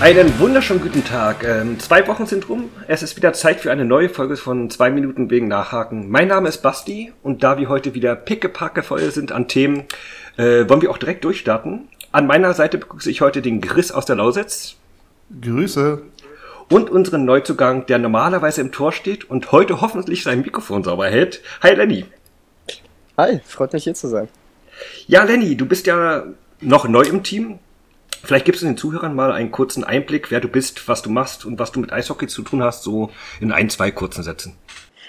Einen 0.00 0.38
wunderschönen 0.38 0.80
guten 0.80 1.04
Tag. 1.04 1.44
Ähm, 1.44 1.78
zwei 1.78 2.08
Wochen 2.08 2.24
sind 2.24 2.48
rum. 2.48 2.70
Es 2.88 3.02
ist 3.02 3.16
wieder 3.16 3.34
Zeit 3.34 3.60
für 3.60 3.70
eine 3.70 3.84
neue 3.84 4.08
Folge 4.08 4.38
von 4.38 4.70
zwei 4.70 4.88
Minuten 4.88 5.28
wegen 5.28 5.46
Nachhaken. 5.46 6.10
Mein 6.10 6.28
Name 6.28 6.48
ist 6.48 6.62
Basti 6.62 7.12
und 7.22 7.42
da 7.42 7.58
wir 7.58 7.68
heute 7.68 7.92
wieder 7.92 8.16
pickepacke 8.16 8.82
voll 8.82 9.10
sind 9.10 9.30
an 9.30 9.46
Themen, 9.46 9.84
äh, 10.38 10.66
wollen 10.70 10.80
wir 10.80 10.90
auch 10.90 10.96
direkt 10.96 11.22
durchstarten. 11.24 11.88
An 12.12 12.26
meiner 12.26 12.54
Seite 12.54 12.78
begrüße 12.78 13.10
ich 13.10 13.20
heute 13.20 13.42
den 13.42 13.60
Chris 13.60 13.92
aus 13.92 14.06
der 14.06 14.16
Lausitz. 14.16 14.76
Grüße. 15.38 16.00
Und 16.70 16.88
unseren 16.88 17.26
Neuzugang, 17.26 17.84
der 17.84 17.98
normalerweise 17.98 18.62
im 18.62 18.72
Tor 18.72 18.92
steht 18.92 19.28
und 19.28 19.52
heute 19.52 19.82
hoffentlich 19.82 20.22
sein 20.22 20.40
Mikrofon 20.40 20.82
sauber 20.82 21.08
hält. 21.08 21.42
Hi 21.62 21.74
Lenny. 21.74 22.06
Hi, 23.18 23.40
freut 23.44 23.74
mich 23.74 23.84
hier 23.84 23.94
zu 23.94 24.08
sein. 24.08 24.28
Ja, 25.06 25.24
Lenny, 25.24 25.56
du 25.56 25.66
bist 25.66 25.86
ja 25.86 26.24
noch 26.62 26.88
neu 26.88 27.02
im 27.02 27.22
Team. 27.22 27.58
Vielleicht 28.22 28.44
gibst 28.44 28.62
du 28.62 28.66
den 28.66 28.76
Zuhörern 28.76 29.14
mal 29.14 29.32
einen 29.32 29.50
kurzen 29.50 29.82
Einblick, 29.82 30.30
wer 30.30 30.40
du 30.40 30.48
bist, 30.48 30.88
was 30.88 31.02
du 31.02 31.10
machst 31.10 31.46
und 31.46 31.58
was 31.58 31.72
du 31.72 31.80
mit 31.80 31.92
Eishockey 31.92 32.26
zu 32.26 32.42
tun 32.42 32.62
hast, 32.62 32.82
so 32.82 33.10
in 33.40 33.50
ein, 33.50 33.70
zwei 33.70 33.90
kurzen 33.90 34.22
Sätzen. 34.22 34.56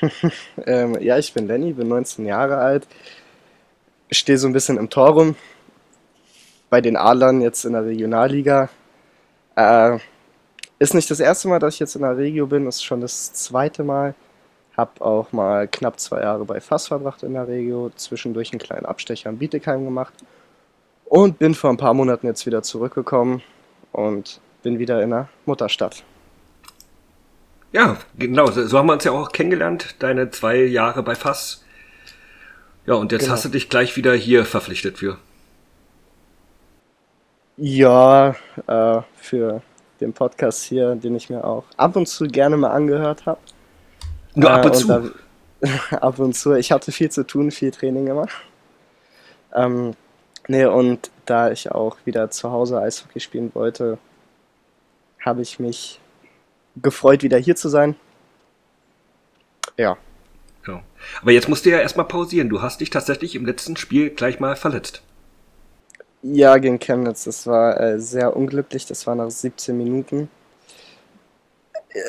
ähm, 0.66 0.98
ja, 1.00 1.18
ich 1.18 1.34
bin 1.34 1.48
Lenny, 1.48 1.74
bin 1.74 1.90
19 1.90 2.26
Jahre 2.26 2.58
alt, 2.58 2.88
stehe 4.12 4.38
so 4.38 4.48
ein 4.48 4.54
bisschen 4.54 4.78
im 4.78 4.90
Tor 4.90 5.10
rum, 5.10 5.36
bei 6.70 6.80
den 6.80 6.96
Adlern 6.96 7.42
jetzt 7.42 7.66
in 7.66 7.74
der 7.74 7.86
Regionalliga. 7.86 8.70
Äh, 9.56 10.00
ist 10.80 10.94
nicht 10.94 11.12
das 11.12 11.20
erste 11.20 11.50
Mal, 11.50 11.60
dass 11.60 11.76
ich 11.76 11.80
jetzt 11.82 11.96
in 11.96 12.02
der 12.02 12.18
Regio 12.18 12.48
bin, 12.48 12.66
ist 12.66 12.84
schon 12.84 13.02
das 13.02 13.34
zweite 13.34 13.84
Mal. 13.84 14.16
Hab 14.78 15.02
auch 15.02 15.34
mal 15.34 15.68
knapp 15.68 16.00
zwei 16.00 16.22
Jahre 16.22 16.46
bei 16.46 16.62
Fass 16.62 16.88
verbracht 16.88 17.24
in 17.24 17.34
der 17.34 17.48
Regio, 17.48 17.92
zwischendurch 17.96 18.54
einen 18.54 18.60
kleinen 18.60 18.86
Abstecher 18.86 19.30
in 19.30 19.38
Bietigheim 19.38 19.84
gemacht 19.84 20.14
und 21.12 21.40
bin 21.40 21.54
vor 21.56 21.70
ein 21.70 21.76
paar 21.76 21.94
Monaten 21.94 22.26
jetzt 22.26 22.46
wieder 22.46 22.64
zurückgekommen 22.64 23.42
und 23.92 24.40
bin 24.64 24.80
wieder 24.80 25.04
in 25.04 25.10
der 25.10 25.28
Mutterstadt. 25.46 26.06
Ja, 27.74 27.98
genau, 28.18 28.50
so 28.50 28.78
haben 28.78 28.86
wir 28.86 28.94
uns 28.94 29.04
ja 29.04 29.12
auch 29.12 29.34
kennengelernt, 29.34 29.96
deine 30.00 30.32
zwei 30.32 30.64
Jahre 30.64 31.04
bei 31.04 31.16
Fass. 31.16 31.66
Ja, 32.86 32.94
und 32.94 33.12
jetzt 33.12 33.24
genau. 33.24 33.34
hast 33.34 33.44
du 33.44 33.50
dich 33.50 33.68
gleich 33.68 33.98
wieder 33.98 34.14
hier 34.14 34.46
verpflichtet 34.46 35.00
für. 35.00 35.18
Ja, 37.58 38.34
äh, 38.68 39.02
für 39.18 39.62
den 40.00 40.14
Podcast 40.14 40.64
hier, 40.64 40.96
den 40.96 41.14
ich 41.18 41.30
mir 41.30 41.44
auch 41.44 41.66
ab 41.76 41.98
und 41.98 42.08
zu 42.08 42.26
gerne 42.26 42.56
mal 42.56 42.72
angehört 42.72 43.26
habe. 43.26 43.42
Nur 44.34 44.50
ab 44.50 44.64
und, 44.64 44.72
äh, 44.72 44.76
und 44.76 44.78
zu? 44.78 45.12
Da, 45.60 45.98
ab 45.98 46.20
und 46.20 46.34
zu. 46.38 46.54
Ich 46.54 46.72
hatte 46.72 46.94
viel 46.94 47.12
zu 47.12 47.28
tun, 47.28 47.52
viel 47.52 47.72
Training 47.72 48.06
gemacht. 48.06 48.32
Ähm, 49.54 49.94
Nee, 50.52 50.66
und 50.66 51.12
da 51.26 51.50
ich 51.50 51.72
auch 51.72 51.96
wieder 52.04 52.30
zu 52.30 52.52
Hause 52.52 52.82
Eishockey 52.82 53.22
spielen 53.22 53.56
wollte, 53.56 53.98
habe 55.22 55.42
ich 55.42 55.62
mich 55.62 56.02
gefreut, 56.76 57.24
wieder 57.24 57.38
hier 57.38 57.56
zu 57.56 57.70
sein. 57.70 57.96
Ja. 59.78 59.96
ja. 60.68 60.84
Aber 61.22 61.32
jetzt 61.32 61.48
musst 61.48 61.66
du 61.66 61.70
ja 61.70 61.80
erstmal 61.80 62.06
pausieren. 62.06 62.50
Du 62.50 62.62
hast 62.62 62.82
dich 62.82 62.90
tatsächlich 62.90 63.36
im 63.36 63.46
letzten 63.46 63.78
Spiel 63.78 64.10
gleich 64.10 64.42
mal 64.42 64.58
verletzt. 64.58 65.02
Ja, 66.22 66.58
gegen 66.58 66.80
Chemnitz. 66.80 67.24
Das 67.24 67.48
war 67.48 67.80
äh, 67.80 68.02
sehr 68.02 68.36
unglücklich. 68.36 68.86
Das 68.86 69.08
war 69.08 69.16
nach 69.16 69.32
17 69.32 69.78
Minuten. 69.78 70.30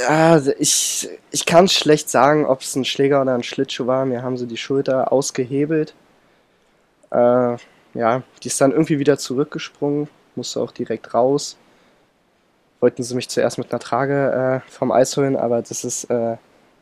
Ja, 0.09 0.43
ich, 0.59 1.09
ich 1.31 1.47
kann 1.47 1.69
schlecht 1.69 2.11
sagen, 2.11 2.45
ob 2.45 2.63
es 2.63 2.75
ein 2.75 2.85
Schläger 2.85 3.23
oder 3.23 3.37
ein 3.37 3.45
Schlittschuh 3.45 3.87
war. 3.87 4.05
Mir 4.05 4.25
haben 4.25 4.37
sie 4.37 4.49
die 4.49 4.57
Schulter 4.57 5.13
ausgehebelt. 5.13 5.95
Äh, 7.13 7.57
ja, 7.95 8.23
die 8.43 8.49
ist 8.49 8.61
dann 8.61 8.73
irgendwie 8.73 8.99
wieder 8.99 9.19
zurückgesprungen, 9.19 10.09
musste 10.35 10.61
auch 10.61 10.73
direkt 10.73 11.15
raus. 11.15 11.57
Wollten 12.81 13.03
sie 13.03 13.15
mich 13.15 13.29
zuerst 13.29 13.59
mit 13.59 13.71
einer 13.71 13.81
Trage 13.81 14.63
äh, 14.67 14.71
vom 14.71 14.91
Eis 14.91 15.17
holen, 15.17 15.37
aber 15.37 15.63
das 15.63 15.85
ist 15.85 16.05
äh, 16.05 16.37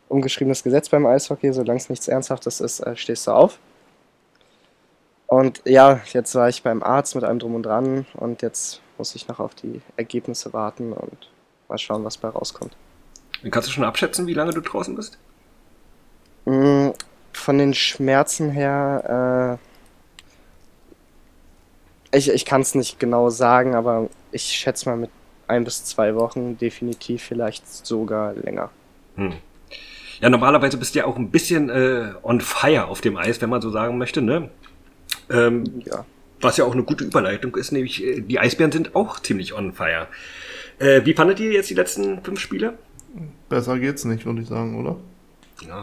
ungeschriebenes 0.09 0.63
Gesetz 0.63 0.89
beim 0.89 1.07
Eishockey. 1.07 1.53
Solange 1.53 1.79
es 1.79 1.91
nichts 1.91 2.09
Ernsthaftes 2.09 2.61
ist, 2.61 2.81
äh, 2.81 2.97
stehst 2.97 3.27
du 3.27 3.33
auf. 3.33 3.59
Und 5.27 5.63
ja, 5.65 6.01
jetzt 6.13 6.35
war 6.35 6.49
ich 6.49 6.63
beim 6.63 6.83
Arzt 6.83 7.15
mit 7.15 7.23
einem 7.23 7.39
Drum 7.39 7.55
und 7.55 7.63
Dran 7.65 8.05
und 8.15 8.43
jetzt 8.43 8.81
muss 8.99 9.15
ich 9.15 9.29
noch 9.29 9.39
auf 9.39 9.55
die 9.55 9.81
Ergebnisse 9.97 10.53
warten 10.53 10.93
und 10.93 11.31
mal 11.69 11.79
schauen, 11.79 12.05
was 12.05 12.19
bei 12.19 12.29
rauskommt. 12.29 12.77
Kannst 13.51 13.69
du 13.69 13.73
schon 13.73 13.85
abschätzen, 13.85 14.27
wie 14.27 14.35
lange 14.35 14.53
du 14.53 14.61
draußen 14.61 14.97
bist? 14.97 15.19
Mm, 16.47 16.89
von 17.33 17.59
den 17.59 17.75
Schmerzen 17.75 18.51
her 18.51 19.59
äh, 19.61 19.70
ich, 22.13 22.31
ich 22.31 22.45
kann 22.45 22.61
es 22.61 22.75
nicht 22.75 22.99
genau 22.99 23.31
sagen, 23.31 23.75
aber 23.75 24.09
ich 24.33 24.43
schätze 24.43 24.89
mal 24.89 24.97
mit 24.97 25.11
ein 25.47 25.65
bis 25.65 25.85
zwei 25.85 26.15
Wochen 26.15 26.59
definitiv 26.59 27.23
vielleicht 27.23 27.67
sogar 27.87 28.35
länger. 28.35 28.71
Hm. 29.17 29.35
Ja, 30.21 30.29
normalerweise 30.29 30.77
bist 30.77 30.95
du 30.95 31.01
ja 31.01 31.07
auch 31.07 31.17
ein 31.17 31.31
bisschen 31.31 31.71
äh, 31.71 32.13
on 32.23 32.41
fire 32.41 32.87
auf 32.87 33.01
dem 33.01 33.17
Eis, 33.17 33.41
wenn 33.41 33.51
man 33.51 33.63
so 33.63 33.71
sagen 33.71 33.99
möchte, 33.99 34.23
ne? 34.23 34.51
Ähm, 35.31 35.65
ja. 35.85 36.05
Was 36.41 36.57
ja 36.57 36.65
auch 36.65 36.73
eine 36.73 36.83
gute 36.83 37.05
Überleitung 37.05 37.57
ist, 37.57 37.73
nämlich 37.73 38.05
äh, 38.05 38.21
die 38.21 38.39
Eisbären 38.39 38.73
sind 38.73 38.95
auch 38.95 39.21
ziemlich 39.21 39.55
on 39.55 39.73
fire. 39.73 40.09
Äh, 40.79 41.05
wie 41.05 41.15
fandet 41.15 41.41
ihr 41.41 41.53
jetzt 41.53 41.71
die 41.71 41.75
letzten 41.75 42.23
fünf 42.23 42.39
Spiele? 42.39 42.79
Besser 43.49 43.79
geht's 43.79 44.05
nicht, 44.05 44.27
würde 44.27 44.43
ich 44.43 44.49
sagen, 44.49 44.79
oder? 44.79 44.97
Ja. 45.67 45.83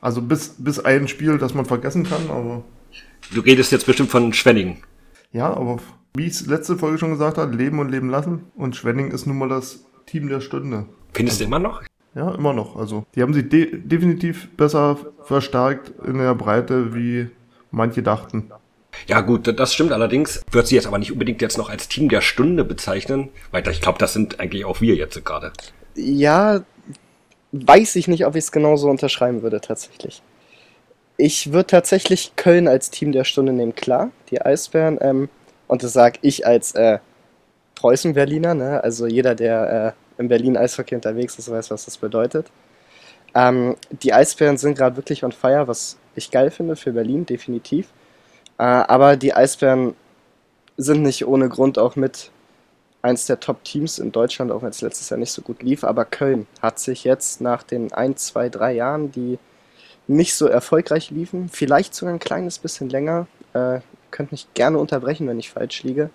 Also 0.00 0.22
bis, 0.22 0.56
bis 0.58 0.80
ein 0.80 1.08
Spiel, 1.08 1.38
das 1.38 1.54
man 1.54 1.64
vergessen 1.64 2.04
kann, 2.04 2.30
aber. 2.30 2.62
Du 3.32 3.40
redest 3.40 3.72
jetzt 3.72 3.86
bestimmt 3.86 4.10
von 4.10 4.32
Schwenningen. 4.32 4.82
Ja, 5.32 5.52
aber 5.52 5.78
wie 6.16 6.26
ich 6.26 6.32
es 6.32 6.46
letzte 6.46 6.76
Folge 6.76 6.98
schon 6.98 7.10
gesagt 7.10 7.38
habe, 7.38 7.54
leben 7.54 7.78
und 7.78 7.90
leben 7.90 8.08
lassen. 8.08 8.44
Und 8.54 8.76
Schwenning 8.76 9.10
ist 9.10 9.26
nun 9.26 9.38
mal 9.38 9.48
das 9.48 9.84
Team 10.06 10.28
der 10.28 10.40
Stunde. 10.40 10.86
Findest 11.12 11.40
du 11.40 11.44
immer 11.44 11.58
noch? 11.58 11.82
Ja, 12.14 12.34
immer 12.34 12.54
noch. 12.54 12.76
Also, 12.76 13.04
die 13.14 13.22
haben 13.22 13.34
sich 13.34 13.48
de 13.48 13.78
definitiv 13.78 14.48
besser 14.56 14.96
verstärkt 15.22 15.92
in 16.06 16.18
der 16.18 16.34
Breite, 16.34 16.94
wie 16.94 17.28
manche 17.70 18.02
dachten. 18.02 18.50
Ja, 19.06 19.20
gut, 19.20 19.58
das 19.58 19.74
stimmt 19.74 19.92
allerdings. 19.92 20.42
Wird 20.50 20.66
sie 20.66 20.76
jetzt 20.76 20.86
aber 20.86 20.98
nicht 20.98 21.12
unbedingt 21.12 21.42
jetzt 21.42 21.58
noch 21.58 21.68
als 21.68 21.88
Team 21.88 22.08
der 22.08 22.22
Stunde 22.22 22.64
bezeichnen, 22.64 23.28
weil 23.50 23.68
ich 23.68 23.82
glaube, 23.82 23.98
das 23.98 24.14
sind 24.14 24.40
eigentlich 24.40 24.64
auch 24.64 24.80
wir 24.80 24.94
jetzt 24.94 25.22
gerade. 25.22 25.52
Ja, 25.94 26.62
weiß 27.52 27.96
ich 27.96 28.08
nicht, 28.08 28.24
ob 28.24 28.34
ich 28.34 28.44
es 28.44 28.52
genauso 28.52 28.88
unterschreiben 28.88 29.42
würde, 29.42 29.60
tatsächlich. 29.60 30.22
Ich 31.18 31.52
würde 31.52 31.66
tatsächlich 31.66 32.36
Köln 32.36 32.68
als 32.68 32.90
Team 32.90 33.12
der 33.12 33.24
Stunde 33.24 33.52
nehmen, 33.52 33.74
klar, 33.74 34.10
die 34.30 34.40
Eisbären. 34.42 34.98
Ähm, 35.00 35.28
und 35.66 35.82
das 35.82 35.92
sage 35.92 36.18
ich 36.22 36.46
als 36.46 36.74
äh, 36.74 36.98
Preußen-Berliner, 37.74 38.54
ne? 38.54 38.82
also 38.82 39.06
jeder, 39.06 39.34
der 39.34 39.94
äh, 40.18 40.20
in 40.20 40.28
Berlin 40.28 40.56
Eishockey 40.56 40.94
unterwegs 40.94 41.38
ist, 41.38 41.50
weiß, 41.50 41.70
was 41.70 41.86
das 41.86 41.96
bedeutet. 41.96 42.50
Ähm, 43.34 43.76
die 43.90 44.12
Eisbären 44.12 44.56
sind 44.56 44.76
gerade 44.76 44.96
wirklich 44.96 45.24
on 45.24 45.32
fire, 45.32 45.68
was 45.68 45.98
ich 46.14 46.30
geil 46.30 46.50
finde 46.50 46.76
für 46.76 46.92
Berlin, 46.92 47.26
definitiv. 47.26 47.88
Äh, 48.58 48.62
aber 48.64 49.16
die 49.16 49.34
Eisbären 49.34 49.94
sind 50.76 51.02
nicht 51.02 51.26
ohne 51.26 51.48
Grund 51.48 51.78
auch 51.78 51.96
mit 51.96 52.30
eins 53.02 53.26
der 53.26 53.40
Top-Teams 53.40 53.98
in 53.98 54.12
Deutschland, 54.12 54.50
auch 54.50 54.62
wenn 54.62 54.70
es 54.70 54.80
letztes 54.80 55.10
Jahr 55.10 55.18
nicht 55.18 55.32
so 55.32 55.42
gut 55.42 55.62
lief. 55.62 55.84
Aber 55.84 56.04
Köln 56.04 56.46
hat 56.60 56.78
sich 56.78 57.04
jetzt 57.04 57.40
nach 57.40 57.62
den 57.62 57.92
ein, 57.92 58.16
zwei, 58.16 58.48
drei 58.48 58.72
Jahren, 58.72 59.12
die 59.12 59.38
nicht 60.06 60.34
so 60.34 60.46
erfolgreich 60.46 61.10
liefen. 61.10 61.48
Vielleicht 61.48 61.94
sogar 61.94 62.14
ein 62.14 62.20
kleines 62.20 62.58
bisschen 62.58 62.88
länger. 62.88 63.26
Äh, 63.52 63.80
könnt 64.10 64.32
mich 64.32 64.46
gerne 64.54 64.78
unterbrechen, 64.78 65.28
wenn 65.28 65.38
ich 65.38 65.50
falsch 65.50 65.82
liege. 65.82 66.10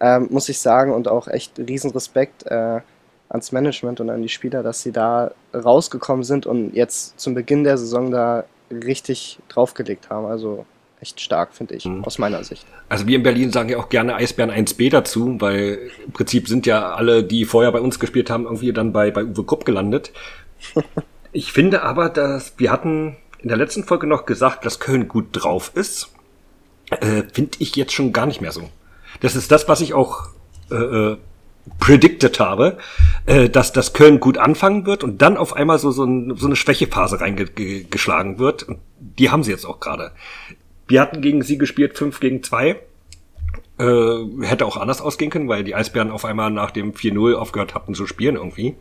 Ähm, 0.00 0.28
muss 0.30 0.48
ich 0.48 0.58
sagen 0.58 0.92
und 0.92 1.08
auch 1.08 1.28
echt 1.28 1.58
riesen 1.58 1.90
Respekt 1.92 2.44
äh, 2.46 2.80
ans 3.28 3.52
Management 3.52 4.00
und 4.00 4.10
an 4.10 4.22
die 4.22 4.28
Spieler, 4.28 4.62
dass 4.62 4.82
sie 4.82 4.92
da 4.92 5.32
rausgekommen 5.54 6.24
sind 6.24 6.46
und 6.46 6.74
jetzt 6.74 7.18
zum 7.18 7.34
Beginn 7.34 7.64
der 7.64 7.78
Saison 7.78 8.10
da 8.10 8.44
richtig 8.70 9.38
draufgelegt 9.48 10.10
haben. 10.10 10.26
Also 10.26 10.66
echt 11.00 11.20
stark, 11.20 11.54
finde 11.54 11.74
ich, 11.74 11.84
mhm. 11.84 12.04
aus 12.04 12.18
meiner 12.18 12.42
Sicht. 12.44 12.66
Also 12.88 13.06
wir 13.06 13.16
in 13.16 13.22
Berlin 13.22 13.50
sagen 13.50 13.68
ja 13.68 13.78
auch 13.78 13.88
gerne 13.88 14.14
Eisbären 14.14 14.50
1b 14.50 14.90
dazu, 14.90 15.36
weil 15.40 15.90
im 16.04 16.12
Prinzip 16.12 16.48
sind 16.48 16.66
ja 16.66 16.94
alle, 16.94 17.24
die 17.24 17.44
vorher 17.44 17.72
bei 17.72 17.80
uns 17.80 17.98
gespielt 17.98 18.30
haben, 18.30 18.44
irgendwie 18.44 18.72
dann 18.72 18.92
bei, 18.92 19.10
bei 19.10 19.24
Uwe 19.24 19.44
Krupp 19.44 19.64
gelandet. 19.64 20.12
Ich 21.34 21.50
finde 21.50 21.82
aber, 21.82 22.10
dass 22.10 22.52
wir 22.58 22.70
hatten 22.70 23.16
in 23.42 23.48
der 23.48 23.58
letzten 23.58 23.84
Folge 23.84 24.06
noch 24.06 24.26
gesagt, 24.26 24.64
dass 24.64 24.80
Köln 24.80 25.08
gut 25.08 25.26
drauf 25.32 25.72
ist. 25.74 26.12
Äh, 26.90 27.24
finde 27.32 27.58
ich 27.58 27.74
jetzt 27.76 27.92
schon 27.92 28.12
gar 28.12 28.26
nicht 28.26 28.40
mehr 28.40 28.52
so. 28.52 28.68
Das 29.20 29.36
ist 29.36 29.50
das, 29.50 29.68
was 29.68 29.80
ich 29.80 29.94
auch 29.94 30.28
äh, 30.70 30.74
äh, 30.74 31.16
predicted 31.78 32.40
habe, 32.40 32.78
äh, 33.26 33.48
dass 33.48 33.72
das 33.72 33.92
Köln 33.92 34.20
gut 34.20 34.38
anfangen 34.38 34.86
wird 34.86 35.04
und 35.04 35.22
dann 35.22 35.36
auf 35.36 35.54
einmal 35.54 35.78
so, 35.78 35.90
so, 35.90 36.04
ein, 36.04 36.36
so 36.36 36.46
eine 36.46 36.56
Schwächephase 36.56 37.20
reingeschlagen 37.20 38.38
wird. 38.38 38.64
Und 38.64 38.78
die 38.98 39.30
haben 39.30 39.42
sie 39.42 39.50
jetzt 39.50 39.64
auch 39.64 39.80
gerade. 39.80 40.12
Wir 40.88 41.00
hatten 41.00 41.20
gegen 41.20 41.42
sie 41.42 41.58
gespielt 41.58 41.96
5 41.96 42.20
gegen 42.20 42.42
2. 42.42 42.80
Äh, 43.78 44.16
hätte 44.42 44.66
auch 44.66 44.76
anders 44.76 45.00
ausgehen 45.00 45.30
können, 45.30 45.48
weil 45.48 45.64
die 45.64 45.74
Eisbären 45.74 46.10
auf 46.10 46.24
einmal 46.24 46.50
nach 46.50 46.70
dem 46.70 46.92
4-0 46.92 47.34
aufgehört 47.34 47.74
hatten 47.74 47.94
zu 47.94 48.06
spielen 48.06 48.36
irgendwie. 48.36 48.76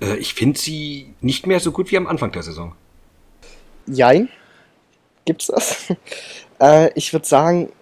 Äh, 0.00 0.16
ich 0.16 0.34
finde 0.34 0.58
sie 0.58 1.14
nicht 1.20 1.46
mehr 1.46 1.60
so 1.60 1.72
gut 1.72 1.90
wie 1.90 1.96
am 1.96 2.06
Anfang 2.06 2.32
der 2.32 2.42
Saison. 2.42 2.74
Jein. 3.90 4.28
Gibt's 5.24 5.46
das? 5.48 5.94
äh, 6.60 6.90
ich 6.94 7.12
würde 7.12 7.26
sagen, 7.26 7.72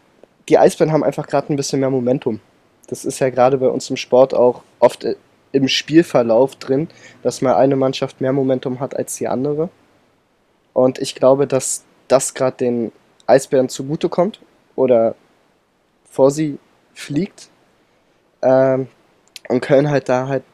die 0.49 0.59
Eisbären 0.59 0.93
haben 0.93 1.05
einfach 1.05 1.27
gerade 1.27 1.53
ein 1.53 1.57
bisschen 1.57 1.81
mehr 1.81 1.91
Momentum. 1.91 2.41
Das 2.89 3.05
ist 3.05 3.19
ja 3.19 3.31
gerade 3.31 3.59
bei 3.59 3.69
uns 3.69 3.91
im 3.91 3.97
Sport 3.97 4.35
auch 4.35 4.63
oft 4.79 5.05
äh, 5.05 5.17
im 5.53 5.69
Spielverlauf 5.69 6.57
drin, 6.57 6.89
dass 7.23 7.43
mal 7.43 7.57
eine 7.57 7.77
Mannschaft 7.77 8.21
mehr 8.21 8.33
Momentum 8.33 8.81
hat 8.81 8.97
als 8.97 9.17
die 9.17 9.29
andere. 9.29 9.69
Und 10.73 10.99
ich 10.99 11.15
glaube, 11.15 11.47
dass 11.47 11.85
das 12.09 12.35
gerade 12.35 12.57
den 12.57 12.93
Eisbären 13.27 13.69
zugutekommt 13.69 14.41
oder 14.77 15.15
vor 16.11 16.31
sie 16.31 16.59
fliegt. 16.95 17.49
Ähm, 18.43 18.89
und 19.49 19.61
Köln 19.61 19.91
halt 19.91 20.09
da 20.09 20.29
halt 20.29 20.45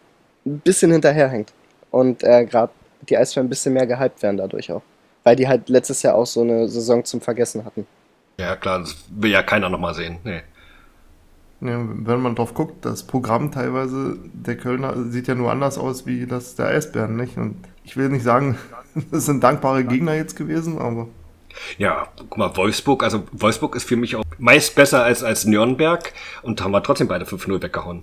ein 0.46 0.60
bisschen 0.60 0.92
hinterherhängt. 0.92 1.52
Und 1.90 2.22
äh, 2.24 2.44
gerade 2.44 2.72
die 3.08 3.16
Eisbären 3.16 3.46
ein 3.46 3.50
bisschen 3.50 3.74
mehr 3.74 3.86
gehypt 3.86 4.22
werden 4.22 4.36
dadurch 4.36 4.72
auch. 4.72 4.82
Weil 5.24 5.36
die 5.36 5.48
halt 5.48 5.68
letztes 5.68 6.02
Jahr 6.02 6.14
auch 6.14 6.26
so 6.26 6.42
eine 6.42 6.68
Saison 6.68 7.04
zum 7.04 7.20
Vergessen 7.20 7.64
hatten. 7.64 7.86
Ja, 8.38 8.56
klar, 8.56 8.80
das 8.80 8.96
will 9.08 9.30
ja 9.30 9.42
keiner 9.42 9.68
nochmal 9.68 9.94
sehen. 9.94 10.18
Nee. 10.24 10.42
Ja, 11.60 11.80
wenn 11.80 12.20
man 12.20 12.34
drauf 12.34 12.52
guckt, 12.52 12.84
das 12.84 13.04
Programm 13.04 13.50
teilweise 13.50 14.18
der 14.32 14.56
Kölner 14.56 15.04
sieht 15.10 15.28
ja 15.28 15.34
nur 15.34 15.50
anders 15.50 15.78
aus 15.78 16.04
wie 16.04 16.26
das 16.26 16.56
der 16.56 16.66
Eisbären, 16.66 17.16
nicht? 17.16 17.38
Und 17.38 17.56
ich 17.84 17.96
will 17.96 18.10
nicht 18.10 18.24
sagen, 18.24 18.58
das 19.10 19.26
sind 19.26 19.42
dankbare 19.42 19.84
Gegner 19.84 20.14
jetzt 20.14 20.36
gewesen, 20.36 20.78
aber. 20.78 21.08
Ja, 21.78 22.08
guck 22.16 22.36
mal, 22.36 22.56
Wolfsburg, 22.56 23.04
also 23.04 23.22
Wolfsburg 23.32 23.76
ist 23.76 23.84
für 23.84 23.96
mich 23.96 24.16
auch 24.16 24.24
meist 24.38 24.74
besser 24.74 25.04
als, 25.04 25.22
als 25.22 25.44
Nürnberg 25.44 26.12
und 26.42 26.62
haben 26.62 26.72
wir 26.72 26.82
trotzdem 26.82 27.06
beide 27.06 27.24
5-0 27.24 27.62
weggehauen. 27.62 28.02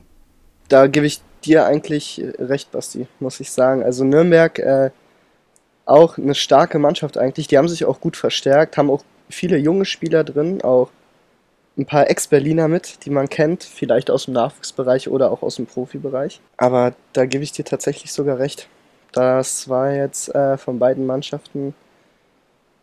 Da 0.70 0.88
gebe 0.88 1.06
ich 1.06 1.22
dir 1.44 1.66
eigentlich 1.66 2.24
recht, 2.40 2.72
Basti, 2.72 3.08
muss 3.20 3.42
ich 3.42 3.52
sagen. 3.52 3.84
Also 3.84 4.06
Nürnberg, 4.06 4.58
äh, 4.58 4.92
auch 5.92 6.18
eine 6.18 6.36
starke 6.36 6.80
Mannschaft 6.80 7.18
eigentlich. 7.18 7.48
Die 7.48 7.58
haben 7.58 7.68
sich 7.68 7.86
auch 7.86 8.00
gut 8.00 8.18
verstärkt, 8.18 8.78
haben 8.78 8.90
auch 8.90 9.04
viele 9.30 9.58
junge 9.58 9.86
Spieler 9.86 10.24
drin, 10.24 10.62
auch 10.62 10.90
ein 11.78 11.86
paar 11.86 12.10
Ex-Berliner 12.10 12.68
mit, 12.68 13.06
die 13.06 13.10
man 13.10 13.30
kennt, 13.30 13.64
vielleicht 13.64 14.12
aus 14.12 14.26
dem 14.26 14.34
Nachwuchsbereich 14.34 15.10
oder 15.10 15.32
auch 15.32 15.42
aus 15.42 15.56
dem 15.56 15.66
Profibereich. 15.66 16.42
Aber 16.58 16.94
da 17.14 17.26
gebe 17.26 17.44
ich 17.44 17.52
dir 17.52 17.66
tatsächlich 17.66 18.12
sogar 18.12 18.40
recht. 18.40 18.68
Das 19.14 19.70
war 19.70 19.92
jetzt 19.92 20.34
äh, 20.36 20.58
von 20.58 20.80
beiden 20.80 21.06
Mannschaften 21.06 21.74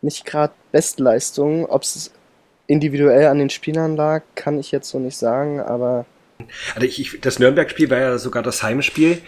nicht 0.01 0.25
gerade 0.25 0.53
Bestleistung. 0.71 1.65
Ob 1.65 1.83
es 1.83 2.11
individuell 2.67 3.27
an 3.27 3.39
den 3.39 3.49
Spielern 3.49 3.95
lag, 3.95 4.23
kann 4.35 4.59
ich 4.59 4.71
jetzt 4.71 4.89
so 4.89 4.99
nicht 4.99 5.17
sagen, 5.17 5.59
aber 5.59 6.05
also 6.75 6.87
ich, 6.87 6.99
ich, 6.99 7.21
das 7.21 7.39
Nürnberg-Spiel 7.39 7.89
war 7.89 7.99
ja 7.99 8.17
sogar 8.17 8.43
das 8.43 8.63
Heimspiel. 8.63 9.21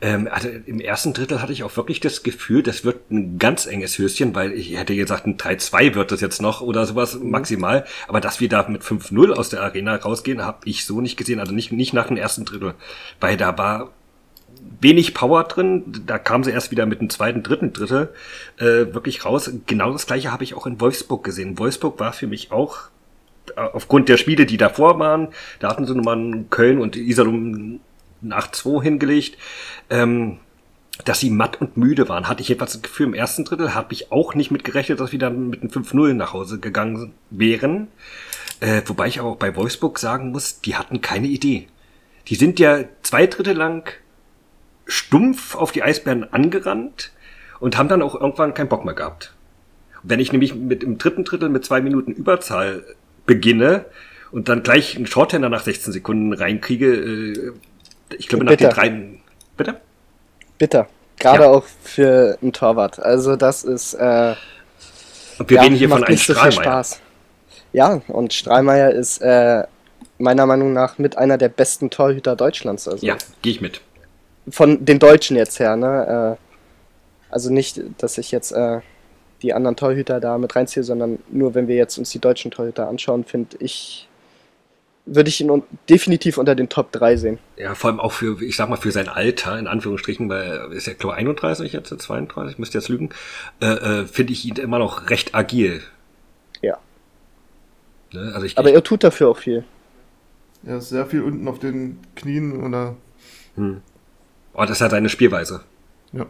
Ähm, 0.00 0.28
also 0.30 0.48
Im 0.48 0.80
ersten 0.80 1.12
Drittel 1.12 1.42
hatte 1.42 1.52
ich 1.52 1.62
auch 1.62 1.76
wirklich 1.76 2.00
das 2.00 2.22
Gefühl, 2.22 2.62
das 2.62 2.84
wird 2.84 3.10
ein 3.10 3.38
ganz 3.38 3.66
enges 3.66 3.98
Höschen, 3.98 4.34
weil 4.34 4.52
ich 4.52 4.76
hätte 4.76 4.96
gesagt, 4.96 5.26
ein 5.26 5.36
3-2 5.36 5.94
wird 5.94 6.12
das 6.12 6.20
jetzt 6.20 6.42
noch 6.42 6.60
oder 6.60 6.86
sowas 6.86 7.14
mhm. 7.14 7.30
maximal. 7.30 7.84
Aber 8.08 8.20
dass 8.20 8.40
wir 8.40 8.48
da 8.48 8.66
mit 8.68 8.82
5-0 8.82 9.32
aus 9.32 9.50
der 9.50 9.62
Arena 9.62 9.96
rausgehen, 9.96 10.42
habe 10.42 10.58
ich 10.64 10.84
so 10.84 11.00
nicht 11.00 11.16
gesehen. 11.16 11.40
Also 11.40 11.52
nicht, 11.52 11.72
nicht 11.72 11.92
nach 11.92 12.08
dem 12.08 12.16
ersten 12.16 12.44
Drittel. 12.44 12.74
Weil 13.20 13.36
da 13.36 13.56
war 13.58 13.92
wenig 14.80 15.14
Power 15.14 15.44
drin. 15.44 16.02
Da 16.06 16.18
kam 16.18 16.44
sie 16.44 16.50
erst 16.50 16.70
wieder 16.70 16.86
mit 16.86 17.00
dem 17.00 17.10
zweiten, 17.10 17.42
dritten 17.42 17.72
Drittel 17.72 18.12
äh, 18.58 18.92
wirklich 18.94 19.24
raus. 19.24 19.50
Genau 19.66 19.92
das 19.92 20.06
gleiche 20.06 20.32
habe 20.32 20.44
ich 20.44 20.54
auch 20.54 20.66
in 20.66 20.80
Wolfsburg 20.80 21.24
gesehen. 21.24 21.58
Wolfsburg 21.58 22.00
war 22.00 22.12
für 22.12 22.26
mich 22.26 22.52
auch 22.52 22.88
aufgrund 23.56 24.08
der 24.08 24.16
Spiele, 24.16 24.46
die 24.46 24.56
davor 24.56 24.98
waren, 24.98 25.28
da 25.60 25.68
hatten 25.68 25.86
sie 25.86 25.94
nochmal 25.94 26.44
Köln 26.50 26.78
und 26.78 26.96
Iserlohn 26.96 27.80
ein 28.22 28.32
8-2 28.32 28.82
hingelegt, 28.82 29.38
ähm, 29.90 30.38
dass 31.04 31.20
sie 31.20 31.30
matt 31.30 31.60
und 31.60 31.76
müde 31.76 32.08
waren. 32.08 32.28
Hatte 32.28 32.42
ich 32.42 32.48
jedenfalls 32.48 32.72
das 32.72 32.82
Gefühl, 32.82 33.06
im 33.06 33.14
ersten 33.14 33.44
Drittel 33.44 33.74
habe 33.74 33.92
ich 33.92 34.12
auch 34.12 34.34
nicht 34.34 34.50
mitgerechnet, 34.50 35.00
dass 35.00 35.12
wir 35.12 35.18
dann 35.18 35.50
mit 35.50 35.62
einem 35.62 35.70
5-0 35.70 36.14
nach 36.14 36.32
Hause 36.32 36.60
gegangen 36.60 37.12
wären. 37.30 37.88
Äh, 38.60 38.82
wobei 38.86 39.08
ich 39.08 39.18
aber 39.18 39.30
auch 39.30 39.36
bei 39.36 39.56
Wolfsburg 39.56 39.98
sagen 39.98 40.30
muss, 40.30 40.60
die 40.60 40.76
hatten 40.76 41.00
keine 41.00 41.26
Idee. 41.26 41.68
Die 42.28 42.36
sind 42.36 42.58
ja 42.58 42.84
zwei 43.02 43.26
Drittel 43.26 43.56
lang 43.56 43.90
stumpf 44.86 45.54
auf 45.54 45.72
die 45.72 45.82
Eisbären 45.82 46.32
angerannt 46.32 47.12
und 47.58 47.76
haben 47.76 47.88
dann 47.88 48.02
auch 48.02 48.14
irgendwann 48.14 48.54
keinen 48.54 48.68
Bock 48.68 48.84
mehr 48.84 48.94
gehabt. 48.94 49.34
wenn 50.06 50.20
ich 50.20 50.32
nämlich 50.32 50.54
mit 50.54 50.82
im 50.82 50.98
dritten 50.98 51.24
Drittel 51.24 51.48
mit 51.48 51.64
zwei 51.64 51.80
Minuten 51.80 52.12
Überzahl 52.12 52.84
beginne 53.26 53.86
und 54.32 54.48
dann 54.48 54.62
gleich 54.62 54.96
einen 54.96 55.06
Shorthander 55.06 55.48
nach 55.48 55.64
16 55.64 55.92
Sekunden 55.92 56.32
reinkriege, 56.32 56.94
äh, 56.94 57.52
ich 58.18 58.28
glaube 58.28 58.44
nach 58.44 58.56
den 58.56 58.70
drei. 58.70 59.02
Bitte? 59.56 59.80
Bitter. 60.58 60.88
Gerade 61.18 61.44
ja. 61.44 61.50
auch 61.50 61.64
für 61.82 62.38
einen 62.42 62.52
Torwart. 62.52 62.98
Also 62.98 63.36
das 63.36 63.64
ist. 63.64 63.94
Äh, 63.94 64.34
und 65.38 65.50
wir 65.50 65.56
ja, 65.56 65.62
reden 65.62 65.76
hier 65.76 65.88
von 65.88 66.04
einem 66.04 66.16
Strahlmeier. 66.16 66.52
So 66.52 66.62
Spaß. 66.62 67.00
Ja, 67.72 68.02
und 68.08 68.32
Strahlmeier 68.32 68.90
ist 68.90 69.18
äh, 69.18 69.64
meiner 70.18 70.46
Meinung 70.46 70.72
nach 70.72 70.98
mit 70.98 71.18
einer 71.18 71.38
der 71.38 71.48
besten 71.48 71.90
Torhüter 71.90 72.36
Deutschlands. 72.36 72.86
Also 72.86 73.04
ja, 73.04 73.16
gehe 73.42 73.52
ich 73.52 73.60
mit. 73.60 73.80
Von 74.48 74.84
den 74.84 74.98
Deutschen 74.98 75.36
jetzt 75.36 75.58
her, 75.58 75.76
ne? 75.76 76.36
Äh, 76.38 77.32
also 77.32 77.52
nicht, 77.52 77.80
dass 77.98 78.18
ich 78.18 78.30
jetzt 78.30 78.52
äh, 78.52 78.80
die 79.44 79.52
anderen 79.52 79.76
Torhüter 79.76 80.20
da 80.20 80.38
mit 80.38 80.56
reinziehe, 80.56 80.82
sondern 80.82 81.18
nur 81.30 81.54
wenn 81.54 81.68
wir 81.68 81.76
jetzt 81.76 81.98
uns 81.98 82.10
die 82.10 82.18
deutschen 82.18 82.50
Torhüter 82.50 82.88
anschauen, 82.88 83.24
finde 83.24 83.58
ich, 83.60 84.08
würde 85.04 85.28
ich 85.28 85.40
ihn 85.40 85.62
definitiv 85.88 86.38
unter 86.38 86.54
den 86.54 86.70
Top 86.70 86.90
3 86.92 87.16
sehen. 87.16 87.38
Ja, 87.56 87.74
vor 87.74 87.90
allem 87.90 88.00
auch 88.00 88.12
für, 88.12 88.42
ich 88.42 88.56
sag 88.56 88.70
mal, 88.70 88.76
für 88.76 88.90
sein 88.90 89.08
Alter, 89.08 89.58
in 89.58 89.66
Anführungsstrichen, 89.66 90.28
weil 90.30 90.42
er 90.42 90.72
ist 90.72 90.86
ja, 90.86 90.94
glaube 90.94 91.16
31 91.16 91.74
jetzt, 91.74 91.90
32, 91.90 92.58
müsste 92.58 92.78
jetzt 92.78 92.88
lügen, 92.88 93.10
äh, 93.60 93.66
äh, 93.66 94.06
finde 94.06 94.32
ich 94.32 94.46
ihn 94.46 94.56
immer 94.56 94.78
noch 94.78 95.10
recht 95.10 95.34
agil. 95.34 95.82
Ja. 96.62 96.78
Ne? 98.12 98.32
Also 98.34 98.46
ich, 98.46 98.56
Aber 98.56 98.72
er 98.72 98.82
tut 98.82 99.04
dafür 99.04 99.28
auch 99.28 99.38
viel. 99.38 99.64
Er 100.64 100.78
ist 100.78 100.88
sehr 100.88 101.04
viel 101.04 101.22
unten 101.22 101.46
auf 101.46 101.58
den 101.58 101.98
Knien 102.16 102.64
oder. 102.64 102.96
Hm. 103.56 103.82
Oh, 104.54 104.62
das 104.62 104.70
ist 104.70 104.80
halt 104.80 104.92
seine 104.92 105.10
Spielweise. 105.10 105.60
Ja. 106.12 106.24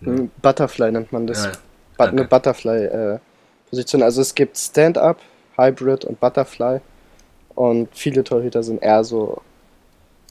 Hm. 0.00 0.30
Butterfly 0.42 0.90
nennt 0.90 1.12
man 1.12 1.28
das. 1.28 1.44
Ja, 1.44 1.52
But 1.98 2.08
eine 2.08 2.24
Butterfly-Position. 2.24 4.00
Äh, 4.00 4.04
also 4.04 4.22
es 4.22 4.34
gibt 4.34 4.56
Stand-Up, 4.56 5.18
Hybrid 5.56 6.06
und 6.06 6.18
Butterfly. 6.20 6.80
Und 7.54 7.88
viele 7.92 8.24
Torhüter 8.24 8.62
sind 8.62 8.82
eher 8.82 9.04
so 9.04 9.42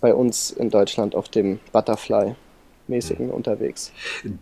bei 0.01 0.13
uns 0.13 0.49
in 0.51 0.69
Deutschland 0.69 1.13
auf 1.13 1.29
dem 1.29 1.59
Butterfly-mäßigen 1.73 3.27
mhm. 3.27 3.31
unterwegs. 3.31 3.91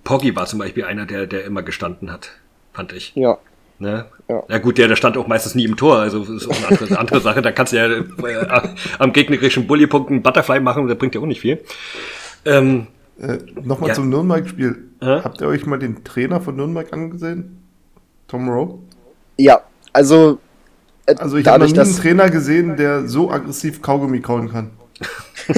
Poggi 0.04 0.36
war 0.36 0.46
zum 0.46 0.60
Beispiel 0.60 0.86
einer, 0.86 1.06
der, 1.06 1.26
der 1.26 1.46
immer 1.46 1.64
gestanden 1.64 2.12
hat, 2.12 2.30
fand 2.74 2.94
ich. 2.94 3.14
Ja. 3.16 3.40
Ne? 3.78 4.06
Ja. 4.30 4.44
ja 4.48 4.58
gut, 4.60 4.78
der, 4.78 4.88
der 4.88 4.96
stand 4.96 5.18
auch 5.18 5.28
meistens 5.28 5.56
nie 5.56 5.66
im 5.66 5.76
Tor, 5.76 5.98
also 5.98 6.24
ist 6.24 6.48
auch 6.48 6.56
eine 6.56 6.68
andere, 6.68 7.00
andere 7.00 7.22
Sache. 7.22 7.42
Da 7.42 7.52
kannst 7.52 7.74
du 7.74 7.78
ja 7.78 7.88
äh, 7.88 8.76
am 9.00 9.12
gegnerischen 9.12 9.68
Bullypunkt 9.68 10.12
einen 10.12 10.22
Butterfly 10.22 10.60
machen, 10.60 10.88
der 10.88 10.96
bringt 10.96 11.16
ja 11.16 11.22
auch 11.22 11.26
nicht 11.26 11.42
viel. 11.42 11.62
Ähm, 12.46 12.88
äh, 13.20 13.38
Nochmal 13.64 13.90
ja. 13.90 13.96
zum 13.96 14.10
Nürnberg-Spiel. 14.10 14.90
Habt 15.02 15.42
ihr 15.42 15.48
euch 15.48 15.66
mal 15.66 15.78
den 15.78 16.04
Trainer 16.04 16.42
von 16.42 16.56
Nürnberg 16.56 16.92
angesehen? 16.92 17.62
Tom 18.28 18.50
Rowe? 18.50 18.80
Ja, 19.38 19.62
also. 19.94 20.40
Äh, 21.06 21.16
also 21.16 21.38
ich 21.38 21.48
habe 21.48 21.66
noch 21.66 21.72
nie 21.72 21.80
einen 21.80 21.96
Trainer 21.96 22.30
gesehen, 22.30 22.76
der 22.78 23.08
so 23.08 23.30
aggressiv 23.30 23.82
Kaugummi 23.82 24.22
kauen 24.22 24.50
kann. 24.50 24.72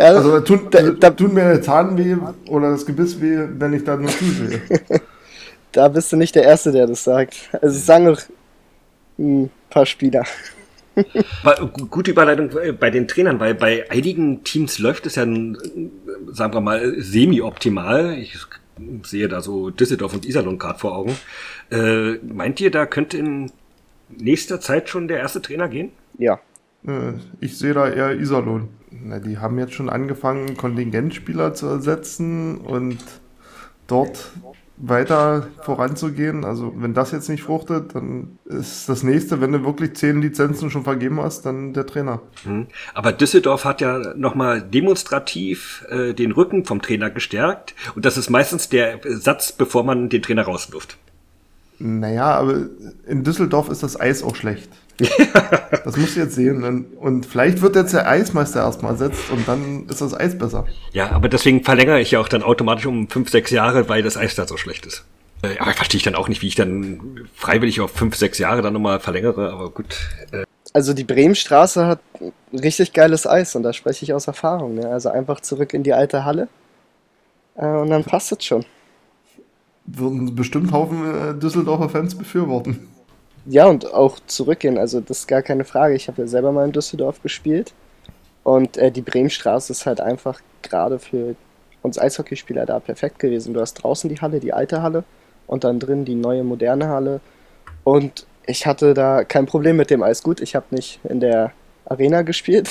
ja, 0.00 0.06
also 0.06 0.40
tut, 0.40 0.74
da, 0.74 0.90
da, 0.90 1.10
tut 1.10 1.32
mir 1.32 1.44
der 1.44 1.62
Zahn 1.62 1.96
weh 1.96 2.16
oder 2.50 2.72
das 2.72 2.84
Gebiss 2.84 3.20
weh, 3.20 3.46
wenn 3.58 3.72
ich 3.72 3.84
da 3.84 3.96
nur 3.96 4.10
zusehe. 4.10 4.60
da 5.72 5.88
bist 5.88 6.12
du 6.12 6.16
nicht 6.16 6.34
der 6.34 6.42
Erste, 6.42 6.72
der 6.72 6.86
das 6.86 7.04
sagt. 7.04 7.48
Also 7.52 7.76
es 7.76 7.86
sagen 7.86 8.04
noch 8.04 8.20
ein 9.18 9.50
paar 9.70 9.86
Spieler. 9.86 10.24
Gute 11.90 12.10
Überleitung 12.10 12.50
äh, 12.58 12.72
bei 12.72 12.90
den 12.90 13.08
Trainern, 13.08 13.40
weil 13.40 13.54
bei 13.54 13.90
einigen 13.90 14.44
Teams 14.44 14.78
läuft 14.78 15.06
es 15.06 15.16
ja, 15.16 15.24
sagen 15.24 16.54
wir 16.54 16.60
mal, 16.60 17.00
semi-optimal. 17.00 18.16
Ich 18.18 18.36
sehe 19.04 19.28
da 19.28 19.40
so 19.40 19.70
Düsseldorf 19.70 20.14
und 20.14 20.26
Iserlohn 20.26 20.58
gerade 20.58 20.78
vor 20.78 20.96
Augen. 20.96 21.16
Äh, 21.70 22.14
meint 22.22 22.60
ihr, 22.60 22.70
da 22.70 22.86
könnte 22.86 23.18
in 23.18 23.50
nächster 24.08 24.60
Zeit 24.60 24.88
schon 24.88 25.08
der 25.08 25.18
erste 25.18 25.42
Trainer 25.42 25.68
gehen? 25.68 25.90
Ja. 26.18 26.40
Äh, 26.86 27.14
ich 27.40 27.58
sehe 27.58 27.74
da 27.74 27.88
eher 27.88 28.18
Iserlohn. 28.18 28.68
Na, 28.90 29.18
die 29.18 29.38
haben 29.38 29.58
jetzt 29.58 29.74
schon 29.74 29.88
angefangen, 29.88 30.56
Kontingentspieler 30.56 31.54
zu 31.54 31.66
ersetzen 31.66 32.58
und 32.58 32.98
dort 33.86 34.32
weiter 34.76 35.46
voranzugehen. 35.62 36.44
Also 36.44 36.72
wenn 36.76 36.94
das 36.94 37.12
jetzt 37.12 37.28
nicht 37.28 37.42
fruchtet, 37.42 37.94
dann 37.94 38.38
ist 38.44 38.88
das 38.88 39.02
nächste, 39.02 39.40
wenn 39.40 39.52
du 39.52 39.64
wirklich 39.64 39.94
zehn 39.94 40.20
Lizenzen 40.20 40.70
schon 40.70 40.84
vergeben 40.84 41.20
hast, 41.20 41.42
dann 41.46 41.72
der 41.72 41.86
Trainer. 41.86 42.22
Mhm. 42.44 42.66
Aber 42.92 43.12
Düsseldorf 43.12 43.64
hat 43.64 43.80
ja 43.80 44.14
nochmal 44.16 44.62
demonstrativ 44.62 45.84
äh, 45.90 46.12
den 46.12 46.32
Rücken 46.32 46.64
vom 46.64 46.82
Trainer 46.82 47.10
gestärkt 47.10 47.74
und 47.94 48.04
das 48.04 48.16
ist 48.16 48.30
meistens 48.30 48.68
der 48.68 49.00
Satz, 49.04 49.52
bevor 49.52 49.84
man 49.84 50.08
den 50.08 50.22
Trainer 50.22 50.42
rauswirft. 50.42 50.96
Naja, 51.78 52.26
aber 52.26 52.66
in 53.06 53.24
Düsseldorf 53.24 53.68
ist 53.68 53.82
das 53.82 53.98
Eis 53.98 54.22
auch 54.22 54.36
schlecht. 54.36 54.70
das 55.84 55.96
musst 55.96 56.16
du 56.16 56.20
jetzt 56.20 56.34
sehen. 56.34 56.86
Und 56.98 57.26
vielleicht 57.26 57.60
wird 57.62 57.76
jetzt 57.76 57.94
der 57.94 58.08
Eismeister 58.08 58.60
erstmal 58.60 58.92
ersetzt 58.92 59.30
und 59.30 59.46
dann 59.48 59.86
ist 59.88 60.00
das 60.00 60.14
Eis 60.14 60.38
besser. 60.38 60.66
Ja, 60.92 61.10
aber 61.10 61.28
deswegen 61.28 61.64
verlängere 61.64 62.00
ich 62.00 62.12
ja 62.12 62.20
auch 62.20 62.28
dann 62.28 62.42
automatisch 62.42 62.86
um 62.86 63.08
fünf, 63.08 63.30
sechs 63.30 63.50
Jahre, 63.50 63.88
weil 63.88 64.02
das 64.02 64.16
Eis 64.16 64.34
da 64.34 64.46
so 64.46 64.56
schlecht 64.56 64.86
ist. 64.86 65.04
Aber 65.58 65.70
ich 65.70 65.76
verstehe 65.76 65.98
ich 65.98 66.04
dann 66.04 66.14
auch 66.14 66.28
nicht, 66.28 66.42
wie 66.42 66.46
ich 66.46 66.54
dann 66.54 67.28
freiwillig 67.34 67.80
auf 67.80 67.90
fünf, 67.90 68.16
sechs 68.16 68.38
Jahre 68.38 68.62
dann 68.62 68.72
nochmal 68.72 69.00
verlängere, 69.00 69.52
aber 69.52 69.70
gut. 69.70 69.96
Äh. 70.32 70.44
Also 70.72 70.92
die 70.92 71.04
Bremenstraße 71.04 71.86
hat 71.86 72.00
richtig 72.52 72.92
geiles 72.92 73.26
Eis 73.26 73.54
und 73.54 73.62
da 73.62 73.72
spreche 73.72 74.04
ich 74.04 74.12
aus 74.12 74.26
Erfahrung. 74.26 74.76
Ne? 74.76 74.88
Also 74.88 75.10
einfach 75.10 75.40
zurück 75.40 75.74
in 75.74 75.82
die 75.82 75.92
alte 75.92 76.24
Halle 76.24 76.48
äh, 77.56 77.66
und 77.66 77.90
dann 77.90 78.04
passt 78.04 78.32
es 78.32 78.44
schon. 78.44 78.64
Würden 79.86 80.34
bestimmt 80.34 80.72
Haufen 80.72 81.04
äh, 81.04 81.34
Düsseldorfer 81.38 81.90
Fans 81.90 82.14
befürworten. 82.16 82.88
Ja, 83.46 83.66
und 83.66 83.92
auch 83.92 84.18
zurückgehen, 84.26 84.78
also 84.78 85.00
das 85.00 85.20
ist 85.20 85.28
gar 85.28 85.42
keine 85.42 85.64
Frage. 85.64 85.94
Ich 85.94 86.08
habe 86.08 86.22
ja 86.22 86.28
selber 86.28 86.52
mal 86.52 86.64
in 86.64 86.72
Düsseldorf 86.72 87.22
gespielt 87.22 87.74
und 88.42 88.76
äh, 88.76 88.90
die 88.90 89.02
Bremenstraße 89.02 89.72
ist 89.72 89.86
halt 89.86 90.00
einfach 90.00 90.40
gerade 90.62 90.98
für 90.98 91.36
uns 91.82 91.98
Eishockeyspieler 91.98 92.64
da 92.64 92.80
perfekt 92.80 93.18
gewesen. 93.18 93.52
Du 93.52 93.60
hast 93.60 93.74
draußen 93.74 94.08
die 94.08 94.20
Halle, 94.20 94.40
die 94.40 94.54
alte 94.54 94.82
Halle 94.82 95.04
und 95.46 95.64
dann 95.64 95.78
drin 95.78 96.04
die 96.04 96.14
neue 96.14 96.42
moderne 96.42 96.88
Halle 96.88 97.20
und 97.84 98.26
ich 98.46 98.66
hatte 98.66 98.94
da 98.94 99.24
kein 99.24 99.46
Problem 99.46 99.76
mit 99.76 99.90
dem 99.90 100.02
Eis. 100.02 100.22
Gut, 100.22 100.40
ich 100.40 100.54
habe 100.54 100.66
nicht 100.70 101.00
in 101.04 101.20
der 101.20 101.52
Arena 101.84 102.22
gespielt. 102.22 102.70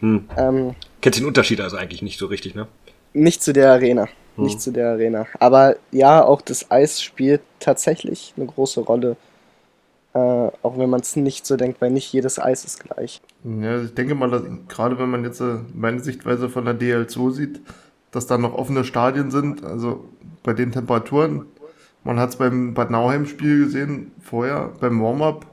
Hm. 0.00 0.28
Ähm, 0.36 0.74
Kennst 1.00 1.18
den 1.18 1.26
Unterschied 1.26 1.60
also 1.60 1.76
eigentlich 1.76 2.02
nicht 2.02 2.18
so 2.18 2.26
richtig, 2.26 2.54
ne? 2.54 2.66
Nicht 3.12 3.42
zu 3.42 3.52
der 3.52 3.72
Arena. 3.72 4.08
Hm. 4.36 4.44
Nicht 4.44 4.60
zu 4.60 4.70
der 4.70 4.90
Arena. 4.90 5.26
Aber 5.40 5.76
ja, 5.90 6.24
auch 6.24 6.40
das 6.40 6.70
Eis 6.70 7.02
spielt 7.02 7.40
tatsächlich 7.58 8.34
eine 8.36 8.46
große 8.46 8.80
Rolle. 8.80 9.16
Äh, 10.14 10.18
auch 10.18 10.78
wenn 10.78 10.88
man 10.88 11.00
es 11.00 11.16
nicht 11.16 11.46
so 11.46 11.56
denkt, 11.56 11.80
weil 11.80 11.90
nicht 11.90 12.12
jedes 12.12 12.38
Eis 12.38 12.64
ist 12.64 12.80
gleich. 12.80 13.20
Ja, 13.44 13.82
ich 13.82 13.94
denke 13.94 14.14
mal, 14.14 14.30
dass, 14.30 14.42
gerade 14.68 14.98
wenn 14.98 15.10
man 15.10 15.24
jetzt 15.24 15.40
äh, 15.40 15.58
meine 15.74 16.00
Sichtweise 16.00 16.48
von 16.48 16.64
der 16.64 16.78
DL2 16.78 17.30
sieht, 17.30 17.60
dass 18.10 18.26
da 18.26 18.38
noch 18.38 18.54
offene 18.54 18.84
Stadien 18.84 19.30
sind, 19.30 19.64
also 19.64 20.04
bei 20.42 20.54
den 20.54 20.72
Temperaturen, 20.72 21.44
man 22.04 22.18
hat 22.18 22.30
es 22.30 22.36
beim 22.36 22.72
Bad 22.72 22.90
Nauheim-Spiel 22.90 23.66
gesehen, 23.66 24.12
vorher, 24.22 24.72
beim 24.80 25.02
Warm-up. 25.02 25.44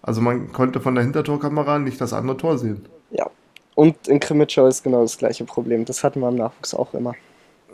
Also 0.00 0.20
man 0.20 0.52
konnte 0.52 0.80
von 0.80 0.94
der 0.94 1.02
Hintertorkamera 1.02 1.80
nicht 1.80 2.00
das 2.00 2.12
andere 2.12 2.36
Tor 2.36 2.56
sehen. 2.56 2.86
Ja. 3.10 3.28
Und 3.74 4.08
in 4.08 4.20
Krimitschau 4.20 4.66
ist 4.66 4.84
genau 4.84 5.02
das 5.02 5.18
gleiche 5.18 5.44
Problem. 5.44 5.84
Das 5.84 6.04
hatten 6.04 6.20
wir 6.20 6.28
im 6.28 6.36
Nachwuchs 6.36 6.72
auch 6.72 6.94
immer. 6.94 7.14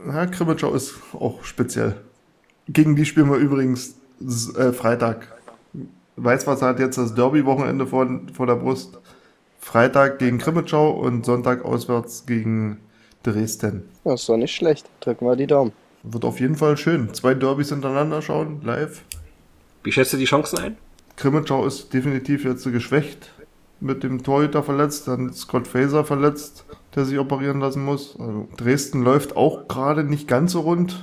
Ja, 0.07 0.26
Krimitschau 0.26 0.73
ist 0.75 0.95
auch 1.12 1.45
speziell. 1.45 1.97
Gegen 2.69 2.97
die 2.97 3.04
spielen 3.04 3.31
wir 3.31 3.37
übrigens 3.37 3.97
äh, 4.57 4.73
Freitag. 4.73 5.28
Weißwasser 6.16 6.66
hat 6.66 6.78
jetzt 6.78 6.99
das 6.99 7.14
Derby-Wochenende 7.14 7.87
vor, 7.87 8.09
vor 8.33 8.47
der 8.47 8.56
Brust. 8.56 8.99
Freitag 9.59 10.18
gegen 10.18 10.38
Krimitschau 10.38 10.90
und 10.90 11.25
Sonntag 11.25 11.64
auswärts 11.64 12.26
gegen 12.26 12.78
Dresden. 13.23 13.88
Ja, 14.04 14.14
ist 14.14 14.28
doch 14.28 14.37
nicht 14.37 14.54
schlecht. 14.54 14.88
Drücken 15.00 15.26
wir 15.26 15.37
die 15.37 15.47
Daumen. 15.47 15.73
Wird 16.02 16.25
auf 16.25 16.38
jeden 16.38 16.56
Fall 16.56 16.76
schön. 16.76 17.14
Zwei 17.14 17.35
Derbys 17.35 17.71
hintereinander 17.71 18.21
schauen, 18.21 18.61
live. 18.62 19.02
Wie 19.83 19.90
schätzt 19.90 20.12
du 20.12 20.18
die 20.18 20.26
Chancen 20.26 20.59
ein? 20.59 20.76
Krimitschau 21.16 21.66
ist 21.66 21.92
definitiv 21.92 22.44
jetzt 22.44 22.64
geschwächt. 22.64 23.30
Mit 23.80 24.02
dem 24.02 24.23
Torhüter 24.23 24.62
verletzt, 24.62 25.09
dann 25.09 25.33
Scott 25.33 25.66
Faser 25.66 26.04
verletzt, 26.04 26.64
der 26.94 27.04
sich 27.04 27.18
operieren 27.18 27.61
lassen 27.61 27.85
muss. 27.85 28.16
Also 28.18 28.49
Dresden 28.56 29.02
läuft 29.02 29.37
auch 29.37 29.66
gerade 29.68 30.04
nicht 30.04 30.28
ganz 30.28 30.52
so 30.52 30.61
rund. 30.61 31.02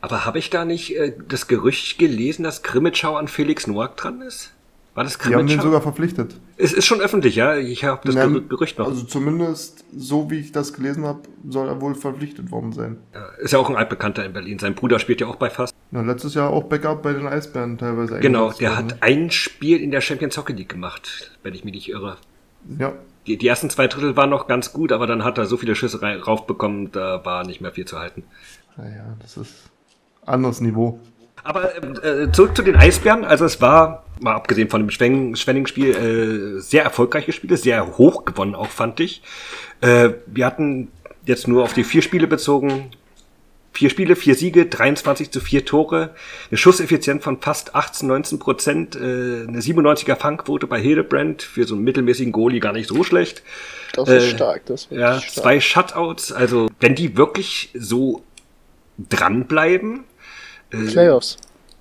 Aber 0.00 0.24
habe 0.24 0.38
ich 0.38 0.50
da 0.50 0.64
nicht 0.64 0.96
äh, 0.96 1.12
das 1.28 1.46
Gerücht 1.46 1.98
gelesen, 1.98 2.42
dass 2.42 2.62
Krimitschau 2.62 3.16
an 3.16 3.28
Felix 3.28 3.66
Noack 3.66 3.96
dran 3.96 4.22
ist? 4.22 4.52
War 4.94 5.04
das 5.04 5.18
Krimitschau? 5.18 5.46
Die 5.46 5.52
haben 5.52 5.58
den 5.58 5.62
sogar 5.62 5.80
verpflichtet. 5.80 6.34
Es 6.56 6.72
ist 6.72 6.86
schon 6.86 7.00
öffentlich, 7.00 7.36
ja. 7.36 7.56
Ich 7.56 7.84
habe 7.84 8.00
das 8.04 8.16
Nein, 8.16 8.48
Gerücht 8.48 8.78
noch. 8.80 8.88
Also 8.88 9.04
zumindest 9.04 9.84
so 9.96 10.28
wie 10.28 10.40
ich 10.40 10.50
das 10.50 10.72
gelesen 10.72 11.04
habe, 11.04 11.20
soll 11.48 11.68
er 11.68 11.80
wohl 11.80 11.94
verpflichtet 11.94 12.50
worden 12.50 12.72
sein. 12.72 12.96
Ist 13.38 13.52
ja 13.52 13.60
auch 13.60 13.70
ein 13.70 13.76
altbekannter 13.76 14.24
in 14.24 14.32
Berlin. 14.32 14.58
Sein 14.58 14.74
Bruder 14.74 14.98
spielt 14.98 15.20
ja 15.20 15.28
auch 15.28 15.36
bei 15.36 15.50
Fast. 15.50 15.72
Ja, 15.92 16.02
letztes 16.02 16.34
Jahr 16.34 16.50
auch 16.50 16.64
Backup 16.64 17.02
bei 17.02 17.12
den 17.12 17.28
Eisbären 17.28 17.78
teilweise. 17.78 18.18
Genau, 18.18 18.50
der 18.50 18.76
hat 18.76 18.96
ein 19.02 19.30
Spiel 19.30 19.80
in 19.80 19.92
der 19.92 20.00
Champions 20.00 20.36
Hockey 20.36 20.52
League 20.52 20.68
gemacht, 20.68 21.30
wenn 21.44 21.54
ich 21.54 21.64
mich 21.64 21.74
nicht 21.74 21.88
irre. 21.88 22.16
Ja. 22.78 22.92
Die, 23.28 23.36
die 23.36 23.46
ersten 23.46 23.70
zwei 23.70 23.86
Drittel 23.86 24.16
waren 24.16 24.30
noch 24.30 24.48
ganz 24.48 24.72
gut, 24.72 24.90
aber 24.90 25.06
dann 25.06 25.22
hat 25.22 25.38
er 25.38 25.46
so 25.46 25.56
viele 25.56 25.76
Schüsse 25.76 26.00
raufbekommen, 26.02 26.90
da 26.90 27.24
war 27.24 27.46
nicht 27.46 27.60
mehr 27.60 27.72
viel 27.72 27.84
zu 27.84 27.98
halten. 27.98 28.24
Naja, 28.78 29.16
das 29.20 29.36
ist 29.36 29.52
anderes 30.24 30.60
Niveau. 30.60 30.98
Aber 31.44 31.76
äh, 32.04 32.30
zurück 32.32 32.56
zu 32.56 32.62
den 32.62 32.76
Eisbären. 32.76 33.24
Also 33.24 33.44
es 33.44 33.60
war, 33.60 34.04
mal 34.20 34.34
abgesehen 34.34 34.68
von 34.68 34.86
dem 34.86 34.90
Schwenning-Spiel, 34.90 36.56
äh, 36.58 36.60
sehr 36.60 36.82
erfolgreiches 36.84 37.34
Spiel, 37.34 37.56
sehr 37.56 37.96
hoch 37.98 38.24
gewonnen 38.24 38.54
auch, 38.54 38.68
fand 38.68 39.00
ich. 39.00 39.22
Äh, 39.80 40.10
wir 40.26 40.46
hatten 40.46 40.90
jetzt 41.24 41.48
nur 41.48 41.62
auf 41.62 41.72
die 41.72 41.84
vier 41.84 42.02
Spiele 42.02 42.26
bezogen. 42.26 42.90
Vier 43.72 43.90
Spiele, 43.90 44.16
vier 44.16 44.34
Siege, 44.34 44.66
23 44.66 45.30
zu 45.30 45.40
vier 45.40 45.64
Tore, 45.64 46.10
eine 46.50 46.58
Schusseffizienz 46.58 47.22
von 47.22 47.40
fast 47.40 47.76
18, 47.76 48.08
19 48.08 48.38
Prozent, 48.40 48.96
äh, 48.96 48.98
eine 48.98 49.60
97er 49.60 50.16
Fangquote 50.16 50.66
bei 50.66 50.80
Hildebrand 50.80 51.42
für 51.42 51.64
so 51.64 51.76
einen 51.76 51.84
mittelmäßigen 51.84 52.32
Goalie 52.32 52.58
gar 52.60 52.72
nicht 52.72 52.88
so 52.88 53.04
schlecht. 53.04 53.42
Das 53.92 54.08
ist 54.08 54.24
äh, 54.24 54.28
stark, 54.30 54.66
das 54.66 54.86
ist 54.86 54.90
Ja, 54.90 55.20
stark. 55.20 55.32
zwei 55.44 55.60
Shutouts, 55.60 56.32
also 56.32 56.68
wenn 56.80 56.96
die 56.96 57.16
wirklich 57.16 57.70
so 57.74 58.24
dranbleiben, 59.08 60.04
äh, 60.72 60.84
Playoffs. 60.86 61.36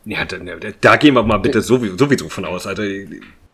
Ja, 0.05 0.24
da, 0.25 0.38
da, 0.79 0.95
gehen 0.95 1.15
wir 1.15 1.24
mal 1.24 1.38
bitte 1.38 1.62
sowieso, 1.62 1.97
sowieso 1.97 2.29
von 2.29 2.45
aus. 2.45 2.65
Also, 2.65 2.83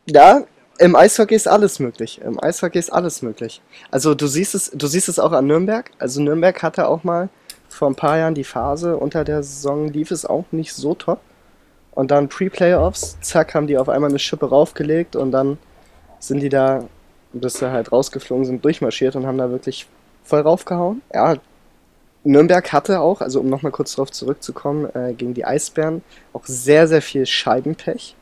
ja, 0.06 0.44
im 0.78 0.96
Eishockey 0.96 1.36
ist 1.36 1.48
alles 1.48 1.80
möglich. 1.80 2.22
Im 2.24 2.44
Eishockey 2.44 2.78
ist 2.78 2.92
alles 2.92 3.22
möglich. 3.22 3.62
Also 3.92 4.14
du 4.16 4.28
siehst 4.28 4.56
es, 4.56 4.72
du 4.72 4.88
siehst 4.88 5.10
es 5.10 5.20
auch 5.20 5.32
an 5.32 5.48
Nürnberg. 5.48 5.92
Also 6.00 6.22
Nürnberg 6.22 6.62
hatte 6.62 6.88
auch 6.88 7.04
mal 7.04 7.30
vor 7.70 7.90
ein 7.90 7.96
paar 7.96 8.18
Jahren 8.18 8.36
die 8.36 8.44
Phase, 8.44 8.98
unter 8.98 9.24
der 9.24 9.44
Saison 9.44 9.88
lief 9.88 10.12
es 10.12 10.26
auch 10.26 10.46
nicht 10.52 10.74
so 10.74 10.94
top. 10.94 11.20
Und 11.92 12.12
dann 12.12 12.28
Pre-Playoffs, 12.28 13.18
zack, 13.22 13.54
haben 13.54 13.68
die 13.68 13.78
auf 13.78 13.90
einmal 13.90 14.10
eine 14.10 14.20
Schippe 14.20 14.50
raufgelegt 14.50 15.16
und 15.16 15.32
dann 15.32 15.58
sind 16.20 16.40
die 16.40 16.50
da, 16.50 16.86
bis 17.34 17.56
sie 17.56 17.72
halt 17.72 17.92
rausgeflogen 17.92 18.46
sind, 18.46 18.66
durchmarschiert 18.66 19.16
und 19.16 19.28
haben 19.28 19.38
da 19.38 19.52
wirklich 19.52 19.88
voll 20.24 20.42
raufgehauen. 20.42 21.02
Ja, 21.14 21.36
Nürnberg 22.24 22.72
hatte 22.72 23.02
auch, 23.02 23.22
also 23.22 23.40
um 23.42 23.50
nochmal 23.50 23.72
kurz 23.72 23.96
darauf 23.96 24.12
zurückzukommen, 24.12 24.90
äh, 24.96 25.14
gegen 25.14 25.34
die 25.34 25.46
Eisbären 25.46 26.02
auch 26.32 26.46
sehr, 26.46 26.88
sehr 26.88 27.02
viel 27.02 27.26
Scheibenpech. 27.26 28.16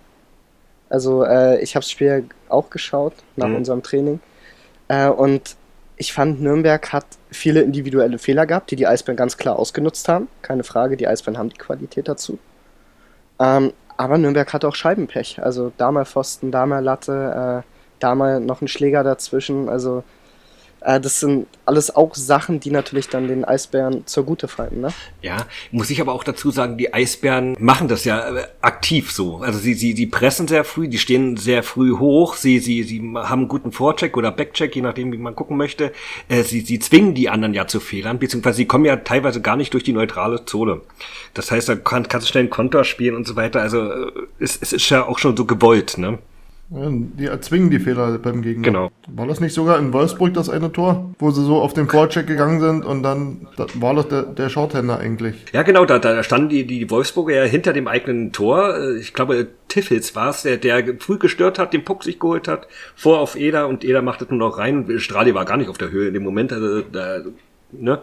Also 0.90 1.24
äh, 1.24 1.62
ich 1.62 1.76
habe 1.76 1.84
das 1.84 1.92
Spiel 1.92 2.26
auch 2.50 2.70
geschaut 2.70 3.14
nach 3.36 3.48
mhm. 3.48 3.58
unserem 3.58 3.84
Training. 3.84 4.20
Äh, 4.88 5.08
und 5.08 5.56
ich 5.98 6.14
fand, 6.14 6.42
Nürnberg 6.42 6.92
hat 6.92 7.06
viele 7.30 7.62
individuelle 7.62 8.18
Fehler 8.18 8.46
gehabt, 8.48 8.72
die 8.72 8.76
die 8.76 8.88
Eisbären 8.88 9.16
ganz 9.16 9.38
klar 9.38 9.58
ausgenutzt 9.58 10.10
haben. 10.10 10.28
Keine 10.42 10.64
Frage, 10.64 10.98
die 10.98 11.08
Eisbären 11.08 11.38
haben 11.38 11.50
die 11.50 11.58
Qualität 11.58 12.08
dazu. 12.08 12.40
Ähm, 13.40 13.72
aber 13.98 14.18
Nürnberg 14.18 14.52
hatte 14.52 14.68
auch 14.68 14.76
Scheibenpech. 14.76 15.42
Also 15.44 15.72
da 15.78 15.92
mal 15.92 16.06
Pfosten, 16.06 16.52
da 16.52 16.66
mal 16.66 16.84
Latte, 16.84 17.64
äh, 17.64 17.68
da 18.00 18.16
mal 18.16 18.40
noch 18.40 18.62
ein 18.62 18.68
Schläger 18.68 19.04
dazwischen. 19.04 19.70
Also 19.70 20.04
das 20.82 21.20
sind 21.20 21.48
alles 21.66 21.96
auch 21.96 22.16
Sachen, 22.16 22.60
die 22.60 22.72
natürlich 22.72 23.08
dann 23.08 23.28
den 23.28 23.46
Eisbären 23.46 24.08
zugute 24.08 24.48
fallen. 24.48 24.82
Ne? 24.82 24.90
Ja, 25.22 25.46
muss 25.72 25.92
ich 25.92 26.02
aber 26.02 26.12
auch 26.12 26.24
dazu 26.24 26.50
sagen, 26.50 26.78
die 26.78 26.92
Eisbären 26.92 27.56
machen 27.60 27.88
das 27.88 28.04
ja 28.04 28.36
äh, 28.36 28.48
aktiv 28.62 29.12
so. 29.12 29.38
Also 29.38 29.60
sie, 29.60 29.76
sie, 29.76 29.94
sie 29.94 30.08
pressen 30.08 30.48
sehr 30.48 30.64
früh, 30.64 30.88
die 30.88 30.98
stehen 30.98 31.38
sehr 31.38 31.62
früh 31.62 31.98
hoch, 31.98 32.36
sie, 32.36 32.58
sie, 32.58 32.82
sie 32.84 33.00
haben 33.16 33.42
einen 33.42 33.48
guten 33.48 33.72
Vorcheck 33.72 34.18
oder 34.18 34.32
Backcheck, 34.32 34.76
je 34.76 34.82
nachdem, 34.82 35.12
wie 35.12 35.18
man 35.18 35.36
gucken 35.36 35.56
möchte. 35.56 35.92
Äh, 36.30 36.42
sie, 36.44 36.62
sie 36.62 36.80
zwingen 36.80 37.14
die 37.14 37.30
anderen 37.30 37.54
ja 37.54 37.68
zu 37.68 37.80
Fehlern, 37.80 38.18
beziehungsweise 38.18 38.58
sie 38.58 38.66
kommen 38.66 38.86
ja 38.86 38.96
teilweise 38.96 39.40
gar 39.40 39.56
nicht 39.56 39.74
durch 39.74 39.84
die 39.84 39.94
neutrale 39.94 40.46
Zone. 40.46 40.82
Das 41.36 41.52
heißt, 41.52 41.70
da 41.70 41.76
kann, 41.76 42.08
kannst 42.08 42.28
du 42.28 42.32
schnell 42.32 42.44
einen 42.44 42.50
Konter 42.50 42.84
spielen 42.84 43.16
und 43.16 43.28
so 43.28 43.36
weiter. 43.36 43.62
Also 43.62 44.12
es, 44.40 44.58
es 44.60 44.74
ist 44.74 44.90
ja 44.90 45.06
auch 45.06 45.20
schon 45.20 45.38
so 45.38 45.46
gewollt, 45.46 46.00
ne? 46.00 46.18
Die 46.74 47.26
erzwingen 47.26 47.70
die 47.70 47.80
Fehler 47.80 48.18
beim 48.18 48.42
Gegner. 48.42 48.64
Genau. 48.64 48.92
War 49.10 49.28
das 49.28 49.42
nicht 49.42 49.54
sogar 49.54 49.78
in 49.78 49.92
Wolfsburg 49.92 50.34
das 50.34 50.50
eine 50.50 50.72
Tor, 50.72 51.14
wo 51.20 51.30
sie 51.30 51.44
so 51.44 51.58
auf 51.58 51.74
den 51.74 51.90
Vorcheck 51.90 52.28
gegangen 52.28 52.62
sind 52.62 52.86
und 52.86 53.04
dann 53.04 53.46
war 53.74 53.94
das 53.94 54.08
der, 54.08 54.22
der 54.24 54.48
Shorthänder 54.48 54.98
eigentlich? 54.98 55.36
Ja, 55.52 55.64
genau, 55.64 55.84
da, 55.84 56.00
da 56.00 56.24
standen 56.24 56.48
die, 56.48 56.66
die 56.66 56.90
Wolfsburger 56.90 57.36
ja 57.36 57.44
hinter 57.44 57.74
dem 57.74 57.90
eigenen 57.90 58.32
Tor. 58.32 58.78
Äh, 58.78 59.00
ich 59.00 59.14
glaube, 59.14 59.48
Tiffels 59.68 60.16
war 60.16 60.30
es, 60.30 60.44
der, 60.44 60.56
der 60.56 60.96
früh 61.00 61.18
gestört 61.18 61.60
hat, 61.60 61.74
den 61.74 61.84
Puck 61.84 62.06
sich 62.06 62.22
geholt 62.22 62.48
hat, 62.48 62.68
vor 62.96 63.20
auf 63.20 63.36
Eder 63.36 63.68
und 63.68 63.84
Eder 63.84 64.02
machte 64.02 64.26
nur 64.30 64.40
noch 64.40 64.58
rein. 64.58 64.98
Strali 65.00 65.36
war 65.36 65.44
gar 65.44 65.58
nicht 65.58 65.70
auf 65.70 65.78
der 65.78 65.92
Höhe 65.92 66.08
in 66.08 66.14
dem 66.14 66.24
Moment. 66.24 66.54
Also, 66.54 66.84
da, 66.84 67.20
ne? 67.74 68.02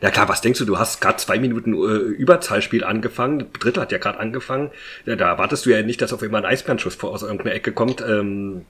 Ja 0.00 0.10
klar, 0.10 0.28
was 0.28 0.40
denkst 0.40 0.58
du? 0.58 0.64
Du 0.64 0.78
hast 0.78 1.00
gerade 1.00 1.16
zwei 1.16 1.38
Minuten 1.38 1.72
äh, 1.74 1.96
Überzahlspiel 1.96 2.84
angefangen, 2.84 3.46
Drittel 3.58 3.82
hat 3.82 3.92
ja 3.92 3.98
gerade 3.98 4.18
angefangen. 4.18 4.70
Ja, 5.04 5.16
da 5.16 5.30
erwartest 5.30 5.66
du 5.66 5.70
ja 5.70 5.82
nicht, 5.82 6.00
dass 6.02 6.12
auf 6.12 6.22
einmal 6.22 6.44
ein 6.44 6.50
Eisbernschuss 6.52 7.02
aus 7.02 7.22
irgendeiner 7.22 7.54
Ecke 7.54 7.72
kommt. 7.72 8.02
Ähm, 8.06 8.64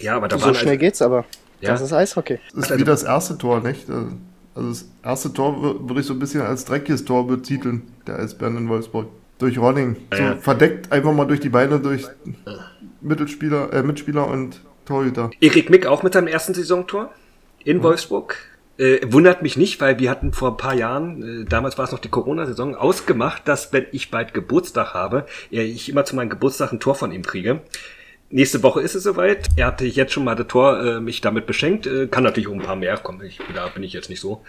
ja, 0.00 0.16
aber 0.16 0.28
da 0.28 0.38
so 0.38 0.54
schnell 0.54 0.70
also, 0.70 0.80
geht's 0.80 1.02
aber. 1.02 1.24
Ja. 1.60 1.70
Das 1.70 1.80
ist 1.80 1.92
Eishockey. 1.92 2.38
Das 2.54 2.64
ist 2.64 2.72
also, 2.72 2.80
wie 2.80 2.84
das 2.84 3.02
erste 3.02 3.38
Tor, 3.38 3.60
nicht? 3.60 3.88
Also, 3.88 4.08
also 4.54 4.68
das 4.68 4.88
erste 5.02 5.32
Tor 5.32 5.88
würde 5.88 6.00
ich 6.00 6.06
so 6.06 6.12
ein 6.12 6.18
bisschen 6.18 6.42
als 6.42 6.64
dreckiges 6.64 7.04
Tor 7.04 7.26
betiteln, 7.26 7.82
der 8.06 8.18
Eisbären 8.18 8.56
in 8.56 8.68
Wolfsburg. 8.68 9.08
Durch 9.38 9.56
Ronning. 9.56 9.96
So 10.12 10.20
ja. 10.20 10.36
verdeckt 10.36 10.90
einfach 10.90 11.12
mal 11.12 11.24
durch 11.24 11.38
die 11.38 11.48
Beine 11.48 11.78
durch 11.78 12.04
Mittelspieler, 13.00 13.72
äh, 13.72 13.84
Mitspieler 13.84 14.26
und 14.26 14.60
Torhüter. 14.84 15.30
Erik 15.40 15.70
Mick 15.70 15.86
auch 15.86 16.02
mit 16.02 16.14
seinem 16.14 16.26
ersten 16.26 16.54
Saisontor 16.54 17.12
in 17.64 17.78
mhm. 17.78 17.82
Wolfsburg. 17.84 18.36
Äh, 18.78 19.00
wundert 19.12 19.42
mich 19.42 19.56
nicht, 19.56 19.80
weil 19.80 19.98
wir 19.98 20.08
hatten 20.08 20.32
vor 20.32 20.50
ein 20.52 20.56
paar 20.56 20.74
Jahren, 20.74 21.42
äh, 21.42 21.44
damals 21.44 21.76
war 21.78 21.84
es 21.84 21.92
noch 21.92 21.98
die 21.98 22.08
Corona-Saison, 22.10 22.76
ausgemacht, 22.76 23.42
dass 23.48 23.72
wenn 23.72 23.86
ich 23.90 24.10
bald 24.10 24.34
Geburtstag 24.34 24.94
habe, 24.94 25.26
ja, 25.50 25.62
ich 25.62 25.88
immer 25.88 26.04
zu 26.04 26.14
meinem 26.14 26.28
Geburtstag 26.30 26.72
ein 26.72 26.78
Tor 26.80 26.94
von 26.94 27.10
ihm 27.10 27.22
kriege. 27.24 27.60
nächste 28.30 28.62
Woche 28.62 28.80
ist 28.80 28.94
es 28.94 29.02
soweit. 29.02 29.48
Er 29.56 29.66
hatte 29.66 29.84
jetzt 29.86 30.12
schon 30.12 30.22
mal 30.24 30.36
das 30.36 30.46
Tor 30.46 30.80
äh, 30.80 31.00
mich 31.00 31.20
damit 31.20 31.46
beschenkt. 31.46 31.86
Äh, 31.86 32.06
kann 32.06 32.22
natürlich 32.22 32.46
um 32.48 32.60
ein 32.60 32.64
paar 32.66 32.76
mehr 32.76 32.96
kommen. 32.98 33.20
Ich, 33.24 33.40
da 33.54 33.66
bin 33.68 33.82
ich 33.82 33.92
jetzt 33.94 34.10
nicht 34.10 34.20
so. 34.20 34.42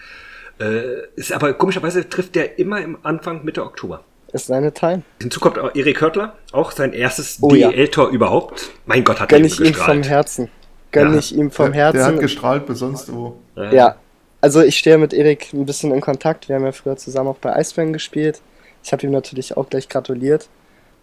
Äh, 0.60 1.06
ist 1.16 1.32
aber 1.32 1.52
komischerweise 1.54 2.08
trifft 2.08 2.34
der 2.36 2.58
immer 2.58 2.80
im 2.82 2.98
Anfang 3.02 3.44
Mitte 3.44 3.64
Oktober. 3.64 4.04
Ist 4.32 4.46
seine 4.46 4.72
Time. 4.72 5.02
Hinzu 5.20 5.40
kommt 5.40 5.58
auch 5.58 5.74
Erik 5.74 6.00
Hörtler, 6.00 6.36
auch 6.52 6.70
sein 6.70 6.92
erstes 6.92 7.38
Oh 7.40 7.52
ja. 7.54 7.70
DEL-Tor 7.70 8.10
überhaupt. 8.10 8.70
Mein 8.86 9.02
Gott, 9.02 9.18
hat 9.18 9.30
Gönn 9.30 9.42
der 9.42 9.50
ich 9.50 9.58
ihm 9.60 9.74
vom 9.74 10.02
Herzen. 10.04 10.48
Gönn 10.92 11.14
Ja. 11.14 11.18
ich 11.18 11.34
ihm 11.34 11.50
vom 11.50 11.72
der, 11.72 11.90
der 11.90 12.02
hat 12.02 12.10
Herzen. 12.10 12.20
gestrahlt 12.20 12.66
bis 12.66 12.78
sonst 12.78 13.12
wo. 13.12 13.40
Ja, 13.56 13.96
also 14.40 14.62
ich 14.62 14.78
stehe 14.78 14.98
mit 14.98 15.12
Erik 15.12 15.52
ein 15.52 15.66
bisschen 15.66 15.92
in 15.92 16.00
Kontakt. 16.00 16.48
Wir 16.48 16.56
haben 16.56 16.64
ja 16.64 16.72
früher 16.72 16.96
zusammen 16.96 17.30
auch 17.30 17.36
bei 17.38 17.54
Eisbären 17.54 17.92
gespielt. 17.92 18.40
Ich 18.82 18.92
habe 18.92 19.06
ihm 19.06 19.12
natürlich 19.12 19.56
auch 19.56 19.68
gleich 19.68 19.88
gratuliert. 19.88 20.48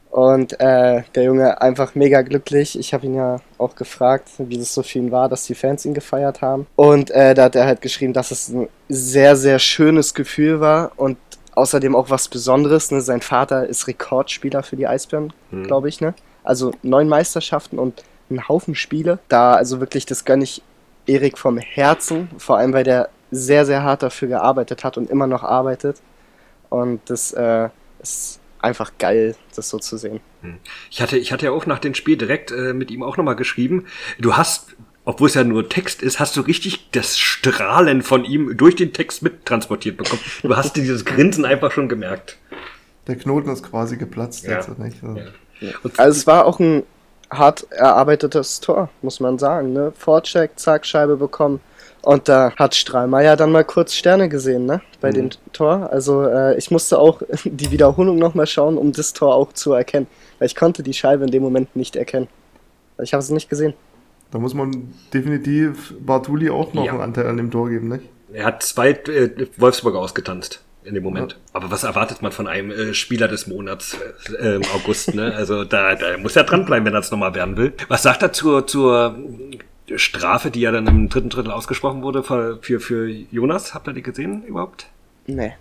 Und 0.10 0.60
äh, 0.60 1.04
der 1.16 1.24
Junge 1.24 1.62
einfach 1.62 1.94
mega 1.94 2.22
glücklich. 2.22 2.80
Ich 2.80 2.94
habe 2.94 3.06
ihn 3.06 3.16
ja 3.16 3.42
auch 3.58 3.76
gefragt, 3.76 4.30
wie 4.40 4.58
das 4.58 4.74
so 4.74 4.82
für 4.82 5.00
ihn 5.00 5.12
war, 5.12 5.28
dass 5.30 5.46
die 5.46 5.54
Fans 5.54 5.86
ihn 5.86 5.94
gefeiert 5.94 6.42
haben. 6.42 6.66
Und 6.76 7.12
äh, 7.12 7.34
da 7.36 7.44
hat 7.44 7.56
er 7.56 7.66
halt 7.66 7.82
geschrieben, 7.82 8.14
dass 8.14 8.32
es 8.32 8.48
ein 8.50 8.70
sehr, 8.90 9.36
sehr 9.36 9.60
schönes 9.60 10.14
Gefühl 10.14 10.60
war 10.62 10.94
und 10.96 11.18
außerdem 11.54 11.96
auch 11.96 12.10
was 12.10 12.30
Besonderes. 12.30 12.90
Ne? 12.92 13.02
Sein 13.02 13.22
Vater 13.22 13.68
ist 13.68 13.88
Rekordspieler 13.88 14.64
für 14.64 14.78
die 14.78 14.88
Eisbären, 14.88 15.34
Hm. 15.52 15.66
glaube 15.68 15.90
ich. 15.90 16.00
Ne? 16.02 16.14
Also 16.44 16.72
neun 16.84 17.10
Meisterschaften 17.10 17.78
und 17.78 18.04
einen 18.30 18.48
Haufen 18.48 18.76
Spiele. 18.76 19.20
Da 19.28 19.54
also 19.56 19.80
wirklich, 19.82 20.06
das 20.06 20.24
gönne 20.26 20.46
ich 20.46 20.62
Erik 21.06 21.38
vom 21.38 21.58
Herzen, 21.58 22.30
vor 22.38 22.58
allem 22.58 22.74
weil 22.74 22.84
der 22.84 23.10
sehr, 23.32 23.66
sehr 23.66 23.84
hart 23.84 24.04
dafür 24.04 24.28
gearbeitet 24.28 24.84
hat 24.84 24.98
und 24.98 25.10
immer 25.10 25.28
noch 25.28 25.44
arbeitet. 25.44 25.98
Und 26.70 27.02
das 27.10 27.32
äh, 27.34 27.70
ist 28.02 28.40
einfach 28.60 28.92
geil, 28.98 29.36
das 29.56 29.70
so 29.70 29.80
zu 29.80 29.98
sehen. 29.98 30.20
Ich 30.90 31.02
hatte, 31.02 31.18
ich 31.18 31.32
hatte 31.32 31.46
ja 31.46 31.52
auch 31.52 31.66
nach 31.66 31.80
dem 31.80 31.94
Spiel 31.94 32.18
direkt 32.18 32.52
äh, 32.52 32.74
mit 32.74 32.92
ihm 32.92 33.04
auch 33.04 33.18
nochmal 33.18 33.36
geschrieben. 33.36 33.86
Du 34.20 34.36
hast, 34.36 34.76
obwohl 35.06 35.28
es 35.28 35.36
ja 35.36 35.44
nur 35.44 35.70
Text 35.70 36.02
ist, 36.02 36.20
hast 36.20 36.36
du 36.36 36.42
richtig 36.42 36.90
das 36.92 37.18
Strahlen 37.18 38.02
von 38.02 38.26
ihm 38.26 38.58
durch 38.58 38.76
den 38.76 38.94
Text 38.94 39.22
mittransportiert 39.24 39.98
bekommen. 39.98 40.22
Du 40.42 40.56
hast 40.56 40.76
dieses 40.76 41.06
Grinsen 41.06 41.46
einfach 41.46 41.72
schon 41.72 41.88
gemerkt. 41.90 42.38
Der 43.08 43.16
Knoten 43.16 43.50
ist 43.50 43.64
quasi 43.64 43.98
geplatzt 43.98 44.46
Ja. 44.46 44.54
jetzt, 44.58 44.78
nicht? 44.80 45.04
Also, 45.04 45.20
Ja. 45.62 45.72
Und 45.84 46.00
Also 46.00 46.18
es 46.20 46.28
war 46.28 46.46
auch 46.46 46.60
ein 46.60 46.84
hart 47.32 47.68
erarbeitetes 47.72 48.60
Tor, 48.60 48.90
muss 49.02 49.20
man 49.20 49.38
sagen. 49.40 49.74
Ne? 49.74 49.92
Vorcheck, 49.98 50.52
zack, 50.58 50.86
Scheibe 50.86 51.18
bekommen. 51.18 51.60
Und 52.08 52.30
da 52.30 52.54
hat 52.56 52.74
Strahlmeier 52.74 53.36
dann 53.36 53.52
mal 53.52 53.66
kurz 53.66 53.94
Sterne 53.94 54.30
gesehen, 54.30 54.66
ne? 54.66 54.80
Bei 55.02 55.10
Mhm. 55.10 55.14
dem 55.16 55.30
Tor. 55.52 55.90
Also 55.92 56.24
äh, 56.24 56.58
ich 56.58 56.72
musste 56.72 57.00
auch 57.00 57.22
die 57.44 57.70
Wiederholung 57.70 58.18
nochmal 58.18 58.48
schauen, 58.48 58.78
um 58.78 58.94
das 58.94 59.12
Tor 59.12 59.36
auch 59.36 59.52
zu 59.52 59.74
erkennen. 59.74 60.08
Weil 60.40 60.46
ich 60.46 60.56
konnte 60.56 60.84
die 60.84 60.94
Scheibe 60.94 61.26
in 61.26 61.32
dem 61.32 61.44
Moment 61.44 61.76
nicht 61.76 61.98
erkennen. 61.98 62.30
Ich 63.04 63.14
habe 63.14 63.22
es 63.22 63.30
nicht 63.30 63.50
gesehen. 63.50 63.74
Da 64.32 64.40
muss 64.40 64.54
man 64.54 64.94
definitiv 65.14 65.94
Bartuli 66.00 66.50
auch 66.50 66.74
noch 66.74 66.86
Ja. 66.86 66.94
einen 66.94 67.02
Anteil 67.02 67.28
an 67.28 67.36
dem 67.38 67.52
Tor 67.52 67.70
geben, 67.70 67.90
nicht? 67.90 68.04
er 68.34 68.46
hat 68.46 68.64
zwei 68.64 68.90
äh, 68.92 69.30
Wolfsburger 69.58 70.00
ausgetanzt 70.00 70.62
in 70.86 70.94
dem 70.96 71.04
Moment. 71.04 71.38
Aber 71.52 71.72
was 71.72 71.84
erwartet 71.84 72.22
man 72.22 72.32
von 72.32 72.48
einem 72.48 72.72
äh, 72.72 72.94
Spieler 72.94 73.28
des 73.28 73.48
Monats 73.48 73.98
äh, 74.40 74.56
im 74.56 74.62
August? 74.76 75.14
Ne? 75.14 75.34
Also 75.36 75.66
da, 75.66 75.96
da 75.96 76.18
muss 76.18 76.36
er 76.38 76.44
dranbleiben, 76.46 76.86
wenn 76.86 76.94
er 76.94 77.00
es 77.02 77.12
nochmal 77.12 77.36
werden 77.36 77.58
will. 77.58 77.74
Was 77.90 78.04
sagt 78.04 78.22
er 78.24 78.32
zur, 78.32 78.66
zur 78.66 79.18
Strafe, 79.96 80.52
die 80.52 80.62
ja 80.62 80.72
dann 80.72 80.88
im 80.88 81.10
dritten 81.10 81.30
Drittel 81.30 81.52
ausgesprochen 81.52 82.02
wurde 82.02 82.24
für, 82.24 82.60
für, 82.62 82.80
für 82.80 83.08
Jonas? 83.08 83.74
Habt 83.74 83.88
ihr 83.88 83.94
die 83.94 84.04
gesehen 84.04 84.44
überhaupt? 84.44 84.88
Nee. 85.28 85.54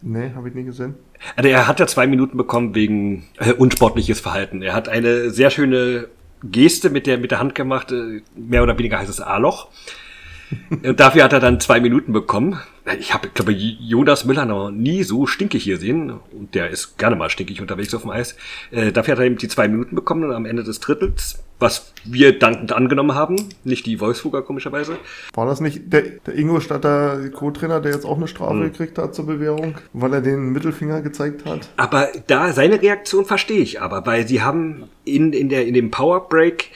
Nee, 0.00 0.30
habe 0.34 0.48
ich 0.48 0.54
nie 0.54 0.64
gesehen. 0.64 0.94
Also 1.34 1.48
er 1.48 1.66
hat 1.66 1.80
ja 1.80 1.86
zwei 1.86 2.06
Minuten 2.06 2.36
bekommen 2.36 2.74
wegen 2.74 3.24
äh, 3.38 3.52
unsportliches 3.52 4.20
Verhalten. 4.20 4.62
Er 4.62 4.74
hat 4.74 4.88
eine 4.88 5.30
sehr 5.30 5.50
schöne 5.50 6.08
Geste 6.44 6.90
mit 6.90 7.06
der, 7.06 7.18
mit 7.18 7.32
der 7.32 7.40
Hand 7.40 7.54
gemacht, 7.54 7.90
äh, 7.90 8.22
mehr 8.36 8.62
oder 8.62 8.78
weniger 8.78 8.98
heißt 8.98 9.10
es 9.10 9.20
A-Loch. 9.20 9.68
Und 10.70 10.98
dafür 10.98 11.24
hat 11.24 11.32
er 11.32 11.40
dann 11.40 11.60
zwei 11.60 11.80
Minuten 11.80 12.12
bekommen. 12.12 12.60
Ich 12.98 13.12
habe, 13.12 13.28
glaube 13.28 13.52
Jonas 13.52 14.24
Müller 14.24 14.46
noch 14.46 14.70
nie 14.70 15.02
so 15.02 15.26
stinkig 15.26 15.64
hier 15.64 15.78
sehen. 15.78 16.12
Und 16.32 16.54
der 16.54 16.70
ist 16.70 16.96
gerne 16.96 17.16
mal 17.16 17.28
stinkig 17.28 17.60
unterwegs 17.60 17.94
auf 17.94 18.02
dem 18.02 18.10
Eis. 18.10 18.36
Äh, 18.70 18.92
dafür 18.92 19.12
hat 19.12 19.18
er 19.18 19.26
eben 19.26 19.36
die 19.36 19.48
zwei 19.48 19.68
Minuten 19.68 19.94
bekommen 19.94 20.24
und 20.24 20.34
am 20.34 20.46
Ende 20.46 20.64
des 20.64 20.80
Drittels, 20.80 21.42
was 21.58 21.92
wir 22.04 22.38
dankend 22.38 22.72
angenommen 22.72 23.14
haben, 23.14 23.36
nicht 23.64 23.84
die 23.86 24.00
Wolfsburger 24.00 24.42
komischerweise. 24.42 24.96
War 25.34 25.46
das 25.46 25.60
nicht 25.60 25.92
der, 25.92 26.02
der 26.26 26.34
Ingolstadter 26.36 27.28
Co-Trainer, 27.30 27.80
der 27.80 27.92
jetzt 27.92 28.04
auch 28.06 28.16
eine 28.16 28.28
Strafe 28.28 28.54
Hm. 28.54 28.62
gekriegt 28.72 28.98
hat 28.98 29.14
zur 29.14 29.26
Bewährung, 29.26 29.74
weil 29.92 30.14
er 30.14 30.20
den 30.20 30.50
Mittelfinger 30.52 31.02
gezeigt 31.02 31.44
hat? 31.44 31.68
Aber 31.76 32.08
da 32.28 32.52
seine 32.52 32.80
Reaktion 32.80 33.24
verstehe 33.24 33.60
ich 33.60 33.82
aber, 33.82 34.06
weil 34.06 34.26
sie 34.28 34.42
haben 34.42 34.84
in, 35.04 35.32
in, 35.32 35.48
der, 35.48 35.66
in 35.66 35.74
dem 35.74 35.90
Power 35.90 36.28
Break 36.28 36.70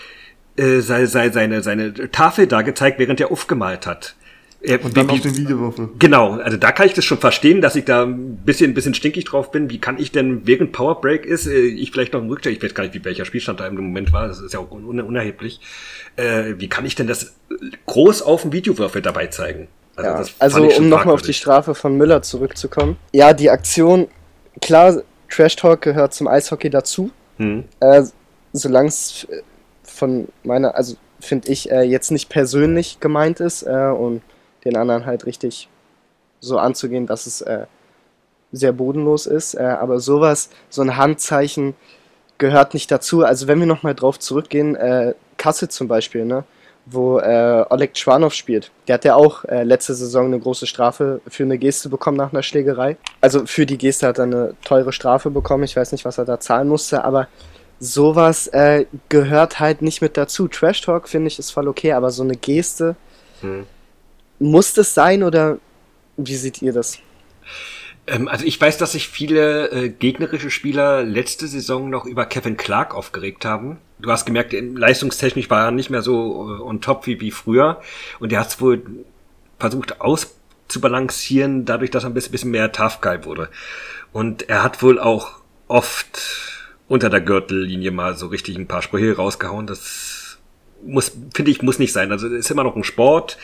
äh, 0.57 0.81
sei, 0.81 1.07
sei, 1.07 1.31
seine, 1.31 1.63
seine 1.63 1.93
Tafel 2.11 2.47
da 2.47 2.63
gezeigt, 2.63 2.99
während 2.99 3.21
er 3.21 3.31
aufgemalt 3.31 3.87
hat. 3.87 4.17
Er, 4.65 4.85
Und 4.85 4.97
dann 4.97 5.09
wie- 5.09 5.13
auf 5.13 5.21
den 5.21 5.37
Videowürfel. 5.37 5.89
Genau, 5.99 6.35
also 6.35 6.57
da 6.57 6.71
kann 6.71 6.87
ich 6.87 6.95
das 6.95 7.05
schon 7.05 7.19
verstehen, 7.19 7.61
dass 7.61 7.75
ich 7.75 7.85
da 7.85 8.05
ein 8.05 8.37
bisschen, 8.45 8.71
ein 8.71 8.75
bisschen 8.75 8.95
stinkig 8.95 9.25
drauf 9.25 9.51
bin. 9.51 9.69
Wie 9.71 9.79
kann 9.79 9.99
ich 9.99 10.13
denn, 10.13 10.47
während 10.47 10.71
Power 10.73 11.01
Break 11.01 11.27
ist, 11.27 11.47
äh, 11.49 11.59
ich 11.63 11.91
vielleicht 11.91 12.13
noch 12.13 12.21
im 12.21 12.29
Rückstand, 12.29 12.57
ich 12.57 12.63
weiß 12.63 12.73
gar 12.75 12.85
nicht, 12.85 12.95
wie 12.95 13.05
welcher 13.05 13.25
Spielstand 13.25 13.59
da 13.59 13.67
im 13.67 13.75
Moment 13.75 14.13
war, 14.13 14.29
das 14.29 14.41
ist 14.41 14.55
ja 14.55 14.61
auch 14.61 14.71
un 14.71 15.01
unerheblich. 15.01 15.61
Äh, 16.17 16.55
wie 16.59 16.69
kann 16.69 16.87
ich 16.87 16.95
denn 16.95 17.09
das 17.09 17.35
groß 17.87 18.23
auf 18.23 18.43
dem 18.43 18.53
Videowürfel 18.53 19.03
dabei 19.03 19.27
zeigen? 19.27 19.67
Ja, 19.97 20.25
also 20.39 20.65
ich 20.65 20.75
schon 20.75 20.85
um 20.85 20.91
nochmal 20.91 21.15
auf 21.15 21.23
die. 21.23 21.35
Strafe 21.35 21.75
von 21.75 21.97
Müller 21.97 22.23
zurückzukommen. 22.23 22.97
Ja, 23.13 23.33
die 23.35 23.51
Aktion, 23.51 24.09
klar, 24.61 25.03
Trash 25.29 25.57
Talk 25.57 25.83
gehört 25.83 26.15
zum 26.15 26.29
Eishockey 26.29 26.71
dazu. 26.71 27.11
Hm. 27.39 27.65
Äh, 27.81 28.03
Solange 28.55 28.89
es 28.89 29.27
äh, 29.31 29.41
von 29.83 30.29
meiner, 30.45 30.77
also 30.77 30.97
finde 31.21 31.49
ich, 31.51 31.71
äh, 31.71 31.83
jetzt 31.83 32.11
nicht 32.11 32.29
persönlich 32.29 33.01
gemeint 33.01 33.41
ist 33.41 33.63
äh, 33.63 33.71
und 33.97 34.21
den 34.65 34.77
anderen 34.77 35.07
halt 35.07 35.27
richtig 35.27 35.69
so 36.41 36.59
anzugehen, 36.59 37.07
dass 37.07 37.27
es 37.27 37.41
äh, 37.41 37.67
sehr 38.53 38.73
bodenlos 38.73 39.27
ist. 39.27 39.55
Äh, 39.55 39.63
aber 39.63 40.01
sowas, 40.01 40.51
so 40.69 40.83
ein 40.83 40.97
Handzeichen 40.97 41.75
gehört 42.39 42.75
nicht 42.75 42.91
dazu. 42.91 43.25
Also 43.25 43.47
wenn 43.49 43.61
wir 43.61 43.67
nochmal 43.67 43.95
drauf 43.95 44.19
zurückgehen, 44.19 44.77
äh, 44.77 45.15
Kassel 45.37 45.69
zum 45.69 45.89
Beispiel, 45.89 46.25
ne? 46.25 46.45
wo 46.85 47.21
äh, 47.21 47.65
Oleg 47.71 47.97
Schwanow 47.97 48.35
spielt. 48.35 48.73
Der 48.89 48.95
hat 48.95 49.05
ja 49.05 49.15
auch 49.15 49.45
äh, 49.45 49.63
letzte 49.63 49.95
Saison 49.95 50.27
eine 50.27 50.41
große 50.41 50.67
Strafe 50.67 51.21
für 51.29 51.45
eine 51.45 51.57
Geste 51.57 51.89
bekommen 51.89 52.17
nach 52.17 52.33
einer 52.33 52.43
Schlägerei. 52.43 52.97
Also 53.21 53.47
für 53.47 53.67
die 53.67 53.79
Geste 53.79 54.09
hat 54.09 54.19
er 54.19 54.25
eine 54.25 54.55
teure 54.65 54.93
Strafe 54.93 55.31
bekommen. 55.31 55.63
Ich 55.63 55.77
weiß 55.77 55.93
nicht, 55.93 56.05
was 56.05 56.19
er 56.19 56.25
da 56.25 56.41
zahlen 56.41 56.67
musste, 56.67 57.05
aber 57.05 57.29
sowas 57.79 58.49
äh, 58.49 58.87
gehört 59.09 59.61
halt 59.61 59.81
nicht 59.81 60.03
mit 60.03 60.17
dazu. 60.17 60.49
Trash 60.49 60.81
Talk 60.81 61.09
finde 61.09 61.29
ich 61.29 61.39
ist 61.39 61.53
voll 61.53 61.69
okay, 61.69 61.93
aber 61.93 62.11
so 62.11 62.25
eine 62.25 62.35
Geste, 62.35 62.97
Hm. 63.43 63.67
Muss 64.43 64.75
das 64.75 64.95
sein 64.95 65.23
oder 65.23 65.59
wie 66.17 66.37
seht 66.37 66.61
ihr 66.63 66.73
das? 66.73 66.99
Ähm, 68.07 68.29
also 68.29 68.45
ich 68.45 68.61
weiß, 68.61 68.79
dass 68.79 68.93
sich 68.93 69.09
viele 69.09 69.71
äh, 69.71 69.89
gegnerische 69.89 70.51
Spieler 70.51 71.03
letzte 71.03 71.47
Saison 71.47 71.89
noch 71.89 72.05
über 72.05 72.27
Kevin 72.27 72.57
Clark 72.57 72.95
aufgeregt 72.95 73.45
haben. 73.45 73.79
Du 74.01 74.11
hast 74.11 74.27
gemerkt, 74.27 74.53
ähm, 74.55 74.77
leistungstechnisch 74.77 75.49
war 75.51 75.67
er 75.67 75.71
nicht 75.71 75.91
mehr 75.91 76.03
so 76.03 76.57
äh, 76.57 76.61
on 76.61 76.81
top 76.81 77.07
wie, 77.07 77.21
wie 77.21 77.31
früher. 77.31 77.81
Und 78.19 78.33
er 78.33 78.41
hat 78.41 78.49
es 78.49 78.61
wohl 78.61 78.83
versucht 79.59 80.01
auszubalancieren, 80.01 81.65
dadurch, 81.65 81.91
dass 81.91 82.05
er 82.05 82.11
ein 82.11 82.15
bisschen, 82.15 82.33
bisschen 82.33 82.51
mehr 82.51 82.73
Tough 82.73 83.01
Guy 83.01 83.25
wurde. 83.25 83.49
Und 84.13 84.49
er 84.49 84.65
hat 84.65 84.83
wohl 84.83 84.99
auch 84.99 85.41
oft 85.69 86.21
unter 86.89 87.09
der 87.09 87.21
Gürtellinie 87.21 87.93
mal 87.93 88.17
so 88.17 88.27
richtig 88.27 88.57
ein 88.57 88.67
paar 88.67 88.83
Sprüche 88.83 89.17
rausgehauen. 89.17 89.67
Das 89.67 90.39
muss, 90.85 91.13
finde 91.33 91.51
ich, 91.51 91.63
muss 91.63 91.79
nicht 91.79 91.93
sein. 91.93 92.11
Also 92.11 92.27
es 92.27 92.33
ist 92.33 92.51
immer 92.51 92.65
noch 92.65 92.77
ein 92.77 92.85
Sport. 92.85 93.39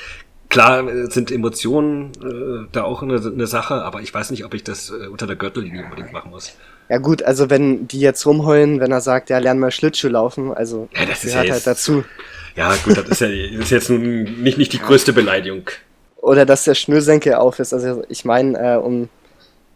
Klar 0.48 1.10
sind 1.10 1.30
Emotionen 1.30 2.12
äh, 2.22 2.68
da 2.72 2.84
auch 2.84 3.02
eine, 3.02 3.16
eine 3.16 3.46
Sache, 3.46 3.74
aber 3.74 4.00
ich 4.00 4.12
weiß 4.14 4.30
nicht, 4.30 4.44
ob 4.44 4.54
ich 4.54 4.64
das 4.64 4.90
äh, 4.90 5.08
unter 5.08 5.26
der 5.26 5.36
Gürtellinie 5.36 5.84
unbedingt 5.84 6.12
machen 6.12 6.30
muss. 6.30 6.54
Ja 6.88 6.98
gut, 6.98 7.22
also 7.22 7.50
wenn 7.50 7.86
die 7.86 8.00
jetzt 8.00 8.24
rumheulen, 8.24 8.80
wenn 8.80 8.90
er 8.90 9.02
sagt, 9.02 9.28
ja, 9.28 9.38
lern 9.38 9.58
mal 9.58 9.70
Schlittschuh 9.70 10.08
laufen, 10.08 10.54
also 10.54 10.88
Ja, 10.94 11.04
das 11.04 11.22
ist 11.22 11.32
gehört 11.32 11.48
ja 11.48 11.52
halt 11.52 11.66
dazu. 11.66 12.04
Ja, 12.56 12.74
gut, 12.82 12.96
das 12.96 13.08
ist 13.08 13.20
ja 13.20 13.28
das 13.28 13.64
ist 13.64 13.70
jetzt 13.70 13.90
nun 13.90 14.42
nicht, 14.42 14.56
nicht 14.56 14.72
die 14.72 14.78
größte 14.78 15.12
Beleidigung. 15.12 15.68
Oder 16.16 16.46
dass 16.46 16.64
der 16.64 16.74
Schnürsenkel 16.74 17.34
auf 17.34 17.58
ist. 17.58 17.74
Also 17.74 18.04
ich 18.08 18.24
meine, 18.24 18.58
äh, 18.58 18.76
um 18.76 19.10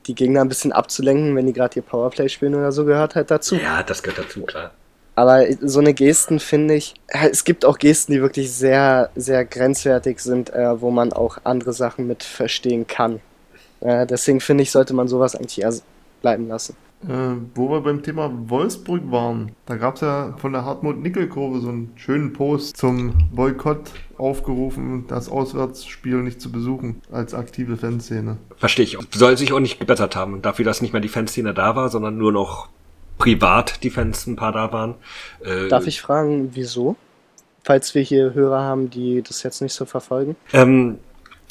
die 0.06 0.14
Gegner 0.14 0.40
ein 0.40 0.48
bisschen 0.48 0.72
abzulenken, 0.72 1.36
wenn 1.36 1.46
die 1.46 1.52
gerade 1.52 1.76
ihr 1.76 1.82
Powerplay 1.82 2.28
spielen 2.28 2.54
oder 2.54 2.72
so, 2.72 2.84
gehört 2.84 3.14
halt 3.14 3.30
dazu. 3.30 3.56
Ja, 3.56 3.82
das 3.82 4.02
gehört 4.02 4.26
dazu, 4.26 4.42
klar. 4.42 4.72
Aber 5.14 5.44
so 5.60 5.80
eine 5.80 5.92
Gesten 5.92 6.40
finde 6.40 6.74
ich, 6.74 6.94
es 7.08 7.44
gibt 7.44 7.64
auch 7.64 7.78
Gesten, 7.78 8.12
die 8.12 8.22
wirklich 8.22 8.50
sehr, 8.52 9.10
sehr 9.14 9.44
grenzwertig 9.44 10.20
sind, 10.20 10.50
äh, 10.50 10.80
wo 10.80 10.90
man 10.90 11.12
auch 11.12 11.38
andere 11.44 11.72
Sachen 11.72 12.06
mit 12.06 12.22
verstehen 12.22 12.86
kann. 12.86 13.20
Äh, 13.80 14.06
deswegen 14.06 14.40
finde 14.40 14.62
ich, 14.62 14.70
sollte 14.70 14.94
man 14.94 15.08
sowas 15.08 15.34
eigentlich 15.34 15.60
eher 15.60 15.74
bleiben 16.22 16.48
lassen. 16.48 16.76
Äh, 17.06 17.34
wo 17.56 17.68
wir 17.68 17.80
beim 17.80 18.02
Thema 18.02 18.30
Wolfsburg 18.48 19.02
waren, 19.10 19.50
da 19.66 19.76
gab 19.76 19.96
es 19.96 20.02
ja 20.02 20.34
von 20.38 20.52
der 20.52 20.64
Hartmut-Nickel-Kurve 20.64 21.60
so 21.60 21.68
einen 21.68 21.92
schönen 21.96 22.32
Post 22.32 22.76
zum 22.76 23.12
Boykott 23.32 23.90
aufgerufen, 24.18 25.06
das 25.08 25.28
Auswärtsspiel 25.28 26.18
nicht 26.18 26.40
zu 26.40 26.52
besuchen 26.52 27.02
als 27.10 27.34
aktive 27.34 27.76
Fanszene. 27.76 28.36
Verstehe 28.56 28.84
ich. 28.84 28.96
Soll 29.12 29.36
sich 29.36 29.52
auch 29.52 29.58
nicht 29.58 29.80
gebessert 29.80 30.14
haben. 30.14 30.42
Dafür, 30.42 30.64
dass 30.64 30.80
nicht 30.80 30.92
mehr 30.92 31.02
die 31.02 31.08
Fanszene 31.08 31.52
da 31.52 31.74
war, 31.74 31.88
sondern 31.88 32.16
nur 32.18 32.30
noch 32.30 32.68
privat 33.18 33.82
die 33.82 33.90
Fans 33.90 34.26
ein 34.26 34.36
paar 34.36 34.52
da 34.52 34.72
waren. 34.72 34.94
Äh, 35.44 35.68
Darf 35.68 35.86
ich 35.86 36.00
fragen, 36.00 36.50
wieso? 36.54 36.96
Falls 37.64 37.94
wir 37.94 38.02
hier 38.02 38.34
Hörer 38.34 38.62
haben, 38.62 38.90
die 38.90 39.22
das 39.22 39.42
jetzt 39.42 39.62
nicht 39.62 39.72
so 39.72 39.84
verfolgen. 39.84 40.36
Ähm, 40.52 40.98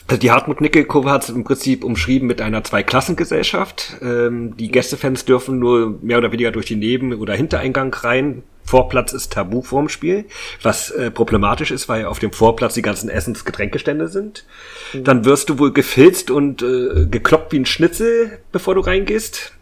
also 0.08 0.19
die 0.19 0.32
Hartmut-Nickel-Kurve 0.32 1.10
hat 1.10 1.24
es 1.24 1.30
im 1.30 1.45
Prinzip 1.45 1.86
umschrieben 1.86 2.28
mit 2.28 2.41
einer 2.41 2.63
Zweiklassengesellschaft. 2.65 3.97
Ähm, 4.02 4.58
die 4.58 4.69
Gästefans 4.69 5.24
dürfen 5.24 5.60
nur 5.60 6.00
mehr 6.02 6.17
oder 6.17 6.34
weniger 6.34 6.52
durch 6.52 6.65
den 6.65 6.80
Neben- 6.80 7.13
oder 7.13 7.34
Hintereingang 7.34 7.93
rein. 7.93 8.43
Vorplatz 8.63 9.13
ist 9.13 9.34
tabu 9.34 9.62
vorm 9.62 9.89
Spiel, 9.89 10.26
was 10.62 10.91
äh, 10.91 11.12
problematisch 11.12 11.71
ist, 11.71 11.88
weil 11.89 12.06
auf 12.06 12.19
dem 12.19 12.32
Vorplatz 12.32 12.74
die 12.74 12.82
ganzen 12.82 13.10
Essens-Getränkestände 13.10 14.08
sind. 14.08 14.45
Mhm. 14.93 15.04
Dann 15.06 15.26
wirst 15.26 15.50
du 15.50 15.60
wohl 15.60 15.71
gefilzt 15.71 16.30
und 16.30 16.62
äh, 16.62 17.06
gekloppt 17.06 17.54
wie 17.54 17.60
ein 17.60 17.65
Schnitzel, 17.65 18.39
bevor 18.52 18.76
du 18.76 18.82
reingehst. 18.82 19.54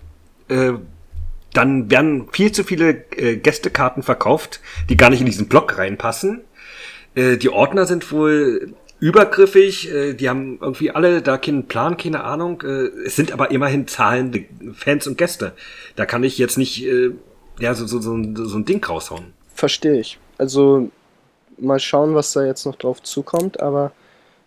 Äh, 0.48 0.74
dann 1.54 1.90
werden 1.90 2.28
viel 2.32 2.52
zu 2.52 2.64
viele 2.64 3.06
äh, 3.16 3.38
Gästekarten 3.38 4.04
verkauft, 4.04 4.62
die 4.90 4.98
gar 4.98 5.10
nicht 5.10 5.20
in 5.20 5.26
diesen 5.26 5.48
Block 5.48 5.78
reinpassen. 5.78 6.42
Äh, 7.16 7.38
die 7.38 7.50
Ordner 7.50 7.86
sind 7.86 8.12
wohl 8.12 8.74
übergriffig, 9.00 9.92
äh, 9.92 10.14
die 10.14 10.30
haben 10.30 10.60
irgendwie 10.62 10.92
alle 10.92 11.22
da 11.22 11.38
keinen 11.38 11.68
Plan, 11.68 11.98
keine 11.98 12.24
Ahnung. 12.24 12.62
Äh, 12.64 12.90
es 13.06 13.16
sind 13.16 13.32
aber 13.32 13.52
immerhin 13.52 13.88
zahlende 13.88 14.46
Fans 14.74 15.08
und 15.08 15.18
Gäste. 15.18 15.54
Da 15.96 16.06
kann 16.06 16.24
ich 16.24 16.38
jetzt 16.38 16.58
nicht 16.58 16.86
äh, 16.86 17.12
ja, 17.60 17.74
so, 17.74 17.86
so, 17.86 18.00
so, 18.00 18.18
so 18.46 18.58
ein 18.58 18.66
Ding 18.66 18.84
raushauen. 18.84 19.34
Verstehe 19.54 20.00
ich. 20.00 20.20
Also 20.38 20.90
mal 21.58 21.80
schauen, 21.80 22.16
was 22.16 22.32
da 22.32 22.46
jetzt 22.46 22.66
noch 22.66 22.76
drauf 22.76 23.04
zukommt, 23.04 23.60
aber 23.60 23.92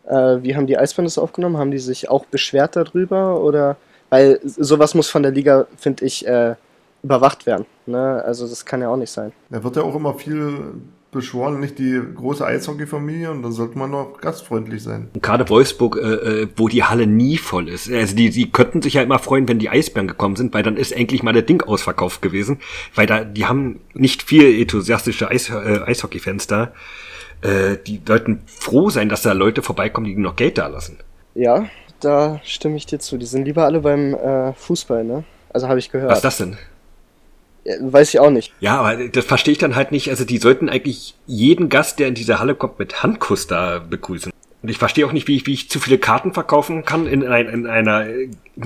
äh, 0.04 0.38
wie 0.42 0.56
haben 0.56 0.66
die 0.66 0.78
Eisbären 0.78 1.10
aufgenommen? 1.16 1.58
Haben 1.58 1.70
die 1.70 1.78
sich 1.78 2.08
auch 2.08 2.24
beschwert 2.26 2.76
darüber? 2.76 3.40
Oder 3.40 3.76
weil 4.10 4.40
sowas 4.44 4.94
muss 4.94 5.10
von 5.10 5.22
der 5.22 5.32
Liga, 5.32 5.66
finde 5.76 6.04
ich, 6.04 6.26
äh, 6.26 6.54
überwacht 7.02 7.46
werden. 7.46 7.66
Ne? 7.86 8.22
Also 8.24 8.48
das 8.48 8.64
kann 8.64 8.80
ja 8.80 8.88
auch 8.88 8.96
nicht 8.96 9.10
sein. 9.10 9.32
Da 9.50 9.62
wird 9.62 9.76
ja 9.76 9.82
auch 9.82 9.94
immer 9.94 10.14
viel 10.14 10.74
beschworen, 11.12 11.60
nicht 11.60 11.78
die 11.78 12.00
große 12.14 12.44
Eishockey-Familie 12.44 13.30
und 13.30 13.42
dann 13.42 13.52
sollte 13.52 13.78
man 13.78 13.90
noch 13.90 14.18
gastfreundlich 14.20 14.82
sein. 14.82 15.10
gerade 15.20 15.46
Wolfsburg, 15.50 15.98
äh, 15.98 16.42
äh, 16.42 16.48
wo 16.56 16.68
die 16.68 16.84
Halle 16.84 17.06
nie 17.06 17.36
voll 17.36 17.68
ist. 17.68 17.92
Also 17.92 18.16
die, 18.16 18.30
die 18.30 18.50
könnten 18.50 18.80
sich 18.80 18.94
ja 18.94 19.02
immer 19.02 19.18
freuen, 19.18 19.46
wenn 19.46 19.58
die 19.58 19.68
Eisbären 19.68 20.08
gekommen 20.08 20.36
sind, 20.36 20.54
weil 20.54 20.62
dann 20.62 20.78
ist 20.78 20.90
endlich 20.90 21.22
mal 21.22 21.34
der 21.34 21.42
Ding 21.42 21.62
ausverkauft 21.62 22.22
gewesen. 22.22 22.60
Weil 22.94 23.06
da, 23.06 23.24
die 23.24 23.44
haben 23.44 23.80
nicht 23.92 24.22
viel 24.22 24.58
enthusiastische 24.58 25.28
Eis, 25.28 25.50
äh, 25.50 25.82
Eishockey-Fans 25.84 26.46
da. 26.46 26.72
Äh, 27.42 27.76
die 27.86 28.00
sollten 28.06 28.40
froh 28.46 28.88
sein, 28.88 29.10
dass 29.10 29.20
da 29.20 29.32
Leute 29.32 29.60
vorbeikommen, 29.60 30.06
die 30.06 30.16
noch 30.16 30.36
Geld 30.36 30.56
da 30.56 30.68
lassen. 30.68 30.98
Ja, 31.34 31.66
da 32.00 32.40
stimme 32.42 32.76
ich 32.76 32.86
dir 32.86 33.00
zu. 33.00 33.18
Die 33.18 33.26
sind 33.26 33.44
lieber 33.44 33.64
alle 33.64 33.80
beim 33.80 34.14
äh, 34.14 34.54
Fußball, 34.54 35.04
ne? 35.04 35.24
Also 35.52 35.68
habe 35.68 35.78
ich 35.78 35.90
gehört. 35.90 36.10
Was 36.10 36.18
ist 36.18 36.24
das 36.24 36.38
denn? 36.38 36.56
Weiß 37.64 38.12
ich 38.12 38.20
auch 38.20 38.30
nicht. 38.30 38.52
Ja, 38.60 38.80
aber 38.80 39.08
das 39.08 39.24
verstehe 39.24 39.52
ich 39.52 39.58
dann 39.58 39.76
halt 39.76 39.92
nicht. 39.92 40.10
Also 40.10 40.24
die 40.24 40.38
sollten 40.38 40.68
eigentlich 40.68 41.14
jeden 41.26 41.68
Gast, 41.68 41.98
der 42.00 42.08
in 42.08 42.14
diese 42.14 42.40
Halle 42.40 42.54
kommt, 42.54 42.78
mit 42.78 43.02
Handkuss 43.02 43.46
da 43.46 43.78
begrüßen. 43.78 44.32
Und 44.62 44.68
ich 44.68 44.78
verstehe 44.78 45.06
auch 45.06 45.12
nicht, 45.12 45.26
wie 45.26 45.36
ich, 45.36 45.46
wie 45.46 45.54
ich 45.54 45.70
zu 45.70 45.80
viele 45.80 45.98
Karten 45.98 46.32
verkaufen 46.32 46.84
kann 46.84 47.06
in, 47.06 47.26
ein, 47.26 47.48
in 47.48 47.66
einer. 47.66 48.06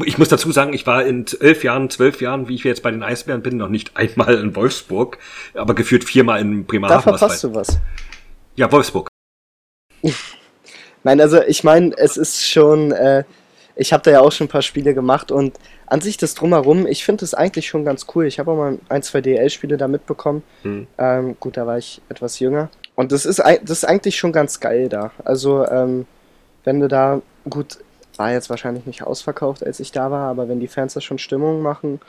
Ich 0.05 0.19
muss 0.19 0.29
dazu 0.29 0.53
sagen, 0.53 0.75
ich 0.75 0.87
war 0.87 1.05
in 1.05 1.25
elf 1.41 1.65
Jahren, 1.65 1.89
zwölf 1.89 2.21
Jahren, 2.21 2.49
wie 2.49 2.55
ich 2.55 2.65
jetzt 2.65 2.83
bei 2.83 2.91
den 2.91 3.03
Eisbären 3.03 3.43
bin, 3.43 3.57
noch 3.57 3.71
nicht 3.71 3.97
einmal 3.97 4.35
in 4.35 4.55
Wolfsburg, 4.57 5.19
aber 5.55 5.75
geführt 5.75 6.05
viermal 6.05 6.41
in 6.41 6.67
Bremerhaven. 6.67 7.13
Da 7.13 7.17
verpasst 7.17 7.45
du 7.45 7.55
was. 7.55 7.79
Ja, 8.57 8.71
Wolfsburg. 8.71 9.09
Nein, 11.05 11.21
also 11.21 11.43
ich 11.43 11.65
meine, 11.65 11.97
es 11.97 12.17
ist 12.17 12.47
schon. 12.47 12.93
Äh, 12.93 13.25
ich 13.77 13.93
habe 13.93 14.03
da 14.03 14.11
ja 14.11 14.21
auch 14.21 14.33
schon 14.33 14.47
ein 14.47 14.51
paar 14.51 14.63
Spiele 14.63 14.95
gemacht 14.95 15.31
und 15.31 15.55
an 15.87 16.01
sich 16.01 16.17
das 16.17 16.35
Drumherum, 16.35 16.87
ich 16.87 17.05
finde 17.05 17.25
es 17.25 17.35
eigentlich 17.35 17.69
schon 17.69 17.85
ganz 17.85 18.07
cool. 18.15 18.27
Ich 18.27 18.39
habe 18.39 18.51
auch 18.51 18.57
mal 18.57 18.79
ein, 18.89 19.03
zwei 19.03 19.21
DL-Spiele 19.21 19.77
da 19.77 19.87
mitbekommen. 19.87 20.43
Hm. 20.63 20.87
Ähm, 20.99 21.37
gut, 21.39 21.59
da 21.59 21.67
war 21.67 21.77
ich 21.77 22.01
etwas 22.09 22.39
jünger. 22.41 22.71
Und 22.95 23.13
das 23.13 23.27
ist, 23.27 23.39
das 23.39 23.71
ist 23.71 23.85
eigentlich 23.85 24.17
schon 24.17 24.33
ganz 24.33 24.61
geil 24.61 24.89
da. 24.89 25.13
Also, 25.25 25.67
ähm, 25.69 26.07
wenn 26.65 26.81
du 26.81 26.89
da, 26.89 27.21
gut, 27.49 27.79
war 28.17 28.33
jetzt 28.33 28.49
wahrscheinlich 28.49 28.87
nicht 28.87 29.03
ausverkauft, 29.03 29.65
als 29.65 29.79
ich 29.79 29.93
da 29.93 30.11
war, 30.11 30.31
aber 30.31 30.49
wenn 30.49 30.59
die 30.59 30.69
Fans 30.69 30.95
da 30.95 31.03
schon 31.03 31.19
Stimmung 31.19 31.61
machen, 31.61 32.01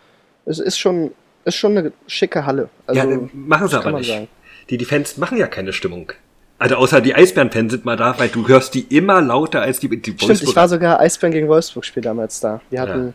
es 0.46 0.60
ist 0.60 0.80
schon, 0.80 1.12
ist 1.44 1.56
schon 1.56 1.78
eine 1.78 1.92
schicke 2.08 2.46
Halle. 2.46 2.70
Also, 2.88 3.02
ja, 3.02 3.20
machen 3.34 3.68
sie 3.68 3.78
aber 3.78 3.92
nicht. 3.92 4.30
Die, 4.70 4.78
die 4.78 4.86
Fans 4.86 5.18
machen 5.18 5.38
ja 5.38 5.48
keine 5.48 5.74
Stimmung. 5.74 6.14
Also 6.60 6.76
außer 6.76 7.02
die 7.02 7.14
Eisbären-Fans 7.14 7.72
sind 7.72 7.86
mal 7.86 7.98
da, 7.98 8.18
weil 8.18 8.30
du 8.30 8.48
hörst 8.48 8.74
die 8.74 8.82
immer 8.96 9.22
lauter 9.22 9.62
als 9.62 9.80
die, 9.80 9.90
die 9.90 10.16
Stimmt, 10.18 10.42
ich 10.42 10.56
war 10.56 10.68
sogar 10.68 11.00
Eisbären 11.00 11.32
gegen 11.32 11.48
Wolfsburg-Spiel 11.48 12.02
damals 12.02 12.40
da. 12.40 12.62
Wir 12.70 12.82
hatten 12.82 13.14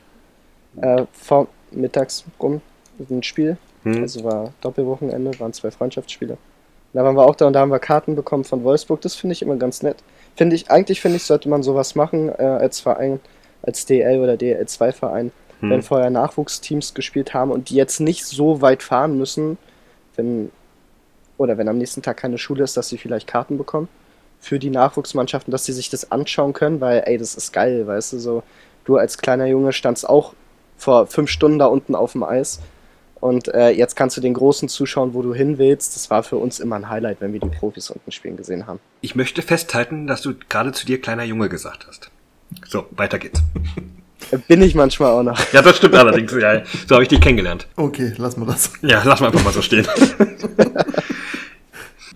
ja. 0.80 0.98
äh, 0.98 1.06
vormittags 1.12 2.24
rum 2.40 2.60
ein 3.10 3.22
Spiel. 3.22 3.56
Hm. 3.82 4.02
Also 4.02 4.22
war 4.22 4.52
Doppelwochenende, 4.60 5.38
waren 5.40 5.52
zwei 5.52 5.70
Freundschaftsspiele. 5.70 6.36
Da 6.92 7.04
waren 7.04 7.16
wir 7.16 7.24
auch 7.24 7.34
da 7.34 7.46
und 7.46 7.54
da 7.54 7.60
haben 7.60 7.70
wir 7.70 7.78
Karten 7.78 8.14
bekommen 8.14 8.44
von 8.44 8.62
Wolfsburg. 8.64 9.00
Das 9.00 9.14
finde 9.14 9.32
ich 9.32 9.42
immer 9.42 9.56
ganz 9.56 9.82
nett. 9.82 9.96
Finde 10.36 10.54
ich, 10.54 10.70
eigentlich 10.70 11.00
finde 11.00 11.16
ich, 11.16 11.24
sollte 11.24 11.48
man 11.48 11.62
sowas 11.62 11.94
machen 11.94 12.28
äh, 12.28 12.42
als 12.42 12.80
Verein, 12.80 13.18
als 13.62 13.86
DL 13.86 14.20
oder 14.20 14.34
DL2-Verein, 14.34 15.32
hm. 15.60 15.70
wenn 15.70 15.82
vorher 15.82 16.10
Nachwuchsteams 16.10 16.94
gespielt 16.94 17.34
haben 17.34 17.50
und 17.50 17.70
die 17.70 17.74
jetzt 17.74 17.98
nicht 17.98 18.24
so 18.24 18.60
weit 18.60 18.82
fahren 18.82 19.18
müssen, 19.18 19.58
wenn 20.16 20.50
oder 21.42 21.58
wenn 21.58 21.68
am 21.68 21.78
nächsten 21.78 22.02
Tag 22.02 22.16
keine 22.16 22.38
Schule 22.38 22.64
ist, 22.64 22.76
dass 22.76 22.88
sie 22.88 22.98
vielleicht 22.98 23.26
Karten 23.26 23.58
bekommen 23.58 23.88
für 24.40 24.58
die 24.58 24.70
Nachwuchsmannschaften, 24.70 25.52
dass 25.52 25.64
sie 25.64 25.72
sich 25.72 25.90
das 25.90 26.10
anschauen 26.10 26.52
können, 26.52 26.80
weil, 26.80 27.02
ey, 27.06 27.18
das 27.18 27.34
ist 27.34 27.52
geil, 27.52 27.86
weißt 27.86 28.14
du, 28.14 28.18
so, 28.18 28.42
du 28.84 28.96
als 28.96 29.18
kleiner 29.18 29.46
Junge 29.46 29.72
standst 29.72 30.08
auch 30.08 30.34
vor 30.76 31.06
fünf 31.06 31.30
Stunden 31.30 31.58
da 31.58 31.66
unten 31.66 31.94
auf 31.94 32.12
dem 32.12 32.24
Eis 32.24 32.60
und 33.22 33.46
äh, 33.54 33.70
jetzt 33.70 33.94
kannst 33.94 34.16
du 34.16 34.20
den 34.20 34.34
Großen 34.34 34.68
zuschauen, 34.68 35.14
wo 35.14 35.22
du 35.22 35.32
hin 35.32 35.56
willst. 35.56 35.94
Das 35.94 36.10
war 36.10 36.24
für 36.24 36.38
uns 36.38 36.58
immer 36.58 36.74
ein 36.74 36.88
Highlight, 36.88 37.20
wenn 37.20 37.32
wir 37.32 37.38
die 37.38 37.48
Profis 37.48 37.88
unten 37.88 38.10
spielen 38.10 38.36
gesehen 38.36 38.66
haben. 38.66 38.80
Ich 39.00 39.14
möchte 39.14 39.42
festhalten, 39.42 40.08
dass 40.08 40.22
du 40.22 40.34
gerade 40.48 40.72
zu 40.72 40.86
dir 40.86 41.00
kleiner 41.00 41.22
Junge 41.22 41.48
gesagt 41.48 41.86
hast. 41.86 42.10
So, 42.66 42.86
weiter 42.90 43.20
geht's. 43.20 43.40
Bin 44.48 44.60
ich 44.60 44.74
manchmal 44.74 45.12
auch 45.12 45.22
noch. 45.22 45.52
Ja, 45.52 45.62
das 45.62 45.76
stimmt 45.76 45.94
allerdings. 45.94 46.32
Ja, 46.32 46.62
so 46.88 46.96
habe 46.96 47.04
ich 47.04 47.08
dich 47.08 47.20
kennengelernt. 47.20 47.68
Okay, 47.76 48.12
lass 48.16 48.36
mal 48.36 48.46
das. 48.46 48.72
Ja, 48.82 49.02
lass 49.04 49.20
mal 49.20 49.28
einfach 49.28 49.44
mal 49.44 49.52
so 49.52 49.62
stehen. 49.62 49.86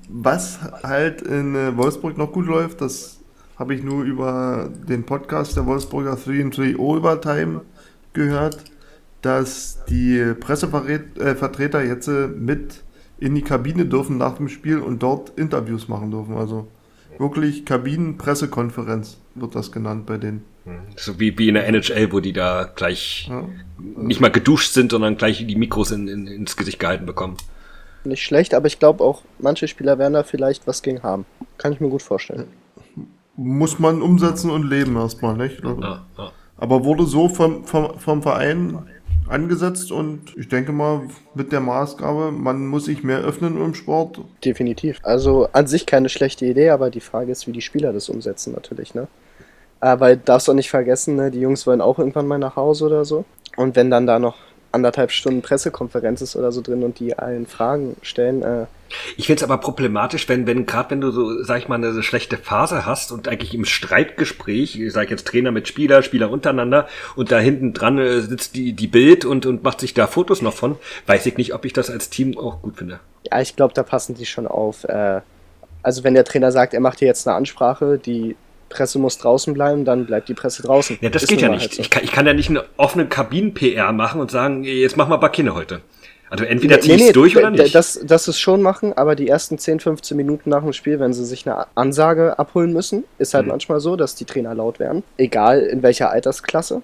Was 0.08 0.60
halt 0.82 1.22
in 1.22 1.54
äh, 1.54 1.76
Wolfsburg 1.76 2.16
noch 2.16 2.32
gut 2.32 2.46
läuft, 2.46 2.80
das 2.80 3.20
habe 3.58 3.74
ich 3.74 3.82
nur 3.82 4.04
über 4.04 4.70
den 4.88 5.04
Podcast 5.04 5.56
der 5.56 5.66
Wolfsburger 5.66 6.16
3 6.16 6.32
in 6.32 6.50
3 6.50 6.76
Overtime 6.76 7.62
gehört, 8.12 8.64
dass 9.22 9.84
die 9.88 10.34
Pressevertreter 10.38 11.80
äh, 11.80 11.88
jetzt 11.88 12.08
äh, 12.08 12.28
mit 12.28 12.82
in 13.18 13.34
die 13.34 13.42
Kabine 13.42 13.86
dürfen 13.86 14.18
nach 14.18 14.36
dem 14.36 14.48
Spiel 14.48 14.78
und 14.78 15.02
dort 15.02 15.38
Interviews 15.38 15.88
machen 15.88 16.10
dürfen. 16.10 16.36
Also 16.36 16.68
wirklich 17.18 17.64
Kabinenpressekonferenz 17.64 19.18
wird 19.34 19.54
das 19.54 19.72
genannt 19.72 20.04
bei 20.06 20.18
denen. 20.18 20.44
So 20.96 21.18
wie, 21.18 21.38
wie 21.38 21.48
in 21.48 21.54
der 21.54 21.66
NHL, 21.68 22.12
wo 22.12 22.20
die 22.20 22.32
da 22.32 22.64
gleich 22.64 23.28
ja. 23.30 23.48
nicht 23.78 24.20
mal 24.20 24.30
geduscht 24.30 24.72
sind, 24.72 24.90
sondern 24.90 25.16
gleich 25.16 25.46
die 25.46 25.56
Mikros 25.56 25.92
in, 25.92 26.08
in, 26.08 26.26
ins 26.26 26.56
Gesicht 26.56 26.78
gehalten 26.78 27.06
bekommen 27.06 27.36
nicht 28.06 28.22
schlecht, 28.22 28.54
aber 28.54 28.66
ich 28.66 28.78
glaube 28.78 29.02
auch, 29.04 29.22
manche 29.38 29.68
Spieler 29.68 29.98
werden 29.98 30.14
da 30.14 30.22
vielleicht 30.22 30.66
was 30.66 30.82
gegen 30.82 31.02
haben. 31.02 31.26
Kann 31.58 31.72
ich 31.72 31.80
mir 31.80 31.88
gut 31.88 32.02
vorstellen. 32.02 32.46
Muss 33.36 33.78
man 33.78 34.02
umsetzen 34.02 34.50
und 34.50 34.68
leben 34.68 34.96
erstmal, 34.96 35.36
nicht? 35.36 35.62
Ja, 35.62 36.04
ja. 36.16 36.32
Aber 36.56 36.84
wurde 36.84 37.04
so 37.04 37.28
vom, 37.28 37.64
vom, 37.64 37.98
vom 37.98 38.22
Verein 38.22 38.78
angesetzt 39.28 39.92
und 39.92 40.36
ich 40.36 40.48
denke 40.48 40.72
mal 40.72 41.02
mit 41.34 41.52
der 41.52 41.60
Maßgabe, 41.60 42.32
man 42.32 42.66
muss 42.66 42.86
sich 42.86 43.02
mehr 43.02 43.18
öffnen 43.18 43.60
im 43.60 43.74
Sport. 43.74 44.20
Definitiv. 44.44 45.00
Also 45.02 45.48
an 45.52 45.66
sich 45.66 45.86
keine 45.86 46.08
schlechte 46.08 46.46
Idee, 46.46 46.70
aber 46.70 46.90
die 46.90 47.00
Frage 47.00 47.32
ist, 47.32 47.46
wie 47.46 47.52
die 47.52 47.60
Spieler 47.60 47.92
das 47.92 48.08
umsetzen 48.08 48.52
natürlich, 48.52 48.94
ne? 48.94 49.08
Aber 49.80 50.16
darfst 50.16 50.48
du 50.48 50.52
auch 50.52 50.56
nicht 50.56 50.70
vergessen, 50.70 51.16
ne? 51.16 51.30
die 51.30 51.40
Jungs 51.40 51.66
wollen 51.66 51.82
auch 51.82 51.98
irgendwann 51.98 52.26
mal 52.26 52.38
nach 52.38 52.56
Hause 52.56 52.86
oder 52.86 53.04
so. 53.04 53.26
Und 53.56 53.76
wenn 53.76 53.90
dann 53.90 54.06
da 54.06 54.18
noch 54.18 54.36
anderthalb 54.76 55.10
Stunden 55.10 55.42
Pressekonferenz 55.42 56.20
ist 56.20 56.36
oder 56.36 56.52
so 56.52 56.62
drin 56.62 56.84
und 56.84 57.00
die 57.00 57.18
allen 57.18 57.46
Fragen 57.46 57.96
stellen. 58.02 58.42
Äh. 58.42 58.66
Ich 59.16 59.26
finde 59.26 59.40
es 59.40 59.44
aber 59.44 59.58
problematisch, 59.58 60.28
wenn, 60.28 60.46
wenn 60.46 60.66
gerade 60.66 60.90
wenn 60.90 61.00
du 61.00 61.10
so, 61.10 61.42
sag 61.42 61.58
ich 61.58 61.68
mal, 61.68 61.74
eine 61.74 62.02
schlechte 62.02 62.36
Phase 62.36 62.86
hast 62.86 63.10
und 63.10 63.26
eigentlich 63.26 63.54
im 63.54 63.64
Streitgespräch, 63.64 64.78
ich 64.78 64.92
sage 64.92 65.10
jetzt 65.10 65.26
Trainer 65.26 65.50
mit 65.50 65.66
Spieler, 65.66 66.02
Spieler 66.02 66.30
untereinander 66.30 66.86
und 67.16 67.32
da 67.32 67.38
hinten 67.38 67.72
dran 67.72 67.98
äh, 67.98 68.20
sitzt 68.20 68.54
die, 68.54 68.74
die 68.74 68.86
Bild 68.86 69.24
und, 69.24 69.46
und 69.46 69.64
macht 69.64 69.80
sich 69.80 69.94
da 69.94 70.06
Fotos 70.06 70.42
noch 70.42 70.54
von, 70.54 70.76
weiß 71.06 71.26
ich 71.26 71.36
nicht, 71.36 71.54
ob 71.54 71.64
ich 71.64 71.72
das 71.72 71.90
als 71.90 72.10
Team 72.10 72.38
auch 72.38 72.62
gut 72.62 72.76
finde. 72.76 73.00
Ja, 73.24 73.40
ich 73.40 73.56
glaube, 73.56 73.74
da 73.74 73.82
passen 73.82 74.14
die 74.14 74.26
schon 74.26 74.46
auf. 74.46 74.84
Äh, 74.84 75.20
also 75.82 76.04
wenn 76.04 76.14
der 76.14 76.24
Trainer 76.24 76.52
sagt, 76.52 76.74
er 76.74 76.80
macht 76.80 77.00
hier 77.00 77.08
jetzt 77.08 77.26
eine 77.26 77.36
Ansprache, 77.36 77.98
die 77.98 78.36
Presse 78.68 78.98
muss 78.98 79.18
draußen 79.18 79.54
bleiben, 79.54 79.84
dann 79.84 80.06
bleibt 80.06 80.28
die 80.28 80.34
Presse 80.34 80.62
draußen. 80.62 80.98
Ja, 81.00 81.10
das 81.10 81.22
ist 81.22 81.28
geht 81.28 81.40
ja 81.40 81.48
nicht. 81.48 81.62
Halt 81.62 81.74
so. 81.74 81.82
ich, 81.82 81.90
kann, 81.90 82.04
ich 82.04 82.12
kann 82.12 82.26
ja 82.26 82.34
nicht 82.34 82.50
eine 82.50 82.64
offene 82.76 83.06
Kabinen-PR 83.06 83.92
machen 83.92 84.20
und 84.20 84.30
sagen, 84.30 84.64
jetzt 84.64 84.96
mach 84.96 85.08
mal 85.08 85.16
Bakine 85.16 85.54
heute. 85.54 85.80
Also 86.28 86.44
entweder 86.44 86.80
ziehst 86.80 86.98
nee, 86.98 87.04
nee, 87.06 87.12
durch 87.12 87.36
oder 87.36 87.50
nicht. 87.50 87.74
Das, 87.74 88.00
das 88.02 88.26
ist 88.26 88.40
schon 88.40 88.60
machen, 88.60 88.92
aber 88.94 89.14
die 89.14 89.28
ersten 89.28 89.58
10, 89.58 89.80
15 89.80 90.16
Minuten 90.16 90.50
nach 90.50 90.62
dem 90.62 90.72
Spiel, 90.72 90.98
wenn 90.98 91.12
sie 91.12 91.24
sich 91.24 91.46
eine 91.48 91.66
Ansage 91.76 92.38
abholen 92.38 92.72
müssen, 92.72 93.04
ist 93.18 93.34
halt 93.34 93.44
mhm. 93.44 93.52
manchmal 93.52 93.80
so, 93.80 93.94
dass 93.94 94.16
die 94.16 94.24
Trainer 94.24 94.54
laut 94.54 94.80
werden. 94.80 95.04
Egal 95.18 95.60
in 95.60 95.82
welcher 95.82 96.10
Altersklasse, 96.10 96.82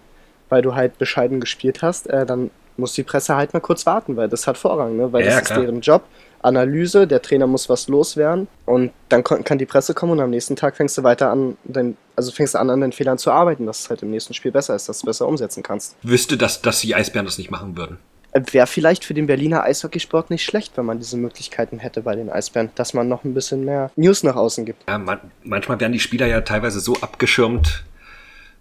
weil 0.49 0.63
du 0.63 0.75
halt 0.75 0.99
bescheiden 0.99 1.41
gespielt 1.41 1.83
hast, 1.83 2.09
äh, 2.09 2.25
dann 2.25 2.51
muss 2.77 2.95
die 2.95 3.03
Presse 3.03 3.37
halt 3.37 3.53
mal 3.53 3.61
kurz 3.61 3.85
warten, 3.85 4.17
weil 4.17 4.29
das 4.29 4.47
hat 4.47 4.57
Vorrang, 4.57 4.97
ne? 4.97 5.13
weil 5.13 5.25
Ja, 5.25 5.37
das 5.37 5.45
klar. 5.45 5.59
ist 5.59 5.65
deren 5.65 5.81
Job. 5.81 6.03
Analyse, 6.43 7.07
der 7.07 7.23
Trainer 7.23 7.47
muss 7.47 7.69
was 7.69 7.89
loswerden 7.89 8.49
und 8.67 8.93
dann 9.09 9.25
kann 9.25 9.59
die 9.59 9.67
Presse 9.67 9.95
kommen 9.95 10.13
und 10.13 10.21
am 10.21 10.31
nächsten 10.31 10.57
Tag 10.57 10.77
fängst 10.77 10.99
du 10.99 11.03
weiter 11.03 11.31
an, 11.31 11.57
dein, 11.65 11.97
also 12.17 12.33
fängst 12.33 12.55
du 12.55 12.59
an, 12.59 12.69
an 12.71 12.81
den 12.81 12.93
Fehlern 12.93 13.19
zu 13.19 13.31
arbeiten, 13.31 13.67
dass 13.67 13.81
es 13.81 13.91
halt 13.91 14.03
im 14.03 14.11
nächsten 14.11 14.35
Spiel 14.35 14.53
besser 14.53 14.75
ist, 14.75 14.89
dass 14.89 15.01
du 15.01 15.07
besser 15.07 15.27
umsetzen 15.27 15.63
kannst. 15.63 15.97
Wüsste, 16.03 16.37
dass, 16.37 16.61
dass 16.61 16.81
die 16.81 16.95
Eisbären 16.95 17.27
das 17.27 17.39
nicht 17.39 17.51
machen 17.51 17.77
würden. 17.77 17.99
Wäre 18.33 18.67
vielleicht 18.67 19.05
für 19.05 19.13
den 19.13 19.27
Berliner 19.27 19.63
Eishockeysport 19.65 20.31
nicht 20.31 20.45
schlecht, 20.45 20.77
wenn 20.77 20.87
man 20.87 20.99
diese 20.99 21.19
Möglichkeiten 21.19 21.79
hätte 21.79 22.01
bei 22.01 22.17
den 22.17 22.31
Eisbären, 22.31 22.71
dass 22.75 22.95
man 22.95 23.07
noch 23.07 23.25
ein 23.25 23.35
bisschen 23.35 23.65
mehr 23.65 23.91
News 23.97 24.23
nach 24.23 24.37
außen 24.37 24.65
gibt. 24.65 24.89
Ja, 24.89 24.99
man, 24.99 25.21
manchmal 25.45 25.79
werden 25.81 25.93
die 25.93 26.01
Spieler 26.01 26.27
ja 26.27 26.41
teilweise 26.41 26.81
so 26.81 26.97
abgeschirmt, 26.97 27.85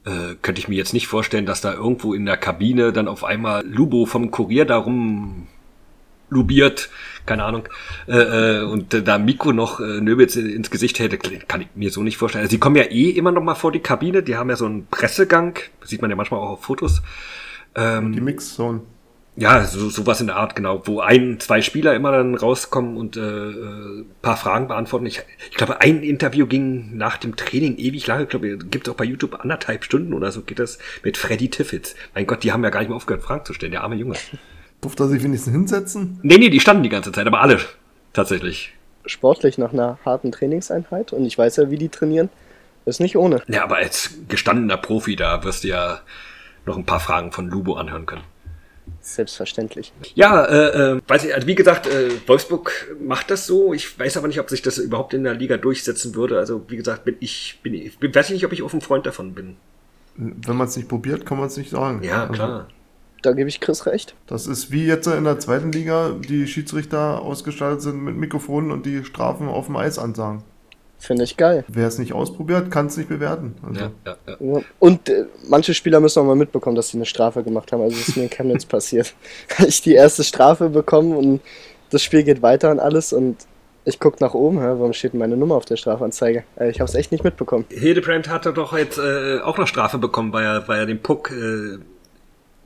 äh, 0.05 0.35
könnte 0.41 0.59
ich 0.59 0.67
mir 0.67 0.75
jetzt 0.75 0.93
nicht 0.93 1.07
vorstellen, 1.07 1.45
dass 1.45 1.61
da 1.61 1.73
irgendwo 1.73 2.13
in 2.13 2.25
der 2.25 2.35
Kabine 2.37 2.91
dann 2.91 3.07
auf 3.07 3.23
einmal 3.23 3.65
Lubo 3.65 4.05
vom 4.05 4.29
Kurier 4.29 4.65
darum 4.65 5.47
lubiert, 6.29 6.89
keine 7.25 7.43
Ahnung, 7.43 7.67
äh, 8.07 8.59
äh, 8.59 8.63
und 8.63 8.93
äh, 8.93 9.03
da 9.03 9.17
Mikro 9.17 9.53
noch 9.53 9.79
äh, 9.79 10.01
Nöbels 10.01 10.35
ins 10.35 10.71
Gesicht 10.71 10.99
hätte, 10.99 11.17
kann 11.17 11.61
ich 11.61 11.67
mir 11.75 11.91
so 11.91 12.03
nicht 12.03 12.17
vorstellen. 12.17 12.43
Also, 12.43 12.51
sie 12.51 12.59
kommen 12.59 12.75
ja 12.75 12.83
eh 12.83 13.09
immer 13.09 13.31
noch 13.31 13.43
mal 13.43 13.55
vor 13.55 13.71
die 13.71 13.79
Kabine, 13.79 14.23
die 14.23 14.35
haben 14.35 14.49
ja 14.49 14.55
so 14.55 14.65
einen 14.65 14.87
Pressegang, 14.87 15.59
sieht 15.83 16.01
man 16.01 16.09
ja 16.09 16.15
manchmal 16.15 16.39
auch 16.39 16.49
auf 16.51 16.63
Fotos. 16.63 17.01
Ähm, 17.75 18.11
Die 18.13 18.21
Mixzone. 18.21 18.81
ja, 19.37 19.63
so, 19.63 19.89
sowas 19.89 20.19
in 20.19 20.27
der 20.27 20.35
Art, 20.35 20.55
genau, 20.57 20.85
wo 20.85 20.99
ein, 20.99 21.39
zwei 21.39 21.61
Spieler 21.61 21.95
immer 21.95 22.11
dann 22.11 22.35
rauskommen 22.35 22.97
und 22.97 23.15
äh, 23.15 23.21
äh, 23.21 24.05
paar 24.21 24.35
Fragen 24.35 24.67
beantworten. 24.67 25.05
Ich, 25.05 25.21
ich 25.49 25.55
glaube, 25.57 25.79
ein 25.79 26.03
Interview 26.03 26.47
ging 26.47 26.97
nach 26.97 27.15
dem 27.17 27.37
Training 27.37 27.77
ewig 27.77 28.05
lange, 28.07 28.23
ich 28.23 28.29
glaube, 28.29 28.57
gibt 28.57 28.89
auch 28.89 28.95
bei 28.95 29.05
YouTube 29.05 29.39
anderthalb 29.39 29.85
Stunden 29.85 30.13
oder 30.13 30.31
so 30.33 30.41
geht 30.41 30.59
das 30.59 30.79
mit 31.03 31.15
Freddy 31.17 31.49
Tiffitz. 31.49 31.95
Mein 32.13 32.27
Gott, 32.27 32.43
die 32.43 32.51
haben 32.51 32.63
ja 32.63 32.69
gar 32.71 32.81
nicht 32.81 32.89
mehr 32.89 32.97
aufgehört, 32.97 33.23
Fragen 33.23 33.45
zu 33.45 33.53
stellen, 33.53 33.71
der 33.71 33.83
arme 33.83 33.95
Junge. 33.95 34.17
Durfte 34.81 35.03
er 35.03 35.07
sich 35.09 35.23
wenigstens 35.23 35.53
hinsetzen? 35.53 36.19
Nee, 36.23 36.37
nee, 36.37 36.49
die 36.49 36.59
standen 36.59 36.83
die 36.83 36.89
ganze 36.89 37.11
Zeit, 37.11 37.27
aber 37.27 37.41
alle 37.41 37.59
tatsächlich. 38.13 38.73
Sportlich 39.05 39.57
nach 39.57 39.73
einer 39.73 39.97
harten 40.05 40.31
Trainingseinheit 40.31 41.13
und 41.13 41.25
ich 41.25 41.37
weiß 41.37 41.57
ja, 41.57 41.69
wie 41.71 41.77
die 41.77 41.89
trainieren, 41.89 42.29
ist 42.85 42.99
nicht 42.99 43.15
ohne. 43.15 43.41
Ja, 43.47 43.63
aber 43.63 43.77
als 43.77 44.11
gestandener 44.27 44.77
Profi, 44.77 45.15
da 45.15 45.43
wirst 45.43 45.63
du 45.63 45.69
ja 45.69 46.01
noch 46.65 46.77
ein 46.77 46.85
paar 46.85 46.99
Fragen 46.99 47.31
von 47.31 47.47
Lubo 47.47 47.75
anhören 47.75 48.05
können. 48.05 48.23
Selbstverständlich. 48.99 49.93
Ja, 50.15 50.43
äh, 50.45 50.95
äh, 50.95 51.01
weiß 51.07 51.25
ich, 51.25 51.33
also 51.33 51.47
wie 51.47 51.55
gesagt, 51.55 51.87
äh, 51.87 52.09
Wolfsburg 52.27 52.95
macht 52.99 53.31
das 53.31 53.47
so. 53.47 53.73
Ich 53.73 53.97
weiß 53.99 54.17
aber 54.17 54.27
nicht, 54.27 54.39
ob 54.39 54.49
sich 54.49 54.61
das 54.61 54.77
überhaupt 54.77 55.13
in 55.13 55.23
der 55.23 55.33
Liga 55.33 55.57
durchsetzen 55.57 56.13
würde. 56.15 56.37
Also 56.37 56.65
wie 56.67 56.77
gesagt, 56.77 57.05
bin 57.05 57.15
ich, 57.19 57.59
bin 57.63 57.73
ich, 57.73 57.97
weiß 58.01 58.27
ich 58.27 58.33
nicht, 58.33 58.45
ob 58.45 58.51
ich 58.51 58.61
auf 58.63 58.73
ein 58.73 58.81
Freund 58.81 59.05
davon 59.05 59.33
bin. 59.33 59.55
Wenn 60.17 60.55
man 60.55 60.67
es 60.67 60.75
nicht 60.75 60.89
probiert, 60.89 61.25
kann 61.25 61.37
man 61.37 61.47
es 61.47 61.57
nicht 61.57 61.69
sagen. 61.69 62.03
Ja, 62.03 62.23
Also, 62.23 62.33
klar. 62.33 62.67
Da 63.21 63.33
gebe 63.33 63.49
ich 63.49 63.59
Chris 63.59 63.85
recht. 63.85 64.15
Das 64.27 64.47
ist 64.47 64.71
wie 64.71 64.85
jetzt 64.85 65.07
in 65.07 65.23
der 65.23 65.39
zweiten 65.39 65.71
Liga, 65.71 66.11
die 66.11 66.47
Schiedsrichter 66.47 67.21
ausgestattet 67.21 67.81
sind 67.81 68.03
mit 68.03 68.15
Mikrofonen 68.17 68.71
und 68.71 68.85
die 68.85 69.03
Strafen 69.03 69.47
auf 69.47 69.67
dem 69.67 69.75
Eis 69.75 69.99
ansagen. 69.99 70.43
Finde 71.01 71.23
ich 71.23 71.35
geil. 71.35 71.65
Wer 71.67 71.87
es 71.87 71.97
nicht 71.97 72.13
ausprobiert, 72.13 72.69
kann 72.69 72.85
es 72.85 72.95
nicht 72.95 73.09
bewerten. 73.09 73.55
Also, 73.67 73.81
Ja, 73.81 73.91
ja, 74.05 74.37
ja. 74.39 74.61
Und 74.77 75.09
äh, 75.09 75.25
manche 75.49 75.73
Spieler 75.73 75.99
müssen 75.99 76.19
auch 76.19 76.25
mal 76.25 76.35
mitbekommen, 76.35 76.75
dass 76.75 76.89
sie 76.89 76.97
eine 76.97 77.07
Strafe 77.07 77.41
gemacht 77.43 77.71
haben. 77.71 77.81
Also 77.81 77.97
das 77.97 78.09
ist 78.09 78.17
mir 78.17 78.23
in 78.23 78.29
Chemnitz 78.29 78.65
passiert. 78.67 79.15
ich 79.65 79.81
die 79.81 79.95
erste 79.95 80.23
Strafe 80.23 80.69
bekommen 80.69 81.15
und 81.15 81.41
das 81.89 82.03
Spiel 82.03 82.23
geht 82.23 82.43
weiter 82.43 82.69
und 82.69 82.79
alles 82.79 83.13
und 83.13 83.37
ich 83.83 83.99
gucke 83.99 84.17
nach 84.23 84.35
oben, 84.35 84.59
hä, 84.59 84.65
warum 84.77 84.93
steht 84.93 85.13
denn 85.13 85.19
meine 85.19 85.35
Nummer 85.35 85.55
auf 85.55 85.65
der 85.65 85.75
Strafanzeige? 85.75 86.43
Äh, 86.55 86.69
ich 86.69 86.79
habe 86.79 86.87
es 86.87 86.95
echt 86.95 87.11
nicht 87.11 87.23
mitbekommen. 87.23 87.65
Hildebrand 87.69 88.29
hatte 88.29 88.53
doch 88.53 88.77
jetzt 88.77 88.99
äh, 88.99 89.39
auch 89.39 89.57
noch 89.57 89.67
Strafe 89.67 89.97
bekommen, 89.97 90.31
weil 90.33 90.45
er, 90.45 90.67
weil 90.67 90.81
er 90.81 90.85
den 90.85 91.01
Puck 91.01 91.31
äh, 91.31 91.79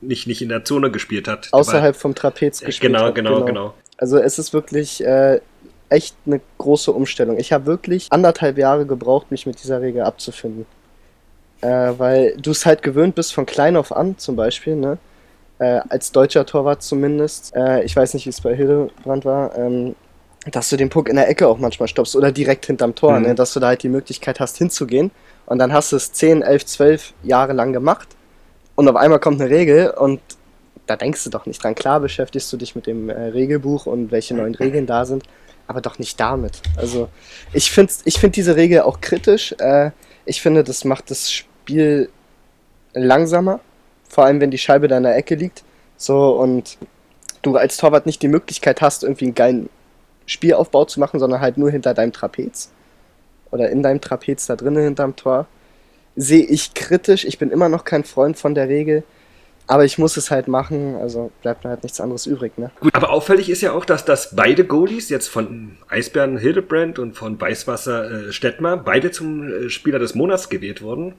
nicht, 0.06 0.26
nicht 0.26 0.42
in 0.42 0.48
der 0.48 0.64
Zone 0.64 0.90
gespielt 0.90 1.28
hat. 1.28 1.48
Außerhalb 1.52 1.96
vom 1.96 2.14
Trapez 2.14 2.60
gespielt. 2.60 2.92
war, 2.92 3.06
hat. 3.06 3.14
genau, 3.14 3.30
genau, 3.34 3.44
genau. 3.44 3.74
Also 3.98 4.18
es 4.18 4.38
ist 4.38 4.52
wirklich 4.52 5.04
äh, 5.04 5.40
echt 5.88 6.16
eine 6.26 6.40
große 6.58 6.92
Umstellung. 6.92 7.38
Ich 7.38 7.52
habe 7.52 7.66
wirklich 7.66 8.08
anderthalb 8.10 8.58
Jahre 8.58 8.86
gebraucht, 8.86 9.30
mich 9.30 9.46
mit 9.46 9.62
dieser 9.62 9.80
Regel 9.80 10.02
abzufinden. 10.02 10.66
Äh, 11.62 11.92
weil 11.96 12.36
du 12.36 12.50
es 12.50 12.66
halt 12.66 12.82
gewöhnt 12.82 13.14
bist 13.14 13.32
von 13.32 13.46
klein 13.46 13.76
auf 13.76 13.94
an, 13.96 14.18
zum 14.18 14.36
Beispiel, 14.36 14.76
ne? 14.76 14.98
Äh, 15.58 15.80
als 15.88 16.12
deutscher 16.12 16.44
Torwart 16.44 16.82
zumindest. 16.82 17.56
Äh, 17.56 17.82
ich 17.84 17.96
weiß 17.96 18.12
nicht, 18.12 18.26
wie 18.26 18.30
es 18.30 18.42
bei 18.42 18.54
Hildebrand 18.54 19.24
war. 19.24 19.56
Ähm, 19.56 19.96
dass 20.52 20.68
du 20.68 20.76
den 20.76 20.90
Puck 20.90 21.08
in 21.08 21.16
der 21.16 21.28
Ecke 21.28 21.48
auch 21.48 21.58
manchmal 21.58 21.88
stoppst 21.88 22.14
oder 22.14 22.30
direkt 22.30 22.66
hinterm 22.66 22.94
Tor, 22.94 23.18
Mhm. 23.18 23.26
ne? 23.26 23.34
dass 23.34 23.52
du 23.54 23.58
da 23.58 23.68
halt 23.68 23.82
die 23.82 23.88
Möglichkeit 23.88 24.38
hast 24.38 24.58
hinzugehen 24.58 25.10
und 25.46 25.58
dann 25.58 25.72
hast 25.72 25.90
du 25.90 25.96
es 25.96 26.12
10, 26.12 26.42
11, 26.42 26.66
12 26.66 27.14
Jahre 27.24 27.52
lang 27.52 27.72
gemacht 27.72 28.08
und 28.76 28.88
auf 28.88 28.96
einmal 28.96 29.18
kommt 29.18 29.40
eine 29.40 29.50
Regel 29.50 29.90
und 29.90 30.20
da 30.86 30.96
denkst 30.96 31.24
du 31.24 31.30
doch 31.30 31.46
nicht 31.46 31.62
dran. 31.62 31.74
Klar 31.74 32.00
beschäftigst 32.00 32.52
du 32.52 32.56
dich 32.56 32.76
mit 32.76 32.86
dem 32.86 33.08
äh, 33.08 33.14
Regelbuch 33.14 33.86
und 33.86 34.12
welche 34.12 34.34
neuen 34.34 34.54
Regeln 34.54 34.86
da 34.86 35.04
sind, 35.04 35.24
aber 35.66 35.80
doch 35.80 35.98
nicht 35.98 36.20
damit. 36.20 36.62
Also 36.76 37.08
ich 37.52 37.70
finde 37.70 37.92
ich 38.04 38.20
find 38.20 38.36
diese 38.36 38.54
Regel 38.54 38.82
auch 38.82 39.00
kritisch. 39.00 39.54
Äh, 39.58 39.90
ich 40.24 40.40
finde, 40.40 40.62
das 40.62 40.84
macht 40.84 41.10
das 41.10 41.32
Spiel 41.32 42.08
langsamer, 42.92 43.60
vor 44.08 44.24
allem 44.24 44.40
wenn 44.40 44.50
die 44.50 44.58
Scheibe 44.58 44.88
da 44.88 44.96
in 44.96 45.02
der 45.02 45.16
Ecke 45.16 45.34
liegt. 45.34 45.64
So 45.96 46.36
und 46.36 46.78
du 47.42 47.56
als 47.56 47.76
Torwart 47.78 48.06
nicht 48.06 48.22
die 48.22 48.28
Möglichkeit 48.28 48.80
hast, 48.80 49.02
irgendwie 49.02 49.26
einen 49.26 49.34
geilen 49.34 49.68
Spielaufbau 50.26 50.84
zu 50.84 51.00
machen, 51.00 51.18
sondern 51.18 51.40
halt 51.40 51.56
nur 51.58 51.70
hinter 51.70 51.94
deinem 51.94 52.12
Trapez 52.12 52.70
oder 53.50 53.70
in 53.70 53.82
deinem 53.82 54.00
Trapez 54.00 54.46
da 54.46 54.56
drinnen 54.56 54.84
hinterm 54.84 55.16
Tor. 55.16 55.46
Sehe 56.16 56.44
ich 56.44 56.74
kritisch. 56.74 57.24
Ich 57.24 57.38
bin 57.38 57.50
immer 57.50 57.68
noch 57.68 57.84
kein 57.84 58.04
Freund 58.04 58.38
von 58.38 58.54
der 58.54 58.68
Regel. 58.68 59.04
Aber 59.68 59.84
ich 59.84 59.98
muss 59.98 60.16
es 60.16 60.30
halt 60.30 60.46
machen, 60.46 60.94
also 60.94 61.32
bleibt 61.42 61.64
mir 61.64 61.70
halt 61.70 61.82
nichts 61.82 62.00
anderes 62.00 62.26
übrig, 62.26 62.56
ne? 62.56 62.70
Gut, 62.78 62.94
aber 62.94 63.10
auffällig 63.10 63.50
ist 63.50 63.62
ja 63.62 63.72
auch, 63.72 63.84
dass, 63.84 64.04
dass 64.04 64.36
beide 64.36 64.64
Goalies 64.64 65.08
jetzt 65.08 65.26
von 65.26 65.76
Eisbären 65.88 66.38
Hildebrand 66.38 67.00
und 67.00 67.14
von 67.16 67.40
Weißwasser 67.40 68.28
äh, 68.28 68.32
Stettmar 68.32 68.76
beide 68.76 69.10
zum 69.10 69.66
äh, 69.66 69.68
Spieler 69.68 69.98
des 69.98 70.14
Monats 70.14 70.48
gewählt 70.48 70.82
wurden. 70.82 71.14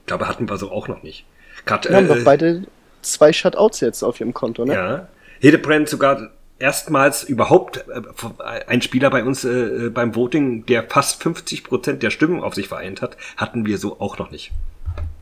Ich 0.00 0.06
glaube, 0.06 0.26
hatten 0.26 0.48
wir 0.48 0.56
so 0.56 0.72
auch 0.72 0.88
noch 0.88 1.04
nicht. 1.04 1.26
Grad, 1.64 1.88
Wir 1.88 1.96
haben 1.96 2.08
doch 2.08 2.16
äh, 2.16 2.24
beide 2.24 2.64
zwei 3.02 3.32
Shutouts 3.32 3.80
jetzt 3.80 4.02
auf 4.02 4.18
ihrem 4.18 4.34
Konto, 4.34 4.64
ne? 4.64 4.74
Ja. 4.74 5.08
Hildebrand 5.38 5.88
sogar 5.88 6.30
erstmals 6.58 7.24
überhaupt 7.24 7.84
äh, 7.88 8.64
ein 8.66 8.82
Spieler 8.82 9.10
bei 9.10 9.24
uns 9.24 9.44
äh, 9.44 9.90
beim 9.92 10.14
Voting, 10.14 10.66
der 10.66 10.84
fast 10.84 11.22
50 11.22 11.64
Prozent 11.64 12.02
der 12.02 12.10
Stimmen 12.10 12.42
auf 12.42 12.54
sich 12.54 12.68
vereint 12.68 13.02
hat, 13.02 13.16
hatten 13.36 13.66
wir 13.66 13.78
so 13.78 14.00
auch 14.00 14.18
noch 14.18 14.30
nicht. 14.30 14.52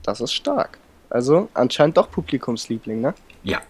Das 0.02 0.20
ist 0.20 0.32
stark. 0.32 0.78
Also 1.10 1.48
anscheinend 1.54 1.96
doch 1.96 2.10
Publikumsliebling, 2.10 3.00
ne? 3.00 3.14
Ja. 3.42 3.60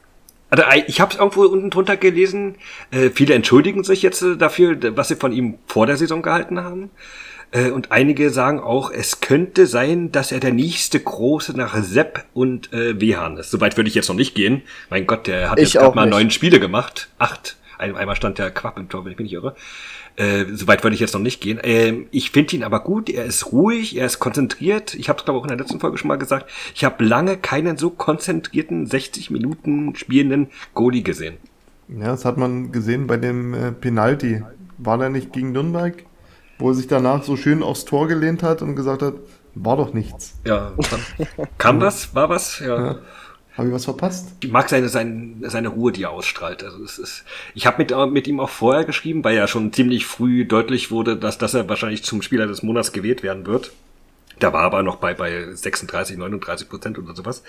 Also 0.51 0.65
äh, 0.65 0.85
ich 0.87 1.01
habe 1.01 1.13
es 1.13 1.19
irgendwo 1.19 1.43
unten 1.43 1.71
drunter 1.71 1.97
gelesen. 1.97 2.57
Äh, 2.91 3.11
viele 3.11 3.35
entschuldigen 3.35 3.85
sich 3.85 4.03
jetzt 4.03 4.23
äh, 4.23 4.37
dafür, 4.37 4.97
was 4.97 5.09
sie 5.09 5.17
von 5.17 5.33
ihm 5.33 5.59
vor 5.67 5.87
der 5.87 5.97
Saison 5.97 6.23
gehalten 6.23 6.63
haben. 6.63 6.91
Äh, 7.55 7.71
und 7.71 7.93
einige 7.93 8.31
sagen 8.31 8.59
auch, 8.59 8.91
es 8.91 9.21
könnte 9.21 9.67
sein, 9.67 10.11
dass 10.11 10.33
er 10.33 10.41
der 10.41 10.53
nächste 10.53 10.99
große 10.99 11.57
nach 11.57 11.81
Sepp 11.83 12.25
und 12.35 12.73
äh, 12.73 13.01
Wehan 13.01 13.37
ist. 13.37 13.51
Soweit 13.51 13.77
würde 13.77 13.89
ich 13.89 13.95
jetzt 13.95 14.09
noch 14.09 14.17
nicht 14.17 14.35
gehen. 14.35 14.63
Mein 14.91 15.07
Gott, 15.07 15.29
der 15.29 15.51
hat 15.51 15.59
Ich 15.59 15.73
jetzt 15.73 15.81
gerade 15.81 15.95
mal 15.95 16.07
neun 16.07 16.31
Spiele 16.31 16.59
gemacht. 16.59 17.09
Acht. 17.19 17.57
Ein, 17.79 17.97
einmal 17.97 18.17
stand 18.17 18.39
der 18.39 18.51
Quapp 18.51 18.77
im 18.79 18.89
Tor, 18.89 19.05
wenn 19.05 19.13
ich 19.13 19.19
mich 19.19 19.27
nicht 19.31 19.35
irre. 19.35 19.55
Äh, 20.17 20.47
Soweit 20.53 20.83
würde 20.83 20.95
ich 20.95 21.01
jetzt 21.01 21.15
noch 21.15 21.21
nicht 21.21 21.41
gehen. 21.41 21.61
Ähm, 21.63 22.07
ich 22.11 22.31
finde 22.33 22.57
ihn 22.57 22.65
aber 22.65 22.81
gut. 22.81 23.09
Er 23.09 23.25
ist 23.25 23.53
ruhig, 23.53 23.97
er 23.97 24.07
ist 24.07 24.19
konzentriert. 24.19 24.95
Ich 24.95 25.09
habe 25.09 25.21
es 25.21 25.25
glaube 25.25 25.39
auch 25.39 25.45
in 25.45 25.49
der 25.49 25.59
letzten 25.59 25.79
Folge 25.79 25.97
schon 25.97 26.09
mal 26.09 26.19
gesagt. 26.19 26.51
Ich 26.75 26.85
habe 26.85 27.05
lange 27.05 27.37
keinen 27.37 27.77
so 27.77 27.91
konzentrierten 27.91 28.87
60 28.87 29.31
Minuten 29.31 29.95
spielenden 29.95 30.49
Goalie 30.75 31.03
gesehen. 31.03 31.37
Ja, 31.89 32.07
das 32.07 32.25
hat 32.25 32.37
man 32.37 32.73
gesehen 32.73 33.07
bei 33.07 33.17
dem 33.17 33.55
äh, 33.55 33.71
Penalty. 33.71 34.43
War 34.79 34.99
der 34.99 35.11
nicht 35.11 35.33
gegen 35.33 35.53
Nürnberg? 35.53 36.05
Wo 36.65 36.71
er 36.71 36.75
sich 36.75 36.87
danach 36.87 37.23
so 37.23 37.37
schön 37.37 37.63
aufs 37.63 37.85
Tor 37.85 38.09
gelehnt 38.09 38.43
hat 38.43 38.63
und 38.63 38.75
gesagt 38.75 39.03
hat, 39.03 39.13
war 39.55 39.77
doch 39.77 39.93
nichts. 39.93 40.41
Ja, 40.47 40.73
kam 41.59 41.79
was? 41.83 42.15
War 42.15 42.31
was? 42.31 42.59
Ja. 42.61 42.87
Ja. 42.87 42.99
Habe 43.53 43.69
ich 43.69 43.75
was 43.75 43.85
verpasst? 43.85 44.33
Ich 44.43 44.51
mag 44.51 44.71
seine, 44.71 44.89
seine, 44.89 45.51
seine 45.51 45.69
Ruhe, 45.69 45.93
die 45.93 46.05
er 46.05 46.11
ausstrahlt. 46.11 46.65
Also 46.65 46.83
es 46.83 46.99
ist, 46.99 47.25
ich 47.55 47.67
habe 47.67 47.77
mit, 47.83 47.93
äh, 47.93 48.07
mit 48.07 48.27
ihm 48.27 48.41
auch 48.41 48.49
vorher 48.49 48.87
geschrieben, 48.87 49.23
weil 49.25 49.37
ja 49.37 49.47
schon 49.47 49.75
ziemlich 49.75 50.07
früh 50.07 50.47
deutlich 50.47 50.91
wurde, 50.91 51.19
dass, 51.19 51.37
dass 51.37 51.53
er 51.53 51.69
wahrscheinlich 51.69 52.03
zum 52.03 52.23
Spieler 52.23 52.47
des 52.47 52.63
Monats 52.63 52.93
gewählt 52.93 53.23
werden 53.23 53.45
wird. 53.45 53.71
Da 54.39 54.55
war 54.55 54.63
aber 54.63 54.83
noch 54.83 54.97
bei, 54.97 55.13
bei 55.13 55.53
36, 55.53 56.17
39 56.17 56.69
Prozent 56.71 56.99
oder 56.99 57.15
sowas. 57.15 57.43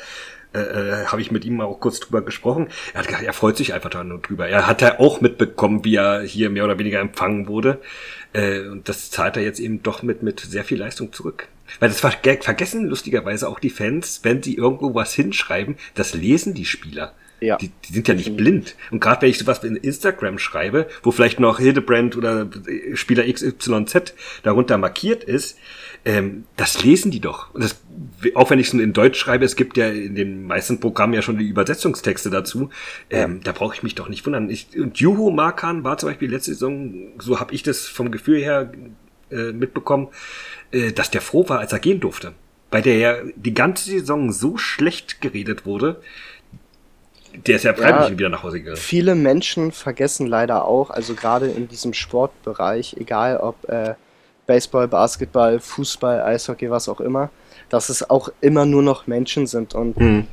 Äh, 0.54 0.60
äh, 0.60 1.06
habe 1.08 1.22
ich 1.22 1.32
mit 1.32 1.44
ihm 1.44 1.60
auch 1.62 1.80
kurz 1.80 2.00
drüber 2.00 2.22
gesprochen. 2.22 2.68
Er 2.94 3.00
hat 3.00 3.08
gesagt, 3.08 3.24
er 3.24 3.34
freut 3.34 3.58
sich 3.58 3.74
einfach 3.74 3.90
drüber. 3.90 4.48
Er 4.48 4.68
hat 4.68 4.82
ja 4.82 5.00
auch 5.00 5.22
mitbekommen, 5.22 5.84
wie 5.84 5.96
er 5.96 6.22
hier 6.22 6.50
mehr 6.50 6.64
oder 6.66 6.78
weniger 6.78 7.00
empfangen 7.00 7.48
wurde. 7.48 7.82
Äh, 8.36 8.68
und 8.68 8.90
das 8.90 9.12
zahlt 9.12 9.38
er 9.38 9.44
jetzt 9.44 9.60
eben 9.60 9.82
doch 9.82 10.04
mit, 10.04 10.22
mit 10.22 10.40
sehr 10.40 10.64
viel 10.64 10.78
Leistung 10.78 11.14
zurück. 11.14 11.48
Weil 11.80 11.90
das 11.90 12.00
vergessen 12.00 12.86
lustigerweise 12.86 13.48
auch 13.50 13.60
die 13.60 13.70
Fans, 13.70 14.20
wenn 14.24 14.44
sie 14.44 14.56
irgendwo 14.56 14.94
was 14.94 15.14
hinschreiben, 15.14 15.78
das 15.96 16.14
lesen 16.14 16.54
die 16.54 16.66
Spieler. 16.66 17.14
Ja. 17.42 17.58
Die, 17.58 17.70
die 17.70 17.94
sind 17.94 18.08
ja 18.08 18.14
nicht 18.14 18.38
blind. 18.38 18.76
Und 18.92 19.00
gerade 19.02 19.22
wenn 19.22 19.30
ich 19.30 19.38
sowas 19.38 19.64
in 19.64 19.76
Instagram 19.76 20.40
schreibe, 20.40 20.88
wo 21.04 21.12
vielleicht 21.12 21.40
noch 21.40 21.60
Hildebrand 21.60 22.16
oder 22.16 22.50
Spieler 22.94 23.32
XYZ 23.32 24.14
darunter 24.44 24.78
markiert 24.78 25.24
ist, 25.24 25.58
ähm, 26.06 26.46
das 26.56 26.84
lesen 26.84 27.10
die 27.10 27.20
doch. 27.20 27.48
Das, 27.56 27.82
auch 28.36 28.52
wenn 28.52 28.60
ich 28.60 28.68
es 28.68 28.74
in 28.74 28.94
Deutsch 28.94 29.18
schreibe, 29.18 29.44
es 29.44 29.56
gibt 29.56 29.76
ja 29.76 29.90
in 29.90 30.14
den 30.14 30.46
meisten 30.46 30.80
Programmen 30.80 31.14
ja 31.14 31.24
schon 31.24 31.40
die 31.40 31.48
Übersetzungstexte 31.48 32.30
dazu. 32.30 32.70
Ähm, 33.10 33.42
da 33.44 33.52
brauche 33.52 33.74
ich 33.74 33.82
mich 33.82 33.96
doch 33.96 34.08
nicht 34.08 34.24
wundern. 34.26 34.52
Ich, 34.52 34.68
und 34.78 35.00
Juho 35.00 35.32
Markan 35.32 35.84
war 35.84 35.98
zum 35.98 36.10
Beispiel 36.10 36.30
letzte 36.30 36.54
Saison, 36.54 36.94
so 37.18 37.40
habe 37.40 37.56
ich 37.56 37.64
das 37.64 37.88
vom 37.88 38.12
Gefühl 38.12 38.40
her 38.40 38.72
äh, 39.32 39.52
mitbekommen, 39.52 40.10
äh, 40.72 40.92
dass 40.92 41.10
der 41.10 41.22
froh 41.22 41.50
war, 41.50 41.60
als 41.60 41.74
er 41.74 41.80
gehen 41.80 42.00
durfte. 42.00 42.34
Weil 42.70 42.84
der 42.84 42.98
ja 42.98 43.16
die 43.36 43.56
ganze 43.56 43.90
Saison 43.90 44.32
so 44.32 44.58
schlecht 44.58 45.22
geredet 45.22 45.66
wurde, 45.66 46.02
der 47.48 47.56
ist 47.56 47.64
ja 47.64 47.74
freiwillig 47.74 48.12
ja, 48.12 48.18
wieder 48.18 48.30
nach 48.30 48.44
Hause 48.44 48.60
gegangen. 48.60 48.78
Viele 48.78 49.16
Menschen 49.16 49.72
vergessen 49.72 50.28
leider 50.28 50.66
auch, 50.66 50.90
also 50.92 51.16
gerade 51.16 51.48
in 51.48 51.68
diesem 51.68 51.94
Sportbereich, 51.94 52.96
egal 53.00 53.38
ob 53.38 53.68
äh, 53.68 53.96
Baseball, 54.46 54.88
Basketball, 54.88 55.60
Fußball, 55.60 56.22
Eishockey, 56.22 56.70
was 56.70 56.90
auch 56.90 57.00
immer, 57.00 57.30
dass 57.70 57.90
es 57.90 58.10
auch 58.10 58.30
immer 58.42 58.66
nur 58.66 58.84
noch 58.84 59.08
Menschen 59.08 59.48
sind 59.48 59.74
und 59.74 60.00
mhm. 60.00 60.28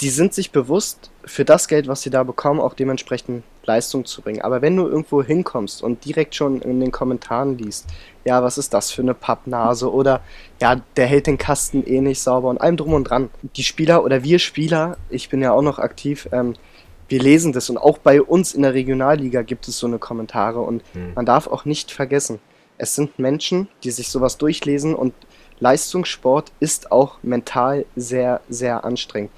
die 0.00 0.10
sind 0.10 0.34
sich 0.34 0.52
bewusst, 0.52 1.10
für 1.24 1.44
das 1.44 1.68
Geld, 1.68 1.86
was 1.86 2.02
sie 2.02 2.10
da 2.10 2.22
bekommen, 2.22 2.60
auch 2.60 2.74
dementsprechend 2.74 3.44
Leistung 3.64 4.04
zu 4.04 4.22
bringen. 4.22 4.40
Aber 4.40 4.62
wenn 4.62 4.76
du 4.76 4.86
irgendwo 4.88 5.22
hinkommst 5.22 5.82
und 5.82 6.04
direkt 6.04 6.34
schon 6.34 6.62
in 6.62 6.80
den 6.80 6.90
Kommentaren 6.90 7.58
liest, 7.58 7.86
ja, 8.24 8.42
was 8.42 8.58
ist 8.58 8.74
das 8.74 8.90
für 8.90 9.02
eine 9.02 9.14
Pappnase 9.14 9.92
oder 9.92 10.20
ja, 10.60 10.80
der 10.96 11.06
hält 11.06 11.26
den 11.26 11.38
Kasten 11.38 11.84
eh 11.86 12.00
nicht 12.00 12.20
sauber 12.20 12.48
und 12.48 12.60
allem 12.60 12.76
drum 12.76 12.94
und 12.94 13.04
dran. 13.04 13.30
Die 13.56 13.62
Spieler 13.62 14.02
oder 14.04 14.24
wir 14.24 14.38
Spieler, 14.38 14.96
ich 15.08 15.28
bin 15.28 15.42
ja 15.42 15.52
auch 15.52 15.62
noch 15.62 15.78
aktiv, 15.78 16.28
ähm, 16.32 16.54
wir 17.08 17.20
lesen 17.20 17.52
das 17.52 17.68
und 17.68 17.76
auch 17.76 17.98
bei 17.98 18.22
uns 18.22 18.54
in 18.54 18.62
der 18.62 18.72
Regionalliga 18.72 19.42
gibt 19.42 19.66
es 19.68 19.78
so 19.78 19.86
eine 19.86 19.98
Kommentare 19.98 20.60
und 20.60 20.82
mhm. 20.94 21.12
man 21.14 21.26
darf 21.26 21.48
auch 21.48 21.64
nicht 21.64 21.90
vergessen, 21.90 22.38
es 22.80 22.94
sind 22.94 23.18
Menschen, 23.18 23.68
die 23.84 23.90
sich 23.90 24.08
sowas 24.08 24.38
durchlesen 24.38 24.94
und 24.94 25.12
Leistungssport 25.60 26.50
ist 26.58 26.90
auch 26.90 27.18
mental 27.22 27.84
sehr, 27.94 28.40
sehr 28.48 28.84
anstrengend. 28.84 29.30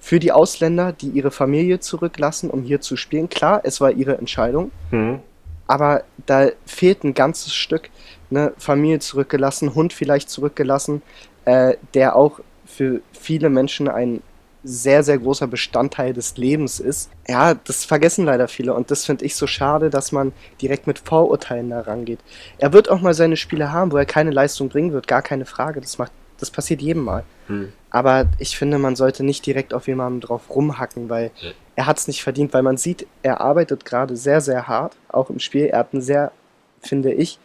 Für 0.00 0.18
die 0.18 0.32
Ausländer, 0.32 0.92
die 0.92 1.08
ihre 1.08 1.30
Familie 1.30 1.80
zurücklassen, 1.80 2.48
um 2.48 2.62
hier 2.62 2.80
zu 2.80 2.96
spielen, 2.96 3.28
klar, 3.28 3.60
es 3.64 3.80
war 3.82 3.90
ihre 3.90 4.16
Entscheidung, 4.16 4.70
mhm. 4.90 5.20
aber 5.66 6.04
da 6.24 6.48
fehlt 6.64 7.04
ein 7.04 7.12
ganzes 7.12 7.54
Stück. 7.54 7.90
Ne? 8.30 8.54
Familie 8.56 9.00
zurückgelassen, 9.00 9.74
Hund 9.74 9.92
vielleicht 9.92 10.30
zurückgelassen, 10.30 11.02
äh, 11.44 11.76
der 11.92 12.16
auch 12.16 12.40
für 12.64 13.02
viele 13.12 13.50
Menschen 13.50 13.88
ein 13.88 14.22
sehr, 14.64 15.02
sehr 15.02 15.18
großer 15.18 15.46
Bestandteil 15.46 16.12
des 16.12 16.36
Lebens 16.36 16.80
ist. 16.80 17.10
Ja, 17.28 17.54
das 17.54 17.84
vergessen 17.84 18.24
leider 18.24 18.48
viele 18.48 18.74
und 18.74 18.90
das 18.90 19.04
finde 19.04 19.24
ich 19.24 19.36
so 19.36 19.46
schade, 19.46 19.88
dass 19.90 20.12
man 20.12 20.32
direkt 20.60 20.86
mit 20.86 20.98
Vorurteilen 20.98 21.70
da 21.70 21.80
rangeht. 21.80 22.18
Er 22.58 22.72
wird 22.72 22.90
auch 22.90 23.00
mal 23.00 23.14
seine 23.14 23.36
Spiele 23.36 23.72
haben, 23.72 23.92
wo 23.92 23.96
er 23.96 24.06
keine 24.06 24.30
Leistung 24.30 24.68
bringen 24.68 24.92
wird, 24.92 25.06
gar 25.06 25.22
keine 25.22 25.46
Frage. 25.46 25.80
Das 25.80 25.98
macht, 25.98 26.12
das 26.38 26.50
passiert 26.50 26.82
jedem 26.82 27.04
Mal. 27.04 27.24
Hm. 27.46 27.72
Aber 27.90 28.26
ich 28.38 28.58
finde, 28.58 28.78
man 28.78 28.96
sollte 28.96 29.24
nicht 29.24 29.46
direkt 29.46 29.72
auf 29.72 29.86
jemanden 29.86 30.20
drauf 30.20 30.50
rumhacken, 30.50 31.08
weil 31.08 31.30
ja. 31.40 31.50
er 31.76 31.86
hat 31.86 31.98
es 31.98 32.08
nicht 32.08 32.22
verdient, 32.22 32.52
weil 32.52 32.62
man 32.62 32.76
sieht, 32.76 33.06
er 33.22 33.40
arbeitet 33.40 33.84
gerade 33.84 34.16
sehr, 34.16 34.40
sehr 34.40 34.66
hart, 34.68 34.96
auch 35.08 35.30
im 35.30 35.38
Spiel. 35.38 35.66
Er 35.66 35.78
hat 35.78 35.92
einen 35.92 36.02
sehr, 36.02 36.32
finde 36.80 37.12
ich, 37.12 37.38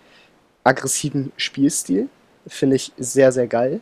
aggressiven 0.63 1.32
Spielstil. 1.38 2.10
Finde 2.47 2.76
ich 2.76 2.91
sehr, 2.97 3.32
sehr 3.32 3.47
geil. 3.47 3.80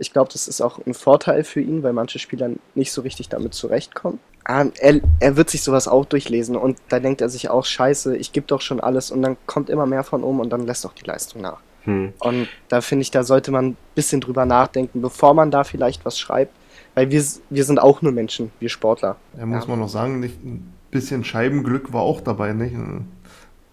Ich 0.00 0.12
glaube, 0.12 0.30
das 0.32 0.48
ist 0.48 0.60
auch 0.60 0.78
ein 0.84 0.94
Vorteil 0.94 1.44
für 1.44 1.60
ihn, 1.60 1.82
weil 1.82 1.92
manche 1.92 2.18
Spieler 2.18 2.50
nicht 2.74 2.90
so 2.90 3.02
richtig 3.02 3.28
damit 3.28 3.54
zurechtkommen. 3.54 4.18
Ah, 4.44 4.64
er, 4.80 5.00
er 5.20 5.36
wird 5.36 5.50
sich 5.50 5.62
sowas 5.62 5.86
auch 5.86 6.06
durchlesen 6.06 6.56
und 6.56 6.78
da 6.88 6.98
denkt 6.98 7.20
er 7.20 7.28
sich 7.28 7.50
auch, 7.50 7.64
scheiße, 7.64 8.16
ich 8.16 8.32
gebe 8.32 8.46
doch 8.46 8.62
schon 8.62 8.80
alles 8.80 9.10
und 9.10 9.22
dann 9.22 9.36
kommt 9.46 9.68
immer 9.68 9.86
mehr 9.86 10.02
von 10.02 10.24
oben 10.24 10.40
und 10.40 10.50
dann 10.50 10.66
lässt 10.66 10.86
auch 10.86 10.94
die 10.94 11.04
Leistung 11.04 11.42
nach. 11.42 11.60
Hm. 11.84 12.12
Und 12.18 12.48
da 12.68 12.80
finde 12.80 13.02
ich, 13.02 13.10
da 13.10 13.22
sollte 13.22 13.50
man 13.50 13.66
ein 13.66 13.76
bisschen 13.94 14.20
drüber 14.20 14.46
nachdenken, 14.46 15.02
bevor 15.02 15.34
man 15.34 15.50
da 15.50 15.64
vielleicht 15.64 16.04
was 16.04 16.18
schreibt, 16.18 16.54
weil 16.94 17.10
wir, 17.10 17.22
wir 17.50 17.64
sind 17.64 17.78
auch 17.78 18.02
nur 18.02 18.12
Menschen, 18.12 18.50
wir 18.58 18.68
Sportler. 18.68 19.16
Ja, 19.38 19.46
muss 19.46 19.64
ja. 19.64 19.70
man 19.70 19.78
noch 19.78 19.88
sagen, 19.88 20.20
nicht, 20.20 20.42
ein 20.42 20.72
bisschen 20.90 21.24
Scheibenglück 21.24 21.92
war 21.92 22.02
auch 22.02 22.20
dabei, 22.20 22.52
nicht? 22.52 22.74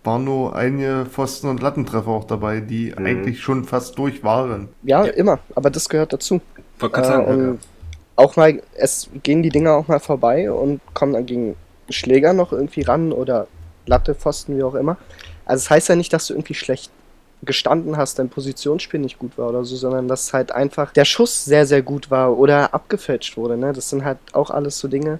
Waren 0.07 0.23
nur 0.23 0.55
einige 0.55 1.05
Pfosten- 1.05 1.49
und 1.49 1.61
Lattentreffer 1.61 2.07
auch 2.07 2.23
dabei, 2.23 2.61
die 2.61 2.93
mhm. 2.97 3.05
eigentlich 3.05 3.41
schon 3.41 3.65
fast 3.65 3.97
durch 3.99 4.23
waren. 4.23 4.69
Ja, 4.83 5.05
ja, 5.05 5.11
immer, 5.11 5.39
aber 5.53 5.69
das 5.69 5.89
gehört 5.89 6.13
dazu. 6.13 6.41
Äh, 6.81 7.03
sagen, 7.03 7.53
ja. 7.53 7.67
Auch 8.15 8.35
mal, 8.35 8.63
es 8.75 9.09
gehen 9.21 9.43
die 9.43 9.49
Dinger 9.49 9.73
auch 9.73 9.87
mal 9.87 9.99
vorbei 9.99 10.49
und 10.49 10.81
kommen 10.95 11.13
dann 11.13 11.27
gegen 11.27 11.55
Schläger 11.89 12.33
noch 12.33 12.51
irgendwie 12.51 12.81
ran 12.81 13.11
oder 13.11 13.47
Latte, 13.85 14.15
Pfosten, 14.15 14.57
wie 14.57 14.63
auch 14.63 14.73
immer. 14.73 14.97
Also 15.45 15.59
es 15.59 15.63
das 15.65 15.69
heißt 15.69 15.89
ja 15.89 15.95
nicht, 15.95 16.11
dass 16.13 16.27
du 16.27 16.33
irgendwie 16.33 16.55
schlecht 16.55 16.89
gestanden 17.43 17.97
hast, 17.97 18.17
dein 18.17 18.29
Positionsspiel 18.29 18.99
nicht 18.99 19.19
gut 19.19 19.37
war 19.37 19.49
oder 19.49 19.63
so, 19.63 19.75
sondern 19.75 20.07
dass 20.07 20.33
halt 20.33 20.51
einfach 20.51 20.91
der 20.93 21.05
Schuss 21.05 21.45
sehr, 21.45 21.65
sehr 21.67 21.83
gut 21.83 22.09
war 22.09 22.37
oder 22.37 22.73
abgefälscht 22.73 23.37
wurde. 23.37 23.57
Ne? 23.57 23.73
Das 23.73 23.89
sind 23.89 24.03
halt 24.03 24.17
auch 24.33 24.49
alles 24.49 24.79
so 24.79 24.87
Dinge, 24.87 25.19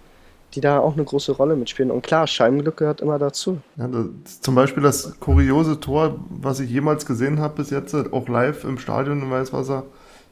die 0.58 0.62
da 0.62 0.80
auch 0.80 0.94
eine 0.94 1.04
große 1.04 1.34
Rolle 1.34 1.56
mitspielen. 1.56 1.92
Und 1.92 2.02
klar, 2.02 2.26
Scheibenglück 2.26 2.78
gehört 2.78 3.00
immer 3.00 3.20
dazu. 3.20 3.60
Ja, 3.76 3.88
das, 3.88 4.42
zum 4.42 4.56
Beispiel 4.56 4.82
das 4.82 5.20
kuriose 5.20 5.80
Tor, 5.80 6.20
was 6.30 6.60
ich 6.60 6.72
jemals 6.72 7.06
gesehen 7.06 7.40
habe 7.40 7.58
bis 7.58 7.70
jetzt, 7.70 7.94
auch 7.94 8.28
live 8.28 8.64
im 8.64 8.80
Stadion 8.80 9.22
in 9.22 9.30
Weißwasser, 9.30 9.84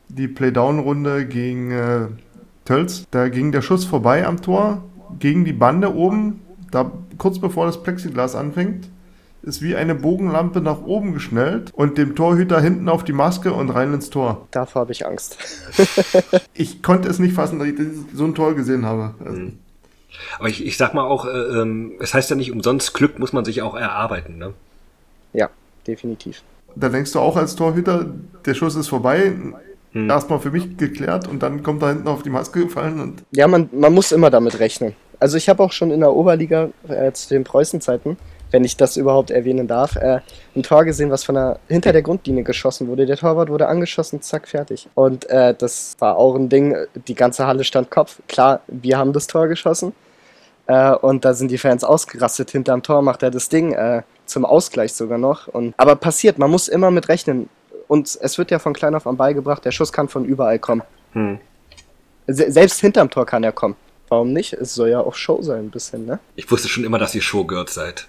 die 0.09 0.27
Playdown-Runde 0.27 1.27
gegen 1.27 1.69
äh, 1.69 2.07
Tölz. 2.65 3.05
Da 3.11 3.29
ging 3.29 3.51
der 3.51 3.61
Schuss 3.61 3.85
vorbei 3.85 4.25
am 4.25 4.41
Tor, 4.41 4.83
gegen 5.19 5.45
die 5.45 5.53
Bande 5.53 5.93
oben, 5.93 6.41
da 6.71 6.91
kurz 7.19 7.37
bevor 7.37 7.67
das 7.67 7.83
Plexiglas 7.83 8.33
anfängt, 8.33 8.89
ist 9.43 9.61
wie 9.61 9.75
eine 9.75 9.93
Bogenlampe 9.93 10.59
nach 10.59 10.81
oben 10.81 11.13
geschnellt 11.13 11.71
und 11.75 11.99
dem 11.99 12.15
Torhüter 12.15 12.59
hinten 12.59 12.89
auf 12.89 13.03
die 13.03 13.13
Maske 13.13 13.53
und 13.53 13.69
rein 13.69 13.93
ins 13.93 14.09
Tor. 14.09 14.47
Davor 14.49 14.81
habe 14.81 14.91
ich 14.91 15.05
Angst. 15.05 15.37
ich 16.55 16.81
konnte 16.81 17.09
es 17.09 17.19
nicht 17.19 17.35
fassen, 17.35 17.59
dass 17.59 17.67
ich 17.67 17.75
so 18.15 18.25
ein 18.25 18.33
Tor 18.33 18.55
gesehen 18.55 18.87
habe. 18.87 19.13
Also, 19.23 19.39
mhm. 19.39 19.59
Aber 20.39 20.49
ich, 20.49 20.65
ich 20.65 20.77
sag 20.77 20.93
mal 20.93 21.03
auch, 21.03 21.25
äh, 21.25 21.29
ähm, 21.29 21.93
es 21.99 22.13
heißt 22.13 22.29
ja 22.29 22.35
nicht 22.35 22.51
umsonst, 22.51 22.93
Glück 22.93 23.19
muss 23.19 23.33
man 23.33 23.45
sich 23.45 23.61
auch 23.61 23.75
erarbeiten, 23.75 24.37
ne? 24.37 24.53
Ja, 25.33 25.49
definitiv. 25.85 26.43
Da 26.75 26.89
denkst 26.89 27.11
du 27.13 27.19
auch 27.19 27.37
als 27.37 27.55
Torhüter, 27.55 28.05
der 28.45 28.53
Schuss 28.53 28.75
ist 28.75 28.87
vorbei, 28.87 29.33
hm. 29.91 30.09
erstmal 30.09 30.39
für 30.39 30.51
mich 30.51 30.77
geklärt 30.77 31.27
und 31.27 31.41
dann 31.41 31.63
kommt 31.63 31.81
da 31.81 31.89
hinten 31.89 32.07
auf 32.07 32.23
die 32.23 32.29
Maske 32.29 32.65
gefallen 32.65 32.99
und. 32.99 33.23
Ja, 33.31 33.47
man, 33.47 33.69
man 33.71 33.93
muss 33.93 34.11
immer 34.11 34.29
damit 34.29 34.59
rechnen. 34.59 34.95
Also 35.19 35.37
ich 35.37 35.47
habe 35.47 35.63
auch 35.63 35.71
schon 35.71 35.91
in 35.91 36.01
der 36.01 36.13
Oberliga 36.13 36.69
äh, 36.87 37.11
zu 37.13 37.29
den 37.29 37.43
Preußenzeiten, 37.43 38.17
wenn 38.51 38.63
ich 38.63 38.77
das 38.77 38.97
überhaupt 38.97 39.31
erwähnen 39.31 39.67
darf, 39.67 39.95
äh, 39.95 40.19
ein 40.55 40.63
Tor 40.63 40.85
gesehen, 40.85 41.09
was 41.09 41.23
von 41.23 41.35
der, 41.35 41.59
hinter 41.67 41.93
der 41.93 42.01
Grundlinie 42.01 42.43
geschossen 42.43 42.87
wurde. 42.87 43.05
Der 43.05 43.17
Torwart 43.17 43.49
wurde 43.49 43.67
angeschossen, 43.67 44.21
zack, 44.21 44.47
fertig. 44.47 44.87
Und 44.95 45.29
äh, 45.29 45.53
das 45.53 45.95
war 45.99 46.17
auch 46.17 46.35
ein 46.35 46.49
Ding, 46.49 46.75
die 47.07 47.15
ganze 47.15 47.47
Halle 47.47 47.63
stand 47.63 47.89
Kopf. 47.89 48.19
Klar, 48.27 48.61
wir 48.67 48.97
haben 48.97 49.13
das 49.13 49.27
Tor 49.27 49.47
geschossen. 49.47 49.93
Äh, 50.67 50.91
und 50.95 51.25
da 51.25 51.33
sind 51.33 51.51
die 51.51 51.57
Fans 51.57 51.83
ausgerastet. 51.83 52.51
Hinterm 52.51 52.83
Tor 52.83 53.01
macht 53.01 53.23
er 53.23 53.31
das 53.31 53.49
Ding 53.49 53.73
äh, 53.73 54.01
zum 54.25 54.45
Ausgleich 54.45 54.93
sogar 54.93 55.17
noch. 55.17 55.47
Und, 55.47 55.73
aber 55.77 55.95
passiert, 55.95 56.37
man 56.37 56.49
muss 56.49 56.67
immer 56.67 56.91
mit 56.91 57.09
rechnen. 57.09 57.49
Und 57.87 58.17
es 58.19 58.37
wird 58.37 58.51
ja 58.51 58.59
von 58.59 58.73
klein 58.73 58.95
auf 58.95 59.05
an 59.05 59.17
beigebracht, 59.17 59.63
der 59.63 59.71
Schuss 59.71 59.93
kann 59.93 60.09
von 60.09 60.25
überall 60.25 60.59
kommen. 60.59 60.81
Hm. 61.13 61.39
Se 62.27 62.51
selbst 62.51 62.81
hinterm 62.81 63.11
Tor 63.11 63.25
kann 63.25 63.43
er 63.43 63.51
kommen. 63.51 63.75
Warum 64.09 64.33
nicht? 64.33 64.53
Es 64.53 64.73
soll 64.73 64.89
ja 64.89 64.99
auch 64.99 65.15
Show 65.15 65.41
sein, 65.41 65.65
ein 65.65 65.69
bisschen, 65.69 66.05
ne? 66.05 66.19
Ich 66.35 66.49
wusste 66.49 66.67
schon 66.67 66.83
immer, 66.83 66.97
dass 66.97 67.13
ihr 67.13 67.21
Showgirls 67.21 67.73
seid. 67.73 68.07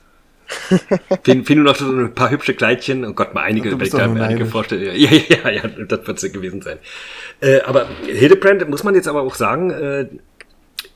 Fehlen 1.24 1.44
nur 1.48 1.64
noch 1.64 1.76
so 1.76 1.90
ein 1.90 2.14
paar 2.14 2.30
hübsche 2.30 2.54
Kleidchen. 2.54 3.04
Oh 3.04 3.12
Gott, 3.12 3.34
mal 3.34 3.42
einige, 3.42 3.72
wenn 3.72 3.80
ich 3.80 3.90
da 3.90 4.04
einige 4.04 4.46
vorstelle. 4.46 4.94
Ja, 4.96 5.10
ja, 5.10 5.20
ja, 5.28 5.50
ja, 5.50 5.62
das 5.88 6.06
wird 6.06 6.22
es 6.22 6.32
gewesen 6.32 6.62
sein. 6.62 6.78
Äh, 7.40 7.60
aber 7.62 7.86
Hildebrand, 8.06 8.68
muss 8.68 8.84
man 8.84 8.94
jetzt 8.94 9.08
aber 9.08 9.22
auch 9.22 9.34
sagen, 9.34 9.70
äh, 9.70 10.06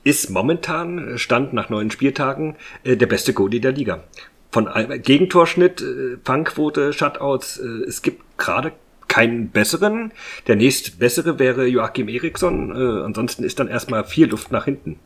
ist 0.03 0.29
momentan, 0.29 1.17
Stand 1.17 1.53
nach 1.53 1.69
neun 1.69 1.91
Spieltagen, 1.91 2.55
äh, 2.83 2.97
der 2.97 3.07
beste 3.07 3.33
Goalie 3.33 3.59
der 3.59 3.71
Liga. 3.71 4.03
Von 4.51 4.67
Gegentorschnitt, 5.01 5.81
äh, 5.81 6.17
Fangquote, 6.23 6.91
Shutouts, 6.93 7.57
äh, 7.57 7.85
es 7.87 8.01
gibt 8.01 8.37
gerade 8.37 8.73
keinen 9.07 9.49
besseren. 9.49 10.13
Der 10.47 10.55
nächst 10.55 10.99
bessere 10.99 11.37
wäre 11.37 11.67
Joachim 11.67 12.07
Eriksson. 12.07 12.71
Äh, 12.71 13.03
ansonsten 13.03 13.43
ist 13.43 13.59
dann 13.59 13.67
erstmal 13.67 14.05
viel 14.05 14.27
Luft 14.27 14.51
nach 14.51 14.65
hinten. 14.65 14.99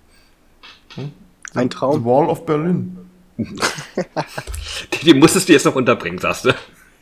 Hm? 0.96 1.12
Ein 1.56 1.70
Traum. 1.70 2.00
The 2.00 2.06
Wall 2.06 2.28
of 2.28 2.46
Berlin. 2.46 2.98
die, 3.38 5.06
die 5.06 5.14
musstest 5.14 5.50
du 5.50 5.54
jetzt 5.54 5.66
noch 5.66 5.76
unterbringen, 5.76 6.20
sagst 6.20 6.46
du. 6.46 6.54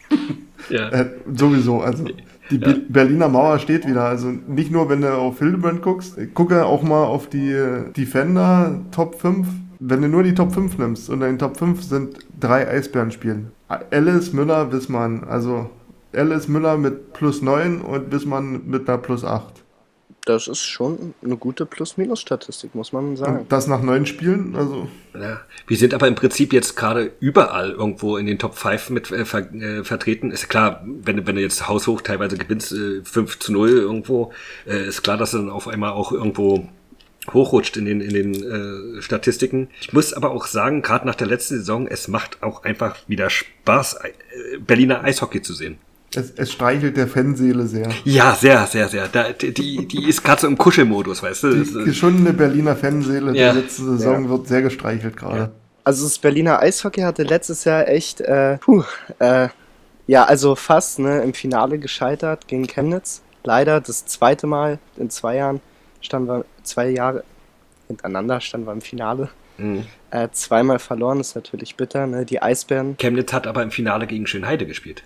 ja. 0.70 0.90
Äh, 0.90 1.10
sowieso, 1.34 1.82
also 1.82 2.06
die 2.50 2.58
ja. 2.58 2.76
Berliner 2.90 3.30
Mauer 3.30 3.60
steht 3.60 3.88
wieder. 3.88 4.04
Also 4.04 4.30
nicht 4.30 4.72
nur, 4.72 4.90
wenn 4.90 5.02
du 5.02 5.14
auf 5.14 5.40
Hildebrand 5.40 5.82
guckst, 5.82 6.18
gucke 6.34 6.66
auch 6.66 6.84
mal 6.84 7.04
auf 7.04 7.28
die 7.28 7.56
Defender 7.96 8.80
Top 8.92 9.16
5. 9.20 9.48
Wenn 9.80 10.02
du 10.02 10.08
nur 10.08 10.24
die 10.24 10.34
Top 10.34 10.54
5 10.54 10.78
nimmst 10.78 11.10
und 11.10 11.22
in 11.22 11.28
den 11.28 11.40
Top 11.40 11.58
5 11.58 11.84
sind 11.84 12.20
drei 12.40 12.68
Eisbären 12.68 13.12
spielen. 13.12 13.52
Alice, 13.92 14.32
Müller, 14.32 14.72
Wissmann, 14.72 15.26
also 15.26 15.70
Alice 16.16 16.48
Müller 16.48 16.78
mit 16.78 17.14
plus 17.14 17.42
9 17.42 17.82
und 17.82 18.12
Wissmann 18.12 18.62
mit 18.66 18.88
einer 18.88 18.98
plus 18.98 19.26
8. 19.26 19.63
Das 20.26 20.48
ist 20.48 20.64
schon 20.64 21.14
eine 21.22 21.36
gute 21.36 21.66
Plus-Minus-Statistik, 21.66 22.76
muss 22.76 22.94
man 22.94 23.18
sagen. 23.18 23.40
Und 23.42 23.52
das 23.52 23.68
nach 23.68 23.82
neun 23.82 24.06
Spielen, 24.06 24.56
also. 24.56 24.88
Ja. 25.14 25.42
Wir 25.68 25.78
sind 25.78 25.94
aber 25.94 26.08
im 26.08 26.16
Prinzip 26.16 26.54
jetzt 26.54 26.78
gerade 26.78 27.12
überall 27.20 27.72
irgendwo 27.72 28.16
in 28.16 28.26
den 28.26 28.40
Top 28.40 28.56
5 28.56 28.90
mit 28.92 29.12
äh, 29.12 29.26
ver 29.26 29.54
äh, 29.54 29.84
vertreten. 29.84 30.32
Ist 30.32 30.48
klar, 30.48 30.82
wenn, 30.86 31.28
wenn 31.28 31.36
du 31.36 31.42
jetzt 31.42 31.68
haushoch 31.68 32.02
teilweise 32.02 32.38
gewinnst, 32.38 32.72
äh, 32.72 33.02
5 33.04 33.40
zu 33.40 33.52
0 33.52 33.70
irgendwo, 33.70 34.32
äh, 34.66 34.88
ist 34.88 35.04
klar, 35.04 35.18
dass 35.18 35.32
du 35.32 35.40
dann 35.40 35.50
auf 35.50 35.68
einmal 35.68 35.92
auch 35.92 36.14
irgendwo 36.14 36.70
hochrutscht 37.34 37.76
in 37.76 37.86
den, 37.86 38.00
in 38.00 38.14
den 38.14 38.98
äh, 38.98 39.02
Statistiken. 39.02 39.70
Ich 39.82 39.92
muss 39.92 40.14
aber 40.14 40.32
auch 40.32 40.46
sagen, 40.46 40.82
gerade 40.82 41.06
nach 41.06 41.16
der 41.16 41.28
letzten 41.28 41.58
Saison, 41.58 41.88
es 41.88 42.08
macht 42.08 42.44
auch 42.44 42.64
einfach 42.64 42.98
wieder 43.08 43.30
Spaß, 43.30 43.96
äh, 43.96 44.58
Berliner 44.60 45.04
Eishockey 45.04 45.42
zu 45.42 45.54
sehen. 45.54 45.80
Es, 46.16 46.32
es 46.36 46.52
streichelt 46.52 46.98
der 46.98 47.08
Fanseele 47.08 47.66
sehr. 47.66 47.90
Ja, 48.06 48.36
sehr, 48.36 48.66
sehr, 48.68 48.88
sehr. 48.90 49.08
Da, 49.08 49.32
die, 49.32 49.88
die 49.88 50.08
ist 50.10 50.24
gerade 50.24 50.42
so 50.42 50.48
im 50.48 50.58
Kuschelmodus, 50.58 51.24
weißt 51.24 51.44
du? 51.44 51.64
Die 51.64 51.84
geschundene 51.86 52.34
Berliner 52.34 52.76
Fanseele 52.76 53.28
Ja. 53.36 53.54
der 53.54 53.62
letzten 53.62 53.98
Saison 53.98 54.26
Ja. 54.26 54.30
wird 54.30 54.48
sehr 54.48 54.62
gestreichelt 54.62 55.18
gerade. 55.18 55.38
Ja. 55.38 55.52
Also 55.86 56.06
das 56.06 56.18
Berliner 56.20 56.60
Eishockey 56.60 57.02
hatte 57.02 57.24
letztes 57.24 57.64
Jahr 57.66 57.88
echt, 57.88 58.22
äh, 58.22 58.58
puh, 58.60 58.84
äh, 59.20 59.50
ja, 60.08 60.24
also 60.24 60.56
fast 60.56 61.00
ne, 61.00 61.22
im 61.22 61.34
Finale 61.34 61.78
gescheitert 61.80 62.48
gegen 62.48 62.68
Chemnitz. 62.68 63.22
Leider 63.44 63.82
das 63.82 64.06
zweite 64.06 64.48
Mal 64.48 64.80
in 64.98 65.10
zwei 65.10 65.36
Jahren 65.36 65.60
standen 66.02 66.28
wir, 66.30 66.46
zwei 66.64 66.90
Jahre 66.90 67.24
hintereinander 67.88 68.40
standen 68.40 68.68
wir 68.68 68.74
im 68.74 68.82
Finale. 68.82 69.30
Mhm. 69.58 69.84
Äh, 70.12 70.30
zweimal 70.32 70.80
verloren, 70.80 71.20
ist 71.20 71.36
natürlich 71.36 71.76
bitter. 71.76 72.08
Ne? 72.08 72.26
Die 72.26 72.42
Eisbären. 72.42 72.96
Chemnitz 72.98 73.34
hat 73.34 73.46
aber 73.46 73.62
im 73.64 73.72
Finale 73.72 74.08
gegen 74.08 74.26
Schönheide 74.26 74.66
gespielt. 74.66 75.04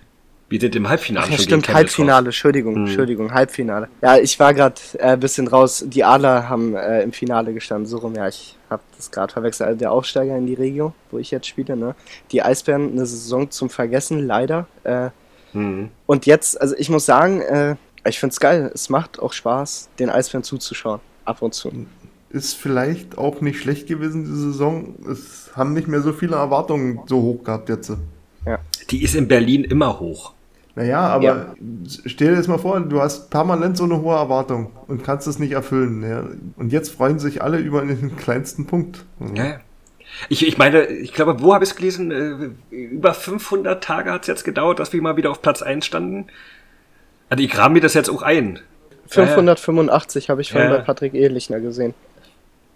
Wir 0.50 0.60
sind 0.60 0.74
im 0.76 0.88
Halbfinale 0.88 1.26
Ach 1.26 1.30
ja, 1.30 1.36
schon 1.36 1.44
stimmt, 1.44 1.68
Halbfinale, 1.68 2.16
raus. 2.20 2.26
Entschuldigung, 2.26 2.74
Mhm. 2.74 2.86
Entschuldigung, 2.86 3.32
Halbfinale. 3.34 3.88
Ja, 4.00 4.16
ich 4.16 4.38
war 4.40 4.54
gerade 4.54 4.76
ein 4.98 5.14
äh, 5.14 5.16
bisschen 5.18 5.46
raus. 5.46 5.84
Die 5.86 6.04
Adler 6.04 6.48
haben 6.48 6.74
äh, 6.74 7.02
im 7.02 7.12
Finale 7.12 7.52
gestanden, 7.52 7.86
so 7.86 7.98
rum, 7.98 8.14
ja, 8.14 8.28
ich 8.28 8.56
habe 8.70 8.82
das 8.96 9.10
gerade 9.10 9.32
verwechselt. 9.32 9.66
Also 9.68 9.78
der 9.78 9.92
Aufsteiger 9.92 10.36
in 10.38 10.46
die 10.46 10.54
Regio, 10.54 10.94
wo 11.10 11.18
ich 11.18 11.30
jetzt 11.30 11.46
spiele, 11.46 11.76
ne? 11.76 11.94
Die 12.32 12.42
Eisbären, 12.42 12.92
eine 12.92 13.04
Saison 13.04 13.50
zum 13.50 13.68
Vergessen, 13.70 14.26
leider. 14.26 14.66
Äh, 14.84 15.10
Mhm. 15.54 15.88
und 16.06 16.26
jetzt, 16.26 16.60
also 16.60 16.74
ich 16.78 16.90
muss 16.90 17.06
sagen, 17.06 17.40
äh, 17.40 17.76
ich 18.06 18.18
find's 18.20 18.38
geil. 18.38 18.70
Es 18.74 18.90
macht 18.90 19.18
auch 19.18 19.32
Spaß, 19.32 19.88
den 19.98 20.08
Eisbären 20.10 20.44
zuzuschauen. 20.44 21.00
Ab 21.24 21.40
und 21.42 21.52
zu. 21.54 21.70
Ist 22.30 22.54
vielleicht 22.54 23.16
auch 23.18 23.40
nicht 23.40 23.58
schlecht 23.60 23.86
gewesen, 23.86 24.24
diese 24.24 24.36
Saison. 24.52 24.94
Es 25.10 25.50
haben 25.54 25.72
nicht 25.74 25.88
mehr 25.88 26.00
so 26.02 26.12
viele 26.12 26.36
Erwartungen 26.36 27.00
so 27.06 27.20
hoch 27.22 27.44
gehabt 27.44 27.68
jetzt. 27.70 27.92
Die 28.90 29.02
ist 29.02 29.14
in 29.14 29.28
Berlin 29.28 29.64
immer 29.64 29.98
hoch. 30.00 30.32
Naja, 30.78 31.00
aber 31.00 31.24
Ja. 31.24 31.54
stell 32.06 32.30
dir 32.30 32.36
jetzt 32.36 32.46
mal 32.46 32.58
vor, 32.58 32.78
du 32.78 33.00
hast 33.00 33.30
permanent 33.30 33.76
so 33.76 33.82
eine 33.82 34.00
hohe 34.00 34.14
Erwartung 34.14 34.70
und 34.86 35.02
kannst 35.02 35.26
es 35.26 35.40
nicht 35.40 35.50
erfüllen. 35.50 36.08
Ja. 36.08 36.22
Und 36.56 36.72
jetzt 36.72 36.90
freuen 36.90 37.18
sich 37.18 37.42
alle 37.42 37.58
über 37.58 37.82
den 37.82 38.16
kleinsten 38.16 38.66
Punkt. 38.66 39.04
Ja, 39.34 39.44
ja. 39.44 39.60
Ich, 40.28 40.46
ich 40.46 40.56
meine, 40.56 40.86
ich 40.86 41.12
glaube, 41.12 41.42
wo 41.42 41.52
habe 41.52 41.64
ich 41.64 41.70
es 41.70 41.76
gelesen? 41.76 42.10
Äh, 42.70 42.74
über 42.74 43.12
500 43.12 43.82
Tage 43.82 44.12
hat 44.12 44.22
es 44.22 44.28
jetzt 44.28 44.44
gedauert, 44.44 44.78
dass 44.78 44.92
wir 44.92 45.02
mal 45.02 45.16
wieder 45.16 45.30
auf 45.32 45.42
Platz 45.42 45.62
1 45.62 45.84
standen. 45.84 46.28
Also 47.28 47.42
ich 47.42 47.50
kram 47.50 47.72
mir 47.72 47.80
das 47.80 47.94
jetzt 47.94 48.08
auch 48.08 48.22
ein. 48.22 48.60
585 49.08 50.30
habe 50.30 50.40
ich 50.42 50.52
vorhin 50.52 50.70
Ja. 50.70 50.76
bei 50.76 50.82
Patrick 50.84 51.14
Ehlichner 51.14 51.58
gesehen. 51.60 51.92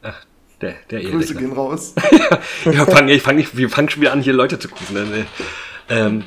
Ach, 0.03 0.25
der, 0.61 0.75
der 0.91 1.03
Grüße 1.03 1.37
gehen 1.37 1.53
raus. 1.53 1.95
ja, 2.65 2.85
fang, 2.85 3.09
ich 3.09 3.23
fang 3.23 3.37
nicht, 3.37 3.57
wir 3.57 3.71
fangen 3.71 3.89
schon 3.89 4.03
wieder 4.03 4.13
an, 4.13 4.21
hier 4.23 4.33
Leute 4.33 4.59
zu 4.59 4.69
rufen. 4.69 4.95
Ne? 4.95 5.27
Ähm, 5.89 6.25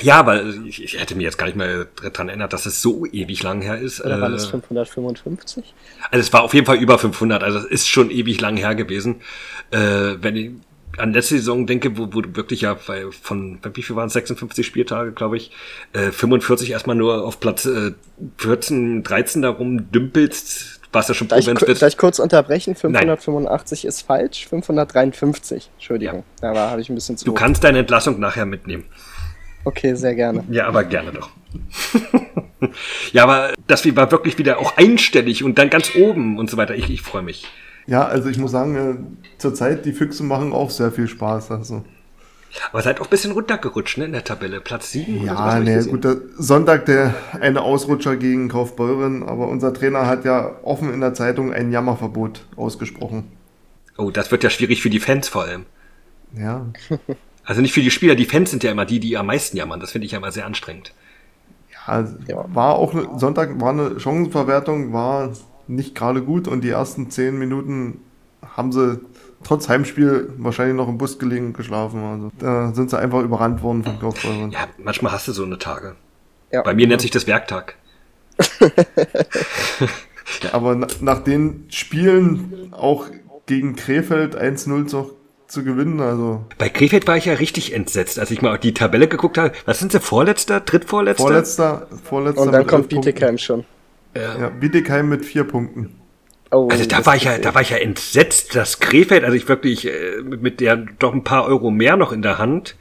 ja, 0.00 0.26
weil 0.26 0.66
ich, 0.66 0.82
ich 0.82 0.98
hätte 1.00 1.14
mir 1.16 1.22
jetzt 1.24 1.38
gar 1.38 1.46
nicht 1.46 1.56
mehr 1.56 1.86
dran 2.12 2.28
erinnert, 2.28 2.52
dass 2.52 2.66
es 2.66 2.80
so 2.82 3.04
ewig 3.06 3.42
lang 3.42 3.60
her 3.62 3.78
ist. 3.78 4.00
Oder 4.04 4.22
Äh, 4.22 4.32
es 4.34 4.46
555? 4.46 5.74
Also 6.10 6.20
es 6.20 6.32
war 6.32 6.42
auf 6.42 6.54
jeden 6.54 6.66
Fall 6.66 6.76
über 6.76 6.98
500, 6.98 7.42
also 7.42 7.58
es 7.58 7.64
ist 7.66 7.88
schon 7.88 8.10
ewig 8.10 8.40
lang 8.40 8.56
her 8.56 8.74
gewesen. 8.74 9.16
Äh, 9.70 9.78
wenn 10.20 10.36
ich 10.36 10.50
an 10.96 11.12
letzte 11.12 11.36
Saison 11.36 11.66
denke, 11.66 11.96
wo, 11.96 12.08
wo 12.12 12.22
du 12.22 12.34
wirklich 12.34 12.62
ja 12.62 12.74
bei, 12.74 13.04
von, 13.22 13.58
wie 13.74 13.82
viel 13.82 13.94
waren 13.94 14.08
es, 14.08 14.14
56 14.14 14.66
Spieltage, 14.66 15.12
glaube 15.12 15.36
ich, 15.36 15.52
äh, 15.92 16.10
45 16.10 16.70
erstmal 16.72 16.96
nur 16.96 17.24
auf 17.24 17.38
Platz 17.40 17.66
äh, 17.66 17.92
14, 18.38 19.02
13 19.04 19.42
darum 19.42 19.90
dümpelst, 19.92 20.80
warst 20.92 21.08
ja 21.10 21.14
schon 21.14 21.28
Darf 21.28 21.40
ich, 21.40 21.44
froh, 21.44 21.54
ku- 21.54 21.66
wenn's 21.66 21.78
darf 21.80 21.90
ich 21.92 21.98
kurz 21.98 22.18
unterbrechen? 22.18 22.74
585 22.74 23.84
ist 23.84 24.02
falsch. 24.02 24.48
553. 24.48 25.70
Entschuldigung. 25.74 26.24
Da 26.40 26.54
war 26.54 26.70
habe 26.70 26.80
ich 26.80 26.88
ein 26.88 26.94
bisschen 26.94 27.16
zu 27.16 27.24
Du 27.26 27.32
hoch. 27.32 27.36
kannst 27.36 27.62
deine 27.62 27.80
Entlassung 27.80 28.18
nachher 28.18 28.46
mitnehmen. 28.46 28.84
Okay, 29.64 29.94
sehr 29.94 30.14
gerne. 30.14 30.44
Ja, 30.50 30.66
aber 30.66 30.84
gerne 30.84 31.12
doch. 31.12 31.30
ja, 33.12 33.22
aber 33.24 33.52
das 33.66 33.84
war 33.96 34.10
wirklich 34.10 34.38
wieder 34.38 34.58
auch 34.58 34.76
einstellig 34.76 35.44
und 35.44 35.58
dann 35.58 35.70
ganz 35.70 35.94
oben 35.94 36.38
und 36.38 36.48
so 36.50 36.56
weiter. 36.56 36.74
Ich, 36.74 36.88
ich 36.90 37.02
freue 37.02 37.22
mich. 37.22 37.46
Ja, 37.86 38.04
also 38.06 38.28
ich 38.28 38.38
muss 38.38 38.50
sagen, 38.50 38.76
äh, 38.76 39.38
zurzeit 39.38 39.84
die 39.84 39.92
Füchse 39.92 40.22
machen 40.22 40.52
auch 40.52 40.70
sehr 40.70 40.92
viel 40.92 41.08
Spaß. 41.08 41.50
Also. 41.50 41.84
Aber 42.70 42.82
seid 42.82 43.00
auch 43.00 43.06
ein 43.06 43.10
bisschen 43.10 43.32
runtergerutscht, 43.32 43.98
ne, 43.98 44.06
in 44.06 44.12
der 44.12 44.24
Tabelle. 44.24 44.60
Platz 44.60 44.92
7 44.92 45.22
oder 45.22 45.36
so, 45.36 45.44
was 45.44 45.54
Ja, 45.54 45.60
ne, 45.60 45.74
gesehen? 45.74 45.90
gut, 45.92 46.04
der 46.04 46.16
Sonntag 46.36 46.86
der 46.86 47.14
eine 47.40 47.62
Ausrutscher 47.62 48.16
gegen 48.16 48.48
Kaufbeuren, 48.48 49.22
aber 49.22 49.48
unser 49.48 49.72
Trainer 49.74 50.06
hat 50.06 50.24
ja 50.24 50.56
offen 50.62 50.92
in 50.92 51.00
der 51.00 51.14
Zeitung 51.14 51.52
ein 51.52 51.72
Jammerverbot 51.72 52.46
ausgesprochen. 52.56 53.30
Oh, 53.96 54.10
das 54.10 54.30
wird 54.30 54.44
ja 54.44 54.50
schwierig 54.50 54.80
für 54.82 54.90
die 54.90 55.00
Fans 55.00 55.28
vor 55.28 55.42
allem. 55.44 55.66
Ja, 56.36 56.66
Also 57.48 57.62
nicht 57.62 57.72
für 57.72 57.80
die 57.80 57.90
Spieler, 57.90 58.14
die 58.14 58.26
Fans 58.26 58.50
sind 58.50 58.62
ja 58.62 58.70
immer 58.70 58.84
die, 58.84 59.00
die 59.00 59.16
am 59.16 59.24
meisten 59.24 59.56
jammern. 59.56 59.80
Das 59.80 59.92
finde 59.92 60.04
ich 60.04 60.12
ja 60.12 60.18
immer 60.18 60.30
sehr 60.30 60.44
anstrengend. 60.44 60.92
ja, 61.86 62.04
war 62.52 62.74
auch 62.74 62.92
ne, 62.92 63.08
Sonntag 63.16 63.58
war 63.58 63.70
eine 63.70 63.98
Chancenverwertung, 63.98 64.92
war 64.92 65.32
nicht 65.66 65.94
gerade 65.94 66.22
gut 66.22 66.46
und 66.46 66.62
die 66.62 66.68
ersten 66.68 67.10
zehn 67.10 67.38
Minuten 67.38 68.02
haben 68.54 68.70
sie 68.70 69.00
trotz 69.44 69.66
Heimspiel 69.70 70.30
wahrscheinlich 70.36 70.76
noch 70.76 70.88
im 70.88 70.98
Bus 70.98 71.18
gelegen 71.18 71.46
und 71.46 71.52
geschlafen. 71.54 72.04
Also 72.04 72.30
da 72.38 72.74
sind 72.74 72.90
sie 72.90 72.98
einfach 72.98 73.22
überrannt 73.22 73.62
worden 73.62 73.82
von 73.82 73.98
Kaufbeuren. 73.98 74.50
Ja, 74.50 74.66
manchmal 74.76 75.12
hast 75.12 75.26
du 75.26 75.32
so 75.32 75.44
eine 75.44 75.58
Tage. 75.58 75.96
Ja. 76.52 76.60
Bei 76.60 76.74
mir 76.74 76.86
nennt 76.86 77.00
sich 77.00 77.10
das 77.10 77.26
Werktag. 77.26 77.76
Aber 80.52 80.74
na, 80.74 80.86
nach 81.00 81.24
den 81.24 81.64
Spielen 81.70 82.68
auch 82.72 83.06
gegen 83.46 83.74
Krefeld 83.74 84.36
1-0 84.38 84.86
zu, 84.86 85.17
zu 85.48 85.64
gewinnen, 85.64 86.00
also 86.00 86.44
Bei 86.58 86.68
Krefeld 86.68 87.06
war 87.06 87.16
ich 87.16 87.24
ja 87.24 87.34
richtig 87.34 87.74
entsetzt, 87.74 88.18
als 88.18 88.30
ich 88.30 88.42
mal 88.42 88.52
auf 88.54 88.60
die 88.60 88.74
Tabelle 88.74 89.08
geguckt 89.08 89.38
habe. 89.38 89.52
Was 89.64 89.78
sind 89.78 89.92
sie? 89.92 90.00
Vorletzter? 90.00 90.60
Drittvorletzter? 90.60 91.24
vorletzter, 91.24 91.86
vorletzter 92.04 92.42
Und 92.42 92.52
dann 92.52 92.66
kommt. 92.66 92.88
Bietigheim 92.88 93.38
schon. 93.38 93.64
Ja. 94.14 94.38
Ja, 94.38 94.48
Bietigheim 94.50 95.08
mit 95.08 95.24
vier 95.24 95.44
Punkten. 95.44 95.94
Oh, 96.50 96.68
Also 96.70 96.84
da 96.86 96.98
das 96.98 97.06
war 97.06 97.16
ich 97.16 97.24
ja, 97.24 97.38
da 97.38 97.54
war 97.54 97.62
ich 97.62 97.70
ja 97.70 97.76
entsetzt, 97.76 98.54
dass 98.54 98.80
Krefeld, 98.80 99.24
also 99.24 99.36
ich 99.36 99.48
wirklich 99.48 99.86
äh, 99.86 100.22
mit 100.22 100.60
der 100.60 100.76
doch 100.76 101.12
ein 101.12 101.24
paar 101.24 101.44
Euro 101.44 101.70
mehr 101.70 101.96
noch 101.96 102.12
in 102.12 102.22
der 102.22 102.38
Hand 102.38 102.76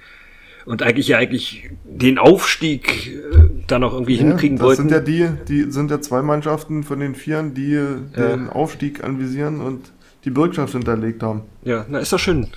und 0.66 0.84
eigentlich 0.84 1.10
ja 1.10 1.18
eigentlich 1.18 1.70
den 1.84 2.18
Aufstieg 2.18 3.08
äh, 3.08 3.50
da 3.68 3.80
noch 3.80 3.94
irgendwie 3.94 4.16
hinkriegen 4.16 4.58
das 4.58 4.68
wollten. 4.68 4.82
sind 4.84 4.92
ja 4.92 5.00
die, 5.00 5.30
die 5.48 5.72
sind 5.72 5.92
ja 5.92 6.00
zwei 6.00 6.22
Mannschaften 6.22 6.84
von 6.84 7.00
den 7.00 7.16
Vieren, 7.16 7.54
die 7.54 7.78
den 8.16 8.50
Aufstieg 8.50 9.04
anvisieren 9.04 9.60
und 9.60 9.92
die 10.28 10.32
Bürgschaft 10.32 10.74
hinterlegt 10.74 11.24
haben. 11.24 11.44
ja, 11.64 11.86
na 11.88 12.00
ist 12.00 12.12
doch 12.12 12.20
schön. 12.20 12.48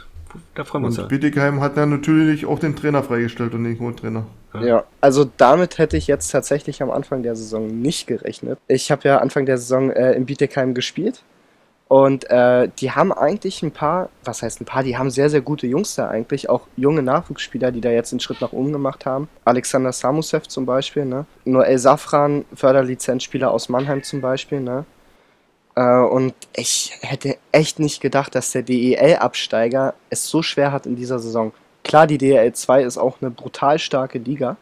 Da 0.54 0.64
freuen 0.64 0.82
wir 0.82 0.86
uns 0.88 0.96
ja. 0.96 1.04
Und 1.04 1.08
Bietigheim 1.08 1.60
hat 1.60 1.76
ja 1.76 1.86
natürlich 1.86 2.46
auch 2.46 2.58
den 2.58 2.74
Trainer 2.74 3.02
freigestellt 3.02 3.54
und 3.54 3.64
den 3.64 3.78
Co-Trainer. 3.78 4.26
Ja, 4.60 4.84
also 5.00 5.28
damit 5.36 5.78
hätte 5.78 5.96
ich 5.96 6.08
jetzt 6.08 6.30
tatsächlich 6.30 6.82
am 6.82 6.90
Anfang 6.90 7.22
der 7.22 7.36
Saison 7.36 7.68
nicht 7.68 8.08
gerechnet. 8.08 8.58
Ich 8.66 8.90
habe 8.90 9.08
ja 9.08 9.18
Anfang 9.18 9.46
der 9.46 9.58
Saison 9.58 9.90
äh, 9.90 10.12
in 10.12 10.26
Bietigheim 10.26 10.74
gespielt 10.74 11.22
und 11.86 12.28
äh, 12.30 12.68
die 12.78 12.90
haben 12.90 13.12
eigentlich 13.12 13.62
ein 13.62 13.70
paar, 13.70 14.10
was 14.24 14.42
heißt 14.42 14.60
ein 14.60 14.64
paar, 14.64 14.82
die 14.82 14.96
haben 14.96 15.10
sehr, 15.10 15.30
sehr 15.30 15.40
gute 15.40 15.68
Jungs 15.68 15.94
da 15.94 16.08
eigentlich, 16.08 16.48
auch 16.48 16.66
junge 16.76 17.02
Nachwuchsspieler, 17.02 17.70
die 17.70 17.80
da 17.80 17.90
jetzt 17.90 18.12
einen 18.12 18.20
Schritt 18.20 18.40
nach 18.40 18.52
oben 18.52 18.72
gemacht 18.72 19.06
haben. 19.06 19.28
Alexander 19.44 19.92
Samusev 19.92 20.48
zum 20.48 20.66
Beispiel, 20.66 21.04
ne? 21.04 21.26
Noel 21.44 21.78
Safran, 21.78 22.44
Förderlizenzspieler 22.54 23.50
aus 23.50 23.68
Mannheim 23.68 24.02
zum 24.02 24.20
Beispiel, 24.20 24.60
ne? 24.60 24.84
Äh, 25.74 26.00
und 26.00 26.34
ich 26.54 26.92
hätte 27.02 27.36
echt 27.52 27.78
nicht 27.78 28.00
gedacht, 28.00 28.34
dass 28.34 28.52
der 28.52 28.62
DEL-Absteiger 28.62 29.94
es 30.10 30.28
so 30.28 30.42
schwer 30.42 30.72
hat 30.72 30.86
in 30.86 30.96
dieser 30.96 31.18
Saison. 31.18 31.52
Klar, 31.84 32.06
die 32.06 32.18
DEL 32.18 32.52
2 32.52 32.82
ist 32.82 32.98
auch 32.98 33.20
eine 33.20 33.30
brutal 33.30 33.78
starke 33.78 34.18
Liga. 34.18 34.56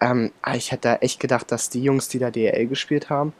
Ähm, 0.00 0.32
aber 0.42 0.56
ich 0.56 0.72
hätte 0.72 1.00
echt 1.02 1.20
gedacht, 1.20 1.50
dass 1.52 1.70
die 1.70 1.82
Jungs, 1.82 2.08
die 2.08 2.18
da 2.18 2.30
DEL 2.30 2.66
gespielt 2.66 3.10
haben, 3.10 3.32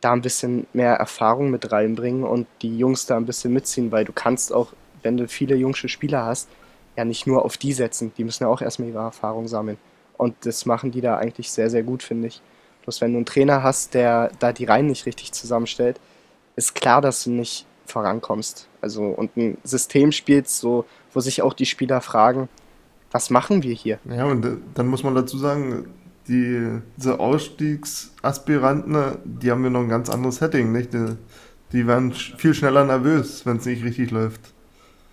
da 0.00 0.12
ein 0.12 0.22
bisschen 0.22 0.66
mehr 0.72 0.94
Erfahrung 0.94 1.50
mit 1.50 1.72
reinbringen 1.72 2.24
und 2.24 2.46
die 2.62 2.76
Jungs 2.76 3.06
da 3.06 3.16
ein 3.16 3.26
bisschen 3.26 3.52
mitziehen, 3.52 3.90
weil 3.90 4.04
du 4.04 4.12
kannst 4.12 4.52
auch, 4.52 4.72
wenn 5.02 5.16
du 5.16 5.28
viele 5.28 5.54
jungsche 5.54 5.88
Spieler 5.88 6.24
hast, 6.24 6.48
ja 6.96 7.04
nicht 7.04 7.26
nur 7.26 7.44
auf 7.44 7.56
die 7.56 7.72
setzen. 7.72 8.12
Die 8.16 8.24
müssen 8.24 8.44
ja 8.44 8.50
auch 8.50 8.60
erstmal 8.60 8.88
ihre 8.88 8.98
Erfahrung 8.98 9.48
sammeln. 9.48 9.78
Und 10.16 10.34
das 10.44 10.66
machen 10.66 10.90
die 10.92 11.00
da 11.00 11.16
eigentlich 11.16 11.50
sehr, 11.50 11.70
sehr 11.70 11.82
gut, 11.82 12.02
finde 12.02 12.28
ich. 12.28 12.42
Bloß 12.82 13.00
wenn 13.00 13.12
du 13.12 13.18
einen 13.18 13.26
Trainer 13.26 13.62
hast, 13.62 13.94
der 13.94 14.30
da 14.38 14.52
die 14.52 14.66
Reihen 14.66 14.86
nicht 14.86 15.06
richtig 15.06 15.32
zusammenstellt, 15.32 15.98
ist 16.56 16.74
klar, 16.74 17.00
dass 17.00 17.24
du 17.24 17.30
nicht 17.30 17.66
vorankommst. 17.86 18.68
Also 18.80 19.02
und 19.02 19.36
ein 19.36 19.58
System 19.64 20.12
spielst, 20.12 20.58
so, 20.58 20.84
wo 21.12 21.20
sich 21.20 21.42
auch 21.42 21.54
die 21.54 21.66
Spieler 21.66 22.00
fragen, 22.00 22.48
was 23.10 23.30
machen 23.30 23.62
wir 23.62 23.74
hier? 23.74 23.98
Ja, 24.08 24.24
und 24.24 24.46
dann 24.74 24.86
muss 24.88 25.04
man 25.04 25.14
dazu 25.14 25.38
sagen, 25.38 25.86
die, 26.26 26.80
diese 26.96 27.20
Ausstiegsaspiranten, 27.20 29.18
die 29.24 29.50
haben 29.50 29.62
ja 29.62 29.70
noch 29.70 29.82
ein 29.82 29.88
ganz 29.88 30.10
anderes 30.10 30.36
Setting, 30.36 30.72
nicht? 30.72 30.94
Die, 30.94 31.16
die 31.72 31.86
werden 31.86 32.12
viel 32.12 32.54
schneller 32.54 32.84
nervös, 32.84 33.46
wenn 33.46 33.58
es 33.58 33.66
nicht 33.66 33.84
richtig 33.84 34.10
läuft. 34.10 34.40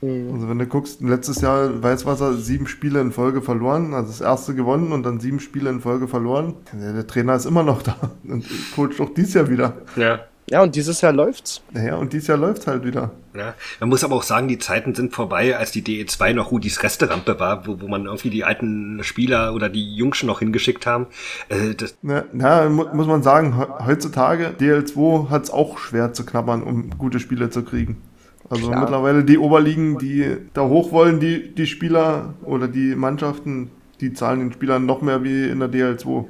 Mhm. 0.02 0.34
Also 0.34 0.50
wenn 0.50 0.60
du 0.60 0.66
guckst, 0.66 1.02
letztes 1.02 1.42
Jahr 1.42 1.82
Weißwasser 1.84 2.34
sieben 2.36 2.68
Spiele 2.68 3.02
in 3.02 3.12
Folge 3.12 3.42
verloren, 3.42 3.94
also 3.94 4.08
das 4.08 4.22
erste 4.22 4.56
gewonnen 4.56 4.92
und 4.92 5.04
dann 5.04 5.20
sieben 5.20 5.40
Spiele 5.40 5.70
in 5.70 5.82
Folge 5.82 6.08
verloren. 6.08 6.56
Der, 6.74 6.94
der 6.94 7.08
Trainer 7.08 7.36
ist 7.36 7.46
immer 7.46 7.64
noch 7.64 7.82
da 7.84 7.96
und 8.28 8.46
coacht 8.76 9.00
auch 9.00 9.14
dieses 9.14 9.36
Jahr 9.36 9.50
wieder. 9.50 9.74
Ja. 9.96 10.22
Ja, 10.52 10.62
und 10.62 10.76
dieses 10.76 11.00
Jahr 11.00 11.14
läuft's. 11.14 11.64
Naja, 11.72 11.96
und 11.96 12.12
dieses 12.12 12.28
Jahr 12.28 12.38
läuft's 12.38 12.68
halt 12.68 12.84
wieder. 12.84 13.12
Ja, 13.34 13.54
man 13.80 13.88
muss 13.88 14.04
aber 14.04 14.18
auch 14.18 14.24
sagen, 14.24 14.50
die 14.50 14.60
Zeiten 14.60 14.94
sind 14.94 15.14
vorbei, 15.14 15.56
als 15.56 15.72
die 15.72 15.82
DE2 15.82 16.34
noch 16.34 16.52
Rudis 16.52 16.84
Resterampe 16.84 17.40
war, 17.40 17.66
wo, 17.66 17.80
wo 17.80 17.88
man 17.88 18.04
irgendwie 18.04 18.30
die 18.30 18.44
alten 18.44 19.02
Spieler 19.02 19.54
oder 19.56 19.70
die 19.70 19.96
Jungschen 19.96 20.28
noch 20.28 20.40
hingeschickt 20.40 20.86
haben. 20.86 21.08
Äh, 21.48 21.74
das 21.76 21.98
na, 22.02 22.26
na, 22.34 22.68
muss 22.68 23.08
man 23.08 23.24
sagen, 23.24 23.66
heutzutage, 23.86 24.54
DL2 24.60 25.30
hat's 25.30 25.52
auch 25.52 25.78
schwer 25.78 26.12
zu 26.12 26.26
knabbern, 26.26 26.64
um 26.64 26.90
gute 26.98 27.22
Spiele 27.22 27.50
zu 27.50 27.64
kriegen. 27.64 28.02
Also 28.50 28.68
Klar. 28.68 28.82
mittlerweile 28.82 29.24
die 29.24 29.38
Oberligen, 29.38 30.00
die 30.00 30.36
da 30.54 30.64
hoch 30.64 30.92
wollen, 30.92 31.22
die, 31.22 31.56
die 31.56 31.66
Spieler 31.66 32.34
oder 32.44 32.68
die 32.68 32.94
Mannschaften, 32.96 33.72
die 34.02 34.12
zahlen 34.12 34.42
den 34.42 34.52
Spielern 34.52 34.86
noch 34.86 35.02
mehr 35.02 35.24
wie 35.24 35.48
in 35.48 35.62
der 35.62 35.70
DL2. 35.70 36.26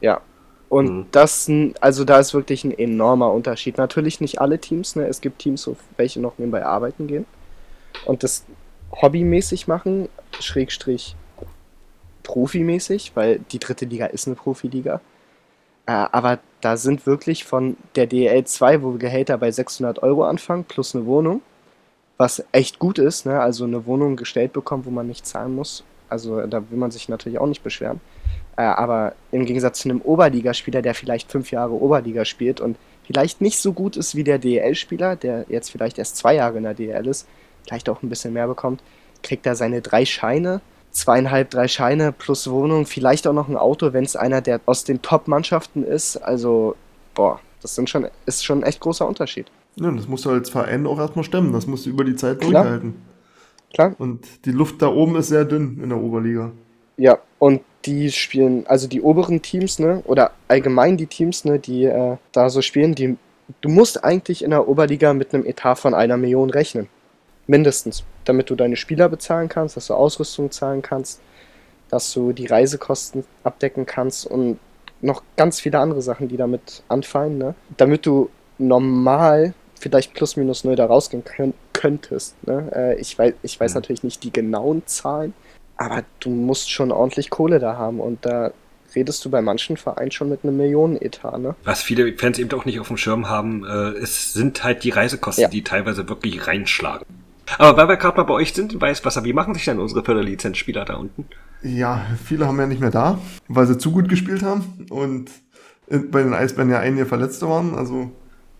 Ja, 0.00 0.20
und 0.70 0.90
mhm. 0.90 1.06
das, 1.10 1.50
also 1.80 2.04
da 2.04 2.20
ist 2.20 2.32
wirklich 2.32 2.64
ein 2.64 2.70
enormer 2.70 3.32
Unterschied. 3.32 3.76
Natürlich 3.76 4.20
nicht 4.20 4.40
alle 4.40 4.58
Teams, 4.58 4.96
ne? 4.96 5.06
Es 5.06 5.20
gibt 5.20 5.40
Teams, 5.40 5.68
welche 5.98 6.20
noch 6.20 6.38
nebenbei 6.38 6.64
arbeiten 6.64 7.08
gehen 7.08 7.26
und 8.06 8.22
das 8.22 8.46
hobbymäßig 8.92 9.66
machen, 9.66 10.08
Schrägstrich 10.38 11.16
profimäßig, 12.22 13.12
weil 13.16 13.40
die 13.50 13.58
dritte 13.58 13.84
Liga 13.84 14.06
ist 14.06 14.28
eine 14.28 14.36
Profiliga. 14.36 15.00
Äh, 15.86 15.92
aber 16.12 16.38
da 16.60 16.76
sind 16.76 17.04
wirklich 17.04 17.44
von 17.44 17.76
der 17.96 18.06
DL 18.06 18.44
2, 18.44 18.82
wo 18.82 18.92
Gehälter 18.92 19.38
bei 19.38 19.50
600 19.50 20.04
Euro 20.04 20.24
anfangen, 20.24 20.64
plus 20.64 20.94
eine 20.94 21.04
Wohnung, 21.06 21.42
was 22.16 22.44
echt 22.52 22.78
gut 22.78 23.00
ist, 23.00 23.26
ne? 23.26 23.40
also 23.40 23.64
eine 23.64 23.86
Wohnung 23.86 24.14
gestellt 24.14 24.52
bekommt, 24.52 24.86
wo 24.86 24.90
man 24.90 25.08
nicht 25.08 25.26
zahlen 25.26 25.56
muss. 25.56 25.82
Also 26.08 26.46
da 26.46 26.70
will 26.70 26.78
man 26.78 26.92
sich 26.92 27.08
natürlich 27.08 27.40
auch 27.40 27.46
nicht 27.46 27.64
beschweren. 27.64 28.00
Äh, 28.56 28.62
aber 28.62 29.14
im 29.32 29.44
Gegensatz 29.44 29.80
zu 29.80 29.88
einem 29.88 30.00
Oberligaspieler, 30.00 30.82
der 30.82 30.94
vielleicht 30.94 31.30
fünf 31.30 31.50
Jahre 31.50 31.72
Oberliga 31.72 32.24
spielt 32.24 32.60
und 32.60 32.76
vielleicht 33.04 33.40
nicht 33.40 33.58
so 33.58 33.72
gut 33.72 33.96
ist 33.96 34.14
wie 34.14 34.24
der 34.24 34.38
DEL-Spieler, 34.38 35.16
der 35.16 35.46
jetzt 35.48 35.70
vielleicht 35.70 35.98
erst 35.98 36.16
zwei 36.16 36.34
Jahre 36.34 36.58
in 36.58 36.64
der 36.64 36.74
DEL 36.74 37.06
ist, 37.06 37.26
vielleicht 37.66 37.88
auch 37.88 38.02
ein 38.02 38.08
bisschen 38.08 38.32
mehr 38.32 38.46
bekommt, 38.46 38.82
kriegt 39.22 39.46
er 39.46 39.56
seine 39.56 39.80
drei 39.80 40.04
Scheine, 40.04 40.60
zweieinhalb, 40.90 41.50
drei 41.50 41.68
Scheine 41.68 42.12
plus 42.12 42.50
Wohnung, 42.50 42.86
vielleicht 42.86 43.26
auch 43.26 43.32
noch 43.32 43.48
ein 43.48 43.56
Auto, 43.56 43.92
wenn 43.92 44.04
es 44.04 44.16
einer 44.16 44.40
der 44.40 44.60
aus 44.66 44.84
den 44.84 45.02
Top-Mannschaften 45.02 45.84
ist. 45.84 46.16
Also, 46.16 46.76
boah, 47.14 47.40
das 47.62 47.74
sind 47.74 47.90
schon, 47.90 48.06
ist 48.26 48.44
schon 48.44 48.60
ein 48.60 48.62
echt 48.64 48.80
großer 48.80 49.06
Unterschied. 49.06 49.46
Ja, 49.76 49.90
das 49.90 50.08
musst 50.08 50.24
du 50.24 50.30
als 50.30 50.50
Verein 50.50 50.86
auch 50.86 50.98
erstmal 50.98 51.24
stemmen. 51.24 51.52
Das 51.52 51.66
musst 51.66 51.86
du 51.86 51.90
über 51.90 52.04
die 52.04 52.16
Zeit 52.16 52.40
Klar. 52.40 52.62
durchhalten. 52.62 52.94
Klar. 53.72 53.94
Und 53.98 54.26
die 54.44 54.50
Luft 54.50 54.82
da 54.82 54.88
oben 54.88 55.16
ist 55.16 55.28
sehr 55.28 55.44
dünn 55.44 55.80
in 55.82 55.90
der 55.90 55.98
Oberliga. 55.98 56.50
Ja, 56.96 57.18
und 57.38 57.62
die 57.86 58.10
spielen, 58.10 58.66
also 58.66 58.86
die 58.88 59.00
oberen 59.00 59.42
Teams, 59.42 59.78
ne, 59.78 60.02
oder 60.04 60.32
allgemein 60.48 60.96
die 60.96 61.06
Teams, 61.06 61.44
ne, 61.44 61.58
die 61.58 61.84
äh, 61.84 62.16
da 62.32 62.50
so 62.50 62.62
spielen, 62.62 62.94
die, 62.94 63.16
du 63.60 63.68
musst 63.68 64.04
eigentlich 64.04 64.44
in 64.44 64.50
der 64.50 64.68
Oberliga 64.68 65.12
mit 65.14 65.34
einem 65.34 65.46
Etat 65.46 65.76
von 65.76 65.94
einer 65.94 66.16
Million 66.16 66.50
rechnen. 66.50 66.88
Mindestens. 67.46 68.04
Damit 68.24 68.50
du 68.50 68.54
deine 68.54 68.76
Spieler 68.76 69.08
bezahlen 69.08 69.48
kannst, 69.48 69.76
dass 69.76 69.86
du 69.86 69.94
Ausrüstung 69.94 70.50
zahlen 70.50 70.82
kannst, 70.82 71.20
dass 71.88 72.12
du 72.12 72.32
die 72.32 72.46
Reisekosten 72.46 73.24
abdecken 73.42 73.86
kannst 73.86 74.26
und 74.26 74.58
noch 75.00 75.22
ganz 75.36 75.58
viele 75.58 75.78
andere 75.78 76.02
Sachen, 76.02 76.28
die 76.28 76.36
damit 76.36 76.82
anfallen, 76.88 77.38
ne? 77.38 77.54
Damit 77.76 78.04
du 78.04 78.28
normal 78.58 79.54
vielleicht 79.80 80.12
plus 80.12 80.36
minus 80.36 80.62
null 80.62 80.76
da 80.76 80.86
rausgehen 80.86 81.24
könnt, 81.24 81.54
könntest. 81.72 82.36
Ne? 82.46 82.70
Äh, 82.74 83.00
ich 83.00 83.18
weiß, 83.18 83.32
ich 83.42 83.58
weiß 83.58 83.72
mhm. 83.72 83.76
natürlich 83.76 84.04
nicht 84.04 84.22
die 84.22 84.32
genauen 84.32 84.82
Zahlen, 84.86 85.32
aber 85.80 86.04
du 86.20 86.28
musst 86.28 86.70
schon 86.70 86.92
ordentlich 86.92 87.30
Kohle 87.30 87.58
da 87.58 87.76
haben 87.76 88.00
und 88.00 88.26
da 88.26 88.52
redest 88.94 89.24
du 89.24 89.30
bei 89.30 89.40
manchen 89.40 89.78
Vereinen 89.78 90.10
schon 90.10 90.28
mit 90.28 90.44
einem 90.44 90.58
Millionenetat, 90.58 91.40
ne? 91.40 91.54
Was 91.64 91.82
viele 91.82 92.12
Fans 92.18 92.38
eben 92.38 92.52
auch 92.52 92.66
nicht 92.66 92.80
auf 92.80 92.88
dem 92.88 92.98
Schirm 92.98 93.30
haben, 93.30 93.64
äh, 93.64 93.98
es 93.98 94.34
sind 94.34 94.62
halt 94.62 94.84
die 94.84 94.90
Reisekosten, 94.90 95.42
ja. 95.44 95.48
die 95.48 95.64
teilweise 95.64 96.06
wirklich 96.06 96.46
reinschlagen. 96.46 97.06
Aber 97.56 97.78
weil 97.78 97.88
wir 97.88 97.96
gerade 97.96 98.18
mal 98.18 98.24
bei 98.24 98.34
euch 98.34 98.52
sind, 98.52 98.78
weiß 98.78 99.06
was, 99.06 99.24
wie 99.24 99.32
machen 99.32 99.54
sich 99.54 99.64
denn 99.64 99.78
unsere 99.78 100.04
Förderlizenzspieler 100.04 100.84
da 100.84 100.96
unten? 100.96 101.24
Ja, 101.62 102.04
viele 102.22 102.46
haben 102.46 102.58
ja 102.58 102.66
nicht 102.66 102.80
mehr 102.80 102.90
da, 102.90 103.18
weil 103.48 103.66
sie 103.66 103.78
zu 103.78 103.90
gut 103.90 104.08
gespielt 104.08 104.42
haben 104.42 104.86
und 104.90 105.30
bei 105.88 106.22
den 106.22 106.34
Eisbären 106.34 106.70
ja 106.70 106.78
einige 106.78 107.06
Verletzte 107.06 107.48
waren. 107.48 107.74
Also 107.74 108.12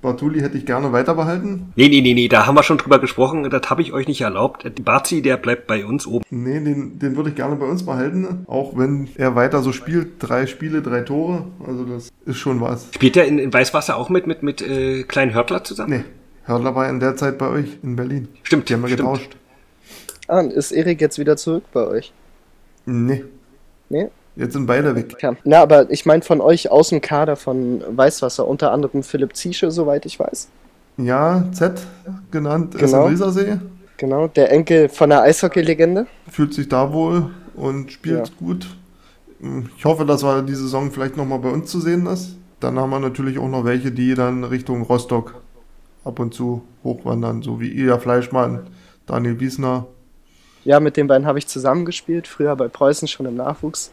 Bartuli 0.03 0.41
hätte 0.41 0.57
ich 0.57 0.65
gerne 0.67 0.93
weiter 0.93 1.15
behalten. 1.15 1.73
Nee, 1.77 1.89
nee, 1.89 2.01
nee, 2.01 2.15
nee, 2.15 2.29
da 2.29 2.47
haben 2.47 2.55
wir 2.55 2.63
schon 2.63 2.79
drüber 2.79 2.99
gesprochen, 2.99 3.49
das 3.51 3.69
habe 3.69 3.83
ich 3.83 3.93
euch 3.93 4.09
nicht 4.09 4.23
erlaubt. 4.23 4.65
Barzi, 4.85 5.21
der 5.23 5.37
bleibt 5.37 5.67
bei 5.67 5.85
uns 5.85 6.07
oben. 6.07 6.25
Nee, 6.31 6.61
den, 6.61 6.99
den 6.99 7.17
würde 7.17 7.31
ich 7.31 7.37
gerne 7.37 7.57
bei 7.57 7.67
uns 7.67 7.85
behalten, 7.85 8.45
auch 8.47 8.77
wenn 8.79 9.09
er 9.17 9.35
weiter 9.35 9.61
so 9.63 9.73
spielt. 9.73 10.13
Drei 10.19 10.47
Spiele, 10.47 10.81
drei 10.83 11.03
Tore, 11.03 11.45
also 11.67 11.85
das 11.85 12.11
ist 12.25 12.39
schon 12.39 12.61
was. 12.61 12.89
Spielt 12.95 13.17
er 13.17 13.27
in, 13.27 13.39
in 13.39 13.53
Weißwasser 13.53 13.97
auch 13.97 14.09
mit, 14.09 14.27
mit, 14.27 14.43
mit 14.43 14.63
äh, 14.63 15.03
Klein 15.03 15.35
Hörtler 15.35 15.65
zusammen? 15.65 15.91
Nee, 15.91 16.05
Hörtler 16.45 16.75
war 16.75 16.89
in 16.89 17.01
der 17.01 17.17
Zeit 17.17 17.37
bei 17.37 17.49
euch 17.49 17.79
in 17.83 17.97
Berlin. 17.97 18.29
Stimmt, 18.43 18.69
Die 18.69 18.75
haben 18.75 18.83
wir 18.83 18.89
stimmt. 18.89 19.01
getauscht. 19.01 19.37
Ah, 20.29 20.41
ist 20.41 20.73
Erik 20.73 21.01
jetzt 21.01 21.19
wieder 21.19 21.37
zurück 21.37 21.65
bei 21.73 21.87
euch? 21.87 22.13
Nee. 22.87 23.25
Nee? 23.89 24.09
Jetzt 24.41 24.55
sind 24.55 24.65
beide 24.65 24.97
weg. 24.97 25.17
Ja. 25.21 25.37
Na, 25.45 25.61
aber 25.61 25.91
ich 25.91 26.07
meine 26.07 26.23
von 26.23 26.41
euch 26.41 26.71
aus 26.71 26.89
dem 26.89 27.03
Kader 27.03 27.37
von 27.37 27.83
Weißwasser, 27.87 28.49
unter 28.49 28.73
anderem 28.73 29.03
Philipp 29.03 29.37
Ziesche, 29.37 29.71
soweit 29.71 30.07
ich 30.07 30.19
weiß. 30.19 30.49
Ja, 30.97 31.45
Z 31.53 31.83
genannt, 32.31 32.75
genau. 32.79 33.09
ist 33.09 33.21
im 33.21 33.31
See. 33.33 33.59
Genau, 33.99 34.29
der 34.29 34.51
Enkel 34.51 34.89
von 34.89 35.11
der 35.11 35.21
Eishockey-Legende. 35.23 36.07
Fühlt 36.31 36.55
sich 36.55 36.71
da 36.71 36.91
wohl 36.91 37.31
und 37.55 37.93
spielt 37.93 38.29
ja. 38.29 38.35
gut. 38.39 38.67
Ich 39.77 39.85
hoffe, 39.85 40.07
dass 40.07 40.23
er 40.23 40.41
die 40.41 40.55
Saison 40.55 40.91
vielleicht 40.91 41.19
nochmal 41.19 41.41
bei 41.41 41.51
uns 41.51 41.71
zu 41.71 41.79
sehen 41.79 42.07
ist. 42.07 42.37
Dann 42.61 42.79
haben 42.79 42.89
wir 42.89 42.99
natürlich 42.99 43.39
auch 43.39 43.49
noch 43.49 43.67
welche, 43.67 43.93
die 43.93 44.15
dann 44.15 44.45
Richtung 44.45 44.81
Rostock 44.83 45.35
ab 46.03 46.19
und 46.19 46.33
zu 46.33 46.63
hochwandern, 46.83 47.43
so 47.43 47.61
wie 47.61 47.73
Ilja 47.73 47.99
Fleischmann, 47.99 48.69
Daniel 49.05 49.39
Wiesner. 49.39 49.87
Ja, 50.65 50.81
mit 50.81 50.97
den 50.97 51.09
beiden 51.09 51.27
habe 51.27 51.39
ich 51.39 51.47
zusammengespielt, 51.47 52.27
früher 52.27 52.57
bei 52.57 52.69
Preußen 52.69 53.07
schon 53.07 53.27
im 53.27 53.35
Nachwuchs. 53.35 53.91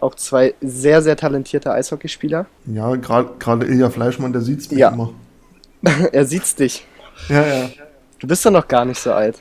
Auch 0.00 0.14
zwei 0.14 0.54
sehr, 0.60 1.02
sehr 1.02 1.16
talentierte 1.16 1.72
Eishockeyspieler. 1.72 2.46
Ja, 2.66 2.94
gerade 2.96 3.66
Ilja 3.66 3.90
Fleischmann, 3.90 4.32
der 4.32 4.42
sieht's 4.42 4.70
mich 4.70 4.80
ja. 4.80 4.88
immer. 4.88 5.12
er 6.12 6.24
sieht's 6.24 6.54
dich. 6.54 6.86
Ja, 7.28 7.46
ja. 7.46 7.70
Du 8.18 8.26
bist 8.26 8.44
doch 8.44 8.50
noch 8.50 8.68
gar 8.68 8.84
nicht 8.84 8.98
so 8.98 9.12
alt. 9.12 9.36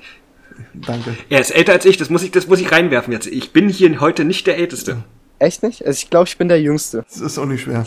Danke. 0.73 1.15
Er 1.29 1.39
ist 1.39 1.51
älter 1.51 1.73
als 1.73 1.85
ich, 1.85 1.97
das 1.97 2.09
muss 2.09 2.23
ich, 2.23 2.31
das 2.31 2.47
muss 2.47 2.59
ich 2.59 2.71
reinwerfen 2.71 3.13
jetzt. 3.13 3.27
Ich 3.27 3.53
bin 3.53 3.69
hier 3.69 3.99
heute 4.01 4.25
nicht 4.25 4.47
der 4.47 4.57
Älteste. 4.57 4.97
Echt 5.39 5.63
nicht? 5.63 5.85
Also 5.85 5.97
ich 5.97 6.09
glaube, 6.09 6.27
ich 6.27 6.37
bin 6.37 6.49
der 6.49 6.61
Jüngste. 6.61 7.05
Das 7.09 7.21
ist 7.21 7.37
auch 7.37 7.45
nicht 7.45 7.63
schwer. 7.63 7.85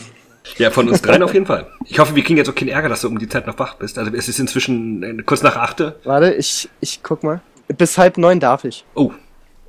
Ja, 0.56 0.70
von 0.70 0.88
uns 0.88 1.02
dreien 1.02 1.22
auf 1.22 1.34
jeden 1.34 1.46
Fall. 1.46 1.66
Ich 1.84 1.98
hoffe, 1.98 2.16
wir 2.16 2.24
kriegen 2.24 2.36
jetzt 2.36 2.48
auch 2.48 2.54
keinen 2.54 2.68
Ärger, 2.68 2.88
dass 2.88 3.02
du 3.02 3.08
um 3.08 3.18
die 3.18 3.28
Zeit 3.28 3.46
noch 3.46 3.58
wach 3.58 3.74
bist. 3.74 3.98
Also 3.98 4.10
es 4.12 4.28
ist 4.28 4.40
inzwischen 4.40 5.02
äh, 5.02 5.22
kurz 5.22 5.42
nach 5.42 5.56
achte. 5.56 5.96
Warte, 6.04 6.32
ich, 6.32 6.68
ich 6.80 7.00
guck 7.02 7.22
mal. 7.22 7.40
Bis 7.68 7.96
halb 7.96 8.18
neun 8.18 8.40
darf 8.40 8.64
ich. 8.64 8.84
Oh. 8.94 9.12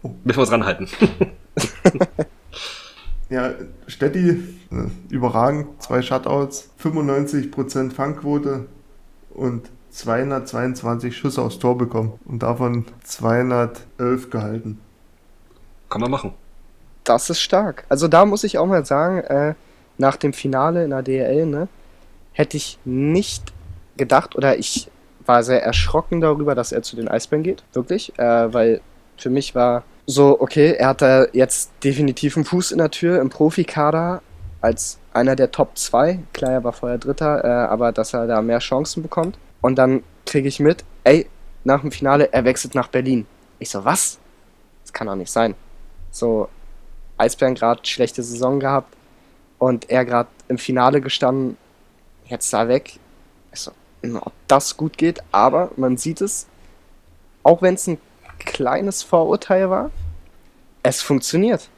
oh. 0.02 0.12
Müssen 0.24 0.38
wir 0.38 0.42
uns 0.42 0.52
ranhalten. 0.52 0.88
Ja, 3.30 3.54
Stetti, 3.88 4.30
äh, 4.72 4.90
überragend, 5.10 5.82
zwei 5.82 6.02
Shutouts, 6.02 6.70
95% 6.82 7.94
Fangquote 7.94 8.68
und 9.34 9.70
222 9.92 11.16
Schüsse 11.16 11.42
aufs 11.42 11.60
Tor 11.60 11.78
bekommen 11.78 12.20
und 12.26 12.44
davon 12.44 12.86
211 13.04 14.30
gehalten. 14.30 14.80
Kann 15.90 16.02
man 16.02 16.12
machen. 16.12 16.34
Das 17.04 17.30
ist 17.30 17.42
stark. 17.42 17.86
Also 17.90 18.08
da 18.08 18.26
muss 18.26 18.44
ich 18.44 18.58
auch 18.58 18.66
mal 18.66 18.86
sagen, 18.86 19.20
äh, 19.20 19.54
nach 19.98 20.16
dem 20.16 20.34
Finale 20.34 20.84
in 20.84 20.90
der 20.90 21.04
DL, 21.04 21.46
ne, 21.46 21.68
hätte 22.32 22.58
ich 22.58 22.80
nicht 22.86 23.54
gedacht 23.98 24.36
oder 24.36 24.58
ich 24.58 24.90
war 25.26 25.44
sehr 25.44 25.64
erschrocken 25.64 26.22
darüber, 26.22 26.56
dass 26.56 26.72
er 26.72 26.82
zu 26.82 26.96
den 26.96 27.08
Eisbären 27.08 27.44
geht, 27.44 27.64
wirklich, 27.74 28.18
äh, 28.18 28.54
weil 28.54 28.82
für 29.18 29.30
mich 29.30 29.56
war 29.56 29.84
so, 30.06 30.40
okay, 30.42 30.74
er 30.74 30.90
hat 30.90 31.02
da 31.02 31.26
jetzt 31.32 31.72
definitiv 31.84 32.36
einen 32.36 32.46
Fuß 32.46 32.72
in 32.72 32.78
der 32.78 32.92
Tür 32.92 33.22
im 33.22 33.30
Profikader 33.30 34.22
als 34.62 35.00
einer 35.14 35.36
der 35.36 35.52
Top 35.52 35.78
2. 35.78 36.20
Klar, 36.34 36.52
er 36.52 36.64
war 36.64 36.74
vorher 36.74 36.98
Dritter, 36.98 37.44
äh, 37.44 37.48
aber 37.48 37.92
dass 37.92 38.14
er 38.14 38.28
da 38.28 38.42
mehr 38.42 38.60
Chancen 38.60 39.04
bekommt. 39.04 39.38
Und 39.62 39.76
dann 39.76 40.04
kriege 40.26 40.48
ich 40.48 40.60
mit, 40.60 40.84
ey, 41.04 41.28
nach 41.64 41.82
dem 41.82 41.92
Finale, 41.92 42.32
er 42.34 42.44
wechselt 42.44 42.76
nach 42.76 42.88
Berlin. 42.88 43.26
Ich 43.60 43.70
so, 43.70 43.86
was? 43.86 44.20
Das 44.84 44.92
kann 44.92 45.08
doch 45.08 45.16
nicht 45.16 45.32
sein. 45.32 45.56
So, 46.12 46.50
Eisbären 47.18 47.56
gerade 47.56 47.86
schlechte 47.86 48.24
Saison 48.24 48.60
gehabt 48.60 48.94
und 49.58 49.90
er 49.90 50.04
gerade 50.04 50.30
im 50.50 50.58
Finale 50.58 51.00
gestanden, 51.00 51.58
jetzt 52.26 52.52
da 52.52 52.68
weg. 52.68 53.00
Ich 53.54 53.60
so, 53.62 53.72
ob 54.22 54.34
das 54.48 54.76
gut 54.76 54.98
geht, 54.98 55.22
aber 55.32 55.72
man 55.78 55.98
sieht 55.98 56.20
es, 56.20 56.48
auch 57.44 57.62
wenn 57.62 57.76
es 57.76 57.88
ein 57.88 57.98
kleines 58.46 59.04
Vorurteil 59.04 59.70
war. 59.70 59.92
Es 60.84 61.02
funktioniert. 61.02 61.70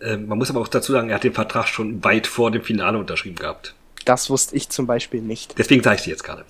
Äh, 0.00 0.16
man 0.16 0.38
muss 0.38 0.50
aber 0.50 0.60
auch 0.60 0.68
dazu 0.68 0.92
sagen, 0.92 1.08
er 1.10 1.16
hat 1.16 1.24
den 1.24 1.34
Vertrag 1.34 1.68
schon 1.68 2.02
weit 2.04 2.26
vor 2.26 2.50
dem 2.50 2.62
Finale 2.62 2.98
unterschrieben 2.98 3.36
gehabt. 3.36 3.74
Das 4.04 4.30
wusste 4.30 4.56
ich 4.56 4.68
zum 4.68 4.86
Beispiel 4.86 5.20
nicht. 5.20 5.58
Deswegen 5.58 5.82
sage 5.82 5.96
ich 5.96 6.02
dir 6.02 6.10
jetzt 6.10 6.24
gerade. 6.24 6.44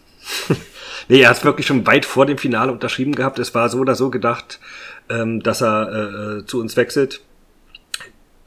nee, 1.09 1.21
er 1.21 1.31
hat 1.31 1.39
es 1.39 1.45
wirklich 1.45 1.67
schon 1.67 1.87
weit 1.87 2.07
vor 2.07 2.27
dem 2.27 2.39
Finale 2.39 2.73
unterschrieben 2.73 3.15
gehabt. 3.15 3.39
Es 3.39 3.55
war 3.55 3.69
so 3.69 3.79
oder 3.79 3.95
so 3.95 4.11
gedacht, 4.11 4.61
ähm, 5.09 5.43
dass 5.43 5.61
er 5.63 6.39
äh, 6.39 6.47
zu 6.47 6.61
uns 6.61 6.77
wechselt, 6.77 7.21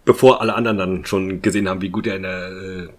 bevor 0.05 0.41
alle 0.41 0.55
anderen 0.55 0.77
dann 0.77 1.05
schon 1.05 1.41
gesehen 1.41 1.67
haben, 1.67 1.81
wie 1.81 1.89
gut 1.89 2.07
er 2.07 2.15
in 2.15 2.23
der, 2.23 2.49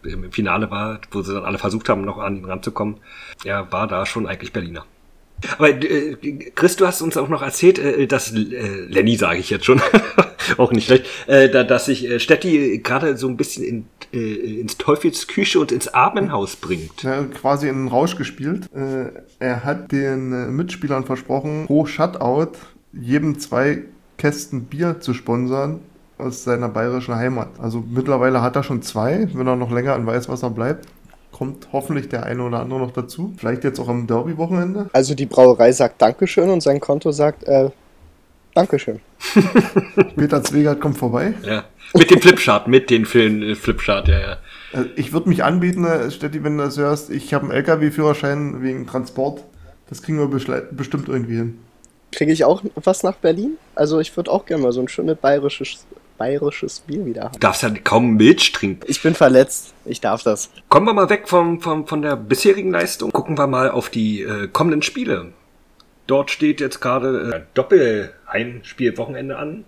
äh, 0.04 0.11
im 0.11 0.30
Finale 0.30 0.70
war, 0.70 1.00
wo 1.11 1.22
sie 1.22 1.34
dann 1.34 1.44
alle 1.44 1.59
versucht 1.59 1.88
haben, 1.88 2.02
noch 2.02 2.18
an 2.18 2.36
ihn 2.36 2.44
ranzukommen. 2.44 2.98
Er 3.44 3.72
war 3.72 3.86
da 3.86 4.07
schon 4.07 4.26
eigentlich 4.26 4.52
Berliner. 4.52 4.84
Aber 5.59 5.70
äh, 5.70 6.16
Chris, 6.55 6.76
du 6.76 6.87
hast 6.87 7.03
uns 7.03 7.16
auch 7.16 7.28
noch 7.28 7.43
erzählt, 7.43 7.78
äh, 7.78 8.07
dass 8.07 8.32
äh, 8.32 8.37
Lenny 8.89 9.16
sage 9.16 9.39
ich 9.39 9.51
jetzt 9.51 9.64
schon, 9.66 9.80
auch 10.57 10.72
nicht 10.72 10.87
schlecht, 10.87 11.07
äh, 11.26 11.49
da, 11.49 11.64
dass 11.64 11.87
sich 11.87 12.09
äh, 12.09 12.20
Stetti 12.20 12.80
gerade 12.82 13.16
so 13.16 13.28
ein 13.28 13.37
bisschen 13.37 13.64
in, 13.64 13.87
äh, 14.12 14.61
ins 14.61 14.78
Teufelsküche 14.78 15.61
und 15.61 15.72
ins 15.72 15.89
Armenhaus 15.89 16.57
bringt. 16.57 17.03
Ja, 17.03 17.22
quasi 17.24 17.68
in 17.68 17.76
den 17.76 17.89
Rausch 17.89 18.16
gespielt. 18.16 18.68
Äh, 18.74 19.11
er 19.39 19.64
hat 19.64 19.93
den 19.93 20.32
äh, 20.32 20.47
Mitspielern 20.47 21.05
versprochen, 21.05 21.66
pro 21.66 21.87
Shutout 21.87 22.53
jedem 22.93 23.39
zwei 23.39 23.82
Kästen 24.16 24.64
Bier 24.64 25.01
zu 25.01 25.12
sponsern 25.12 25.80
aus 26.16 26.45
seiner 26.45 26.70
bayerischen 26.70 27.14
Heimat. 27.14 27.61
Also 27.61 27.84
mittlerweile 27.87 28.41
hat 28.41 28.57
er 28.57 28.62
schon 28.62 28.80
zwei, 28.80 29.28
wenn 29.34 29.47
er 29.47 29.57
noch 29.57 29.70
länger 29.70 29.97
in 29.97 30.07
Weißwasser 30.07 30.49
bleibt 30.49 30.87
kommt 31.37 31.68
hoffentlich 31.72 32.09
der 32.09 32.24
eine 32.24 32.43
oder 32.43 32.61
andere 32.61 32.80
noch 32.80 32.93
dazu. 32.93 33.34
Vielleicht 33.37 33.62
jetzt 33.62 33.78
auch 33.78 33.89
am 33.89 34.07
Derby-Wochenende. 34.07 34.89
Also 34.95 35.14
die 35.14 35.26
Brauerei 35.26 35.70
sagt 35.70 36.01
Dankeschön 36.01 36.49
und 36.49 36.62
sein 36.62 36.80
Konto 36.80 37.12
sagt 37.12 37.45
äh, 37.45 37.68
Dankeschön. 38.55 39.01
Peter 40.16 40.43
Zwegert 40.43 40.80
kommt 40.80 40.97
vorbei. 40.97 41.34
Ja. 41.43 41.64
Mit 41.93 42.11
dem 42.11 42.22
Flipchart, 42.22 42.68
mit 42.68 42.89
den 42.89 43.05
Film 43.05 43.55
Flipchart, 43.55 44.09
ja, 44.09 44.18
ja. 44.18 44.32
Äh, 44.72 44.87
ich 44.97 45.12
würde 45.12 45.28
mich 45.28 45.45
anbieten, 45.45 45.84
äh, 45.84 46.11
Stetti, 46.11 46.43
wenn 46.43 46.57
du 46.57 46.64
das 46.64 46.78
hörst. 46.78 47.11
Ich 47.11 47.34
habe 47.34 47.45
einen 47.45 47.53
LKW-Führerschein 47.53 48.62
wegen 48.62 48.87
Transport. 48.87 49.45
Das 49.91 50.01
kriegen 50.01 50.18
wir 50.18 50.28
bestimmt 50.28 51.09
irgendwie 51.09 51.37
hin. 51.37 51.59
Kriege 52.12 52.32
ich 52.32 52.45
auch 52.45 52.62
was 52.76 53.03
nach 53.03 53.16
Berlin? 53.16 53.59
Also 53.74 54.01
ich 54.01 54.16
würde 54.16 54.30
auch 54.30 54.47
gerne 54.47 54.62
mal 54.62 54.72
so 54.72 54.80
ein 54.80 54.89
schönes 54.89 55.18
bayerisches 55.18 55.84
bayerisches 56.17 56.81
Bier 56.81 57.05
wieder 57.07 57.25
haben. 57.25 57.33
Du 57.33 57.39
darfst 57.39 57.62
ja 57.62 57.71
kaum 57.85 58.14
Milch 58.17 58.53
trinken. 58.53 58.83
Ich 58.87 59.03
bin 59.03 59.14
verletzt. 59.14 59.75
Ich 59.85 60.01
darf 60.01 60.23
das. 60.23 60.51
Kommen 60.69 60.87
wir 60.87 60.95
mal 60.95 61.11
weg 61.11 61.29
vom, 61.29 61.61
vom, 61.61 61.87
von 61.87 62.03
der 62.03 62.17
bisherigen 62.17 62.71
Leistung. 62.71 63.12
Gucken 63.12 63.39
wir 63.39 63.47
mal 63.47 63.71
auf 63.71 63.91
die 63.91 64.23
äh, 64.23 64.49
kommenden 64.49 64.83
Spiele. 64.83 65.33
Dort 66.07 66.31
steht 66.31 66.61
jetzt 66.61 66.81
gerade 66.81 67.35
äh, 67.35 67.41
Doppel-Heimspiel-Wochenende 67.55 69.37
an. 69.37 69.64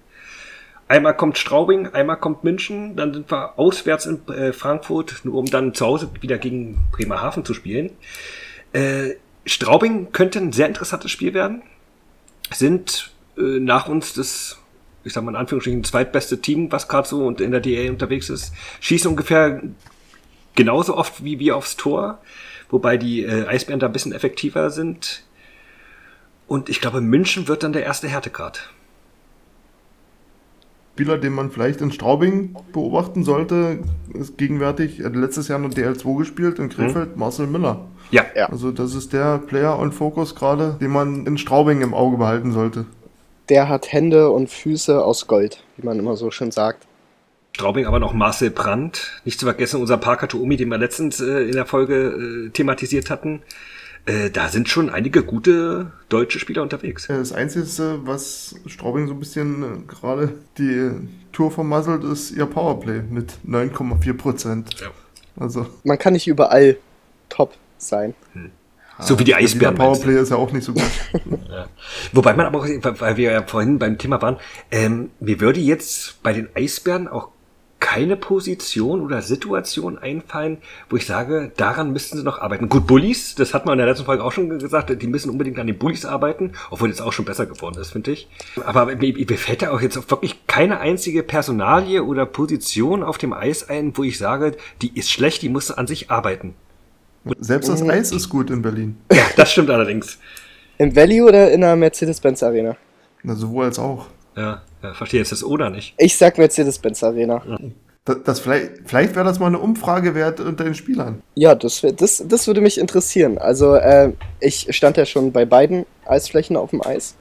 Einmal 0.86 1.14
kommt 1.14 1.36
Straubing, 1.36 1.88
einmal 1.88 2.16
kommt 2.16 2.44
München, 2.44 2.96
dann 2.96 3.12
sind 3.12 3.30
wir 3.30 3.58
auswärts 3.58 4.06
in 4.06 4.26
äh, 4.28 4.54
Frankfurt, 4.54 5.20
nur 5.24 5.34
um 5.34 5.44
dann 5.44 5.74
zu 5.74 5.84
Hause 5.84 6.08
wieder 6.20 6.38
gegen 6.38 6.78
Bremerhaven 6.92 7.44
zu 7.44 7.52
spielen. 7.52 7.90
Äh, 8.72 9.16
Straubing 9.44 10.12
könnte 10.12 10.38
ein 10.38 10.52
sehr 10.52 10.66
interessantes 10.66 11.10
Spiel 11.10 11.34
werden. 11.34 11.62
Sind 12.50 13.12
äh, 13.36 13.60
nach 13.60 13.88
uns 13.88 14.14
das 14.14 14.58
ich 15.04 15.12
sag 15.12 15.24
mal 15.24 15.30
in 15.30 15.36
Anführungsstrichen, 15.36 15.84
zweitbeste 15.84 16.40
Team, 16.40 16.70
was 16.72 16.88
gerade 16.88 17.08
so 17.08 17.26
und 17.26 17.40
in 17.40 17.50
der 17.50 17.60
DA 17.60 17.90
unterwegs 17.90 18.30
ist, 18.30 18.52
schießt 18.80 19.06
ungefähr 19.06 19.62
genauso 20.54 20.96
oft 20.96 21.24
wie 21.24 21.38
wir 21.38 21.56
aufs 21.56 21.76
Tor, 21.76 22.18
wobei 22.68 22.96
die 22.96 23.22
äh, 23.22 23.46
Eisbären 23.46 23.80
da 23.80 23.86
ein 23.86 23.92
bisschen 23.92 24.12
effektiver 24.12 24.70
sind. 24.70 25.22
Und 26.46 26.68
ich 26.68 26.80
glaube, 26.80 27.00
München 27.00 27.46
wird 27.48 27.62
dann 27.62 27.72
der 27.72 27.84
erste 27.84 28.08
Härtegrad. 28.08 28.70
Spieler, 30.94 31.16
den 31.16 31.32
man 31.32 31.52
vielleicht 31.52 31.80
in 31.80 31.92
Straubing 31.92 32.56
beobachten 32.72 33.22
sollte, 33.22 33.78
ist 34.12 34.36
gegenwärtig, 34.36 34.98
er 34.98 35.06
hat 35.06 35.14
letztes 35.14 35.46
Jahr 35.46 35.60
noch 35.60 35.70
DL2 35.70 36.18
gespielt 36.18 36.58
in 36.58 36.70
Krefeld, 36.70 37.14
mhm. 37.14 37.20
Marcel 37.20 37.46
Miller. 37.46 37.86
Ja. 38.10 38.24
ja. 38.34 38.46
Also 38.46 38.72
das 38.72 38.96
ist 38.96 39.12
der 39.12 39.38
Player 39.38 39.78
on 39.78 39.92
Focus 39.92 40.34
gerade, 40.34 40.76
den 40.80 40.90
man 40.90 41.24
in 41.24 41.38
Straubing 41.38 41.82
im 41.82 41.94
Auge 41.94 42.16
behalten 42.16 42.50
sollte 42.50 42.84
der 43.48 43.68
hat 43.68 43.92
Hände 43.92 44.30
und 44.30 44.48
Füße 44.48 45.04
aus 45.04 45.26
Gold, 45.26 45.62
wie 45.76 45.86
man 45.86 45.98
immer 45.98 46.16
so 46.16 46.30
schön 46.30 46.50
sagt. 46.50 46.86
Straubing 47.52 47.86
aber 47.86 47.98
noch 47.98 48.12
Marcel 48.12 48.50
Brandt. 48.50 49.20
Nicht 49.24 49.40
zu 49.40 49.46
vergessen 49.46 49.80
unser 49.80 49.96
Parker 49.96 50.28
Tuomi, 50.28 50.56
den 50.56 50.68
wir 50.68 50.78
letztens 50.78 51.20
äh, 51.20 51.42
in 51.42 51.52
der 51.52 51.66
Folge 51.66 52.46
äh, 52.46 52.50
thematisiert 52.50 53.10
hatten. 53.10 53.42
Äh, 54.06 54.30
da 54.30 54.48
sind 54.48 54.68
schon 54.68 54.90
einige 54.90 55.22
gute 55.24 55.92
deutsche 56.08 56.38
Spieler 56.38 56.62
unterwegs. 56.62 57.08
Das 57.08 57.32
Einzige, 57.32 57.66
was 58.04 58.54
Straubing 58.66 59.08
so 59.08 59.14
ein 59.14 59.20
bisschen 59.20 59.62
äh, 59.62 59.66
gerade 59.86 60.34
die 60.56 60.90
Tour 61.32 61.50
vermasselt, 61.50 62.04
ist 62.04 62.30
ihr 62.30 62.46
Powerplay 62.46 63.02
mit 63.02 63.32
9,4 63.46 64.12
Prozent. 64.14 64.80
Ja. 64.80 64.90
Also. 65.38 65.66
Man 65.84 65.98
kann 65.98 66.12
nicht 66.12 66.28
überall 66.28 66.76
top 67.28 67.54
sein. 67.76 68.14
Hm. 68.34 68.50
So 69.00 69.18
wie 69.18 69.24
die 69.24 69.34
Eisbären. 69.34 69.76
Der 69.76 69.84
Powerplay 69.84 70.20
ist 70.20 70.30
ja 70.30 70.36
auch 70.36 70.52
nicht 70.52 70.64
so 70.64 70.72
gut. 70.72 70.82
ja. 71.50 71.66
Wobei 72.12 72.34
man 72.34 72.46
aber 72.46 72.60
auch, 72.60 72.66
weil 72.66 73.16
wir 73.16 73.32
ja 73.32 73.42
vorhin 73.46 73.78
beim 73.78 73.98
Thema 73.98 74.20
waren, 74.20 74.36
ähm, 74.70 75.10
mir 75.20 75.40
würde 75.40 75.60
jetzt 75.60 76.22
bei 76.22 76.32
den 76.32 76.48
Eisbären 76.54 77.08
auch 77.08 77.28
keine 77.80 78.16
Position 78.16 79.00
oder 79.00 79.22
Situation 79.22 79.98
einfallen, 79.98 80.58
wo 80.90 80.96
ich 80.96 81.06
sage, 81.06 81.52
daran 81.56 81.92
müssten 81.92 82.18
sie 82.18 82.24
noch 82.24 82.40
arbeiten. 82.40 82.68
Gut, 82.68 82.86
Bullies, 82.86 83.34
das 83.36 83.54
hat 83.54 83.66
man 83.66 83.74
in 83.74 83.78
der 83.78 83.86
letzten 83.86 84.04
Folge 84.04 84.24
auch 84.24 84.32
schon 84.32 84.58
gesagt, 84.58 85.00
die 85.00 85.06
müssen 85.06 85.30
unbedingt 85.30 85.58
an 85.58 85.66
den 85.66 85.78
Bullies 85.78 86.04
arbeiten, 86.04 86.52
obwohl 86.70 86.88
jetzt 86.88 87.00
auch 87.00 87.12
schon 87.12 87.24
besser 87.24 87.46
geworden 87.46 87.80
ist, 87.80 87.92
finde 87.92 88.10
ich. 88.10 88.28
Aber 88.64 88.86
mir, 88.86 89.14
mir 89.14 89.38
fällt 89.38 89.62
da 89.62 89.70
auch 89.70 89.80
jetzt 89.80 90.10
wirklich 90.10 90.46
keine 90.46 90.80
einzige 90.80 91.22
Personalie 91.22 92.02
oder 92.02 92.26
Position 92.26 93.02
auf 93.02 93.18
dem 93.18 93.32
Eis 93.32 93.68
ein, 93.68 93.96
wo 93.96 94.02
ich 94.02 94.18
sage, 94.18 94.56
die 94.82 94.98
ist 94.98 95.10
schlecht, 95.10 95.42
die 95.42 95.48
muss 95.48 95.70
an 95.70 95.86
sich 95.86 96.10
arbeiten. 96.10 96.54
Selbst 97.38 97.68
das 97.68 97.82
Eis 97.82 98.12
ist 98.12 98.28
gut 98.28 98.50
in 98.50 98.62
Berlin. 98.62 98.96
Ja, 99.12 99.24
das 99.36 99.52
stimmt 99.52 99.70
allerdings. 99.70 100.18
Im 100.78 100.94
Valley 100.94 101.22
oder 101.22 101.50
in 101.50 101.60
der 101.60 101.74
Mercedes-Benz 101.76 102.42
Arena? 102.42 102.76
Na, 103.22 103.34
sowohl 103.34 103.66
als 103.66 103.78
auch. 103.78 104.06
Ja, 104.36 104.62
ja 104.82 104.94
verstehe 104.94 105.20
jetzt 105.20 105.32
das 105.32 105.42
oder 105.42 105.70
nicht. 105.70 105.94
Ich 105.98 106.16
sag 106.16 106.38
Mercedes-Benz 106.38 107.02
Arena. 107.02 107.42
Ja. 107.46 107.58
Das, 108.04 108.16
das, 108.24 108.40
vielleicht 108.40 108.70
vielleicht 108.86 109.14
wäre 109.16 109.24
das 109.24 109.38
mal 109.38 109.48
eine 109.48 109.58
Umfrage 109.58 110.14
wert 110.14 110.40
unter 110.40 110.64
den 110.64 110.74
Spielern. 110.74 111.22
Ja, 111.34 111.54
das, 111.54 111.82
das, 111.96 112.24
das 112.26 112.46
würde 112.46 112.60
mich 112.60 112.78
interessieren. 112.78 113.38
Also, 113.38 113.74
äh, 113.74 114.12
ich 114.40 114.66
stand 114.70 114.96
ja 114.96 115.04
schon 115.04 115.32
bei 115.32 115.44
beiden 115.44 115.84
Eisflächen 116.06 116.56
auf 116.56 116.70
dem 116.70 116.80
Eis. 116.80 117.16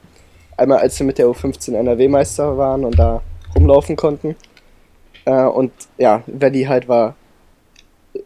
Einmal, 0.56 0.78
als 0.78 0.98
wir 0.98 1.06
mit 1.06 1.18
der 1.18 1.26
U15 1.26 1.74
NRW-Meister 1.74 2.56
waren 2.56 2.84
und 2.84 2.98
da 2.98 3.22
rumlaufen 3.54 3.96
konnten. 3.96 4.34
Äh, 5.24 5.44
und 5.44 5.72
ja, 5.98 6.22
Valley 6.26 6.64
halt 6.64 6.88
war 6.88 7.16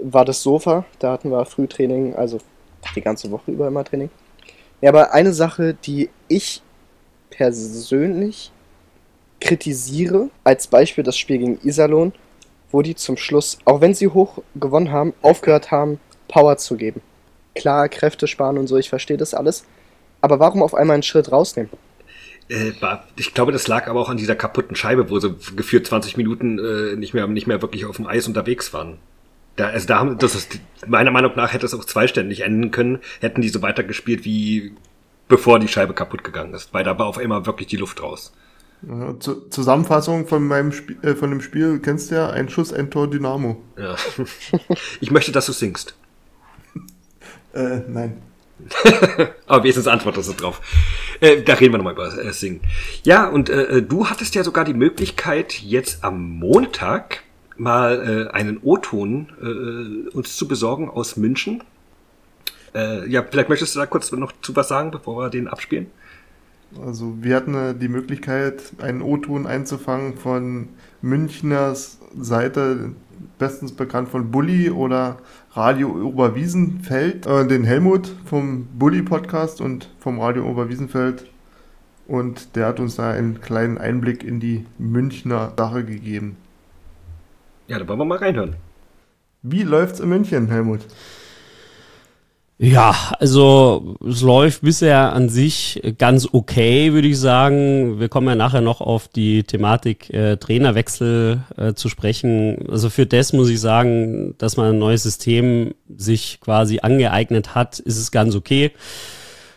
war 0.01 0.24
das 0.24 0.43
Sofa. 0.43 0.84
Da 0.99 1.12
hatten 1.12 1.30
wir 1.30 1.45
Frühtraining, 1.45 2.14
also 2.14 2.38
die 2.95 3.01
ganze 3.01 3.30
Woche 3.30 3.51
über 3.51 3.68
immer 3.68 3.84
Training. 3.84 4.11
Ja, 4.80 4.90
aber 4.90 5.12
eine 5.12 5.32
Sache, 5.32 5.74
die 5.74 6.11
ich 6.28 6.62
persönlich 7.30 8.51
kritisiere, 9.40 10.30
als 10.45 10.66
Beispiel 10.66 11.05
das 11.05 11.16
Spiel 11.16 11.38
gegen 11.38 11.59
Iserlohn, 11.62 12.12
wo 12.70 12.82
die 12.82 12.95
zum 12.95 13.16
Schluss, 13.16 13.59
auch 13.64 13.80
wenn 13.80 13.95
sie 13.95 14.09
hoch 14.09 14.38
gewonnen 14.55 14.90
haben, 14.90 15.14
aufgehört 15.22 15.70
haben, 15.70 16.01
Power 16.28 16.57
zu 16.57 16.76
geben. 16.76 17.01
Klar, 17.55 17.88
Kräfte 17.88 18.26
sparen 18.26 18.59
und 18.59 18.66
so, 18.66 18.76
ich 18.76 18.88
verstehe 18.88 19.16
das 19.16 19.34
alles. 19.34 19.64
Aber 20.20 20.38
warum 20.38 20.62
auf 20.62 20.74
einmal 20.74 20.95
einen 20.95 21.03
Schritt 21.03 21.30
rausnehmen? 21.30 21.70
Äh, 22.49 22.72
ich 23.16 23.34
glaube, 23.34 23.53
das 23.53 23.68
lag 23.68 23.88
aber 23.88 24.01
auch 24.01 24.09
an 24.09 24.16
dieser 24.16 24.36
kaputten 24.36 24.76
Scheibe, 24.76 25.11
wo 25.11 25.18
sie 25.18 25.34
geführt 25.57 25.86
20 25.86 26.16
Minuten 26.16 26.59
äh, 26.59 26.97
nicht, 26.97 27.14
mehr, 27.14 27.26
nicht 27.26 27.47
mehr 27.47 27.62
wirklich 27.62 27.84
auf 27.84 27.97
dem 27.97 28.07
Eis 28.07 28.26
unterwegs 28.26 28.72
waren. 28.72 28.99
Da, 29.57 29.69
also 29.69 29.87
da 29.87 29.99
haben, 29.99 30.19
das 30.19 30.35
ist, 30.35 30.61
meiner 30.87 31.11
Meinung 31.11 31.33
nach 31.37 31.53
hätte 31.53 31.67
es 31.67 31.75
auch 31.75 31.85
zweiständig 31.85 32.41
enden 32.41 32.71
können, 32.71 33.01
hätten 33.21 33.43
die 33.43 33.49
so 33.49 33.61
weitergespielt 33.63 34.25
wie 34.25 34.75
bevor 35.29 35.59
die 35.59 35.69
Scheibe 35.69 35.95
kaputt 35.95 36.25
gegangen 36.25 36.55
ist, 36.55 36.75
weil 36.75 36.85
da 36.85 36.99
war 36.99 37.07
auf 37.07 37.19
einmal 37.19 37.47
wirklich 37.47 37.69
die 37.69 37.77
Luft 37.77 38.03
raus. 38.03 38.33
Zusammenfassung 39.51 40.27
von 40.27 40.47
meinem 40.47 40.73
Spiel, 40.73 40.99
äh, 41.03 41.15
von 41.15 41.31
dem 41.31 41.41
Spiel 41.41 41.79
kennst 41.79 42.11
du 42.11 42.17
ja, 42.17 42.31
ein 42.31 42.49
Schuss, 42.49 42.73
ein 42.73 42.91
Tor, 42.91 43.09
Dynamo. 43.09 43.63
Ja. 43.79 43.95
ich 45.01 45.11
möchte, 45.13 45.31
dass 45.31 45.47
du 45.47 45.53
singst. 45.53 45.95
äh, 47.55 47.81
nein. 47.87 48.21
Aber 49.47 49.63
wenigstens 49.63 49.87
antwortest 49.87 50.31
du 50.31 50.35
drauf. 50.35 50.61
Äh, 51.21 51.43
da 51.43 51.55
reden 51.55 51.73
wir 51.73 51.79
nochmal 51.79 51.95
über 51.95 52.13
äh, 52.19 52.33
Singen. 52.33 52.61
Ja, 53.05 53.29
und 53.29 53.51
äh, 53.51 53.79
äh, 53.79 53.83
du 53.83 54.09
hattest 54.09 54.35
ja 54.35 54.45
sogar 54.45 54.65
die 54.65 54.75
Möglichkeit, 54.75 55.61
jetzt 55.61 56.05
am 56.05 56.39
Montag 56.39 57.23
mal 57.57 58.29
äh, 58.29 58.33
einen 58.33 58.59
O-Ton 58.63 59.29
äh, 59.41 60.17
uns 60.17 60.37
zu 60.37 60.49
besorgen 60.49 60.91
aus 60.91 61.17
München. 61.17 61.63
Äh, 62.75 63.09
ja, 63.09 63.23
vielleicht 63.23 63.49
möchtest 63.49 63.75
du 63.75 63.81
da 63.81 63.87
kurz 63.87 64.11
noch 64.13 64.33
zu 64.41 64.57
was 64.57 64.69
sagen, 64.69 64.91
bevor 64.91 65.23
wir 65.23 65.31
den 65.31 65.49
abspielen? 65.49 65.87
Also 66.85 67.17
wir 67.21 67.37
hatten 67.37 67.55
äh, 67.55 67.75
die 67.75 67.89
Möglichkeit, 67.89 68.63
einen 68.81 69.03
O-Ton 69.03 69.47
einzufangen 69.47 70.17
von 70.17 70.69
Münchners 71.03 71.99
Seite, 72.19 72.93
bestens 73.39 73.73
bekannt 73.73 74.09
von 74.09 74.31
Bully 74.31 74.71
oder 74.71 75.19
Radio 75.53 75.91
Oberwiesenfeld, 75.91 77.27
äh, 77.27 77.47
den 77.47 77.65
Helmut 77.65 78.15
vom 78.25 78.67
Bully 78.79 79.03
Podcast 79.03 79.61
und 79.61 79.91
vom 79.99 80.21
Radio 80.21 80.49
Oberwiesenfeld. 80.49 81.27
Und 82.09 82.57
der 82.57 82.67
hat 82.67 82.81
uns 82.81 82.97
da 82.97 83.11
einen 83.11 83.41
kleinen 83.41 83.79
Einblick 83.79 84.25
in 84.25 84.41
die 84.41 84.67
Münchner 84.79 85.53
Sache 85.57 85.85
gegeben. 85.85 86.37
Ja, 87.73 87.79
da 87.79 87.89
wollen 87.89 88.01
wir 88.01 88.05
mal 88.05 88.18
reinhören. 88.18 88.57
Wie 89.41 89.62
läuft's 89.62 89.99
in 89.99 90.11
München, 90.11 90.51
Helmut? 90.51 90.81
Ja, 92.59 92.95
also 93.18 93.97
es 94.07 94.20
läuft 94.20 94.61
bisher 94.61 95.14
an 95.14 95.31
sich 95.31 95.81
ganz 95.97 96.29
okay, 96.31 96.93
würde 96.93 97.09
ich 97.09 97.18
sagen. 97.18 97.99
Wir 97.99 98.11
kommen 98.11 98.29
ja 98.29 98.35
nachher 98.35 98.61
noch 98.61 98.83
auf 98.83 99.09
die 99.09 99.45
Thematik 99.45 100.11
äh, 100.11 100.37
Trainerwechsel 100.37 101.45
äh, 101.57 101.73
zu 101.73 101.89
sprechen. 101.89 102.68
Also 102.68 102.91
für 102.91 103.07
das 103.07 103.33
muss 103.33 103.49
ich 103.49 103.59
sagen, 103.59 104.35
dass 104.37 104.59
man 104.59 104.75
ein 104.75 104.79
neues 104.79 105.05
System 105.05 105.73
sich 105.89 106.41
quasi 106.43 106.81
angeeignet 106.83 107.55
hat, 107.55 107.79
ist 107.79 107.97
es 107.97 108.11
ganz 108.11 108.35
okay. 108.35 108.73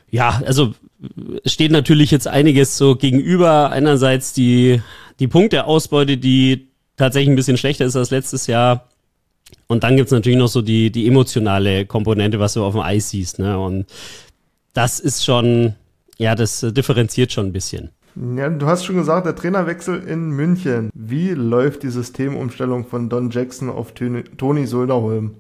Ja, 0.10 0.42
also 0.46 0.74
es 1.44 1.52
steht 1.52 1.72
natürlich 1.72 2.12
jetzt 2.12 2.30
einiges 2.30 2.78
so 2.78 2.96
gegenüber. 2.96 3.72
Einerseits 3.72 4.32
die, 4.32 4.82
die 5.20 5.28
Punkteausbeute, 5.28 6.16
die 6.16 6.70
tatsächlich 6.98 7.30
ein 7.30 7.36
bisschen 7.36 7.58
schlechter 7.58 7.86
ist 7.86 7.96
als 7.96 8.12
letztes 8.12 8.48
Jahr. 8.48 8.88
Und 9.68 9.84
dann 9.84 9.96
gibt's 9.96 10.12
natürlich 10.12 10.40
noch 10.40 10.48
so 10.48 10.62
die, 10.62 10.92
die 10.92 11.08
emotionale 11.08 11.86
Komponente, 11.86 12.40
was 12.40 12.54
du 12.54 12.64
auf 12.64 12.74
dem 12.74 12.82
Eis 12.82 13.10
siehst. 13.10 13.40
Ne? 13.40 13.60
Und 13.60 13.86
das 14.74 15.00
ist 15.00 15.24
schon, 15.24 15.76
ja, 16.18 16.36
das 16.36 16.62
differenziert 16.62 17.32
schon 17.32 17.48
ein 17.48 17.54
bisschen. 17.54 17.90
Ja, 18.38 18.50
du 18.50 18.66
hast 18.66 18.86
schon 18.86 18.96
gesagt, 18.96 19.26
der 19.26 19.36
Trainerwechsel 19.36 20.02
in 20.04 20.30
München. 20.30 20.90
Wie 20.94 21.32
läuft 21.32 21.84
die 21.84 21.90
Systemumstellung 21.90 22.86
von 22.86 23.10
Don 23.10 23.30
Jackson 23.30 23.70
auf 23.70 23.94
Toni 23.94 24.66
Söderholm? 24.66 25.36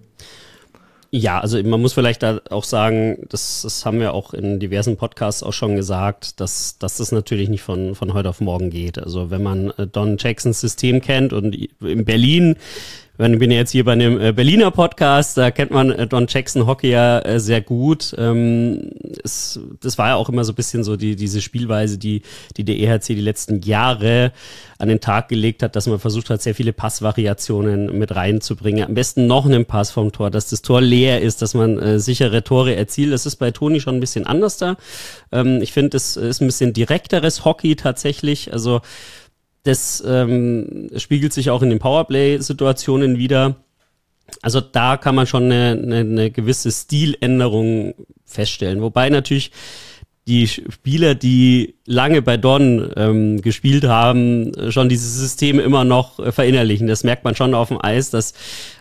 Ja, 1.12 1.39
also 1.39 1.62
man 1.64 1.82
muss 1.82 1.93
vielleicht 1.93 2.24
da 2.24 2.41
auch 2.49 2.64
sagen, 2.64 3.26
das, 3.30 3.62
das 3.62 3.86
haben 3.86 3.99
wir 3.99 4.14
auch 4.14 4.34
in 4.34 4.60
diversen 4.60 4.97
Podcasts 4.97 5.43
auch 5.43 5.53
schon 5.53 5.76
gesagt, 5.76 6.39
dass, 6.39 6.78
dass 6.78 6.97
das 6.97 7.12
natürlich 7.12 7.47
nicht 7.47 7.62
von, 7.62 7.95
von 7.95 8.14
heute 8.14 8.30
auf 8.30 8.41
morgen 8.41 8.70
geht. 8.70 8.97
Also 8.99 9.30
wenn 9.30 9.43
man 9.43 9.72
äh, 9.72 9.88
Don 9.88 10.18
Jacksons 10.20 10.60
System 10.60 11.01
kennt 11.01 11.32
und 11.32 11.56
in 11.82 12.06
Berlin 12.06 12.56
ich 13.18 13.39
bin 13.39 13.49
jetzt 13.49 13.72
hier 13.72 13.86
bei 13.86 13.93
einem 13.93 14.20
äh, 14.20 14.34
Berliner 14.34 14.72
Podcast, 14.72 15.38
da 15.38 15.49
kennt 15.49 15.72
man 15.72 15.89
äh, 15.91 16.05
Don 16.05 16.26
Jackson 16.28 16.68
Hockey 16.68 16.89
ja 16.89 17.20
äh, 17.20 17.39
sehr 17.39 17.61
gut. 17.61 18.13
Ähm, 18.18 18.91
es, 19.24 19.57
das 19.80 19.97
war 19.97 20.09
ja 20.09 20.16
auch 20.16 20.28
immer 20.28 20.43
so 20.43 20.51
ein 20.51 20.55
bisschen 20.55 20.84
so 20.84 20.97
die, 20.97 21.16
diese 21.16 21.41
Spielweise, 21.41 21.97
die, 21.97 22.24
die 22.57 22.66
der 22.66 22.78
EHC 22.78 23.16
die 23.16 23.22
letzten 23.22 23.61
Jahre 23.61 24.34
an 24.78 24.89
den 24.89 24.99
Tag 24.99 25.30
gelegt 25.30 25.63
hat, 25.63 25.78
dass 25.78 25.88
man 25.88 25.99
versucht 25.99 26.30
hat, 26.30 26.41
sehr 26.41 26.55
viele 26.55 26.74
Passvariationen 26.74 27.97
mit 27.97 28.13
reinzubringen. 28.13 28.86
Am 28.86 28.93
besten 28.93 29.28
noch 29.28 29.45
einen 29.45 29.66
Pass 29.66 29.91
vom 29.91 30.11
Tor, 30.11 30.30
dass 30.30 30.49
das 30.49 30.61
Tor 30.61 30.82
leer 30.82 31.22
ist, 31.22 31.41
dass 31.41 31.53
man 31.53 31.80
äh, 31.80 31.99
sichere 31.99 32.43
Tore 32.43 32.76
erzielt. 32.76 33.13
Das 33.13 33.26
ist 33.26 33.38
bei 33.38 33.51
Toni 33.51 33.80
schon 33.80 33.95
ein 33.95 34.01
bisschen 34.01 34.28
anders 34.28 34.57
da. 34.57 34.76
Ähm, 35.32 35.61
ich 35.61 35.72
finde, 35.72 35.91
das 35.91 36.18
ist 36.18 36.41
ein 36.41 36.47
bisschen 36.47 36.74
direkteres 36.74 37.45
Hockey 37.45 37.78
tatsächlich. 37.78 38.51
Also 38.51 38.82
das 39.66 40.03
ähm, 40.05 40.89
spiegelt 40.95 41.34
sich 41.34 41.49
auch 41.49 41.61
in 41.61 41.70
den 41.70 41.80
Powerplay-Situationen 41.80 43.18
wieder. 43.18 43.55
Also 44.41 44.61
da 44.61 44.97
kann 44.97 45.16
man 45.16 45.28
schon 45.28 45.45
eine, 45.45 45.80
eine, 45.82 45.97
eine 45.97 46.32
gewisse 46.32 46.72
Stiländerung 46.72 47.95
feststellen. 48.26 48.82
Wobei 48.82 49.09
natürlich 49.09 49.51
die 50.28 50.47
Spieler, 50.47 51.13
die 51.13 51.76
lange 51.86 52.22
bei 52.24 52.38
Don 52.38 52.91
ähm, 52.95 53.41
gespielt 53.41 53.84
haben, 53.84 54.51
schon 54.72 54.89
dieses 54.89 55.16
System 55.20 55.59
immer 55.59 55.84
noch 55.84 56.20
äh, 56.20 56.32
verinnerlichen. 56.32 56.88
Das 56.88 57.03
merkt 57.03 57.24
man 57.24 57.36
schon 57.36 57.53
auf 57.53 57.68
dem 57.68 57.84
Eis, 57.84 58.09
dass, 58.09 58.34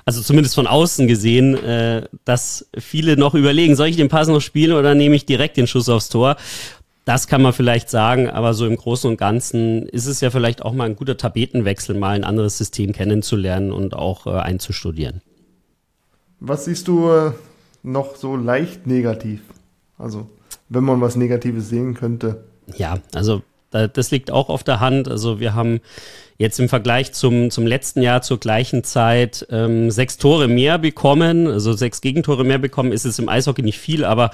also 0.06 0.22
zumindest 0.22 0.54
von 0.54 0.66
außen 0.66 1.06
gesehen, 1.06 1.54
äh, 1.62 2.08
dass 2.24 2.66
viele 2.78 3.18
noch 3.18 3.34
überlegen, 3.34 3.76
soll 3.76 3.88
ich 3.88 3.96
den 3.96 4.08
Pass 4.08 4.28
noch 4.28 4.40
spielen 4.40 4.72
oder 4.72 4.94
nehme 4.94 5.16
ich 5.16 5.26
direkt 5.26 5.58
den 5.58 5.66
Schuss 5.66 5.90
aufs 5.90 6.08
Tor? 6.08 6.36
Das 7.04 7.26
kann 7.26 7.42
man 7.42 7.52
vielleicht 7.52 7.90
sagen, 7.90 8.30
aber 8.30 8.54
so 8.54 8.66
im 8.66 8.76
Großen 8.76 9.10
und 9.10 9.18
Ganzen 9.18 9.86
ist 9.88 10.06
es 10.06 10.20
ja 10.20 10.30
vielleicht 10.30 10.62
auch 10.62 10.72
mal 10.72 10.84
ein 10.84 10.96
guter 10.96 11.16
Tapetenwechsel, 11.16 11.94
mal 11.94 12.16
ein 12.16 12.24
anderes 12.24 12.56
System 12.56 12.92
kennenzulernen 12.92 13.72
und 13.72 13.94
auch 13.94 14.26
äh, 14.26 14.30
einzustudieren. 14.30 15.20
Was 16.40 16.64
siehst 16.64 16.88
du 16.88 17.10
äh, 17.10 17.32
noch 17.82 18.16
so 18.16 18.36
leicht 18.36 18.86
negativ? 18.86 19.40
Also, 19.98 20.28
wenn 20.68 20.84
man 20.84 21.00
was 21.00 21.16
Negatives 21.16 21.68
sehen 21.68 21.94
könnte. 21.94 22.44
Ja, 22.76 22.98
also 23.14 23.42
das 23.70 24.10
liegt 24.12 24.30
auch 24.30 24.48
auf 24.48 24.62
der 24.62 24.78
Hand. 24.78 25.08
Also 25.08 25.40
wir 25.40 25.54
haben 25.54 25.80
jetzt 26.38 26.60
im 26.60 26.68
Vergleich 26.68 27.12
zum, 27.12 27.50
zum 27.50 27.66
letzten 27.66 28.02
Jahr 28.02 28.22
zur 28.22 28.38
gleichen 28.38 28.84
Zeit 28.84 29.46
ähm, 29.50 29.90
sechs 29.90 30.16
Tore 30.16 30.46
mehr 30.46 30.78
bekommen, 30.78 31.48
also 31.48 31.72
sechs 31.72 32.00
Gegentore 32.00 32.44
mehr 32.44 32.58
bekommen, 32.58 32.92
ist 32.92 33.04
es 33.04 33.18
im 33.18 33.28
Eishockey 33.28 33.62
nicht 33.62 33.78
viel, 33.78 34.04
aber 34.04 34.30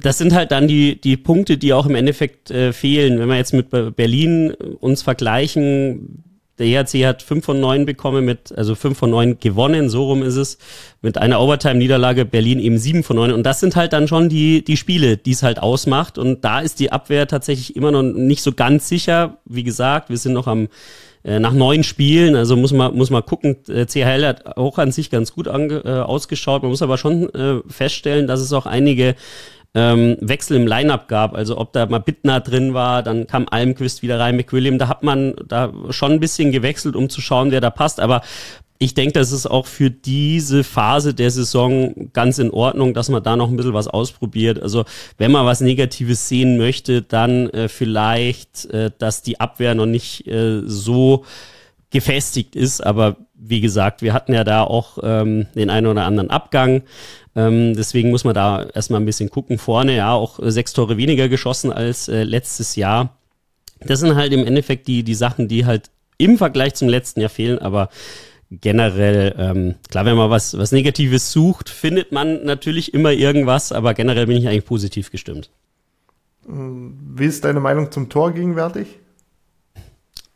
das 0.00 0.18
sind 0.18 0.34
halt 0.34 0.52
dann 0.52 0.68
die, 0.68 1.00
die 1.00 1.16
Punkte, 1.16 1.58
die 1.58 1.72
auch 1.72 1.86
im 1.86 1.94
Endeffekt 1.94 2.50
äh, 2.50 2.72
fehlen. 2.72 3.18
Wenn 3.18 3.28
wir 3.28 3.36
jetzt 3.36 3.52
mit 3.54 3.70
Berlin 3.96 4.52
uns 4.80 5.02
vergleichen, 5.02 6.24
der 6.58 6.66
EHC 6.66 7.04
hat 7.04 7.22
5 7.22 7.44
von 7.44 7.60
9 7.60 7.84
bekommen, 7.84 8.24
mit, 8.24 8.56
also 8.56 8.76
5 8.76 8.96
von 8.96 9.10
9 9.10 9.40
gewonnen, 9.40 9.88
so 9.88 10.04
rum 10.04 10.22
ist 10.22 10.36
es. 10.36 10.58
Mit 11.02 11.18
einer 11.18 11.40
Overtime-Niederlage 11.40 12.24
Berlin 12.24 12.60
eben 12.60 12.78
7 12.78 13.02
von 13.02 13.16
9. 13.16 13.32
Und 13.32 13.42
das 13.42 13.58
sind 13.58 13.74
halt 13.74 13.92
dann 13.92 14.06
schon 14.06 14.28
die, 14.28 14.62
die 14.62 14.76
Spiele, 14.76 15.16
die 15.16 15.32
es 15.32 15.42
halt 15.42 15.58
ausmacht. 15.58 16.16
Und 16.16 16.44
da 16.44 16.60
ist 16.60 16.78
die 16.78 16.92
Abwehr 16.92 17.26
tatsächlich 17.26 17.74
immer 17.74 17.90
noch 17.90 18.02
nicht 18.02 18.42
so 18.42 18.52
ganz 18.52 18.88
sicher. 18.88 19.38
Wie 19.44 19.64
gesagt, 19.64 20.10
wir 20.10 20.16
sind 20.16 20.32
noch 20.32 20.46
am 20.46 20.68
äh, 21.24 21.40
nach 21.40 21.52
neun 21.52 21.82
Spielen, 21.82 22.36
also 22.36 22.54
muss 22.54 22.72
man, 22.72 22.94
muss 22.94 23.10
man 23.10 23.24
gucken, 23.24 23.56
äh, 23.68 23.86
CHL 23.86 24.26
hat 24.26 24.58
auch 24.58 24.78
an 24.78 24.92
sich 24.92 25.10
ganz 25.10 25.32
gut 25.32 25.48
ange, 25.48 25.82
äh, 25.84 26.00
ausgeschaut. 26.00 26.62
Man 26.62 26.70
muss 26.70 26.82
aber 26.82 26.98
schon 26.98 27.34
äh, 27.34 27.60
feststellen, 27.66 28.26
dass 28.26 28.40
es 28.40 28.52
auch 28.52 28.66
einige 28.66 29.16
ähm, 29.74 30.16
Wechsel 30.20 30.56
im 30.56 30.66
Lineup 30.66 31.08
gab. 31.08 31.34
Also 31.34 31.58
ob 31.58 31.72
da 31.72 31.86
mal 31.86 31.98
Bittner 31.98 32.40
drin 32.40 32.74
war, 32.74 33.02
dann 33.02 33.26
kam 33.26 33.46
Almquist 33.50 34.02
wieder 34.02 34.20
rein, 34.20 34.36
McWilliam. 34.36 34.78
Da 34.78 34.88
hat 34.88 35.02
man 35.02 35.34
da 35.46 35.72
schon 35.90 36.12
ein 36.12 36.20
bisschen 36.20 36.52
gewechselt, 36.52 36.96
um 36.96 37.08
zu 37.10 37.20
schauen, 37.20 37.50
wer 37.50 37.60
da 37.60 37.70
passt. 37.70 38.00
Aber 38.00 38.22
ich 38.78 38.94
denke, 38.94 39.12
das 39.12 39.32
ist 39.32 39.46
auch 39.46 39.66
für 39.66 39.90
diese 39.90 40.64
Phase 40.64 41.14
der 41.14 41.30
Saison 41.30 42.10
ganz 42.12 42.38
in 42.38 42.50
Ordnung, 42.50 42.92
dass 42.92 43.08
man 43.08 43.22
da 43.22 43.36
noch 43.36 43.48
ein 43.48 43.56
bisschen 43.56 43.72
was 43.72 43.88
ausprobiert. 43.88 44.62
Also 44.62 44.84
wenn 45.16 45.32
man 45.32 45.46
was 45.46 45.60
Negatives 45.60 46.28
sehen 46.28 46.56
möchte, 46.56 47.02
dann 47.02 47.48
äh, 47.50 47.68
vielleicht, 47.68 48.66
äh, 48.66 48.90
dass 48.98 49.22
die 49.22 49.40
Abwehr 49.40 49.74
noch 49.74 49.86
nicht 49.86 50.26
äh, 50.26 50.62
so 50.66 51.24
gefestigt 51.90 52.56
ist. 52.56 52.84
Aber 52.84 53.16
wie 53.34 53.60
gesagt, 53.60 54.02
wir 54.02 54.12
hatten 54.12 54.34
ja 54.34 54.44
da 54.44 54.64
auch 54.64 54.98
ähm, 55.02 55.46
den 55.54 55.70
einen 55.70 55.86
oder 55.86 56.04
anderen 56.04 56.30
Abgang. 56.30 56.82
Ähm, 57.36 57.74
deswegen 57.74 58.10
muss 58.10 58.24
man 58.24 58.34
da 58.34 58.64
erstmal 58.74 59.00
ein 59.00 59.06
bisschen 59.06 59.30
gucken. 59.30 59.58
Vorne 59.58 59.96
ja 59.96 60.12
auch 60.12 60.38
sechs 60.42 60.72
Tore 60.72 60.96
weniger 60.96 61.28
geschossen 61.28 61.72
als 61.72 62.08
äh, 62.08 62.22
letztes 62.22 62.76
Jahr. 62.76 63.16
Das 63.80 64.00
sind 64.00 64.14
halt 64.14 64.32
im 64.32 64.46
Endeffekt 64.46 64.86
die, 64.86 65.02
die 65.02 65.14
Sachen, 65.14 65.48
die 65.48 65.66
halt 65.66 65.90
im 66.18 66.38
Vergleich 66.38 66.74
zum 66.74 66.88
letzten 66.88 67.20
Jahr 67.20 67.30
fehlen, 67.30 67.58
aber 67.58 67.88
generell, 68.50 69.34
ähm, 69.36 69.74
klar, 69.88 70.04
wenn 70.04 70.16
man 70.16 70.30
was, 70.30 70.56
was 70.56 70.72
Negatives 70.72 71.32
sucht, 71.32 71.68
findet 71.68 72.12
man 72.12 72.44
natürlich 72.44 72.94
immer 72.94 73.12
irgendwas, 73.12 73.72
aber 73.72 73.94
generell 73.94 74.26
bin 74.26 74.36
ich 74.36 74.46
eigentlich 74.48 74.64
positiv 74.64 75.10
gestimmt. 75.10 75.50
Wie 76.46 77.24
ist 77.24 77.44
deine 77.44 77.60
Meinung 77.60 77.90
zum 77.90 78.08
Tor 78.08 78.32
gegenwärtig? 78.32 78.98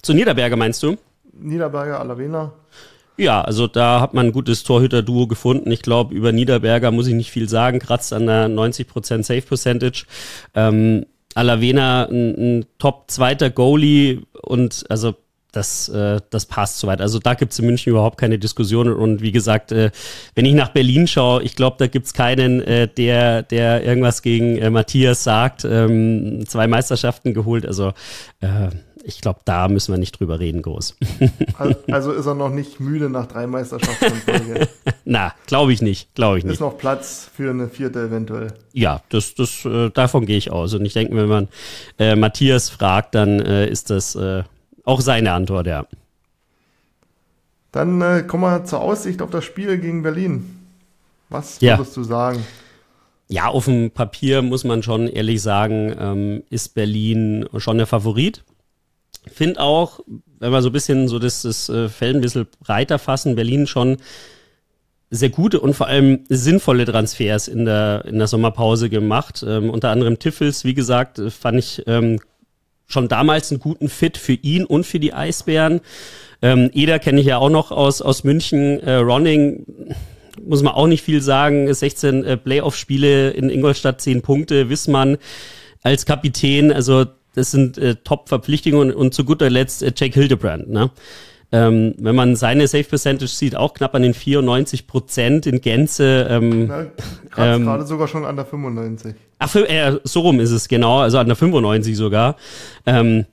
Zu 0.02 0.14
Niederberger 0.14 0.56
meinst 0.56 0.82
du? 0.82 0.96
Niederberger, 1.32 2.00
Alavena. 2.00 2.52
Ja, 3.18 3.40
also 3.40 3.66
da 3.66 4.00
hat 4.00 4.14
man 4.14 4.26
ein 4.26 4.32
gutes 4.32 4.62
Torhüter-Duo 4.62 5.26
gefunden. 5.26 5.72
Ich 5.72 5.82
glaube, 5.82 6.14
über 6.14 6.30
Niederberger 6.30 6.92
muss 6.92 7.08
ich 7.08 7.14
nicht 7.14 7.32
viel 7.32 7.48
sagen, 7.48 7.80
kratzt 7.80 8.12
an 8.12 8.26
der 8.26 8.48
90% 8.48 9.24
Safe 9.24 9.42
Percentage. 9.42 10.06
Ähm, 10.54 11.04
Alavena 11.34 12.04
ein, 12.04 12.58
ein 12.60 12.66
top-zweiter 12.78 13.50
Goalie 13.50 14.22
und 14.40 14.84
also 14.88 15.16
das, 15.50 15.88
äh, 15.88 16.20
das 16.30 16.46
passt 16.46 16.78
soweit. 16.78 17.00
Also 17.00 17.18
da 17.18 17.34
gibt's 17.34 17.58
in 17.58 17.66
München 17.66 17.90
überhaupt 17.90 18.18
keine 18.18 18.38
Diskussion. 18.38 18.92
Und 18.92 19.22
wie 19.22 19.32
gesagt, 19.32 19.72
äh, 19.72 19.90
wenn 20.34 20.44
ich 20.44 20.54
nach 20.54 20.68
Berlin 20.68 21.06
schaue, 21.06 21.42
ich 21.42 21.56
glaube, 21.56 21.76
da 21.78 21.86
gibt's 21.86 22.12
keinen, 22.12 22.60
äh, 22.60 22.86
der, 22.86 23.42
der 23.42 23.82
irgendwas 23.82 24.22
gegen 24.22 24.58
äh, 24.58 24.70
Matthias 24.70 25.24
sagt. 25.24 25.64
Ähm, 25.64 26.44
zwei 26.46 26.66
Meisterschaften 26.66 27.34
geholt. 27.34 27.66
Also 27.66 27.92
äh, 28.40 28.68
ich 29.08 29.22
glaube, 29.22 29.40
da 29.46 29.68
müssen 29.68 29.92
wir 29.92 29.98
nicht 29.98 30.20
drüber 30.20 30.38
reden, 30.38 30.60
groß. 30.60 30.96
also 31.90 32.12
ist 32.12 32.26
er 32.26 32.34
noch 32.34 32.50
nicht 32.50 32.78
müde 32.78 33.08
nach 33.08 33.26
drei 33.26 33.46
Meisterschaften 33.46 34.12
Na, 35.06 35.32
glaube 35.46 35.72
ich 35.72 35.80
nicht, 35.80 36.14
glaube 36.14 36.38
ich 36.38 36.44
nicht. 36.44 36.54
Ist 36.54 36.60
noch 36.60 36.76
Platz 36.76 37.30
für 37.34 37.48
eine 37.48 37.68
vierte 37.68 38.00
eventuell. 38.00 38.52
Ja, 38.74 39.00
das, 39.08 39.34
das, 39.34 39.64
äh, 39.64 39.88
davon 39.90 40.26
gehe 40.26 40.36
ich 40.36 40.50
aus. 40.50 40.74
Und 40.74 40.84
ich 40.84 40.92
denke, 40.92 41.16
wenn 41.16 41.26
man 41.26 41.48
äh, 41.98 42.16
Matthias 42.16 42.68
fragt, 42.68 43.14
dann 43.14 43.40
äh, 43.40 43.66
ist 43.66 43.88
das 43.88 44.14
äh, 44.14 44.42
auch 44.84 45.00
seine 45.00 45.32
Antwort, 45.32 45.66
ja. 45.66 45.86
Dann 47.72 48.02
äh, 48.02 48.24
kommen 48.26 48.42
wir 48.42 48.66
zur 48.66 48.80
Aussicht 48.80 49.22
auf 49.22 49.30
das 49.30 49.44
Spiel 49.44 49.78
gegen 49.78 50.02
Berlin. 50.02 50.60
Was 51.30 51.62
würdest 51.62 51.96
ja. 51.96 52.02
du 52.02 52.06
sagen? 52.06 52.44
Ja, 53.28 53.46
auf 53.46 53.64
dem 53.64 53.90
Papier 53.90 54.42
muss 54.42 54.64
man 54.64 54.82
schon 54.82 55.06
ehrlich 55.06 55.40
sagen, 55.40 55.94
ähm, 55.98 56.42
ist 56.50 56.74
Berlin 56.74 57.46
schon 57.56 57.78
der 57.78 57.86
Favorit 57.86 58.42
finde 59.26 59.60
auch, 59.60 60.00
wenn 60.38 60.52
wir 60.52 60.62
so 60.62 60.68
ein 60.68 60.72
bisschen 60.72 61.08
so 61.08 61.18
das, 61.18 61.42
das 61.42 61.68
äh, 61.68 61.88
Feld 61.88 62.16
ein 62.16 62.22
bisschen 62.22 62.46
breiter 62.60 62.98
fassen, 62.98 63.36
Berlin 63.36 63.66
schon 63.66 63.98
sehr 65.10 65.30
gute 65.30 65.60
und 65.60 65.74
vor 65.74 65.86
allem 65.86 66.24
sinnvolle 66.28 66.84
Transfers 66.84 67.48
in 67.48 67.64
der, 67.64 68.04
in 68.06 68.18
der 68.18 68.26
Sommerpause 68.26 68.90
gemacht. 68.90 69.44
Ähm, 69.46 69.70
unter 69.70 69.90
anderem 69.90 70.18
Tiffels, 70.18 70.64
wie 70.64 70.74
gesagt, 70.74 71.20
fand 71.30 71.58
ich 71.58 71.82
ähm, 71.86 72.20
schon 72.86 73.08
damals 73.08 73.50
einen 73.50 73.60
guten 73.60 73.88
Fit 73.88 74.18
für 74.18 74.34
ihn 74.34 74.64
und 74.64 74.84
für 74.84 75.00
die 75.00 75.14
Eisbären. 75.14 75.80
Ähm, 76.42 76.70
Eder 76.72 76.98
kenne 76.98 77.20
ich 77.20 77.26
ja 77.26 77.38
auch 77.38 77.50
noch 77.50 77.70
aus, 77.70 78.02
aus 78.02 78.22
München. 78.22 78.80
Äh, 78.80 78.96
Ronning 78.96 79.64
muss 80.44 80.62
man 80.62 80.74
auch 80.74 80.86
nicht 80.86 81.02
viel 81.02 81.20
sagen. 81.22 81.72
16 81.72 82.24
äh, 82.24 82.36
Playoff-Spiele 82.36 83.30
in 83.30 83.50
Ingolstadt, 83.50 84.00
10 84.00 84.22
Punkte. 84.22 84.68
Wissmann 84.68 85.16
als 85.82 86.06
Kapitän, 86.06 86.72
also 86.72 87.06
das 87.38 87.52
sind 87.52 87.78
äh, 87.78 87.94
Top-Verpflichtungen 87.96 88.92
und 88.92 89.14
zu 89.14 89.24
guter 89.24 89.48
Letzt 89.48 89.82
äh, 89.82 89.92
Jake 89.96 90.14
Hildebrand. 90.14 90.68
Ne? 90.68 90.90
Ähm, 91.50 91.94
wenn 91.98 92.14
man 92.14 92.36
seine 92.36 92.66
Safe 92.66 92.84
Percentage 92.84 93.30
sieht, 93.30 93.56
auch 93.56 93.72
knapp 93.72 93.94
an 93.94 94.02
den 94.02 94.12
94 94.12 94.86
Prozent 94.86 95.46
in 95.46 95.60
Gänze. 95.60 96.26
Ähm, 96.28 96.70
ähm, 97.36 97.64
gerade 97.64 97.86
sogar 97.86 98.08
schon 98.08 98.26
an 98.26 98.36
der 98.36 98.44
95. 98.44 99.14
Ach, 99.38 99.48
für, 99.48 99.68
äh, 99.68 99.98
so 100.04 100.20
rum 100.20 100.40
ist 100.40 100.50
es 100.50 100.68
genau, 100.68 100.98
also 100.98 101.18
an 101.18 101.26
der 101.26 101.36
95 101.36 101.96
sogar. 101.96 102.36
Ähm, 102.84 103.24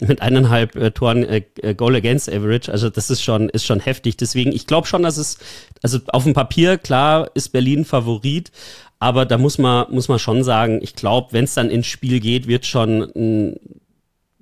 mit 0.00 0.22
eineinhalb 0.22 0.74
äh, 0.76 0.90
Toren 0.90 1.22
äh, 1.24 1.42
äh, 1.62 1.74
Goal 1.74 1.96
Against 1.96 2.30
Average. 2.30 2.72
Also 2.72 2.88
das 2.88 3.10
ist 3.10 3.22
schon, 3.22 3.48
ist 3.50 3.64
schon 3.64 3.80
heftig. 3.80 4.16
Deswegen, 4.16 4.52
ich 4.52 4.66
glaube 4.66 4.86
schon, 4.86 5.02
dass 5.02 5.18
es, 5.18 5.38
also 5.82 5.98
auf 6.08 6.24
dem 6.24 6.32
Papier, 6.32 6.78
klar, 6.78 7.30
ist 7.34 7.50
Berlin 7.50 7.84
Favorit, 7.84 8.50
aber 8.98 9.26
da 9.26 9.38
muss 9.38 9.58
man, 9.58 9.86
muss 9.90 10.08
man 10.08 10.18
schon 10.18 10.42
sagen, 10.42 10.80
ich 10.82 10.94
glaube, 10.94 11.28
wenn 11.32 11.44
es 11.44 11.54
dann 11.54 11.70
ins 11.70 11.86
Spiel 11.86 12.20
geht, 12.20 12.46
wird 12.46 12.64
schon 12.64 13.02
ein, 13.14 13.56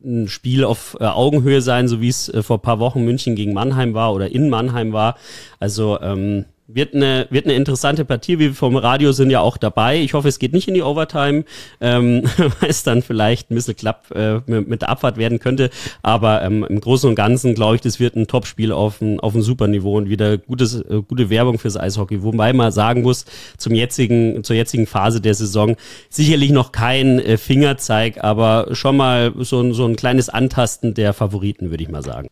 ein 0.05 0.29
Spiel 0.29 0.65
auf 0.65 0.97
äh, 1.01 1.05
Augenhöhe 1.07 1.61
sein, 1.61 1.89
so 1.89 2.01
wie 2.01 2.09
es 2.09 2.29
äh, 2.29 2.43
vor 2.43 2.63
paar 2.63 2.79
Wochen 2.79 3.05
München 3.05 3.35
gegen 3.35 3.53
Mannheim 3.53 3.95
war 3.95 4.13
oder 4.15 4.31
in 4.31 4.49
Mannheim 4.51 4.93
war. 4.93 5.17
Also 5.59 6.01
ähm, 6.01 6.45
wird 6.67 6.95
eine, 6.95 7.27
wird 7.31 7.45
eine 7.45 7.55
interessante 7.55 8.05
Partie. 8.05 8.39
Wir 8.39 8.55
vom 8.55 8.77
Radio 8.77 9.13
sind 9.13 9.31
ja 9.31 9.41
auch 9.41 9.57
dabei. 9.57 10.01
Ich 10.01 10.15
hoffe, 10.15 10.29
es 10.29 10.39
geht 10.39 10.53
nicht 10.53 10.67
in 10.67 10.75
die 10.75 10.83
Overtime, 10.83 11.45
ähm, 11.81 12.23
weil 12.61 12.71
es 12.71 12.83
dann 12.83 13.03
vielleicht 13.03 13.51
ein 13.51 13.55
bisschen 13.55 13.77
klapp 13.77 14.11
äh, 14.15 14.41
mit, 14.47 14.83
der 14.83 14.89
Abfahrt 14.89 15.19
werden 15.19 15.41
könnte. 15.41 15.71
Aber 16.03 16.43
ähm, 16.43 16.65
im 16.65 16.81
Großen 16.81 17.09
und 17.09 17.17
Ganzen 17.17 17.55
glaube 17.55 17.77
ich, 17.77 17.81
das 17.83 18.01
wird 18.01 18.17
ein 18.17 18.27
Topspiel 18.27 18.73
auf 18.73 19.01
ein, 19.01 19.21
auf 19.21 19.35
ein 19.35 19.43
super 19.43 19.67
Niveau 19.67 19.97
und 19.97 20.09
wieder 20.09 20.39
gutes, 20.39 20.81
äh, 20.81 21.03
gute 21.07 21.29
Werbung 21.29 21.59
fürs 21.59 21.77
Eishockey. 21.77 22.23
Wobei 22.23 22.53
man 22.53 22.73
sagen 22.73 23.03
muss, 23.03 23.27
zum 23.59 23.75
jetzigen, 23.75 24.43
zur 24.43 24.57
jetzigen 24.57 24.87
Phase 24.87 25.21
der 25.21 25.35
Saison 25.35 25.77
sicherlich 26.09 26.51
noch 26.51 26.73
kein 26.73 27.19
äh, 27.19 27.37
Fingerzeig, 27.37 28.25
aber 28.25 28.69
schon 28.73 28.97
mal 28.97 29.35
so, 29.39 29.73
so 29.73 29.87
ein 29.87 29.97
kleines 29.97 30.29
Antasten 30.31 30.95
der 30.95 31.13
Favoriten, 31.13 31.71
würde 31.71 31.83
ich 31.83 31.91
mal 31.91 32.03
sagen. 32.03 32.29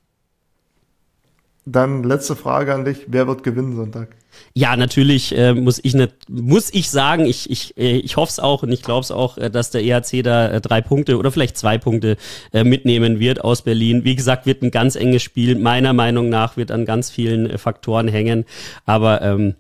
Dann 1.64 2.02
letzte 2.02 2.34
Frage 2.34 2.74
an 2.74 2.84
dich. 2.84 3.06
Wer 3.06 3.28
wird 3.28 3.44
gewinnen 3.44 3.76
Sonntag? 3.76 4.08
Ja, 4.54 4.76
natürlich 4.76 5.36
äh, 5.36 5.54
muss 5.54 5.80
ich 5.82 5.94
ne, 5.94 6.08
muss 6.28 6.72
ich 6.72 6.90
sagen, 6.90 7.24
ich, 7.26 7.50
ich, 7.50 7.76
äh, 7.76 7.98
ich 7.98 8.16
hoffe 8.16 8.30
es 8.30 8.40
auch 8.40 8.62
und 8.62 8.72
ich 8.72 8.82
glaube 8.82 9.02
es 9.02 9.10
auch, 9.10 9.38
äh, 9.38 9.50
dass 9.50 9.70
der 9.70 9.82
EHC 9.82 10.22
da 10.22 10.48
äh, 10.48 10.60
drei 10.60 10.80
Punkte 10.80 11.18
oder 11.18 11.30
vielleicht 11.30 11.56
zwei 11.56 11.78
Punkte 11.78 12.16
äh, 12.52 12.64
mitnehmen 12.64 13.20
wird 13.20 13.44
aus 13.44 13.62
Berlin. 13.62 14.04
Wie 14.04 14.16
gesagt, 14.16 14.46
wird 14.46 14.62
ein 14.62 14.70
ganz 14.70 14.96
enges 14.96 15.22
Spiel. 15.22 15.54
Meiner 15.54 15.92
Meinung 15.92 16.28
nach 16.28 16.56
wird 16.56 16.70
an 16.70 16.84
ganz 16.84 17.10
vielen 17.10 17.48
äh, 17.48 17.58
Faktoren 17.58 18.08
hängen. 18.08 18.44
Aber 18.84 19.22
ähm, 19.22 19.54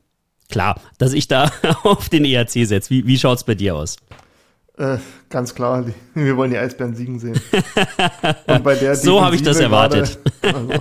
klar, 0.50 0.80
dass 0.98 1.12
ich 1.12 1.28
da 1.28 1.50
auf 1.84 2.08
den 2.08 2.24
EHC 2.24 2.66
setze. 2.66 2.90
Wie, 2.90 3.06
wie 3.06 3.18
schaut's 3.18 3.44
bei 3.44 3.54
dir 3.54 3.76
aus? 3.76 3.96
Äh, 4.82 4.98
ganz 5.30 5.54
klar, 5.54 5.84
die, 5.84 5.94
wir 6.20 6.36
wollen 6.36 6.50
die 6.50 6.58
Eisbären 6.58 6.96
siegen 6.96 7.20
sehen. 7.20 7.34
so 8.94 9.24
habe 9.24 9.36
ich 9.36 9.42
das 9.42 9.60
erwartet. 9.60 10.18
Gerade, 10.40 10.56
also. 10.58 10.72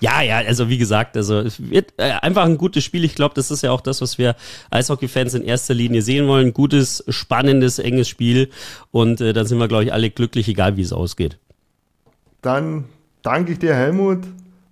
ja, 0.00 0.22
ja, 0.22 0.38
also 0.38 0.68
wie 0.68 0.76
gesagt, 0.76 1.16
also 1.16 1.38
es 1.38 1.70
wird 1.70 1.92
äh, 1.98 2.14
einfach 2.20 2.44
ein 2.46 2.58
gutes 2.58 2.82
Spiel. 2.82 3.04
Ich 3.04 3.14
glaube, 3.14 3.36
das 3.36 3.52
ist 3.52 3.62
ja 3.62 3.70
auch 3.70 3.80
das, 3.80 4.00
was 4.00 4.18
wir 4.18 4.34
Eishockey-Fans 4.70 5.34
in 5.34 5.44
erster 5.44 5.72
Linie 5.72 6.02
sehen 6.02 6.26
wollen. 6.26 6.52
Gutes, 6.52 7.04
spannendes, 7.08 7.78
enges 7.78 8.08
Spiel. 8.08 8.50
Und 8.90 9.20
äh, 9.20 9.32
dann 9.32 9.46
sind 9.46 9.58
wir, 9.58 9.68
glaube 9.68 9.84
ich, 9.84 9.92
alle 9.92 10.10
glücklich, 10.10 10.48
egal 10.48 10.76
wie 10.76 10.82
es 10.82 10.92
ausgeht. 10.92 11.38
Dann 12.42 12.86
danke 13.22 13.52
ich 13.52 13.60
dir, 13.60 13.74
Helmut, 13.76 14.24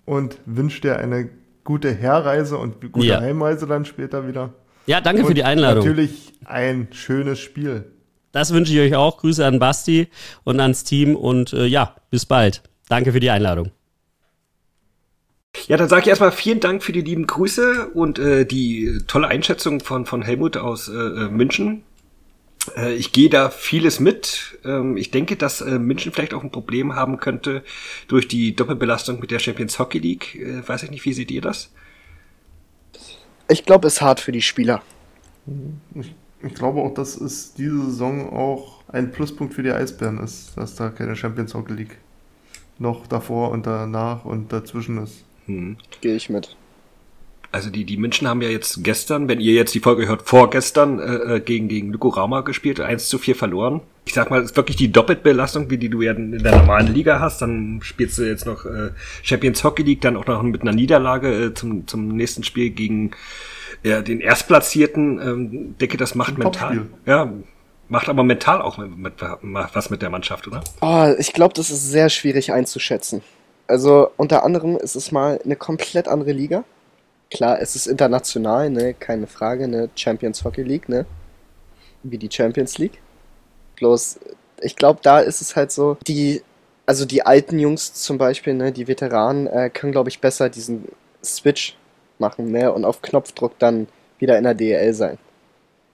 und 0.03 0.39
wünsche 0.45 0.81
dir 0.81 0.97
eine 0.97 1.29
gute 1.63 1.93
Herreise 1.93 2.57
und 2.57 2.91
gute 2.91 3.07
ja. 3.07 3.21
Heimreise 3.21 3.65
dann 3.65 3.85
später 3.85 4.27
wieder. 4.27 4.49
Ja, 4.87 4.99
danke 4.99 5.21
und 5.21 5.27
für 5.29 5.33
die 5.33 5.45
Einladung. 5.45 5.85
Natürlich 5.85 6.33
ein 6.43 6.89
schönes 6.91 7.39
Spiel. 7.39 7.85
Das 8.37 8.53
wünsche 8.53 8.71
ich 8.71 8.79
euch 8.79 8.95
auch. 8.95 9.17
Grüße 9.17 9.43
an 9.43 9.57
Basti 9.57 10.09
und 10.43 10.59
ans 10.59 10.83
Team 10.83 11.15
und 11.15 11.53
äh, 11.53 11.65
ja, 11.65 11.95
bis 12.11 12.27
bald. 12.27 12.61
Danke 12.87 13.11
für 13.11 13.19
die 13.19 13.31
Einladung. 13.31 13.71
Ja, 15.65 15.75
dann 15.75 15.89
sage 15.89 16.03
ich 16.03 16.07
erstmal 16.09 16.31
vielen 16.31 16.59
Dank 16.59 16.83
für 16.83 16.91
die 16.91 17.01
lieben 17.01 17.25
Grüße 17.25 17.87
und 17.95 18.19
äh, 18.19 18.45
die 18.45 18.99
tolle 19.07 19.27
Einschätzung 19.27 19.79
von, 19.79 20.05
von 20.05 20.21
Helmut 20.21 20.55
aus 20.55 20.87
äh, 20.87 20.93
äh 20.93 21.29
München. 21.29 21.81
Äh, 22.75 22.93
ich 22.93 23.11
gehe 23.11 23.31
da 23.31 23.49
vieles 23.49 23.99
mit. 23.99 24.59
Ähm, 24.63 24.97
ich 24.97 25.09
denke, 25.09 25.35
dass 25.35 25.61
äh, 25.61 25.79
München 25.79 26.11
vielleicht 26.11 26.35
auch 26.35 26.43
ein 26.43 26.51
Problem 26.51 26.93
haben 26.93 27.17
könnte 27.17 27.63
durch 28.07 28.27
die 28.27 28.55
Doppelbelastung 28.55 29.19
mit 29.19 29.31
der 29.31 29.39
Champions 29.39 29.79
Hockey 29.79 29.97
League. 29.97 30.35
Äh, 30.35 30.67
weiß 30.67 30.83
ich 30.83 30.91
nicht, 30.91 31.05
wie 31.05 31.13
seht 31.13 31.31
ihr 31.31 31.41
das? 31.41 31.71
Ich 33.49 33.65
glaube, 33.65 33.87
es 33.87 33.95
ist 33.95 34.01
hart 34.01 34.19
für 34.19 34.31
die 34.31 34.43
Spieler. 34.43 34.83
Ich 36.43 36.53
glaube 36.53 36.81
auch, 36.81 36.93
dass 36.93 37.19
es 37.19 37.53
diese 37.53 37.85
Saison 37.85 38.31
auch 38.31 38.83
ein 38.87 39.11
Pluspunkt 39.11 39.53
für 39.53 39.63
die 39.63 39.71
Eisbären 39.71 40.19
ist, 40.19 40.55
dass 40.55 40.75
da 40.75 40.89
keine 40.89 41.15
Champions 41.15 41.53
Hockey 41.53 41.73
League 41.73 41.97
noch 42.79 43.07
davor 43.07 43.51
und 43.51 43.65
danach 43.65 44.25
und 44.25 44.53
dazwischen 44.53 45.01
ist. 45.03 45.23
Hm. 45.47 45.77
Gehe 46.01 46.15
ich 46.15 46.29
mit. 46.29 46.55
Also 47.51 47.69
die, 47.69 47.85
die 47.85 47.97
München 47.97 48.27
haben 48.27 48.41
ja 48.41 48.49
jetzt 48.49 48.83
gestern, 48.83 49.29
wenn 49.29 49.39
ihr 49.39 49.53
jetzt 49.53 49.73
die 49.73 49.79
Folge 49.79 50.07
hört, 50.07 50.23
vorgestern 50.23 50.99
äh, 50.99 51.35
äh 51.35 51.39
gegen, 51.39 51.69
gegen 51.69 51.91
Lukorama 51.93 52.41
gespielt, 52.41 52.81
1 52.81 53.07
zu 53.07 53.17
4 53.17 53.35
verloren. 53.35 53.81
Ich 54.05 54.13
sag 54.13 54.29
mal, 54.29 54.41
das 54.41 54.51
ist 54.51 54.57
wirklich 54.57 54.75
die 54.75 54.91
Doppelbelastung, 54.91 55.69
wie 55.69 55.77
die 55.77 55.89
du 55.89 56.01
ja 56.01 56.11
in 56.11 56.37
der 56.37 56.57
normalen 56.57 56.93
Liga 56.93 57.19
hast. 57.19 57.41
Dann 57.41 57.79
spielst 57.81 58.17
du 58.17 58.23
jetzt 58.23 58.45
noch 58.45 58.65
äh, 58.65 58.91
Champions 59.23 59.63
Hockey 59.63 59.83
League, 59.83 60.01
dann 60.01 60.17
auch 60.17 60.27
noch 60.27 60.43
mit 60.43 60.61
einer 60.61 60.73
Niederlage 60.73 61.45
äh, 61.45 61.53
zum, 61.53 61.87
zum 61.87 62.09
nächsten 62.09 62.43
Spiel 62.43 62.69
gegen 62.69 63.11
ja, 63.83 64.01
den 64.01 64.19
Erstplatzierten, 64.19 65.19
ähm, 65.21 65.77
denke, 65.77 65.97
das 65.97 66.15
macht 66.15 66.35
Ein 66.35 66.39
mental. 66.39 66.85
Ja, 67.05 67.31
macht 67.89 68.09
aber 68.09 68.23
mental 68.23 68.61
auch 68.61 68.77
mit, 68.77 68.97
mit, 68.97 69.13
was 69.73 69.89
mit 69.89 70.01
der 70.01 70.09
Mannschaft, 70.09 70.47
oder? 70.47 70.63
Oh, 70.81 71.13
ich 71.17 71.33
glaube, 71.33 71.53
das 71.53 71.69
ist 71.69 71.89
sehr 71.89 72.09
schwierig 72.09 72.51
einzuschätzen. 72.51 73.21
Also 73.67 74.09
unter 74.17 74.43
anderem 74.43 74.77
ist 74.77 74.95
es 74.95 75.11
mal 75.11 75.39
eine 75.43 75.55
komplett 75.55 76.07
andere 76.07 76.31
Liga. 76.31 76.63
Klar, 77.29 77.59
es 77.59 77.75
ist 77.75 77.87
international, 77.87 78.69
ne, 78.69 78.93
keine 78.93 79.27
Frage, 79.27 79.65
eine 79.65 79.89
Champions 79.95 80.43
Hockey 80.43 80.63
League, 80.63 80.87
ne? 80.87 81.05
Wie 82.03 82.17
die 82.17 82.31
Champions 82.31 82.77
League. 82.77 83.01
Bloß, 83.75 84.19
ich 84.61 84.75
glaube, 84.77 84.99
da 85.03 85.19
ist 85.19 85.41
es 85.41 85.55
halt 85.55 85.71
so, 85.71 85.97
die, 86.07 86.41
also 86.85 87.05
die 87.05 87.25
alten 87.25 87.59
Jungs 87.59 87.93
zum 87.93 88.17
Beispiel, 88.17 88.53
ne, 88.53 88.71
die 88.71 88.87
Veteranen, 88.87 89.47
äh, 89.47 89.69
können, 89.69 89.91
glaube 89.91 90.09
ich, 90.09 90.21
besser 90.21 90.49
diesen 90.49 90.85
Switch 91.21 91.75
machen 92.19 92.51
ne? 92.51 92.71
und 92.71 92.85
auf 92.85 93.01
Knopfdruck 93.01 93.57
dann 93.59 93.87
wieder 94.19 94.37
in 94.37 94.43
der 94.43 94.53
DL 94.53 94.93
sein. 94.93 95.17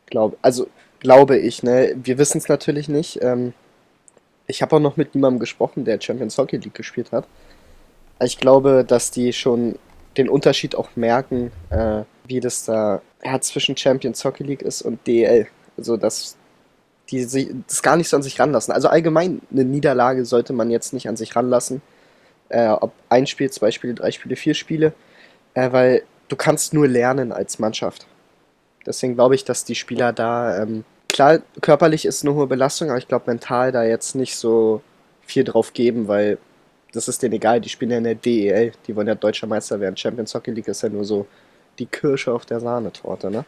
Glaub, 0.06 0.38
also 0.42 0.68
glaube 1.00 1.38
ich, 1.38 1.64
ne? 1.64 1.94
Wir 2.02 2.18
wissen 2.18 2.38
es 2.38 2.48
natürlich 2.48 2.88
nicht. 2.88 3.22
Ähm, 3.22 3.54
ich 4.48 4.62
habe 4.62 4.76
auch 4.76 4.80
noch 4.80 4.98
mit 4.98 5.14
jemandem 5.14 5.40
gesprochen, 5.40 5.86
der 5.86 6.00
Champions 6.02 6.38
Hockey 6.38 6.58
League 6.58 6.74
gespielt 6.74 7.12
hat. 7.12 7.28
Ich 8.22 8.38
glaube, 8.38 8.86
dass 8.88 9.12
die 9.12 9.34
schon 9.34 9.78
den 10.18 10.30
Unterschied 10.30 10.76
auch 10.76 10.96
merken, 10.96 11.52
äh, 11.70 12.04
wie 12.26 12.40
das 12.40 12.66
da 12.66 13.02
ja, 13.24 13.40
zwischen 13.42 13.76
Champions 13.76 14.24
Hockey 14.24 14.44
League 14.44 14.62
ist 14.62 14.82
und 14.82 15.06
DL. 15.08 15.48
Also, 15.78 15.98
dass 15.98 16.38
die 17.10 17.26
das 17.68 17.82
gar 17.82 17.98
nicht 17.98 18.10
so 18.10 18.18
an 18.18 18.24
sich 18.24 18.40
ranlassen. 18.40 18.74
Also 18.74 18.88
allgemein 18.88 19.42
eine 19.52 19.66
Niederlage 19.66 20.26
sollte 20.26 20.54
man 20.54 20.72
jetzt 20.72 20.94
nicht 20.94 21.10
an 21.10 21.18
sich 21.18 21.36
ranlassen. 21.36 21.82
Äh, 22.50 22.70
ob 22.70 22.94
ein 23.10 23.28
Spiel, 23.28 23.52
zwei 23.52 23.72
Spiele, 23.72 23.94
drei 23.94 24.12
Spiele, 24.12 24.36
vier 24.36 24.54
Spiele. 24.54 24.94
Äh, 25.54 25.72
weil 25.72 26.04
du 26.28 26.36
kannst 26.36 26.74
nur 26.74 26.88
lernen 26.88 27.32
als 27.32 27.60
Mannschaft. 27.60 28.08
Deswegen 28.86 29.16
glaube 29.16 29.36
ich, 29.36 29.46
dass 29.46 29.66
die 29.66 29.76
Spieler 29.76 30.14
da, 30.14 30.62
ähm, 30.62 30.84
klar, 31.10 31.40
körperlich 31.62 32.06
ist 32.06 32.24
eine 32.24 32.34
hohe 32.34 32.48
Belastung, 32.48 32.90
aber 32.90 32.98
ich 32.98 33.08
glaube 33.08 33.26
mental 33.28 33.72
da 33.72 33.84
jetzt 33.84 34.16
nicht 34.16 34.36
so 34.36 34.82
viel 35.26 35.44
drauf 35.44 35.74
geben, 35.74 36.08
weil 36.08 36.38
das 36.92 37.08
ist 37.08 37.24
denen 37.24 37.34
egal, 37.34 37.62
die 37.62 37.70
spielen 37.70 37.92
ja 37.92 37.98
in 37.98 38.04
der 38.04 38.16
DEL, 38.16 38.74
die 38.86 38.96
wollen 38.96 39.08
ja 39.08 39.16
deutscher 39.16 39.48
Meister 39.48 39.80
werden. 39.80 39.98
Champions 39.98 40.34
Hockey 40.36 40.52
League 40.52 40.68
ist 40.68 40.84
ja 40.84 40.90
nur 40.90 41.06
so 41.06 41.26
die 41.80 41.86
Kirsche 41.86 42.32
auf 42.32 42.46
der 42.46 42.60
Sahnetorte, 42.60 43.32
ne? 43.32 43.46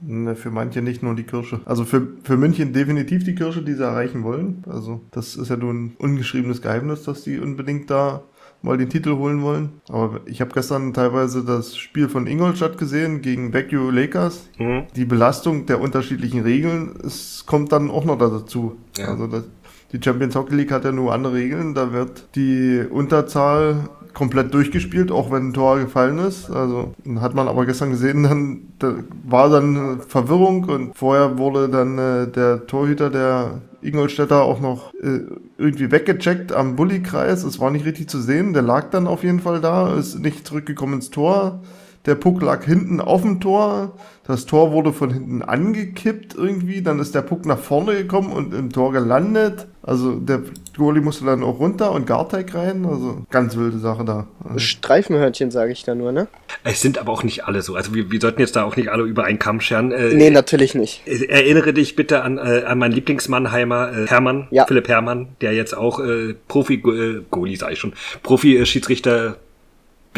Ne, 0.00 0.36
für 0.36 0.50
manche 0.50 0.80
nicht 0.80 1.02
nur 1.02 1.16
die 1.16 1.24
Kirsche. 1.24 1.60
Also 1.64 1.84
für, 1.84 2.06
für 2.22 2.36
München 2.36 2.72
definitiv 2.72 3.24
die 3.24 3.34
Kirsche, 3.34 3.62
die 3.62 3.74
sie 3.74 3.82
erreichen 3.82 4.22
wollen. 4.22 4.62
Also 4.68 5.00
das 5.10 5.34
ist 5.34 5.48
ja 5.48 5.56
nur 5.56 5.72
ein 5.72 5.96
ungeschriebenes 5.98 6.62
Geheimnis, 6.62 7.02
dass 7.02 7.24
die 7.24 7.38
unbedingt 7.38 7.90
da 7.90 8.22
mal 8.62 8.76
den 8.76 8.88
Titel 8.88 9.16
holen 9.16 9.42
wollen. 9.42 9.80
Aber 9.88 10.20
ich 10.26 10.40
habe 10.40 10.52
gestern 10.52 10.92
teilweise 10.92 11.44
das 11.44 11.76
Spiel 11.76 12.08
von 12.08 12.26
Ingolstadt 12.26 12.78
gesehen 12.78 13.22
gegen 13.22 13.50
Backview 13.50 13.90
Lakers. 13.90 14.48
Mhm. 14.58 14.84
Die 14.96 15.04
Belastung 15.04 15.66
der 15.66 15.80
unterschiedlichen 15.80 16.40
Regeln, 16.40 16.94
es 17.04 17.44
kommt 17.46 17.72
dann 17.72 17.90
auch 17.90 18.04
noch 18.04 18.18
dazu. 18.18 18.76
Ja. 18.96 19.08
Also 19.08 19.26
das, 19.26 19.44
Die 19.92 20.00
Champions 20.02 20.34
Hockey 20.34 20.54
League 20.54 20.72
hat 20.72 20.84
ja 20.84 20.92
nur 20.92 21.12
andere 21.12 21.34
Regeln. 21.34 21.74
Da 21.74 21.92
wird 21.92 22.28
die 22.34 22.84
Unterzahl 22.90 23.88
komplett 24.12 24.52
durchgespielt, 24.52 25.12
auch 25.12 25.30
wenn 25.30 25.48
ein 25.48 25.52
Tor 25.52 25.78
gefallen 25.78 26.18
ist. 26.18 26.50
Also 26.50 26.92
hat 27.20 27.34
man 27.34 27.46
aber 27.46 27.66
gestern 27.66 27.90
gesehen, 27.90 28.24
dann 28.24 28.60
da 28.80 28.94
war 29.24 29.48
dann 29.48 30.00
Verwirrung 30.00 30.64
und 30.64 30.96
vorher 30.96 31.38
wurde 31.38 31.68
dann 31.68 31.98
äh, 31.98 32.26
der 32.26 32.66
Torhüter 32.66 33.10
der 33.10 33.62
Ingolstädter 33.80 34.42
auch 34.42 34.60
noch 34.60 34.92
äh, 34.94 35.20
irgendwie 35.56 35.90
weggecheckt 35.90 36.52
am 36.52 36.76
Bullykreis. 36.76 37.44
Es 37.44 37.60
war 37.60 37.70
nicht 37.70 37.84
richtig 37.84 38.08
zu 38.08 38.20
sehen. 38.20 38.52
Der 38.52 38.62
lag 38.62 38.90
dann 38.90 39.06
auf 39.06 39.22
jeden 39.22 39.40
Fall 39.40 39.60
da, 39.60 39.94
ist 39.96 40.18
nicht 40.18 40.46
zurückgekommen 40.46 40.94
ins 40.94 41.10
Tor. 41.10 41.62
Der 42.08 42.14
Puck 42.14 42.40
lag 42.40 42.64
hinten 42.64 43.02
auf 43.02 43.20
dem 43.20 43.38
Tor. 43.38 43.92
Das 44.26 44.46
Tor 44.46 44.72
wurde 44.72 44.94
von 44.94 45.12
hinten 45.12 45.42
angekippt 45.42 46.34
irgendwie. 46.34 46.80
Dann 46.80 47.00
ist 47.00 47.14
der 47.14 47.20
Puck 47.20 47.44
nach 47.44 47.58
vorne 47.58 47.96
gekommen 47.96 48.32
und 48.32 48.54
im 48.54 48.72
Tor 48.72 48.92
gelandet. 48.92 49.66
Also 49.82 50.14
der 50.14 50.40
Goalie 50.74 51.02
musste 51.02 51.26
dann 51.26 51.42
auch 51.42 51.58
runter 51.60 51.92
und 51.92 52.06
Garteig 52.06 52.54
rein. 52.54 52.86
Also 52.86 53.26
ganz 53.30 53.58
wilde 53.58 53.78
Sache 53.78 54.06
da. 54.06 54.26
Streifenhörnchen 54.56 55.50
sage 55.50 55.72
ich 55.72 55.84
da 55.84 55.94
nur, 55.94 56.12
ne? 56.12 56.28
Es 56.64 56.80
sind 56.80 56.96
aber 56.96 57.12
auch 57.12 57.24
nicht 57.24 57.44
alle 57.44 57.60
so. 57.60 57.74
Also 57.74 57.94
wir, 57.94 58.10
wir 58.10 58.20
sollten 58.22 58.40
jetzt 58.40 58.56
da 58.56 58.64
auch 58.64 58.76
nicht 58.76 58.88
alle 58.88 59.02
über 59.02 59.24
einen 59.24 59.38
Kamm 59.38 59.60
scheren. 59.60 59.92
Äh, 59.92 60.14
nee, 60.14 60.30
natürlich 60.30 60.74
nicht. 60.74 61.06
Erinnere 61.06 61.74
dich 61.74 61.94
bitte 61.94 62.22
an, 62.22 62.38
äh, 62.38 62.64
an 62.66 62.78
meinen 62.78 62.92
Lieblingsmannheimer 62.92 63.92
äh, 63.92 64.06
Hermann, 64.06 64.48
ja. 64.50 64.64
Philipp 64.64 64.88
Hermann, 64.88 65.28
der 65.42 65.52
jetzt 65.52 65.76
auch 65.76 66.00
äh, 66.00 66.34
Profi-Goalie, 66.48 67.54
äh, 67.54 67.58
sage 67.58 67.74
ich 67.74 67.78
schon, 67.78 67.92
Profi-Schiedsrichter 68.22 69.36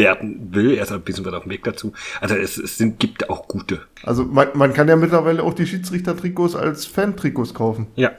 werden 0.05 0.55
will. 0.55 0.75
Er 0.75 0.83
ist 0.83 0.93
ein 0.93 1.03
bisschen 1.03 1.27
auf 1.35 1.43
dem 1.43 1.51
Weg 1.51 1.65
dazu. 1.65 1.93
Also 2.21 2.35
es, 2.35 2.57
es 2.57 2.77
sind, 2.77 2.99
gibt 2.99 3.31
auch 3.31 3.49
gute. 3.49 3.83
Also 4.03 4.25
man, 4.25 4.49
man 4.55 4.73
kann 4.73 4.89
ja 4.89 4.97
mittlerweile 4.97 5.43
auch 5.43 5.55
die 5.55 5.67
Schiedsrichter-Trikots 5.67 6.57
als 6.57 6.87
Fan-Trikots 6.87 7.55
kaufen. 7.55 7.87
Ja. 7.97 8.13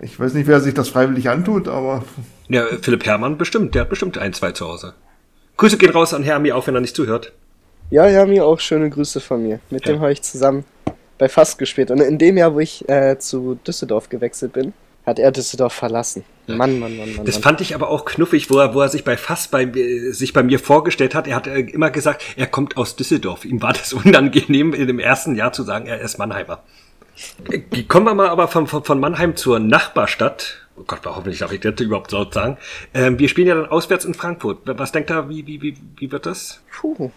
Ich 0.00 0.18
weiß 0.18 0.34
nicht, 0.34 0.46
wer 0.46 0.60
sich 0.60 0.74
das 0.74 0.88
freiwillig 0.88 1.28
antut, 1.28 1.68
aber. 1.68 2.04
Ja, 2.48 2.64
Philipp 2.82 3.06
Herrmann 3.06 3.38
bestimmt, 3.38 3.74
der 3.74 3.82
hat 3.82 3.90
bestimmt 3.90 4.18
ein, 4.18 4.32
zwei 4.32 4.52
zu 4.52 4.66
Hause. 4.66 4.94
Grüße 5.56 5.78
gehen 5.78 5.90
raus 5.90 6.14
an 6.14 6.22
Hermi, 6.22 6.52
auch 6.52 6.66
wenn 6.66 6.74
er 6.74 6.80
nicht 6.80 6.94
zuhört. 6.94 7.32
Ja, 7.90 8.04
Hermi, 8.04 8.40
auch 8.40 8.60
schöne 8.60 8.90
Grüße 8.90 9.20
von 9.20 9.42
mir. 9.42 9.60
Mit 9.70 9.86
ja. 9.86 9.92
dem 9.92 10.00
habe 10.00 10.12
ich 10.12 10.22
zusammen 10.22 10.64
bei 11.16 11.28
Fast 11.28 11.58
gespielt. 11.58 11.90
Und 11.90 12.00
in 12.00 12.18
dem 12.18 12.36
Jahr, 12.36 12.54
wo 12.54 12.60
ich 12.60 12.88
äh, 12.88 13.18
zu 13.18 13.58
Düsseldorf 13.66 14.08
gewechselt 14.08 14.52
bin, 14.52 14.72
hat 15.08 15.18
er 15.18 15.32
Düsseldorf 15.32 15.72
verlassen. 15.72 16.24
Mann, 16.46 16.78
Mann, 16.78 16.96
Mann, 16.96 17.16
Mann. 17.16 17.26
Das 17.26 17.38
fand 17.38 17.60
ich 17.60 17.74
aber 17.74 17.90
auch 17.90 18.04
knuffig, 18.04 18.50
wo 18.50 18.58
er, 18.58 18.74
wo 18.74 18.80
er 18.80 18.88
sich 18.88 19.04
bei 19.04 19.16
Fast 19.16 19.50
bei, 19.50 19.70
sich 20.10 20.32
bei 20.32 20.42
mir 20.42 20.58
vorgestellt 20.58 21.14
hat. 21.14 21.26
Er 21.26 21.36
hat 21.36 21.46
äh, 21.46 21.60
immer 21.60 21.90
gesagt, 21.90 22.22
er 22.36 22.46
kommt 22.46 22.76
aus 22.76 22.96
Düsseldorf. 22.96 23.44
Ihm 23.44 23.60
war 23.62 23.72
das 23.72 23.92
unangenehm, 24.04 24.72
in 24.72 24.86
dem 24.86 24.98
ersten 24.98 25.34
Jahr 25.34 25.52
zu 25.52 25.62
sagen, 25.62 25.86
er 25.86 26.00
ist 26.00 26.18
Mannheimer. 26.18 26.62
Kommen 27.88 28.06
wir 28.06 28.14
mal 28.14 28.28
aber 28.28 28.48
von, 28.48 28.66
von, 28.66 28.84
von 28.84 29.00
Mannheim 29.00 29.36
zur 29.36 29.58
Nachbarstadt. 29.58 30.68
Oh 30.76 30.84
Gott, 30.86 31.00
hoffentlich 31.04 31.40
darf 31.40 31.52
ich 31.52 31.60
das 31.60 31.80
überhaupt 31.80 32.10
so 32.10 32.30
sagen. 32.30 32.56
Ähm, 32.94 33.18
wir 33.18 33.28
spielen 33.28 33.48
ja 33.48 33.56
dann 33.56 33.66
auswärts 33.66 34.04
in 34.04 34.14
Frankfurt. 34.14 34.60
Was 34.64 34.92
denkt 34.92 35.10
er, 35.10 35.28
wie, 35.28 35.46
wie, 35.46 35.60
wie, 35.60 35.76
wie 35.96 36.12
wird 36.12 36.26
das? 36.26 36.60
Puh. 36.72 37.10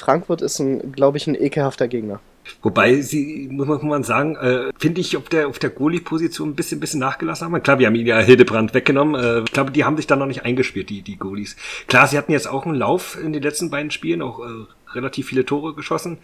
Frankfurt 0.00 0.42
ist, 0.42 0.58
ein, 0.58 0.92
glaube 0.92 1.16
ich, 1.16 1.26
ein 1.26 1.34
ekelhafter 1.34 1.88
Gegner. 1.88 2.20
Wobei 2.62 3.00
sie, 3.00 3.48
muss 3.50 3.66
man, 3.66 3.76
muss 3.78 3.84
man 3.84 4.04
sagen, 4.04 4.36
äh, 4.36 4.70
finde 4.78 5.00
ich 5.00 5.16
auf 5.16 5.28
der, 5.28 5.48
auf 5.48 5.58
der 5.58 5.70
Goalie-Position 5.70 6.50
ein 6.50 6.54
bisschen, 6.54 6.80
bisschen 6.80 7.00
nachgelassen 7.00 7.46
haben. 7.46 7.62
Klar, 7.62 7.78
wir 7.78 7.86
haben 7.86 7.94
ihn 7.94 8.06
ja 8.06 8.18
Hildebrand 8.18 8.74
weggenommen. 8.74 9.14
Äh, 9.14 9.40
ich 9.40 9.52
glaube, 9.52 9.70
die 9.70 9.84
haben 9.84 9.96
sich 9.96 10.06
da 10.06 10.16
noch 10.16 10.26
nicht 10.26 10.44
eingespielt, 10.44 10.90
die, 10.90 11.02
die 11.02 11.16
Goalies. 11.16 11.56
Klar, 11.86 12.06
sie 12.06 12.18
hatten 12.18 12.32
jetzt 12.32 12.48
auch 12.48 12.66
einen 12.66 12.74
Lauf 12.74 13.18
in 13.22 13.32
den 13.32 13.42
letzten 13.42 13.70
beiden 13.70 13.90
Spielen, 13.90 14.20
auch 14.20 14.40
äh, 14.40 14.66
relativ 14.92 15.28
viele 15.28 15.44
Tore 15.44 15.74
geschossen. 15.74 16.18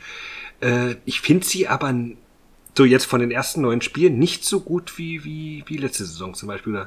Äh, 0.61 0.97
ich 1.07 1.21
finde 1.21 1.47
sie 1.47 1.69
aber 1.69 1.95
so 2.77 2.85
jetzt 2.85 3.07
von 3.07 3.21
den 3.21 3.31
ersten 3.31 3.63
neun 3.63 3.81
Spielen 3.81 4.19
nicht 4.19 4.45
so 4.45 4.61
gut 4.61 4.99
wie, 4.99 5.25
wie, 5.25 5.65
wie 5.67 5.77
letzte 5.77 6.05
Saison 6.05 6.35
zum 6.35 6.49
Beispiel. 6.49 6.87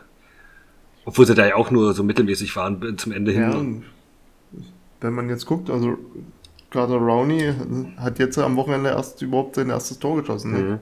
Obwohl 1.05 1.25
sie 1.25 1.35
da 1.35 1.45
ja 1.45 1.55
auch 1.55 1.71
nur 1.71 1.93
so 1.93 2.03
mittelmäßig 2.03 2.55
waren 2.55 2.97
zum 2.97 3.11
Ende 3.11 3.31
hin. 3.31 3.83
Ja, 4.53 4.59
wenn 5.01 5.13
man 5.13 5.29
jetzt 5.29 5.45
guckt, 5.45 5.69
also 5.69 5.97
gerade 6.73 6.95
Rowney 6.95 7.53
hat 7.97 8.19
jetzt 8.19 8.37
am 8.37 8.57
Wochenende 8.57 8.89
erst 8.89 9.21
überhaupt 9.21 9.55
sein 9.55 9.69
erstes 9.69 9.99
Tor 9.99 10.19
geschossen. 10.19 10.51
Mhm. 10.51 10.79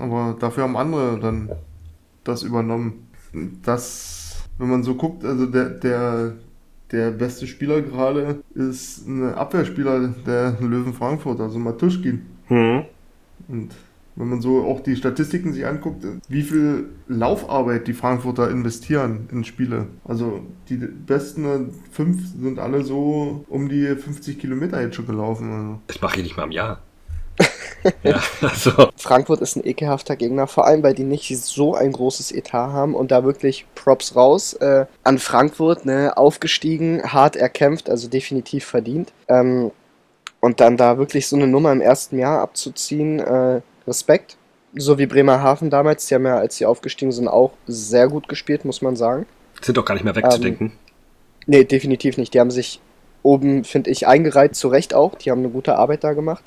Aber 0.00 0.36
dafür 0.38 0.62
haben 0.62 0.76
andere 0.76 1.18
dann 1.20 1.50
das 2.24 2.42
übernommen. 2.42 3.08
Das, 3.62 4.44
wenn 4.56 4.70
man 4.70 4.82
so 4.82 4.94
guckt, 4.94 5.24
also 5.24 5.46
der, 5.46 5.70
der, 5.70 6.32
der 6.92 7.10
beste 7.10 7.46
Spieler 7.46 7.82
gerade 7.82 8.42
ist 8.54 9.06
ein 9.06 9.34
Abwehrspieler 9.34 10.14
der 10.26 10.56
Löwen 10.60 10.94
Frankfurt, 10.94 11.40
also 11.40 11.58
Matuschkin. 11.58 12.24
Mhm. 12.48 12.84
Und 13.48 13.74
wenn 14.18 14.28
man 14.28 14.40
so 14.40 14.64
auch 14.64 14.80
die 14.80 14.96
Statistiken 14.96 15.52
sich 15.52 15.64
anguckt, 15.64 16.04
wie 16.28 16.42
viel 16.42 16.90
Laufarbeit 17.06 17.86
die 17.86 17.92
Frankfurter 17.92 18.50
investieren 18.50 19.28
in 19.30 19.44
Spiele. 19.44 19.86
Also 20.04 20.40
die 20.68 20.76
besten 20.76 21.72
fünf 21.92 22.20
sind 22.40 22.58
alle 22.58 22.82
so 22.82 23.44
um 23.48 23.68
die 23.68 23.86
50 23.86 24.38
Kilometer 24.38 24.82
jetzt 24.82 24.96
schon 24.96 25.06
gelaufen. 25.06 25.52
Also. 25.52 25.80
Das 25.86 26.00
mache 26.00 26.16
ich 26.18 26.24
nicht 26.24 26.36
mal 26.36 26.44
im 26.44 26.50
Jahr. 26.50 26.82
ja, 28.02 28.20
also. 28.42 28.88
Frankfurt 28.96 29.40
ist 29.40 29.54
ein 29.54 29.64
ekelhafter 29.64 30.16
Gegner, 30.16 30.48
vor 30.48 30.66
allem 30.66 30.82
weil 30.82 30.94
die 30.94 31.04
nicht 31.04 31.36
so 31.38 31.76
ein 31.76 31.92
großes 31.92 32.32
Etat 32.32 32.72
haben 32.72 32.94
und 32.94 33.12
da 33.12 33.22
wirklich 33.22 33.66
Props 33.76 34.16
raus 34.16 34.54
äh, 34.54 34.86
an 35.04 35.18
Frankfurt, 35.18 35.86
ne, 35.86 36.16
aufgestiegen, 36.16 37.04
hart 37.04 37.36
erkämpft, 37.36 37.88
also 37.88 38.08
definitiv 38.08 38.64
verdient. 38.64 39.12
Ähm, 39.28 39.70
und 40.40 40.60
dann 40.60 40.76
da 40.76 40.98
wirklich 40.98 41.28
so 41.28 41.36
eine 41.36 41.46
Nummer 41.46 41.70
im 41.70 41.80
ersten 41.80 42.18
Jahr 42.18 42.40
abzuziehen, 42.40 43.20
äh, 43.20 43.60
Respekt. 43.88 44.36
So 44.74 44.98
wie 44.98 45.06
Bremerhaven 45.06 45.70
damals, 45.70 46.06
die 46.06 46.14
haben 46.14 46.26
ja, 46.26 46.36
als 46.38 46.56
sie 46.56 46.66
aufgestiegen 46.66 47.10
sind, 47.10 47.26
auch 47.26 47.52
sehr 47.66 48.08
gut 48.08 48.28
gespielt, 48.28 48.64
muss 48.64 48.82
man 48.82 48.96
sagen. 48.96 49.26
Sind 49.62 49.76
doch 49.76 49.84
gar 49.84 49.94
nicht 49.94 50.04
mehr 50.04 50.14
wegzudenken. 50.14 50.66
Ähm, 50.68 50.78
nee, 51.46 51.64
definitiv 51.64 52.16
nicht. 52.18 52.34
Die 52.34 52.40
haben 52.40 52.50
sich 52.50 52.80
oben, 53.22 53.64
finde 53.64 53.90
ich, 53.90 54.06
eingereiht, 54.06 54.54
zu 54.54 54.68
Recht 54.68 54.94
auch. 54.94 55.16
Die 55.16 55.30
haben 55.30 55.40
eine 55.40 55.48
gute 55.48 55.76
Arbeit 55.76 56.04
da 56.04 56.12
gemacht. 56.12 56.44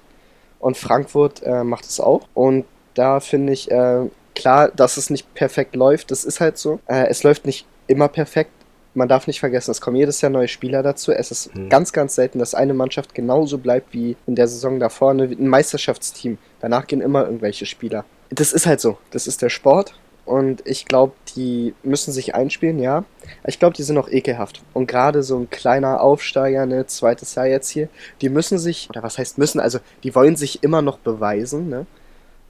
Und 0.60 0.78
Frankfurt 0.78 1.42
äh, 1.44 1.64
macht 1.64 1.86
es 1.86 2.00
auch. 2.00 2.28
Und 2.34 2.66
da 2.94 3.20
finde 3.20 3.54
ich, 3.54 3.72
äh, 3.72 4.06
klar, 4.36 4.70
dass 4.70 4.98
es 4.98 5.10
nicht 5.10 5.34
perfekt 5.34 5.76
läuft, 5.76 6.12
das 6.12 6.24
ist 6.24 6.39
halt 6.39 6.58
so. 6.58 6.80
Äh, 6.88 7.08
es 7.08 7.24
läuft 7.24 7.46
nicht 7.46 7.66
immer 7.88 8.08
perfekt, 8.08 8.52
man 8.94 9.08
darf 9.08 9.28
nicht 9.28 9.39
vergessen, 9.39 9.72
es 9.72 9.82
kommen 9.82 9.96
jedes 9.96 10.22
Jahr 10.22 10.32
neue 10.32 10.48
Spieler 10.48 10.84
dazu. 10.84 11.12
Es 11.12 11.32
ist 11.32 11.56
mhm. 11.56 11.70
ganz, 11.70 11.94
ganz 11.94 12.16
selten, 12.16 12.39
dass 12.39 12.54
eine 12.54 12.74
Mannschaft 12.74 13.16
genauso 13.16 13.58
bleibt 13.58 13.94
wie 13.94 14.18
in 14.28 14.36
der 14.36 14.48
Saison 14.48 14.80
davor. 14.80 15.12
Ein 15.12 15.48
Meisterschaftsteam. 15.48 16.38
Danach 16.60 16.88
gehen 16.88 17.02
immer 17.02 17.26
irgendwelche 17.26 17.66
Spieler. 17.66 18.06
Das 18.30 18.54
ist 18.54 18.66
halt 18.66 18.82
so. 18.82 18.98
Das 19.12 19.28
ist 19.28 19.42
der 19.42 19.50
Sport. 19.50 19.96
Und 20.26 20.66
ich 20.66 20.86
glaube, 20.86 21.14
die 21.36 21.74
müssen 21.84 22.12
sich 22.12 22.36
einspielen, 22.36 22.80
ja. 22.80 23.06
Ich 23.48 23.60
glaube, 23.60 23.76
die 23.76 23.84
sind 23.84 23.98
auch 23.98 24.08
ekelhaft. 24.08 24.62
Und 24.74 24.88
gerade 24.88 25.24
so 25.24 25.38
ein 25.38 25.50
kleiner 25.50 26.02
Aufsteiger, 26.02 26.66
ne, 26.66 26.86
zweites 26.86 27.36
Jahr 27.36 27.48
jetzt 27.48 27.70
hier, 27.70 27.89
die 28.22 28.30
müssen 28.30 28.60
sich, 28.60 28.88
oder 28.89 29.04
was 29.04 29.18
heißt 29.18 29.39
müssen, 29.39 29.60
also 29.60 29.80
die 30.04 30.14
wollen 30.14 30.36
sich 30.36 30.64
immer 30.64 30.82
noch 30.82 31.00
beweisen, 31.00 31.70
ne? 31.70 31.86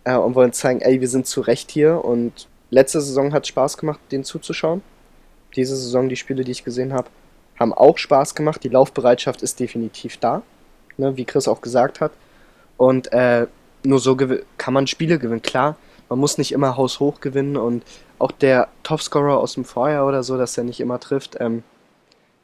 Äh, 0.03 0.15
und 0.15 0.35
wollen 0.35 0.51
zeigen, 0.51 0.81
ey, 0.81 0.99
wir 0.99 1.07
sind 1.07 1.27
zu 1.27 1.41
Recht 1.41 1.71
hier. 1.71 2.03
Und 2.03 2.47
letzte 2.71 2.99
Saison 2.99 3.33
hat 3.33 3.47
Spaß 3.47 3.77
gemacht, 3.77 3.99
denen 4.11 4.25
zuzuschauen 4.25 4.81
diese 5.55 5.75
Saison, 5.75 6.09
die 6.09 6.15
Spiele, 6.15 6.43
die 6.43 6.51
ich 6.51 6.63
gesehen 6.63 6.93
habe, 6.93 7.09
haben 7.59 7.73
auch 7.73 7.97
Spaß 7.97 8.35
gemacht. 8.35 8.63
Die 8.63 8.69
Laufbereitschaft 8.69 9.41
ist 9.41 9.59
definitiv 9.59 10.17
da, 10.17 10.41
ne, 10.97 11.15
wie 11.17 11.25
Chris 11.25 11.47
auch 11.47 11.61
gesagt 11.61 12.01
hat. 12.01 12.11
Und 12.77 13.11
äh, 13.13 13.47
nur 13.83 13.99
so 13.99 14.17
kann 14.57 14.73
man 14.73 14.87
Spiele 14.87 15.19
gewinnen. 15.19 15.41
Klar, 15.41 15.75
man 16.09 16.19
muss 16.19 16.37
nicht 16.37 16.51
immer 16.51 16.77
haushoch 16.77 17.21
gewinnen 17.21 17.57
und 17.57 17.83
auch 18.19 18.31
der 18.31 18.67
Topscorer 18.83 19.37
aus 19.37 19.53
dem 19.53 19.65
Vorjahr 19.65 20.05
oder 20.05 20.23
so, 20.23 20.37
dass 20.37 20.57
er 20.57 20.63
nicht 20.63 20.79
immer 20.79 20.99
trifft. 20.99 21.37
Ähm, 21.39 21.63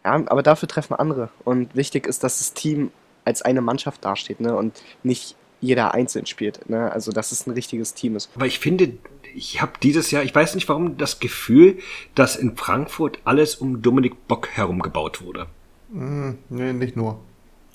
ja, 0.06 0.14
aber 0.14 0.44
dafür 0.44 0.68
treffen 0.68 0.96
andere. 0.96 1.30
Und 1.44 1.76
wichtig 1.76 2.08
ist, 2.08 2.24
dass 2.24 2.38
das 2.40 2.54
Team 2.54 2.92
als 3.26 3.42
eine 3.42 3.62
Mannschaft 3.62 4.06
dasteht 4.06 4.40
ne, 4.40 4.56
und 4.56 4.82
nicht 5.04 5.36
jeder 5.62 5.94
einzeln 5.94 6.26
spielt. 6.26 6.70
Ne? 6.70 6.92
Also, 6.92 7.12
dass 7.12 7.32
es 7.32 7.48
ein 7.48 7.52
richtiges 7.52 7.94
Team 7.94 8.16
ist. 8.16 8.30
Aber 8.36 8.46
ich 8.46 8.60
finde, 8.60 8.94
ich 9.36 9.62
habe 9.62 9.74
dieses 9.82 10.12
Jahr, 10.12 10.24
ich 10.24 10.34
weiß 10.34 10.56
nicht 10.56 10.68
warum, 10.70 10.98
das 10.98 11.20
Gefühl, 11.20 11.78
dass 12.16 12.36
in 12.36 12.56
Frankfurt 12.56 13.20
alles 13.24 13.56
um 13.56 13.82
Dominik 13.82 14.28
Bock 14.28 14.50
herum 14.50 14.82
gebaut 14.82 15.22
wurde. 15.22 15.48
Mm, 15.92 16.32
nee, 16.50 16.74
nicht 16.74 16.96
nur. 16.96 17.20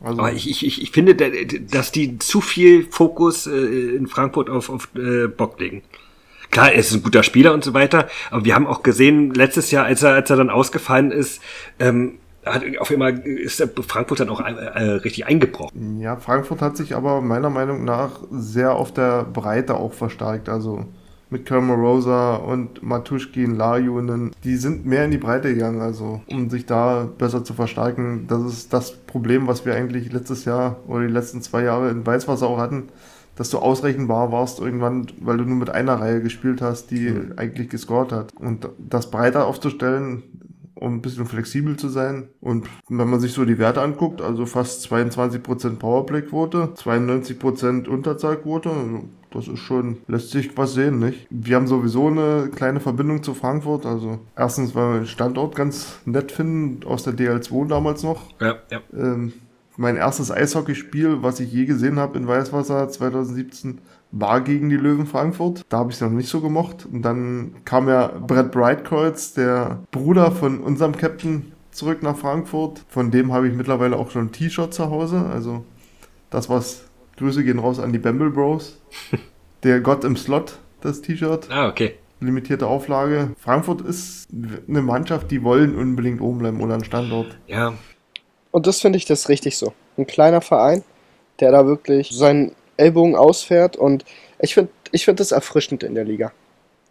Also 0.02 0.18
Aber 0.18 0.32
ich, 0.32 0.50
ich, 0.50 0.82
ich 0.82 0.90
finde, 0.90 1.14
dass 1.14 1.92
die 1.92 2.18
zu 2.18 2.40
viel 2.40 2.86
Fokus 2.90 3.46
äh, 3.46 3.96
in 3.96 4.08
Frankfurt 4.08 4.50
auf, 4.50 4.68
auf 4.68 4.88
äh, 4.96 5.28
Bock 5.28 5.60
legen. 5.60 5.82
Klar, 6.50 6.72
er 6.72 6.80
ist 6.80 6.92
ein 6.92 7.02
guter 7.02 7.22
Spieler 7.22 7.54
und 7.54 7.64
so 7.64 7.72
weiter, 7.72 8.08
aber 8.30 8.44
wir 8.44 8.54
haben 8.54 8.66
auch 8.66 8.82
gesehen, 8.82 9.32
letztes 9.32 9.70
Jahr, 9.70 9.86
als 9.86 10.02
er, 10.02 10.12
als 10.12 10.28
er 10.28 10.36
dann 10.36 10.50
ausgefallen 10.50 11.10
ist, 11.10 11.40
ähm, 11.78 12.18
hat 12.44 12.64
auf 12.78 12.90
einmal 12.90 13.18
ist 13.20 13.62
Frankfurt 13.86 14.20
dann 14.20 14.28
auch 14.28 14.40
äh, 14.40 14.82
richtig 14.82 15.26
eingebrochen. 15.26 16.00
Ja, 16.00 16.16
Frankfurt 16.16 16.60
hat 16.60 16.76
sich 16.76 16.94
aber 16.94 17.20
meiner 17.20 17.50
Meinung 17.50 17.84
nach 17.84 18.20
sehr 18.30 18.74
auf 18.74 18.92
der 18.92 19.24
Breite 19.24 19.76
auch 19.76 19.92
verstärkt. 19.92 20.48
Also 20.48 20.86
mit 21.32 21.50
Rosa 21.50 22.36
und 22.36 22.82
Matuschkin, 22.82 23.56
Lajunen, 23.56 24.32
die 24.44 24.56
sind 24.56 24.84
mehr 24.84 25.06
in 25.06 25.10
die 25.10 25.18
Breite 25.18 25.54
gegangen, 25.54 25.80
also 25.80 26.20
um 26.28 26.50
sich 26.50 26.66
da 26.66 27.08
besser 27.16 27.42
zu 27.42 27.54
verstärken. 27.54 28.26
Das 28.28 28.42
ist 28.42 28.72
das 28.72 28.92
Problem, 28.92 29.46
was 29.46 29.64
wir 29.64 29.74
eigentlich 29.74 30.12
letztes 30.12 30.44
Jahr 30.44 30.76
oder 30.86 31.06
die 31.06 31.12
letzten 31.12 31.40
zwei 31.40 31.62
Jahre 31.62 31.90
in 31.90 32.06
Weißwasser 32.06 32.46
auch 32.46 32.58
hatten, 32.58 32.88
dass 33.34 33.48
du 33.48 33.58
ausrechenbar 33.58 34.30
warst 34.30 34.60
irgendwann, 34.60 35.06
weil 35.20 35.38
du 35.38 35.44
nur 35.44 35.56
mit 35.56 35.70
einer 35.70 35.94
Reihe 35.94 36.20
gespielt 36.20 36.60
hast, 36.60 36.90
die 36.90 37.10
mhm. 37.10 37.32
eigentlich 37.36 37.70
gescored 37.70 38.12
hat. 38.12 38.34
Und 38.34 38.68
das 38.78 39.10
breiter 39.10 39.46
aufzustellen, 39.46 40.22
um 40.82 40.96
ein 40.96 41.02
bisschen 41.02 41.26
flexibel 41.26 41.76
zu 41.76 41.88
sein. 41.88 42.28
Und 42.40 42.68
wenn 42.88 43.08
man 43.08 43.20
sich 43.20 43.32
so 43.32 43.44
die 43.44 43.58
Werte 43.58 43.80
anguckt, 43.80 44.20
also 44.20 44.46
fast 44.46 44.86
22% 44.90 45.76
Powerplay-Quote, 45.76 46.74
92% 46.76 47.88
Unterzahlquote, 47.88 48.70
also 48.70 49.04
das 49.30 49.48
ist 49.48 49.60
schon, 49.60 49.98
lässt 50.08 50.30
sich 50.30 50.56
was 50.56 50.74
sehen, 50.74 50.98
nicht? 50.98 51.26
Wir 51.30 51.56
haben 51.56 51.66
sowieso 51.66 52.08
eine 52.08 52.50
kleine 52.54 52.80
Verbindung 52.80 53.22
zu 53.22 53.34
Frankfurt. 53.34 53.86
Also 53.86 54.18
erstens, 54.36 54.74
weil 54.74 54.92
wir 54.92 55.00
den 55.00 55.06
Standort 55.06 55.54
ganz 55.54 56.00
nett 56.04 56.32
finden, 56.32 56.84
aus 56.86 57.04
der 57.04 57.14
DL2 57.14 57.68
damals 57.68 58.02
noch. 58.02 58.38
Ja, 58.40 58.56
ja. 58.70 58.80
Ähm, 58.92 59.32
mein 59.76 59.96
erstes 59.96 60.30
Eishockeyspiel, 60.30 61.22
was 61.22 61.40
ich 61.40 61.52
je 61.52 61.64
gesehen 61.64 61.98
habe 61.98 62.18
in 62.18 62.28
Weißwasser 62.28 62.88
2017, 62.88 63.78
war 64.12 64.42
gegen 64.42 64.68
die 64.68 64.76
Löwen 64.76 65.06
Frankfurt. 65.06 65.64
Da 65.68 65.78
habe 65.78 65.90
ich 65.90 65.96
es 65.96 66.02
noch 66.02 66.10
nicht 66.10 66.28
so 66.28 66.40
gemocht. 66.40 66.86
Und 66.90 67.02
dann 67.02 67.54
kam 67.64 67.88
ja 67.88 68.08
Brett 68.08 68.52
Breitkreuz, 68.52 69.32
der 69.32 69.80
Bruder 69.90 70.30
von 70.30 70.60
unserem 70.60 70.96
Captain, 70.96 71.52
zurück 71.72 72.02
nach 72.02 72.16
Frankfurt. 72.16 72.84
Von 72.88 73.10
dem 73.10 73.32
habe 73.32 73.48
ich 73.48 73.54
mittlerweile 73.54 73.96
auch 73.96 74.10
schon 74.10 74.26
ein 74.26 74.32
T-Shirt 74.32 74.72
zu 74.72 74.90
Hause. 74.90 75.24
Also 75.32 75.64
das, 76.30 76.48
was 76.48 76.84
Grüße 77.16 77.42
gehen 77.42 77.58
raus 77.58 77.80
an 77.80 77.92
die 77.92 77.98
Bamble 77.98 78.30
Bros. 78.30 78.78
Der 79.62 79.80
Gott 79.80 80.04
im 80.04 80.16
Slot, 80.16 80.58
das 80.80 81.02
T-Shirt. 81.02 81.48
Ah, 81.50 81.68
okay. 81.68 81.94
Limitierte 82.20 82.66
Auflage. 82.66 83.30
Frankfurt 83.38 83.80
ist 83.80 84.28
eine 84.68 84.82
Mannschaft, 84.82 85.30
die 85.30 85.42
wollen 85.42 85.76
unbedingt 85.76 86.20
oben 86.20 86.38
bleiben 86.38 86.60
oder 86.60 86.74
ein 86.74 86.84
Standort. 86.84 87.38
Ja. 87.46 87.74
Und 88.50 88.66
das 88.66 88.80
finde 88.80 88.96
ich 88.96 89.06
das 89.06 89.28
richtig 89.28 89.56
so. 89.56 89.72
Ein 89.96 90.06
kleiner 90.06 90.40
Verein, 90.40 90.82
der 91.40 91.52
da 91.52 91.66
wirklich 91.66 92.10
seinen 92.10 92.52
Ellbogen 92.76 93.16
ausfährt 93.16 93.76
und 93.76 94.04
ich 94.40 94.54
finde 94.54 94.70
ich 94.92 95.04
find 95.04 95.20
das 95.20 95.32
erfrischend 95.32 95.82
in 95.82 95.94
der 95.94 96.04
Liga. 96.04 96.32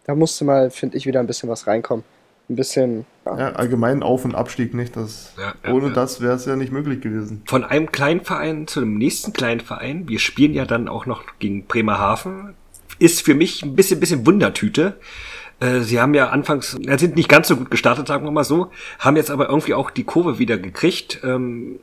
Da 0.04 0.14
musste 0.14 0.44
mal, 0.44 0.70
finde 0.70 0.96
ich, 0.96 1.06
wieder 1.06 1.20
ein 1.20 1.26
bisschen 1.26 1.48
was 1.48 1.66
reinkommen. 1.66 2.04
Ein 2.48 2.56
bisschen. 2.56 3.06
Ja, 3.24 3.38
ja 3.38 3.52
allgemein 3.52 4.02
Auf- 4.02 4.24
und 4.24 4.34
Abstieg 4.34 4.74
nicht. 4.74 4.96
Das, 4.96 5.32
ja, 5.38 5.54
ja, 5.64 5.72
ohne 5.72 5.92
das 5.92 6.20
wäre 6.20 6.34
es 6.34 6.44
ja 6.44 6.56
nicht 6.56 6.72
möglich 6.72 7.00
gewesen. 7.00 7.42
Von 7.46 7.64
einem 7.64 7.92
kleinen 7.92 8.22
Verein 8.22 8.66
zu 8.66 8.80
einem 8.80 8.98
nächsten 8.98 9.32
kleinen 9.32 9.60
Verein. 9.60 10.08
Wir 10.08 10.18
spielen 10.18 10.54
ja 10.54 10.64
dann 10.64 10.88
auch 10.88 11.06
noch 11.06 11.22
gegen 11.38 11.66
Bremerhaven. 11.66 12.54
Ist 12.98 13.22
für 13.22 13.34
mich 13.34 13.62
ein 13.62 13.76
bisschen, 13.76 14.00
bisschen 14.00 14.26
Wundertüte. 14.26 14.98
Äh, 15.60 15.80
sie 15.80 16.00
haben 16.00 16.14
ja 16.14 16.30
anfangs, 16.30 16.72
sind 16.72 17.14
nicht 17.14 17.28
ganz 17.28 17.46
so 17.46 17.56
gut 17.56 17.70
gestartet, 17.70 18.08
sagen 18.08 18.24
wir 18.24 18.32
mal 18.32 18.44
so, 18.44 18.70
haben 18.98 19.16
jetzt 19.16 19.30
aber 19.30 19.48
irgendwie 19.48 19.74
auch 19.74 19.90
die 19.90 20.04
Kurve 20.04 20.38
wieder 20.38 20.58
gekriegt. 20.58 21.20
Ähm, 21.22 21.78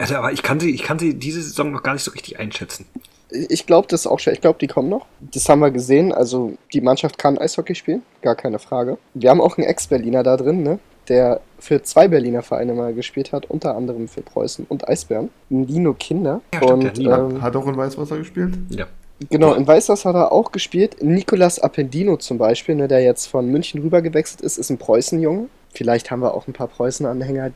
also, 0.00 0.16
aber 0.16 0.32
ich 0.32 0.42
kann 0.42 0.58
sie, 0.60 0.70
ich 0.70 0.82
kann 0.82 0.98
sie 0.98 1.14
diese 1.14 1.42
Saison 1.42 1.70
noch 1.72 1.82
gar 1.82 1.92
nicht 1.92 2.02
so 2.02 2.10
richtig 2.10 2.38
einschätzen. 2.38 2.86
Ich 3.30 3.66
glaube 3.66 3.86
das 3.88 4.06
auch 4.06 4.18
schon. 4.18 4.32
Ich 4.32 4.40
glaube, 4.40 4.58
die 4.58 4.66
kommen 4.66 4.88
noch. 4.88 5.06
Das 5.20 5.48
haben 5.48 5.60
wir 5.60 5.70
gesehen. 5.70 6.12
Also 6.12 6.54
die 6.72 6.80
Mannschaft 6.80 7.18
kann 7.18 7.38
Eishockey 7.38 7.74
spielen, 7.74 8.02
gar 8.22 8.34
keine 8.34 8.58
Frage. 8.58 8.98
Wir 9.14 9.30
haben 9.30 9.40
auch 9.40 9.56
einen 9.56 9.68
Ex-Berliner 9.68 10.22
da 10.22 10.36
drin, 10.36 10.62
ne? 10.62 10.80
der 11.10 11.40
für 11.58 11.82
zwei 11.82 12.08
Berliner 12.08 12.42
Vereine 12.42 12.72
mal 12.72 12.94
gespielt 12.94 13.32
hat, 13.32 13.46
unter 13.50 13.76
anderem 13.76 14.08
für 14.08 14.22
Preußen 14.22 14.64
und 14.68 14.88
Eisbären. 14.88 15.30
Nino 15.48 15.92
Kinder. 15.92 16.40
Ja, 16.54 16.62
und, 16.62 16.98
ähm, 16.98 17.42
hat 17.42 17.56
auch 17.56 17.66
in 17.66 17.76
Weißwasser 17.76 18.16
gespielt? 18.16 18.54
Ja. 18.70 18.86
Genau, 19.28 19.52
in 19.52 19.66
Weißwasser 19.66 20.08
hat 20.08 20.16
er 20.16 20.32
auch 20.32 20.50
gespielt. 20.52 21.02
Nicolas 21.02 21.58
Appendino 21.58 22.16
zum 22.16 22.38
Beispiel, 22.38 22.76
ne, 22.76 22.88
der 22.88 23.02
jetzt 23.02 23.26
von 23.26 23.46
München 23.50 23.82
rüber 23.82 24.00
gewechselt 24.00 24.40
ist, 24.40 24.56
ist 24.56 24.70
ein 24.70 24.78
Preußenjunge. 24.78 25.48
Vielleicht 25.74 26.10
haben 26.10 26.20
wir 26.20 26.32
auch 26.32 26.46
ein 26.46 26.54
paar 26.54 26.68
Preußen-Anhänger, 26.68 27.50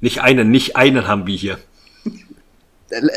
nicht 0.00 0.20
einen, 0.20 0.50
nicht 0.50 0.76
einen 0.76 1.06
haben 1.06 1.26
wir 1.26 1.36
hier. 1.36 1.58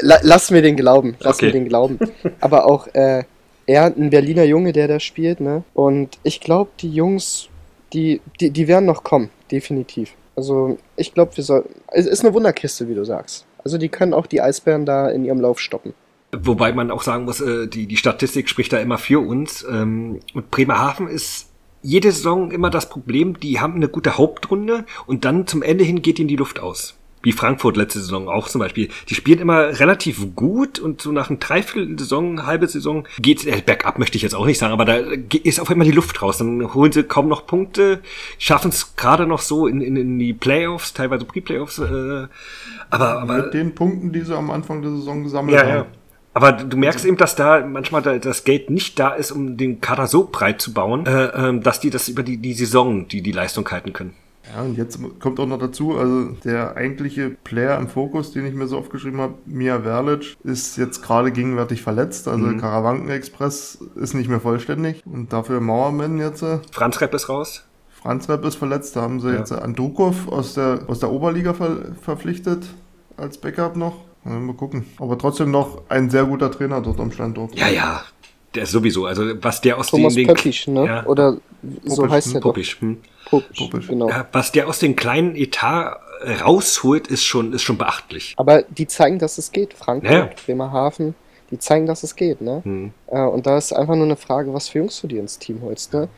Lass 0.02 0.52
mir 0.52 0.62
den 0.62 0.76
glauben, 0.76 1.16
lass 1.20 1.38
okay. 1.38 1.48
mir 1.48 1.52
den 1.54 1.68
glauben. 1.68 2.00
Aber 2.42 2.66
auch 2.66 2.88
äh, 2.94 3.24
er, 3.66 3.86
ein 3.86 4.10
Berliner 4.10 4.44
Junge, 4.44 4.74
der 4.74 4.88
da 4.88 5.00
spielt, 5.00 5.40
ne? 5.40 5.64
Und 5.74 6.20
ich 6.24 6.42
glaube, 6.42 6.72
die 6.80 6.92
Jungs, 6.92 7.48
die, 7.94 8.22
die, 8.40 8.52
die 8.52 8.68
werden 8.68 8.86
noch 8.86 9.04
kommen, 9.04 9.30
definitiv. 9.50 10.12
Also 10.36 10.78
ich 10.96 11.14
glaube, 11.14 11.38
wir 11.38 11.44
sollten. 11.44 11.70
Es 11.88 12.06
ist 12.06 12.24
eine 12.24 12.34
Wunderkiste, 12.34 12.90
wie 12.90 12.96
du 12.96 13.06
sagst. 13.06 13.46
Also 13.64 13.78
die 13.78 13.90
können 13.90 14.14
auch 14.14 14.28
die 14.28 14.42
Eisbären 14.42 14.86
da 14.86 15.10
in 15.10 15.24
ihrem 15.24 15.40
Lauf 15.40 15.60
stoppen. 15.60 15.94
Wobei 16.34 16.72
man 16.74 16.92
auch 16.92 17.04
sagen 17.04 17.26
muss, 17.26 17.42
äh, 17.42 17.68
die, 17.68 17.88
die 17.88 17.98
Statistik 17.98 18.50
spricht 18.50 18.74
da 18.74 18.80
immer 18.80 18.98
für 18.98 19.26
uns. 19.26 19.66
Ähm, 19.70 20.20
und 20.34 20.50
Bremerhaven 20.50 21.08
ist 21.08 21.51
jede 21.82 22.12
Saison 22.12 22.52
immer 22.52 22.70
das 22.70 22.90
Problem, 22.90 23.40
die 23.40 23.60
haben 23.60 23.76
eine 23.76 23.88
gute 23.88 24.18
Hauptrunde 24.18 24.86
und 25.06 25.26
dann 25.26 25.48
zum 25.48 25.62
Ende 25.62 25.84
hin 25.84 26.02
geht 26.02 26.20
ihnen 26.20 26.28
die 26.28 26.36
Luft 26.36 26.60
aus. 26.60 26.96
Wie 27.24 27.34
Frankfurt 27.34 27.78
letzte 27.78 28.00
Saison 28.00 28.28
auch 28.30 28.48
zum 28.48 28.60
Beispiel. 28.60 28.90
Die 29.10 29.14
spielen 29.14 29.40
immer 29.40 29.80
relativ 29.80 30.36
gut 30.36 30.80
und 30.80 31.02
so 31.02 31.12
nach 31.12 31.30
einer 31.30 31.38
Dreiviertel-Saison, 31.38 32.48
halbe 32.48 32.68
Saison 32.68 33.08
geht 33.20 33.46
äh, 33.46 33.62
bergab, 33.64 34.00
möchte 34.00 34.16
ich 34.16 34.24
jetzt 34.24 34.34
auch 34.34 34.48
nicht 34.48 34.58
sagen, 34.58 34.74
aber 34.74 34.86
da 34.86 34.96
ist 35.44 35.60
auf 35.60 35.70
einmal 35.70 35.86
die 35.86 35.94
Luft 35.94 36.22
raus. 36.24 36.40
Dann 36.40 36.74
holen 36.74 36.92
sie 36.92 37.04
kaum 37.04 37.28
noch 37.28 37.46
Punkte, 37.46 38.02
schaffen 38.40 38.70
es 38.70 38.96
gerade 38.96 39.28
noch 39.28 39.42
so 39.42 39.68
in, 39.68 39.82
in, 39.82 39.96
in 39.98 40.18
die 40.18 40.34
Playoffs, 40.34 40.94
teilweise 40.94 41.26
Pre-Playoffs. 41.26 41.78
Äh, 41.78 42.28
aber, 42.90 43.22
aber 43.22 43.38
mit 43.38 43.54
den 43.54 43.76
Punkten, 43.76 44.12
die 44.12 44.22
sie 44.22 44.36
am 44.36 44.50
Anfang 44.50 44.82
der 44.82 44.92
Saison 44.92 45.24
gesammelt 45.24 45.56
ja, 45.56 45.64
haben. 45.64 45.70
Ja. 45.70 45.86
Aber 46.34 46.54
du 46.54 46.78
merkst 46.78 47.06
eben, 47.06 47.18
dass 47.18 47.36
da 47.36 47.66
manchmal 47.66 48.20
das 48.20 48.44
Geld 48.44 48.70
nicht 48.70 48.98
da 48.98 49.10
ist, 49.10 49.32
um 49.32 49.58
den 49.58 49.82
Kader 49.82 50.08
so 50.08 50.30
breit 50.32 50.62
zu 50.62 50.74
bauen, 50.74 51.06
äh, 51.06 51.26
ähm, 51.26 51.62
dass 51.62 51.80
die 51.80 51.90
das 51.90 52.08
über 52.08 52.24
die, 52.24 52.38
die 52.38 52.54
Saison, 52.54 53.08
die 53.08 53.22
die 53.22 53.34
Leistung 53.34 53.70
halten 53.70 53.92
können. 53.92 54.14
Ja, 54.54 54.62
und 54.64 54.78
jetzt 54.78 55.00
kommt 55.20 55.40
auch 55.40 55.46
noch 55.46 55.60
dazu, 55.60 55.98
also 55.98 56.30
der 56.44 56.76
eigentliche 56.76 57.30
Player 57.30 57.78
im 57.78 57.88
Fokus, 57.88 58.32
den 58.32 58.46
ich 58.46 58.54
mir 58.54 58.68
so 58.68 58.78
aufgeschrieben 58.78 59.22
habe, 59.22 59.36
Mia 59.46 59.82
Verlic, 59.82 60.36
ist 60.44 60.78
jetzt 60.78 61.02
gerade 61.04 61.32
gegenwärtig 61.32 61.82
verletzt. 61.82 62.28
Also 62.28 62.46
mhm. 62.46 62.60
Karawanken 62.60 63.10
Express 63.10 63.80
ist 63.96 64.14
nicht 64.14 64.30
mehr 64.30 64.40
vollständig. 64.40 65.04
Und 65.06 65.32
dafür 65.32 65.62
Mauermann 65.62 66.18
jetzt. 66.20 66.42
Äh, 66.42 66.60
Franz 66.72 67.00
Repp 67.02 67.14
ist 67.14 67.30
raus. 67.30 67.66
Franz 67.90 68.28
Repp 68.30 68.44
ist 68.46 68.56
verletzt. 68.56 68.96
Da 68.96 69.02
haben 69.02 69.20
sie 69.20 69.30
ja. 69.30 69.40
jetzt 69.40 69.52
Andrukov 69.52 70.28
aus 70.28 70.56
der, 70.56 70.82
aus 70.88 71.00
der 71.00 71.12
Oberliga 71.12 71.54
ver 71.54 71.94
verpflichtet 72.02 72.66
als 73.18 73.38
Backup 73.38 73.76
noch. 73.76 74.11
Mal 74.24 74.54
gucken. 74.54 74.86
Aber 75.00 75.18
trotzdem 75.18 75.52
noch 75.52 75.82
ein 75.90 76.10
sehr 76.10 76.26
guter 76.26 76.52
Trainer 76.52 76.82
dort 76.82 77.00
am 77.00 77.12
Standort. 77.12 77.56
Ja, 77.58 77.70
ja. 77.70 78.04
Der 78.54 78.64
ist 78.64 78.72
sowieso. 78.72 79.06
Also 79.06 79.24
was 79.42 79.62
der 79.62 79.78
aus 79.78 79.88
Thomas 79.88 80.14
den... 80.14 80.28
Pöppisch, 80.28 80.68
ne? 80.68 80.86
Ja. 80.86 81.06
Oder 81.06 81.38
so 81.86 82.04
Popisch, 82.04 82.12
heißt 82.12 82.34
der 82.36 82.40
Popisch, 82.42 82.76
doch. 82.76 82.82
Hm. 82.82 82.98
Popisch, 83.26 83.58
Popisch. 83.60 83.88
genau. 83.88 84.10
Ja, 84.10 84.28
was 84.32 84.52
der 84.52 84.68
aus 84.68 84.80
den 84.80 84.96
kleinen 84.96 85.36
Etat 85.36 86.00
rausholt, 86.44 87.08
ist 87.08 87.24
schon, 87.24 87.54
ist 87.54 87.64
schon 87.64 87.78
beachtlich. 87.78 88.34
Aber 88.38 88.64
die 88.64 88.88
zeigen, 88.88 89.20
dass 89.20 89.38
es 89.38 89.52
geht. 89.52 89.74
Frankfurt, 89.74 90.12
ja. 90.12 90.30
Bremerhaven, 90.46 91.16
die 91.50 91.60
zeigen, 91.60 91.86
dass 91.86 92.04
es 92.04 92.16
geht, 92.16 92.42
ne? 92.42 92.62
Hm. 92.64 92.94
Äh, 93.08 93.22
und 93.22 93.46
da 93.46 93.58
ist 93.58 93.74
einfach 93.74 93.96
nur 93.96 94.06
eine 94.06 94.18
Frage, 94.18 94.54
was 94.54 94.70
für 94.70 94.80
Jungs 94.80 95.02
du 95.02 95.08
dir 95.08 95.20
ins 95.20 95.40
Team 95.40 95.62
holst, 95.62 95.94
ne? 95.94 96.10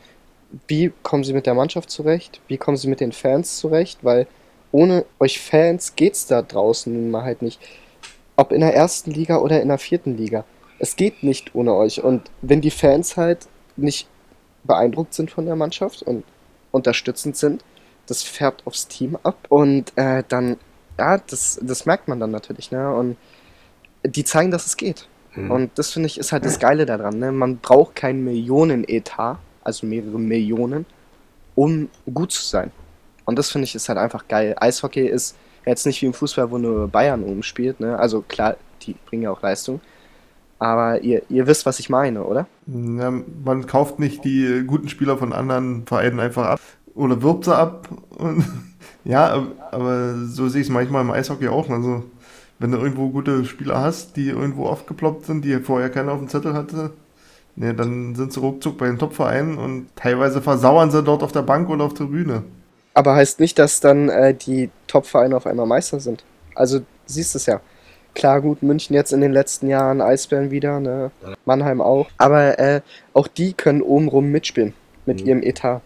Wie 0.68 0.92
kommen 1.02 1.24
sie 1.24 1.32
mit 1.32 1.46
der 1.46 1.54
Mannschaft 1.54 1.90
zurecht? 1.90 2.40
Wie 2.48 2.58
kommen 2.58 2.76
sie 2.76 2.88
mit 2.88 3.00
den 3.00 3.12
Fans 3.12 3.56
zurecht? 3.56 4.00
Weil 4.02 4.26
ohne 4.72 5.04
euch 5.18 5.40
Fans 5.40 5.96
geht's 5.96 6.26
da 6.26 6.42
draußen 6.42 6.92
nun 6.92 7.10
mal 7.10 7.22
halt 7.22 7.42
nicht 7.42 7.60
ob 8.36 8.52
in 8.52 8.60
der 8.60 8.74
ersten 8.74 9.10
Liga 9.10 9.38
oder 9.38 9.60
in 9.60 9.68
der 9.68 9.78
vierten 9.78 10.16
Liga. 10.16 10.44
Es 10.78 10.96
geht 10.96 11.22
nicht 11.22 11.54
ohne 11.54 11.74
euch. 11.74 12.02
Und 12.02 12.30
wenn 12.42 12.60
die 12.60 12.70
Fans 12.70 13.16
halt 13.16 13.46
nicht 13.76 14.08
beeindruckt 14.64 15.14
sind 15.14 15.30
von 15.30 15.46
der 15.46 15.56
Mannschaft 15.56 16.02
und 16.02 16.24
unterstützend 16.72 17.36
sind, 17.36 17.64
das 18.06 18.22
färbt 18.22 18.66
aufs 18.66 18.88
Team 18.88 19.16
ab. 19.22 19.36
Und 19.48 19.96
äh, 19.96 20.24
dann, 20.28 20.56
ja, 20.98 21.18
das, 21.18 21.58
das 21.62 21.86
merkt 21.86 22.08
man 22.08 22.20
dann 22.20 22.30
natürlich. 22.30 22.70
Ne? 22.70 22.92
Und 22.92 23.16
die 24.04 24.24
zeigen, 24.24 24.50
dass 24.50 24.66
es 24.66 24.76
geht. 24.76 25.08
Mhm. 25.34 25.50
Und 25.50 25.78
das 25.78 25.92
finde 25.92 26.06
ich 26.06 26.18
ist 26.18 26.32
halt 26.32 26.44
das 26.44 26.58
Geile 26.58 26.86
daran. 26.86 27.18
Ne? 27.18 27.32
Man 27.32 27.58
braucht 27.58 27.94
keinen 27.94 28.24
Millionen-Etat, 28.24 29.38
also 29.62 29.86
mehrere 29.86 30.18
Millionen, 30.18 30.86
um 31.54 31.88
gut 32.12 32.32
zu 32.32 32.42
sein. 32.42 32.72
Und 33.24 33.38
das 33.38 33.50
finde 33.50 33.64
ich 33.64 33.74
ist 33.74 33.88
halt 33.88 33.98
einfach 33.98 34.28
geil. 34.28 34.54
Eishockey 34.58 35.06
ist 35.06 35.36
Jetzt 35.66 35.86
nicht 35.86 36.00
wie 36.02 36.06
im 36.06 36.14
Fußball, 36.14 36.50
wo 36.50 36.58
nur 36.58 36.88
Bayern 36.88 37.22
oben 37.24 37.42
spielt, 37.42 37.80
ne? 37.80 37.98
Also 37.98 38.22
klar, 38.22 38.56
die 38.82 38.94
bringen 39.06 39.22
ja 39.22 39.30
auch 39.30 39.42
Leistung. 39.42 39.80
Aber 40.58 41.00
ihr, 41.00 41.22
ihr 41.28 41.46
wisst, 41.46 41.66
was 41.66 41.78
ich 41.78 41.90
meine, 41.90 42.24
oder? 42.24 42.46
Ja, 42.66 43.12
man 43.44 43.66
kauft 43.66 43.98
nicht 43.98 44.24
die 44.24 44.64
guten 44.66 44.88
Spieler 44.88 45.18
von 45.18 45.32
anderen 45.32 45.86
Vereinen 45.86 46.20
einfach 46.20 46.46
ab 46.46 46.60
oder 46.94 47.22
wirbt 47.22 47.44
sie 47.44 47.56
ab. 47.56 47.88
Und, 48.16 48.44
ja, 49.04 49.46
aber 49.70 50.14
so 50.26 50.48
sehe 50.48 50.62
ich 50.62 50.68
es 50.68 50.72
manchmal 50.72 51.02
im 51.02 51.10
Eishockey 51.10 51.48
auch. 51.48 51.68
Also, 51.70 52.04
wenn 52.58 52.70
du 52.70 52.78
irgendwo 52.78 53.08
gute 53.08 53.44
Spieler 53.44 53.80
hast, 53.80 54.16
die 54.16 54.28
irgendwo 54.28 54.66
aufgeploppt 54.66 55.26
sind, 55.26 55.44
die 55.44 55.58
vorher 55.58 55.90
keiner 55.90 56.12
auf 56.12 56.18
dem 56.18 56.28
Zettel 56.28 56.54
hatte, 56.54 56.92
ne, 57.56 57.74
dann 57.74 58.14
sind 58.14 58.32
sie 58.32 58.40
ruckzuck 58.40 58.78
bei 58.78 58.86
den 58.86 58.98
Top-Vereinen 58.98 59.58
und 59.58 59.88
teilweise 59.96 60.40
versauern 60.40 60.90
sie 60.90 61.02
dort 61.02 61.22
auf 61.22 61.32
der 61.32 61.42
Bank 61.42 61.68
oder 61.68 61.84
auf 61.84 61.94
der 61.94 62.04
Bühne. 62.04 62.42
Aber 62.94 63.16
heißt 63.16 63.40
nicht, 63.40 63.58
dass 63.58 63.80
dann 63.80 64.08
äh, 64.08 64.34
die 64.34 64.70
Top-Vereine 64.94 65.36
auf 65.36 65.46
einmal 65.46 65.66
Meister 65.66 65.98
sind. 65.98 66.22
Also 66.54 66.80
siehst 67.06 67.34
es 67.34 67.46
ja. 67.46 67.60
Klar, 68.14 68.40
gut, 68.40 68.62
München 68.62 68.94
jetzt 68.94 69.12
in 69.12 69.20
den 69.20 69.32
letzten 69.32 69.66
Jahren, 69.66 70.00
Eisbären 70.00 70.52
wieder, 70.52 70.78
ne? 70.78 71.10
Mannheim 71.44 71.80
auch. 71.80 72.06
Aber 72.16 72.60
äh, 72.60 72.80
auch 73.12 73.26
die 73.26 73.54
können 73.54 73.82
obenrum 73.82 74.30
mitspielen 74.30 74.72
mit 75.04 75.20
mhm. 75.20 75.26
ihrem 75.26 75.42
Etat. 75.42 75.82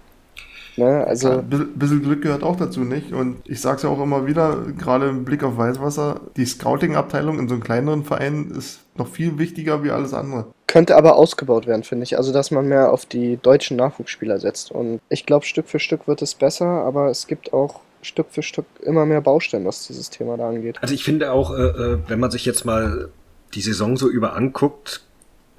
Ne? 0.76 1.04
Also 1.06 1.38
Ein 1.38 1.48
bisschen, 1.48 1.78
bisschen 1.78 2.02
Glück 2.02 2.20
gehört 2.22 2.42
auch 2.42 2.56
dazu, 2.56 2.80
nicht? 2.80 3.12
Und 3.12 3.38
ich 3.46 3.62
sag's 3.62 3.82
ja 3.82 3.88
auch 3.88 4.00
immer 4.00 4.26
wieder, 4.26 4.58
gerade 4.76 5.08
im 5.08 5.24
Blick 5.24 5.42
auf 5.42 5.56
Weißwasser, 5.56 6.20
die 6.36 6.44
Scouting-Abteilung 6.44 7.38
in 7.38 7.48
so 7.48 7.54
einem 7.54 7.64
kleineren 7.64 8.04
Verein 8.04 8.52
ist 8.56 8.80
noch 8.94 9.08
viel 9.08 9.38
wichtiger 9.38 9.82
wie 9.82 9.90
alles 9.90 10.12
andere. 10.12 10.48
könnte 10.66 10.96
aber 10.96 11.16
ausgebaut 11.16 11.66
werden, 11.66 11.82
finde 11.82 12.04
ich. 12.04 12.18
Also 12.18 12.30
dass 12.30 12.50
man 12.50 12.68
mehr 12.68 12.92
auf 12.92 13.06
die 13.06 13.38
deutschen 13.38 13.78
Nachwuchsspieler 13.78 14.38
setzt. 14.38 14.70
Und 14.70 15.00
ich 15.08 15.24
glaube, 15.24 15.46
Stück 15.46 15.66
für 15.66 15.80
Stück 15.80 16.06
wird 16.06 16.20
es 16.20 16.34
besser, 16.34 16.66
aber 16.66 17.08
es 17.08 17.26
gibt 17.26 17.54
auch 17.54 17.80
Stück 18.08 18.26
für 18.30 18.42
Stück 18.42 18.66
immer 18.82 19.06
mehr 19.06 19.20
Baustellen, 19.20 19.64
was 19.64 19.86
dieses 19.86 20.10
Thema 20.10 20.36
da 20.36 20.48
angeht. 20.48 20.78
Also 20.80 20.94
ich 20.94 21.04
finde 21.04 21.32
auch, 21.32 21.52
äh, 21.52 21.62
äh, 21.62 21.98
wenn 22.08 22.18
man 22.18 22.30
sich 22.30 22.44
jetzt 22.44 22.64
mal 22.64 23.08
die 23.54 23.60
Saison 23.60 23.96
so 23.96 24.08
über 24.08 24.34
anguckt, 24.34 25.02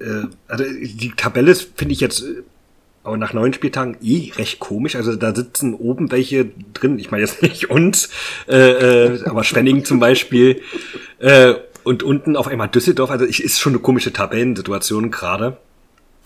äh, 0.00 0.24
also 0.48 0.64
die 0.64 1.12
Tabelle 1.16 1.54
finde 1.54 1.92
ich 1.92 2.00
jetzt 2.00 2.22
äh, 2.22 2.42
aber 3.02 3.16
nach 3.16 3.32
neun 3.32 3.54
Spieltagen 3.54 3.96
eh 4.02 4.30
recht 4.36 4.58
komisch. 4.58 4.94
Also 4.94 5.16
da 5.16 5.34
sitzen 5.34 5.72
oben 5.72 6.10
welche 6.10 6.50
drin. 6.74 6.98
Ich 6.98 7.10
meine 7.10 7.22
jetzt 7.22 7.42
nicht 7.42 7.70
uns, 7.70 8.10
äh, 8.46 8.56
äh, 8.56 9.24
aber 9.24 9.42
Schwenning 9.42 9.84
zum 9.86 10.00
Beispiel. 10.00 10.60
Und 11.82 12.02
unten 12.02 12.36
auf 12.36 12.46
einmal 12.46 12.68
Düsseldorf. 12.68 13.10
Also 13.10 13.24
ich, 13.24 13.42
ist 13.42 13.58
schon 13.58 13.72
eine 13.72 13.80
komische 13.80 14.12
Tabellensituation 14.12 15.10
gerade. 15.10 15.56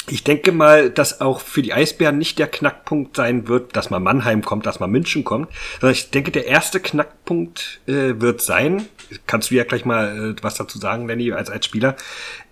Ich 0.07 0.23
denke 0.23 0.53
mal, 0.53 0.91
dass 0.91 1.23
auch 1.23 1.41
für 1.41 1.63
die 1.63 1.73
Eisbären 1.73 2.19
nicht 2.19 2.39
der 2.39 2.47
Knackpunkt 2.47 3.17
sein 3.17 3.49
wird, 3.49 3.75
dass 3.75 3.89
mal 3.89 4.01
Mannheim 4.01 4.43
kommt, 4.43 4.67
dass 4.67 4.79
mal 4.79 4.87
München 4.87 5.25
kommt, 5.25 5.49
sondern 5.81 5.95
ich 5.95 6.11
denke, 6.11 6.31
der 6.31 6.47
erste 6.47 6.79
Knackpunkt 6.79 7.81
äh, 7.87 8.21
wird 8.21 8.43
sein, 8.43 8.87
kannst 9.27 9.51
du 9.51 9.55
ja 9.55 9.65
gleich 9.65 9.87
mal 9.87 10.35
äh, 10.37 10.43
was 10.43 10.57
dazu 10.57 10.79
sagen, 10.79 11.07
Lenny, 11.07 11.33
als, 11.33 11.49
als 11.49 11.65
Spieler, 11.65 11.97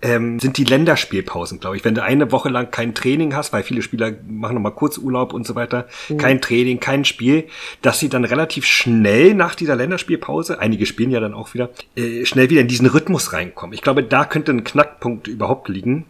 ähm, 0.01 0.39
sind 0.39 0.57
die 0.57 0.63
Länderspielpausen, 0.63 1.59
glaube 1.59 1.77
ich. 1.77 1.85
Wenn 1.85 1.93
du 1.93 2.01
eine 2.01 2.31
Woche 2.31 2.49
lang 2.49 2.71
kein 2.71 2.95
Training 2.95 3.35
hast, 3.35 3.53
weil 3.53 3.61
viele 3.61 3.83
Spieler 3.83 4.13
machen 4.27 4.55
nochmal 4.55 4.73
Kurzurlaub 4.73 5.31
und 5.31 5.45
so 5.45 5.53
weiter, 5.53 5.87
kein 6.17 6.41
Training, 6.41 6.79
kein 6.79 7.05
Spiel, 7.05 7.47
dass 7.83 7.99
sie 7.99 8.09
dann 8.09 8.25
relativ 8.25 8.65
schnell 8.65 9.35
nach 9.35 9.53
dieser 9.53 9.75
Länderspielpause, 9.75 10.59
einige 10.59 10.87
spielen 10.87 11.11
ja 11.11 11.19
dann 11.19 11.35
auch 11.35 11.53
wieder, 11.53 11.69
äh, 11.95 12.25
schnell 12.25 12.49
wieder 12.49 12.61
in 12.61 12.67
diesen 12.67 12.87
Rhythmus 12.87 13.31
reinkommen. 13.31 13.73
Ich 13.73 13.81
glaube, 13.81 14.03
da 14.03 14.25
könnte 14.25 14.51
ein 14.51 14.63
Knackpunkt 14.63 15.27
überhaupt 15.27 15.69
liegen. 15.69 16.05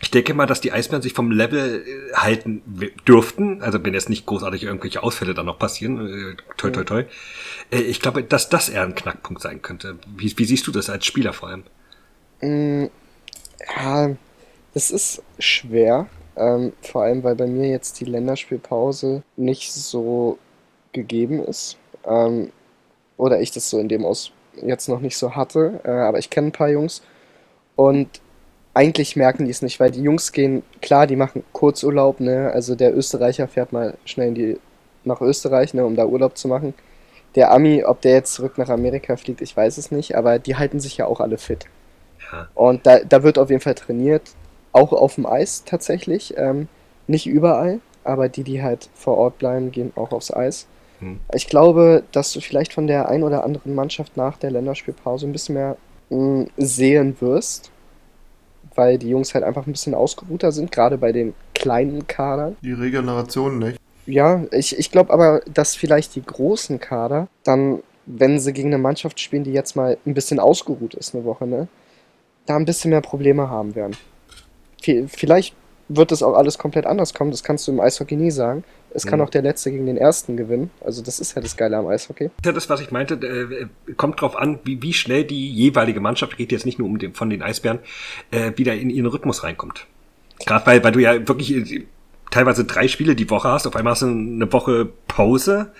Ich 0.00 0.10
denke 0.12 0.32
mal, 0.34 0.46
dass 0.46 0.60
die 0.60 0.70
Eisbären 0.72 1.02
sich 1.02 1.12
vom 1.12 1.30
Level 1.32 1.84
äh, 1.86 2.14
halten 2.14 2.62
dürften. 3.06 3.62
Also 3.62 3.82
wenn 3.84 3.94
jetzt 3.94 4.08
nicht 4.08 4.26
großartig 4.26 4.62
irgendwelche 4.64 5.02
Ausfälle 5.02 5.34
dann 5.34 5.46
noch 5.46 5.58
passieren. 5.58 6.06
Äh, 6.08 6.36
toi, 6.56 6.70
toi, 6.70 6.84
toi. 6.84 7.04
Äh, 7.70 7.80
ich 7.80 8.00
glaube, 8.00 8.22
dass 8.22 8.48
das 8.48 8.68
eher 8.68 8.82
ein 8.82 8.94
Knackpunkt 8.94 9.42
sein 9.42 9.60
könnte. 9.62 9.98
Wie, 10.06 10.36
wie 10.38 10.44
siehst 10.44 10.66
du 10.66 10.72
das 10.72 10.88
als 10.90 11.04
Spieler 11.06 11.32
vor 11.32 11.48
allem? 11.48 11.64
Mm, 12.40 12.86
Ja, 13.76 14.16
das 14.74 14.90
ist 14.90 15.22
schwer. 15.38 16.08
Ähm, 16.36 16.72
vor 16.82 17.02
allem, 17.04 17.24
weil 17.24 17.36
bei 17.36 17.46
mir 17.46 17.68
jetzt 17.68 18.00
die 18.00 18.04
Länderspielpause 18.04 19.24
nicht 19.36 19.72
so 19.72 20.38
gegeben 20.92 21.44
ist. 21.44 21.78
Ähm, 22.04 22.52
oder 23.16 23.40
ich 23.40 23.50
das 23.52 23.70
so 23.70 23.78
in 23.80 23.88
dem 23.88 24.04
Aus 24.04 24.32
jetzt 24.62 24.88
noch 24.88 25.00
nicht 25.00 25.16
so 25.18 25.34
hatte. 25.36 25.80
Äh, 25.84 25.90
aber 25.90 26.18
ich 26.18 26.30
kenne 26.30 26.48
ein 26.48 26.52
paar 26.52 26.70
Jungs 26.70 27.02
und 27.76 28.20
eigentlich 28.74 29.16
merken 29.16 29.44
die 29.44 29.50
es 29.50 29.62
nicht, 29.62 29.80
weil 29.80 29.90
die 29.90 30.02
Jungs 30.02 30.32
gehen, 30.32 30.62
klar, 30.80 31.06
die 31.06 31.16
machen 31.16 31.44
Kurzurlaub, 31.52 32.20
ne? 32.20 32.50
Also 32.52 32.74
der 32.74 32.96
Österreicher 32.96 33.48
fährt 33.48 33.72
mal 33.72 33.94
schnell 34.04 34.28
in 34.28 34.34
die, 34.34 34.58
nach 35.04 35.20
Österreich, 35.20 35.74
ne, 35.74 35.84
um 35.84 35.96
da 35.96 36.06
Urlaub 36.06 36.36
zu 36.36 36.48
machen. 36.48 36.74
Der 37.34 37.52
Ami, 37.52 37.84
ob 37.84 38.00
der 38.00 38.12
jetzt 38.12 38.34
zurück 38.34 38.58
nach 38.58 38.68
Amerika 38.68 39.16
fliegt, 39.16 39.40
ich 39.40 39.56
weiß 39.56 39.78
es 39.78 39.90
nicht, 39.90 40.16
aber 40.16 40.38
die 40.38 40.56
halten 40.56 40.80
sich 40.80 40.96
ja 40.96 41.06
auch 41.06 41.20
alle 41.20 41.38
fit. 41.38 41.66
Ja. 42.32 42.48
Und 42.54 42.86
da, 42.86 43.00
da 43.00 43.22
wird 43.22 43.38
auf 43.38 43.50
jeden 43.50 43.62
Fall 43.62 43.74
trainiert, 43.74 44.30
auch 44.72 44.92
auf 44.92 45.16
dem 45.16 45.26
Eis 45.26 45.64
tatsächlich. 45.64 46.34
Ähm, 46.36 46.68
nicht 47.06 47.26
überall, 47.26 47.80
aber 48.04 48.28
die, 48.28 48.44
die 48.44 48.62
halt 48.62 48.88
vor 48.94 49.16
Ort 49.16 49.38
bleiben, 49.38 49.72
gehen 49.72 49.92
auch 49.96 50.12
aufs 50.12 50.32
Eis. 50.32 50.66
Hm. 51.00 51.20
Ich 51.34 51.46
glaube, 51.46 52.04
dass 52.12 52.32
du 52.32 52.40
vielleicht 52.40 52.72
von 52.72 52.86
der 52.86 53.08
ein 53.08 53.22
oder 53.22 53.44
anderen 53.44 53.74
Mannschaft 53.74 54.16
nach 54.16 54.36
der 54.36 54.50
Länderspielpause 54.50 55.26
ein 55.26 55.32
bisschen 55.32 55.54
mehr 55.54 55.76
mh, 56.10 56.46
sehen 56.56 57.16
wirst, 57.20 57.70
weil 58.78 58.96
die 58.96 59.08
Jungs 59.10 59.34
halt 59.34 59.44
einfach 59.44 59.66
ein 59.66 59.72
bisschen 59.72 59.94
ausgeruhter 59.94 60.52
sind, 60.52 60.70
gerade 60.70 60.96
bei 60.98 61.10
den 61.12 61.34
kleinen 61.54 62.06
Kadern. 62.06 62.56
Die 62.62 62.72
Regeneration, 62.72 63.58
nicht? 63.58 63.78
Ja, 64.06 64.44
ich, 64.52 64.78
ich 64.78 64.90
glaube 64.90 65.12
aber, 65.12 65.42
dass 65.52 65.74
vielleicht 65.74 66.14
die 66.14 66.22
großen 66.22 66.78
Kader 66.78 67.26
dann, 67.44 67.82
wenn 68.06 68.38
sie 68.38 68.52
gegen 68.52 68.68
eine 68.68 68.78
Mannschaft 68.78 69.20
spielen, 69.20 69.44
die 69.44 69.52
jetzt 69.52 69.74
mal 69.76 69.98
ein 70.06 70.14
bisschen 70.14 70.38
ausgeruht 70.40 70.94
ist, 70.94 71.14
eine 71.14 71.24
Woche, 71.24 71.46
ne, 71.46 71.66
da 72.46 72.56
ein 72.56 72.64
bisschen 72.64 72.90
mehr 72.90 73.02
Probleme 73.02 73.50
haben 73.50 73.74
werden. 73.74 73.96
Vi- 74.80 75.08
Vielleicht 75.08 75.54
wird 75.88 76.10
das 76.12 76.22
auch 76.22 76.34
alles 76.34 76.58
komplett 76.58 76.86
anders 76.86 77.14
kommen, 77.14 77.30
das 77.30 77.42
kannst 77.42 77.66
du 77.66 77.72
im 77.72 77.80
Eishockey 77.80 78.16
nie 78.16 78.30
sagen. 78.30 78.64
Es 78.94 79.06
kann 79.06 79.18
Mhm. 79.18 79.26
auch 79.26 79.30
der 79.30 79.42
Letzte 79.42 79.70
gegen 79.70 79.86
den 79.86 79.96
Ersten 79.96 80.36
gewinnen. 80.36 80.70
Also 80.84 81.02
das 81.02 81.20
ist 81.20 81.34
ja 81.36 81.42
das 81.42 81.56
Geile 81.56 81.76
am 81.76 81.86
Eishockey. 81.86 82.24
Das 82.24 82.32
ist 82.38 82.46
ja 82.46 82.52
das, 82.52 82.70
was 82.70 82.80
ich 82.80 82.90
meinte, 82.90 83.14
äh, 83.14 83.66
kommt 83.94 84.20
drauf 84.20 84.36
an, 84.36 84.58
wie, 84.64 84.82
wie 84.82 84.92
schnell 84.94 85.24
die 85.24 85.50
jeweilige 85.50 86.00
Mannschaft, 86.00 86.36
geht 86.36 86.52
jetzt 86.52 86.64
nicht 86.66 86.78
nur 86.78 86.88
um 86.88 86.98
den, 86.98 87.12
von 87.14 87.28
den 87.30 87.42
Eisbären, 87.42 87.80
äh, 88.30 88.52
wieder 88.56 88.74
in 88.74 88.90
ihren 88.90 89.06
Rhythmus 89.06 89.42
reinkommt. 89.44 89.86
Gerade 90.46 90.66
weil, 90.66 90.84
weil 90.84 90.92
du 90.92 91.00
ja 91.00 91.26
wirklich 91.28 91.50
äh, 91.54 91.86
teilweise 92.30 92.64
drei 92.64 92.88
Spiele 92.88 93.14
die 93.14 93.28
Woche 93.30 93.48
hast, 93.48 93.66
auf 93.66 93.76
einmal 93.76 93.92
hast 93.92 94.02
du 94.02 94.06
eine 94.06 94.50
Woche 94.52 94.88
Pause, 95.06 95.72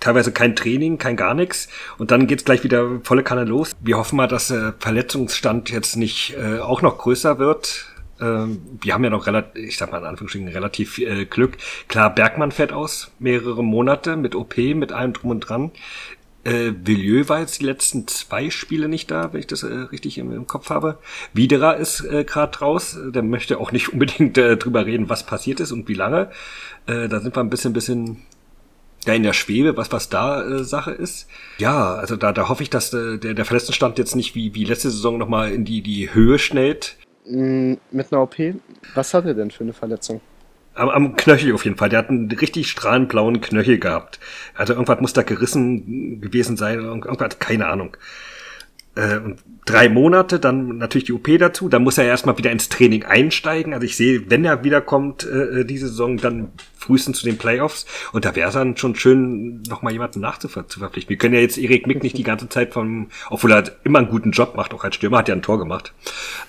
teilweise 0.00 0.30
kein 0.32 0.54
Training, 0.56 0.98
kein 0.98 1.16
gar 1.16 1.34
nichts 1.34 1.68
und 1.98 2.10
dann 2.10 2.26
geht's 2.26 2.44
gleich 2.44 2.64
wieder 2.64 3.00
volle 3.02 3.22
Kanne 3.22 3.44
los. 3.44 3.72
Wir 3.80 3.96
hoffen 3.96 4.16
mal, 4.16 4.28
dass 4.28 4.48
der 4.48 4.74
Verletzungsstand 4.78 5.70
jetzt 5.70 5.96
nicht 5.96 6.34
äh, 6.36 6.58
auch 6.60 6.82
noch 6.82 6.98
größer 6.98 7.38
wird. 7.38 7.86
Ähm, 8.20 8.60
wir 8.80 8.94
haben 8.94 9.04
ja 9.04 9.10
noch 9.10 9.26
relativ, 9.26 9.62
ich 9.62 9.76
sag 9.76 9.92
mal 9.92 9.98
in 9.98 10.04
Anführungsstrichen, 10.04 10.48
relativ 10.48 10.98
äh, 10.98 11.24
Glück. 11.26 11.58
Klar, 11.88 12.14
Bergmann 12.14 12.52
fährt 12.52 12.72
aus, 12.72 13.10
mehrere 13.18 13.62
Monate 13.62 14.16
mit 14.16 14.34
OP, 14.34 14.56
mit 14.56 14.92
allem 14.92 15.12
drum 15.12 15.30
und 15.30 15.40
dran. 15.40 15.70
Äh, 16.44 16.74
Villieu 16.84 17.28
war 17.28 17.40
jetzt 17.40 17.60
die 17.60 17.64
letzten 17.64 18.06
zwei 18.06 18.50
Spiele 18.50 18.88
nicht 18.88 19.10
da, 19.10 19.32
wenn 19.32 19.40
ich 19.40 19.48
das 19.48 19.64
äh, 19.64 19.74
richtig 19.90 20.16
im, 20.18 20.32
im 20.32 20.46
Kopf 20.46 20.70
habe. 20.70 20.98
Widerer 21.32 21.76
ist 21.76 22.04
äh, 22.04 22.22
gerade 22.22 22.56
raus. 22.60 22.96
Der 23.08 23.22
möchte 23.22 23.58
auch 23.58 23.72
nicht 23.72 23.88
unbedingt 23.92 24.38
äh, 24.38 24.56
drüber 24.56 24.86
reden, 24.86 25.08
was 25.08 25.26
passiert 25.26 25.58
ist 25.58 25.72
und 25.72 25.88
wie 25.88 25.94
lange. 25.94 26.30
Äh, 26.86 27.08
da 27.08 27.18
sind 27.18 27.34
wir 27.36 27.40
ein 27.40 27.50
bisschen, 27.50 27.72
bisschen 27.72 28.22
ja, 29.06 29.14
in 29.14 29.24
der 29.24 29.32
Schwebe, 29.32 29.76
was, 29.76 29.90
was 29.90 30.08
da 30.08 30.42
äh, 30.42 30.62
Sache 30.64 30.92
ist. 30.92 31.28
Ja, 31.58 31.94
also 31.94 32.14
da, 32.14 32.32
da 32.32 32.48
hoffe 32.48 32.62
ich, 32.62 32.70
dass 32.70 32.92
äh, 32.92 33.18
der, 33.18 33.34
der 33.34 33.44
Verletztenstand 33.44 33.98
jetzt 33.98 34.14
nicht 34.14 34.36
wie, 34.36 34.54
wie 34.54 34.64
letzte 34.64 34.90
Saison 34.90 35.18
nochmal 35.18 35.50
in 35.50 35.64
die, 35.64 35.82
die 35.82 36.14
Höhe 36.14 36.38
schnellt. 36.38 36.96
Mm, 37.28 37.74
Mit 37.90 38.12
einer 38.12 38.22
OP, 38.22 38.36
was 38.94 39.14
hat 39.14 39.26
er 39.26 39.34
denn 39.34 39.50
für 39.50 39.64
eine 39.64 39.72
Verletzung? 39.72 40.20
Am, 40.74 40.88
am 40.90 41.16
Knöchel 41.16 41.54
auf 41.54 41.64
jeden 41.64 41.76
Fall. 41.76 41.88
Der 41.88 42.00
hat 42.00 42.10
einen 42.10 42.30
richtig 42.30 42.70
strahlend 42.70 43.08
blauen 43.08 43.40
Knöchel 43.40 43.78
gehabt. 43.78 44.20
Also 44.54 44.74
irgendwas 44.74 45.00
muss 45.00 45.12
da 45.14 45.22
gerissen 45.22 46.20
gewesen 46.20 46.56
sein. 46.56 46.80
Irgendwas, 46.80 47.38
keine 47.38 47.66
Ahnung. 47.66 47.96
Äh, 48.96 49.18
und 49.18 49.38
drei 49.66 49.88
Monate, 49.88 50.40
dann 50.40 50.78
natürlich 50.78 51.04
die 51.04 51.12
OP 51.12 51.28
dazu. 51.38 51.68
Dann 51.68 51.84
muss 51.84 51.98
er 51.98 52.04
erstmal 52.04 52.38
wieder 52.38 52.50
ins 52.50 52.68
Training 52.68 53.04
einsteigen. 53.04 53.74
Also 53.74 53.84
ich 53.84 53.96
sehe, 53.96 54.30
wenn 54.30 54.44
er 54.44 54.64
wiederkommt, 54.64 55.24
äh, 55.24 55.64
diese 55.64 55.88
Saison, 55.88 56.16
dann 56.16 56.48
frühestens 56.86 57.18
zu 57.18 57.26
den 57.26 57.36
Playoffs. 57.36 57.84
Und 58.12 58.24
da 58.24 58.34
wäre 58.36 58.48
es 58.48 58.54
dann 58.54 58.76
schon 58.76 58.94
schön, 58.94 59.62
nochmal 59.62 59.92
jemanden 59.92 60.20
nachzuverpflichten. 60.20 61.08
Wir 61.08 61.18
können 61.18 61.34
ja 61.34 61.40
jetzt 61.40 61.58
Erik 61.58 61.86
Mick 61.86 62.02
nicht 62.02 62.16
die 62.16 62.22
ganze 62.22 62.48
Zeit 62.48 62.72
vom, 62.72 63.08
obwohl 63.28 63.52
er 63.52 63.64
immer 63.84 63.98
einen 63.98 64.08
guten 64.08 64.30
Job 64.30 64.54
macht, 64.56 64.72
auch 64.72 64.84
als 64.84 64.94
Stürmer 64.94 65.18
hat 65.18 65.28
ja 65.28 65.34
ein 65.34 65.42
Tor 65.42 65.58
gemacht, 65.58 65.92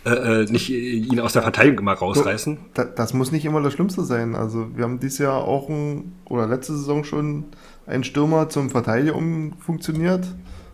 äh, 0.06 0.44
äh, 0.44 0.46
nicht 0.46 0.70
äh, 0.70 0.76
ihn 0.76 1.20
aus 1.20 1.34
der 1.34 1.42
Verteidigung 1.42 1.80
immer 1.80 1.94
rausreißen. 1.94 2.58
Da, 2.76 2.86
das 2.86 3.14
muss 3.14 3.32
nicht 3.32 3.46
immer 3.46 3.62
das 3.62 3.74
Schlimmste 3.74 4.04
sein. 4.04 4.36
Also 4.36 4.68
wir 4.76 4.84
haben 4.84 5.00
dieses 5.00 5.18
Jahr 5.18 5.44
auch 5.44 5.70
ein, 5.70 6.14
oder 6.26 6.48
letzte 6.48 6.74
Saison 6.74 7.04
schon 7.04 7.46
einen 7.88 8.04
Stürmer 8.04 8.50
zum 8.50 8.70
Verteidiger 8.70 9.16
umfunktioniert. 9.16 10.28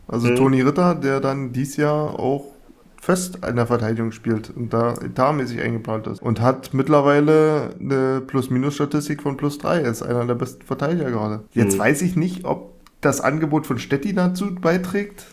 Also 0.08 0.28
Mhm. 0.30 0.36
Toni 0.36 0.62
Ritter, 0.62 0.96
der 0.96 1.20
dann 1.20 1.54
dieses 1.54 1.78
Jahr 1.78 2.20
auch 2.20 2.46
fest 3.02 3.40
in 3.48 3.56
der 3.58 3.68
Verteidigung 3.68 4.12
spielt 4.14 4.50
und 4.56 4.72
da 4.74 4.94
etatmäßig 4.94 5.62
eingeplant 5.62 6.08
ist. 6.08 6.22
Und 6.22 6.40
hat 6.40 6.74
mittlerweile 6.74 7.72
eine 7.80 8.22
Plus-Minus-Statistik 8.26 9.22
von 9.22 9.36
plus 9.36 9.58
drei. 9.58 9.82
Ist 9.82 10.04
einer 10.04 10.26
der 10.26 10.36
besten 10.36 10.62
Verteidiger 10.66 11.12
gerade. 11.12 11.42
Jetzt 11.54 11.76
Mhm. 11.76 11.80
weiß 11.80 12.02
ich 12.02 12.16
nicht, 12.16 12.46
ob 12.46 12.72
das 13.02 13.20
Angebot 13.20 13.68
von 13.68 13.78
Stetti 13.80 14.14
dazu 14.14 14.56
beiträgt, 14.56 15.26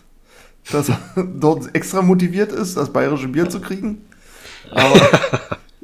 dass 0.71 0.89
er 0.89 0.99
dort 1.39 1.73
extra 1.73 2.01
motiviert 2.01 2.51
ist, 2.51 2.75
das 2.75 2.91
bayerische 2.91 3.29
Bier 3.29 3.49
zu 3.49 3.61
kriegen. 3.61 4.01
Aber 4.71 4.95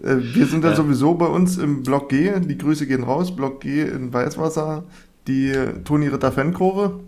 äh, 0.04 0.18
wir 0.36 0.46
sind 0.46 0.64
ja, 0.66 0.76
sowieso 0.76 1.14
bei 1.16 1.28
uns 1.28 1.58
im 1.58 1.84
Block 1.84 2.10
G. 2.10 2.38
Die 2.42 2.58
Grüße 2.58 2.86
gehen 2.86 3.04
raus. 3.04 3.34
Block 3.36 3.62
G 3.62 3.84
in 3.84 4.14
Weißwasser. 4.14 4.84
Die 5.28 5.54
Toni 5.86 6.08
Ritter 6.08 6.32
Fankurve. 6.34 7.00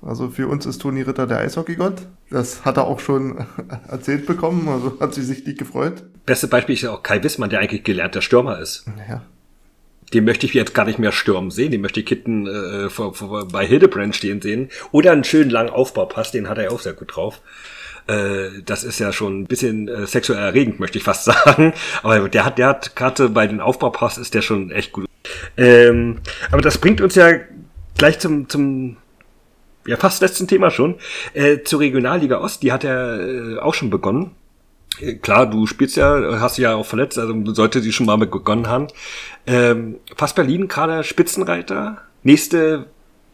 Also 0.00 0.30
für 0.30 0.46
uns 0.46 0.64
ist 0.64 0.78
Toni 0.80 1.02
Ritter 1.02 1.26
der 1.26 1.38
Eishockeygott. 1.38 2.02
Das 2.30 2.64
hat 2.64 2.76
er 2.76 2.86
auch 2.86 3.00
schon 3.00 3.44
erzählt 3.88 4.26
bekommen. 4.26 4.68
Also 4.68 4.98
hat 5.00 5.14
sie 5.14 5.22
sich 5.22 5.44
nicht 5.44 5.58
gefreut. 5.58 6.04
Beste 6.24 6.46
Beispiel 6.46 6.74
ist 6.74 6.82
ja 6.82 6.92
auch 6.92 7.02
Kai 7.02 7.22
Wissmann, 7.22 7.50
der 7.50 7.60
eigentlich 7.60 7.84
gelernter 7.84 8.22
Stürmer 8.22 8.60
ist. 8.60 8.84
Ja. 9.08 9.22
Den 10.14 10.24
möchte 10.24 10.46
ich 10.46 10.54
jetzt 10.54 10.74
gar 10.74 10.86
nicht 10.86 10.98
mehr 10.98 11.12
stürmen 11.12 11.50
sehen. 11.50 11.72
Den 11.72 11.80
möchte 11.80 12.00
ich 12.00 12.06
Kitten 12.06 12.46
äh, 12.46 12.88
vor, 12.88 13.14
vor, 13.14 13.48
bei 13.48 13.66
Hildebrand 13.66 14.14
stehen 14.14 14.40
sehen. 14.40 14.70
Oder 14.92 15.12
einen 15.12 15.24
schönen 15.24 15.50
langen 15.50 15.70
Aufbaupass, 15.70 16.30
den 16.30 16.48
hat 16.48 16.58
er 16.58 16.72
auch 16.72 16.80
sehr 16.80 16.94
gut 16.94 17.16
drauf. 17.16 17.42
Äh, 18.06 18.62
das 18.64 18.84
ist 18.84 19.00
ja 19.00 19.12
schon 19.12 19.40
ein 19.40 19.46
bisschen 19.46 19.88
äh, 19.88 20.06
sexuell 20.06 20.38
erregend, 20.38 20.80
möchte 20.80 20.98
ich 20.98 21.04
fast 21.04 21.24
sagen. 21.26 21.74
Aber 22.02 22.28
der 22.28 22.44
hat, 22.44 22.58
der 22.58 22.68
hat 22.68 22.96
gerade 22.96 23.28
bei 23.28 23.46
den 23.46 23.60
Aufbaupass 23.60 24.16
ist 24.16 24.34
der 24.34 24.42
schon 24.42 24.70
echt 24.70 24.92
gut. 24.92 25.06
Ähm, 25.56 26.20
aber 26.50 26.62
das 26.62 26.78
bringt 26.78 27.00
uns 27.00 27.16
ja 27.16 27.32
gleich 27.96 28.18
zum, 28.18 28.48
zum 28.48 28.96
ja, 29.88 29.96
fast 29.96 30.20
letzten 30.20 30.46
Thema 30.46 30.70
schon, 30.70 30.96
äh, 31.32 31.62
zur 31.62 31.80
Regionalliga 31.80 32.38
Ost, 32.38 32.62
die 32.62 32.72
hat 32.72 32.84
ja 32.84 33.16
äh, 33.16 33.58
auch 33.58 33.74
schon 33.74 33.90
begonnen. 33.90 34.32
Äh, 35.00 35.14
klar, 35.14 35.46
du 35.46 35.66
spielst 35.66 35.96
ja, 35.96 36.40
hast 36.40 36.58
ja 36.58 36.74
auch 36.74 36.86
verletzt, 36.86 37.18
also 37.18 37.34
sollte 37.54 37.80
sie 37.80 37.92
schon 37.92 38.06
mal 38.06 38.18
begonnen 38.18 38.68
haben. 38.68 38.88
Ähm, 39.46 39.96
fast 40.14 40.36
Berlin, 40.36 40.68
gerade 40.68 41.04
Spitzenreiter. 41.04 42.02
Nächste 42.22 42.86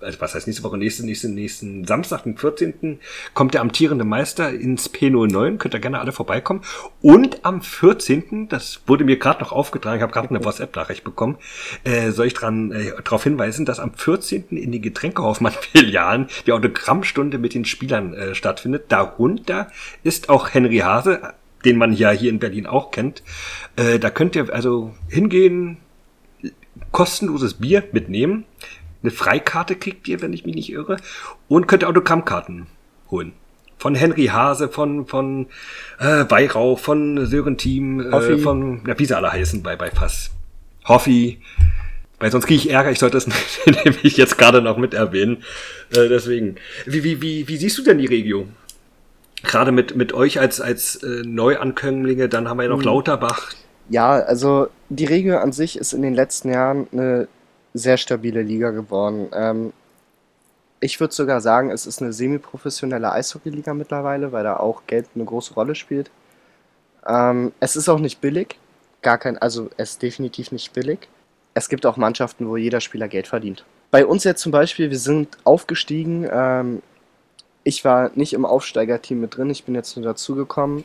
also 0.05 0.21
was 0.21 0.35
heißt 0.35 0.47
nächste 0.47 0.63
Woche, 0.63 0.79
nächste, 0.79 1.05
nächste, 1.05 1.29
nächsten 1.29 1.85
Samstag, 1.85 2.25
den 2.25 2.37
14. 2.37 3.01
kommt 3.33 3.55
der 3.55 3.61
amtierende 3.61 4.05
Meister 4.05 4.51
ins 4.51 4.93
P09, 4.93 5.57
könnt 5.59 5.75
ihr 5.75 5.81
gerne 5.81 6.01
alle 6.01 6.13
vorbeikommen. 6.13 6.63
Und 7.03 7.45
am 7.45 7.63
14., 7.63 8.49
das 8.49 8.83
wurde 8.87 9.05
mir 9.05 9.19
gerade 9.19 9.41
noch 9.41 9.53
aufgetragen, 9.53 9.97
ich 9.97 10.03
habe 10.03 10.13
gerade 10.13 10.31
eine 10.31 10.45
WhatsApp-Nachricht 10.45 11.05
bekommen, 11.05 11.37
äh, 11.85 12.11
soll 12.11 12.27
ich 12.27 12.35
dran 12.35 12.73
äh, 12.73 12.93
darauf 13.03 13.25
hinweisen, 13.25 13.67
dass 13.67 13.81
am 13.81 13.95
14. 13.95 14.49
in 14.51 14.73
den 14.73 14.83
Getränkehoffmann-Filialen 14.83 16.29
die 16.47 16.53
Autogrammstunde 16.53 17.39
mit 17.39 17.55
den 17.55 17.65
Spielern 17.65 18.15
äh, 18.15 18.35
stattfindet. 18.35 18.85
Darunter 18.89 19.69
ist 20.03 20.29
auch 20.29 20.53
Henry 20.53 20.79
Hase, 20.79 21.35
den 21.65 21.79
man 21.79 21.93
ja 21.93 22.11
hier 22.11 22.31
in 22.31 22.39
Berlin 22.39 22.67
auch 22.67 22.91
kennt. 22.91 23.23
Äh, 23.77 23.99
da 23.99 24.11
könnt 24.11 24.37
ihr 24.37 24.53
also 24.53 24.95
hingehen, 25.09 25.79
kostenloses 26.93 27.55
Bier 27.55 27.85
mitnehmen 27.93 28.45
eine 29.05 29.13
Freikarte 29.13 29.77
kriegt 29.77 30.09
ihr, 30.09 30.23
wenn 30.23 30.33
ich 30.33 30.45
mich 30.45 30.55
nicht 30.55 30.73
irre, 30.73 30.97
und 31.49 31.69
könnt 31.69 31.85
Autogrammkarten 31.85 32.67
holen. 33.11 33.33
Von 33.77 33.95
Henry 33.95 34.27
Hase, 34.27 34.69
von, 34.69 35.07
von 35.07 35.47
äh, 35.99 36.25
Weihrauch, 36.29 36.79
von 36.79 37.27
Sören 37.27 37.59
Team, 37.59 38.01
äh, 38.01 38.39
von, 38.39 38.83
ja, 38.87 38.99
wie 38.99 39.05
sie 39.05 39.17
alle 39.17 39.31
heißen 39.31 39.63
bei, 39.63 39.77
bei 39.77 39.91
Fass. 39.91 40.31
Hoffi, 40.87 41.39
weil 42.19 42.31
sonst 42.31 42.47
kriege 42.47 42.57
ich 42.57 42.71
Ärger, 42.71 42.91
ich 42.91 42.99
sollte 42.99 43.19
es 43.19 43.27
nämlich 43.85 44.17
jetzt 44.17 44.39
gerade 44.39 44.63
noch 44.63 44.79
mit 44.79 44.95
erwähnen. 44.95 45.43
Äh, 45.91 46.09
deswegen. 46.09 46.57
Wie, 46.87 47.05
wie, 47.05 47.21
wie, 47.21 47.49
wie 47.49 47.57
siehst 47.57 47.77
du 47.77 47.83
denn 47.83 47.99
die 47.99 48.07
Regio? 48.07 48.47
Gerade 49.43 49.73
mit, 49.73 49.97
mit 49.97 50.15
euch 50.15 50.41
als, 50.41 50.61
als 50.61 51.03
äh, 51.03 51.23
Neuankömmlinge, 51.27 52.31
dann 52.31 52.49
haben 52.49 52.57
wir 52.57 52.65
ja 52.65 52.71
noch 52.71 52.79
hm. 52.79 52.87
Lauterbach. 52.87 53.53
Ja, 53.91 54.13
also 54.13 54.69
die 54.89 55.05
Regio 55.05 55.37
an 55.39 55.53
sich 55.53 55.77
ist 55.77 55.93
in 55.93 56.01
den 56.01 56.15
letzten 56.15 56.51
Jahren 56.51 56.87
eine 56.93 57.29
sehr 57.75 57.97
stabile 57.97 58.43
Liga 58.43 58.71
geworden. 58.71 59.29
Ähm, 59.33 59.73
ich 60.81 61.01
würde 61.01 61.15
sogar 61.15 61.41
sagen, 61.41 61.71
es 61.71 61.87
ist 61.87 62.01
eine 62.01 62.13
semi-professionelle 62.13 63.11
Eishockey-Liga 63.13 63.75
mittlerweile, 63.75 64.33
weil 64.33 64.45
da 64.45 64.57
auch 64.57 64.83
Geld 64.87 65.09
eine 65.15 65.25
große 65.25 65.55
Rolle 65.55 65.75
spielt. 65.75 66.11
Ähm, 67.07 67.53
es 67.61 67.77
ist 67.77 67.89
auch 67.89 67.99
nicht 67.99 68.21
billig. 68.21 68.59
Gar 69.03 69.19
kein, 69.19 69.39
also 69.39 69.71
es 69.77 69.93
ist 69.93 70.03
definitiv 70.03 70.53
nicht 70.53 70.73
billig. 70.73 71.09
Es 71.53 71.69
gibt 71.69 71.85
auch 71.87 71.97
Mannschaften, 71.97 72.49
wo 72.49 72.57
jeder 72.57 72.81
Spieler 72.81 73.09
Geld 73.09 73.27
verdient. 73.27 73.65
Bei 73.91 74.07
uns 74.07 74.25
jetzt 74.25 74.41
zum 74.43 74.53
Beispiel, 74.53 74.91
wir 74.91 74.99
sind 74.99 75.37
aufgestiegen. 75.45 76.29
Ähm, 76.31 76.83
ich 77.65 77.85
war 77.85 78.11
nicht 78.15 78.33
im 78.33 78.45
Aufsteigerteam 78.45 79.21
mit 79.21 79.37
drin, 79.37 79.51
ich 79.51 79.65
bin 79.65 79.75
jetzt 79.75 79.97
nur 79.97 80.05
dazugekommen. 80.05 80.85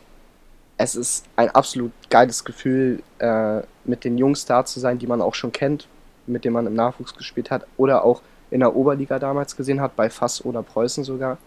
Es 0.77 0.95
ist 0.95 1.25
ein 1.35 1.49
absolut 1.49 1.91
geiles 2.09 2.45
Gefühl, 2.45 3.03
äh, 3.19 3.61
mit 3.83 4.05
den 4.05 4.17
Jungs 4.17 4.45
da 4.45 4.63
zu 4.63 4.79
sein, 4.79 4.97
die 4.97 5.07
man 5.07 5.21
auch 5.21 5.35
schon 5.35 5.51
kennt, 5.51 5.87
mit 6.29 6.45
dem 6.45 6.53
man 6.53 6.67
im 6.67 6.73
Nachwuchs 6.73 7.15
gespielt 7.15 7.51
hat 7.51 7.65
oder 7.77 8.03
auch 8.03 8.21
in 8.51 8.61
der 8.61 8.75
Oberliga 8.75 9.19
damals 9.19 9.55
gesehen 9.55 9.81
hat, 9.81 9.95
bei 9.95 10.09
Fass 10.09 10.43
oder 10.43 10.63
Preußen 10.63 11.03
sogar. 11.03 11.37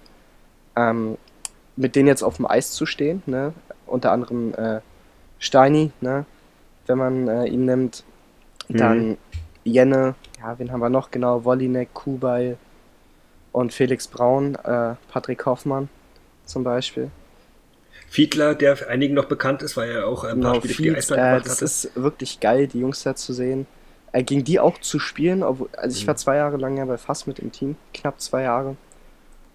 Ähm, 0.76 1.16
mit 1.76 1.96
denen 1.96 2.06
jetzt 2.06 2.22
auf 2.22 2.36
dem 2.36 2.46
Eis 2.46 2.72
zu 2.72 2.86
stehen, 2.86 3.22
ne? 3.26 3.52
unter 3.86 4.12
anderem 4.12 4.54
äh, 4.54 4.80
Steini, 5.38 5.90
ne? 6.00 6.26
wenn 6.86 6.98
man 6.98 7.28
äh, 7.28 7.46
ihn 7.46 7.64
nimmt, 7.64 8.04
dann 8.68 9.08
mhm. 9.10 9.16
Jenne, 9.64 10.14
ja, 10.40 10.58
wen 10.58 10.72
haben 10.72 10.80
wir 10.80 10.90
noch 10.90 11.10
genau, 11.10 11.44
Wollinek, 11.44 11.94
Kubay 11.94 12.56
und 13.52 13.72
Felix 13.72 14.08
Braun, 14.08 14.56
äh, 14.56 14.94
Patrick 15.10 15.46
Hoffmann 15.46 15.88
zum 16.44 16.64
Beispiel. 16.64 17.10
Fiedler, 18.08 18.54
der 18.54 18.88
einigen 18.88 19.14
noch 19.14 19.26
bekannt 19.26 19.62
ist, 19.62 19.76
weil 19.76 19.90
er 19.90 20.06
auch 20.06 20.24
ein 20.24 20.40
paar 20.40 20.52
genau, 20.52 20.60
Spiele 20.60 20.74
für 20.74 20.82
die 20.82 20.96
Eisbären 20.96 21.40
äh, 21.40 21.44
Das 21.44 21.62
ist 21.62 21.90
wirklich 21.94 22.40
geil, 22.40 22.66
die 22.66 22.80
Jungs 22.80 23.02
da 23.02 23.14
zu 23.14 23.32
sehen 23.32 23.66
äh, 24.12 24.22
gegen 24.22 24.44
die 24.44 24.60
auch 24.60 24.78
zu 24.78 24.98
spielen. 24.98 25.42
Obwohl, 25.42 25.68
also 25.76 25.96
ich 25.96 26.06
war 26.06 26.14
mhm. 26.14 26.18
zwei 26.18 26.36
Jahre 26.36 26.56
lang 26.56 26.76
ja 26.76 26.84
bei 26.84 26.98
Fass 26.98 27.26
mit 27.26 27.38
im 27.38 27.52
Team, 27.52 27.76
knapp 27.92 28.20
zwei 28.20 28.42
Jahre. 28.42 28.76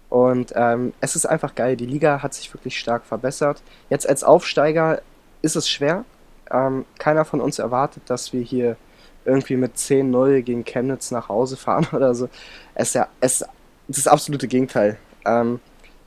Und 0.10 0.54
ähm, 0.56 0.94
es 1.02 1.16
ist 1.16 1.26
einfach 1.26 1.56
geil. 1.56 1.76
Die 1.76 1.86
Liga 1.86 2.22
hat 2.24 2.34
sich 2.34 2.54
wirklich 2.54 2.80
stark 2.80 3.06
verbessert. 3.06 3.62
Jetzt 3.90 4.08
als 4.08 4.24
Aufsteiger 4.24 5.02
ist 5.42 5.56
es 5.56 5.70
schwer. 5.70 6.06
Ähm, 6.50 6.86
keiner 6.98 7.26
von 7.26 7.42
uns 7.42 7.60
erwartet, 7.60 8.04
dass 8.08 8.32
wir 8.32 8.42
hier 8.42 8.78
irgendwie 9.26 9.58
mit 9.58 9.76
10-0 9.76 10.42
gegen 10.42 10.64
Chemnitz 10.64 11.12
nach 11.12 11.28
Hause 11.28 11.58
fahren 11.58 11.88
oder 11.94 12.16
so. 12.16 12.30
Es 12.74 12.90
ist 12.90 12.94
ja 12.96 13.08
es, 13.20 13.40
das, 13.40 13.50
ist 13.90 14.06
das 14.06 14.08
absolute 14.08 14.48
Gegenteil. 14.48 14.98
Ähm, 15.26 15.60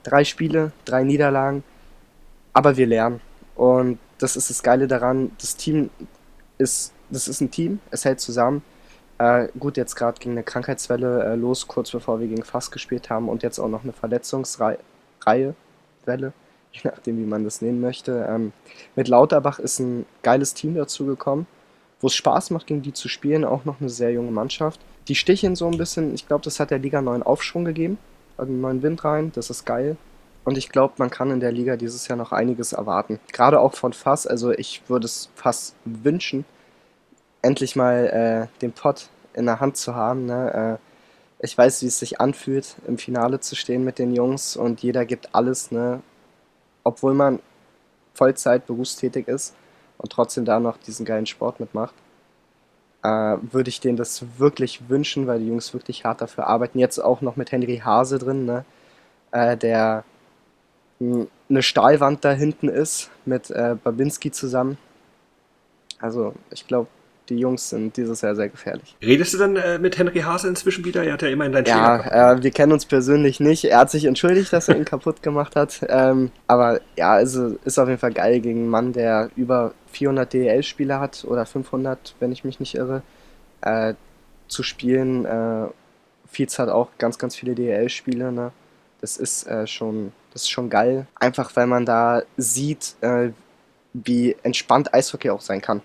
drei 0.03 0.23
Spiele, 0.23 0.71
drei 0.85 1.03
Niederlagen, 1.03 1.63
aber 2.53 2.77
wir 2.77 2.87
lernen. 2.87 3.21
Und 3.55 3.99
das 4.17 4.35
ist 4.35 4.49
das 4.49 4.63
Geile 4.63 4.87
daran. 4.87 5.31
Das 5.39 5.55
Team 5.55 5.91
ist 6.57 6.93
das 7.11 7.27
ist 7.27 7.41
ein 7.41 7.51
Team, 7.51 7.79
es 7.91 8.05
hält 8.05 8.19
zusammen. 8.19 8.63
Äh, 9.17 9.49
gut, 9.59 9.77
jetzt 9.77 9.95
gerade 9.95 10.19
ging 10.19 10.31
eine 10.31 10.43
Krankheitswelle 10.43 11.23
äh, 11.23 11.35
los, 11.35 11.67
kurz 11.67 11.91
bevor 11.91 12.19
wir 12.19 12.27
gegen 12.27 12.43
Fass 12.43 12.71
gespielt 12.71 13.09
haben 13.09 13.29
und 13.29 13.43
jetzt 13.43 13.59
auch 13.59 13.67
noch 13.67 13.83
eine 13.83 13.93
Verletzungsreihe, 13.93 14.79
Welle, 16.05 16.33
je 16.71 16.81
nachdem, 16.83 17.17
wie 17.17 17.25
man 17.25 17.43
das 17.43 17.61
nennen 17.61 17.81
möchte. 17.81 18.25
Ähm, 18.27 18.53
mit 18.95 19.07
Lauterbach 19.07 19.59
ist 19.59 19.79
ein 19.79 20.05
geiles 20.23 20.53
Team 20.53 20.73
dazu 20.73 21.05
gekommen, 21.05 21.45
wo 21.99 22.07
es 22.07 22.15
Spaß 22.15 22.49
macht, 22.49 22.65
gegen 22.67 22.81
die 22.81 22.93
zu 22.93 23.09
spielen, 23.09 23.45
auch 23.45 23.65
noch 23.65 23.79
eine 23.79 23.89
sehr 23.89 24.11
junge 24.11 24.31
Mannschaft. 24.31 24.79
Die 25.07 25.15
sticheln 25.15 25.55
so 25.55 25.67
ein 25.67 25.77
bisschen, 25.77 26.15
ich 26.15 26.27
glaube, 26.27 26.43
das 26.43 26.59
hat 26.59 26.71
der 26.71 26.79
Liga 26.79 27.01
neuen 27.01 27.21
Aufschwung 27.21 27.65
gegeben, 27.65 27.99
einen 28.37 28.61
neuen 28.61 28.81
Wind 28.81 29.03
rein, 29.03 29.31
das 29.35 29.51
ist 29.51 29.65
geil. 29.65 29.97
Und 30.43 30.57
ich 30.57 30.69
glaube, 30.69 30.95
man 30.97 31.11
kann 31.11 31.29
in 31.29 31.39
der 31.39 31.51
Liga 31.51 31.75
dieses 31.75 32.07
Jahr 32.07 32.17
noch 32.17 32.31
einiges 32.31 32.73
erwarten. 32.73 33.19
Gerade 33.31 33.59
auch 33.59 33.75
von 33.75 33.93
Fass, 33.93 34.25
also 34.25 34.51
ich 34.51 34.81
würde 34.87 35.05
es 35.05 35.29
Fass 35.35 35.75
wünschen, 35.85 36.45
endlich 37.41 37.75
mal 37.75 38.49
äh, 38.51 38.59
den 38.61 38.71
Pott 38.71 39.09
in 39.33 39.45
der 39.45 39.59
Hand 39.59 39.77
zu 39.77 39.95
haben. 39.95 40.25
Ne? 40.25 40.79
Äh, 40.79 41.45
ich 41.45 41.57
weiß, 41.57 41.81
wie 41.81 41.87
es 41.87 41.99
sich 41.99 42.21
anfühlt, 42.21 42.75
im 42.87 42.97
Finale 42.97 43.39
zu 43.39 43.55
stehen 43.55 43.83
mit 43.83 43.97
den 43.97 44.13
Jungs 44.13 44.55
und 44.55 44.83
jeder 44.83 45.05
gibt 45.05 45.33
alles, 45.33 45.71
ne? 45.71 46.01
obwohl 46.83 47.13
man 47.13 47.39
Vollzeit 48.13 48.67
berufstätig 48.67 49.27
ist 49.27 49.55
und 49.97 50.11
trotzdem 50.11 50.45
da 50.45 50.59
noch 50.59 50.77
diesen 50.77 51.05
geilen 51.05 51.25
Sport 51.25 51.59
mitmacht. 51.59 51.95
Äh, 53.03 53.37
würde 53.41 53.69
ich 53.69 53.79
denen 53.79 53.97
das 53.97 54.23
wirklich 54.37 54.89
wünschen, 54.89 55.25
weil 55.25 55.39
die 55.39 55.47
Jungs 55.47 55.73
wirklich 55.73 56.05
hart 56.05 56.21
dafür 56.21 56.45
arbeiten. 56.47 56.77
Jetzt 56.77 56.99
auch 56.99 57.21
noch 57.21 57.35
mit 57.35 57.51
Henry 57.51 57.81
Hase 57.83 58.19
drin, 58.19 58.45
ne? 58.45 58.63
Äh, 59.31 59.57
der 59.57 60.03
eine 60.99 61.63
Stahlwand 61.63 62.23
da 62.23 62.31
hinten 62.31 62.69
ist 62.69 63.09
mit 63.25 63.49
äh, 63.49 63.75
Babinski 63.83 64.31
zusammen. 64.31 64.77
Also 65.99 66.33
ich 66.51 66.67
glaube, 66.67 66.87
die 67.29 67.37
Jungs 67.37 67.69
sind 67.69 67.95
dieses 67.97 68.21
Jahr 68.21 68.35
sehr 68.35 68.49
gefährlich. 68.49 68.95
Redest 69.01 69.33
du 69.33 69.37
dann 69.37 69.55
äh, 69.55 69.79
mit 69.79 69.97
Henry 69.97 70.19
Hase 70.19 70.47
inzwischen 70.47 70.83
wieder? 70.85 71.03
Er 71.03 71.13
hat 71.13 71.21
ja 71.21 71.29
immerhin 71.29 71.53
dein 71.53 71.65
Ja, 71.65 72.33
äh, 72.33 72.43
wir 72.43 72.51
kennen 72.51 72.73
uns 72.73 72.85
persönlich 72.85 73.39
nicht. 73.39 73.65
Er 73.65 73.79
hat 73.79 73.91
sich 73.91 74.05
entschuldigt, 74.05 74.51
dass 74.51 74.67
er 74.67 74.75
ihn 74.75 74.85
kaputt 74.85 75.23
gemacht 75.23 75.55
hat. 75.55 75.81
Ähm, 75.87 76.31
aber 76.47 76.81
ja, 76.97 77.11
also 77.11 77.57
ist 77.63 77.79
auf 77.79 77.87
jeden 77.87 77.99
Fall 77.99 78.13
geil 78.13 78.41
gegen 78.41 78.61
einen 78.61 78.69
Mann, 78.69 78.93
der 78.93 79.29
über 79.35 79.73
400 79.91 80.33
DEL-Spiele 80.33 80.99
hat 80.99 81.23
oder 81.25 81.45
500, 81.45 82.15
wenn 82.19 82.31
ich 82.31 82.43
mich 82.43 82.59
nicht 82.59 82.75
irre, 82.75 83.01
äh, 83.61 83.93
zu 84.47 84.63
spielen. 84.63 85.25
Äh, 85.25 85.67
Fietz 86.29 86.59
hat 86.59 86.69
auch 86.69 86.89
ganz, 86.97 87.17
ganz 87.17 87.35
viele 87.35 87.55
DEL-Spiele. 87.55 88.31
Ne? 88.31 88.51
Das 88.99 89.17
ist 89.17 89.47
äh, 89.47 89.67
schon, 89.67 90.11
das 90.33 90.43
ist 90.43 90.49
schon 90.49 90.69
geil. 90.69 91.07
Einfach 91.15 91.55
weil 91.55 91.67
man 91.67 91.85
da 91.85 92.23
sieht, 92.37 92.95
äh, 93.01 93.29
wie 93.93 94.35
entspannt 94.43 94.93
Eishockey 94.93 95.29
auch 95.29 95.41
sein 95.41 95.61
kann. 95.61 95.81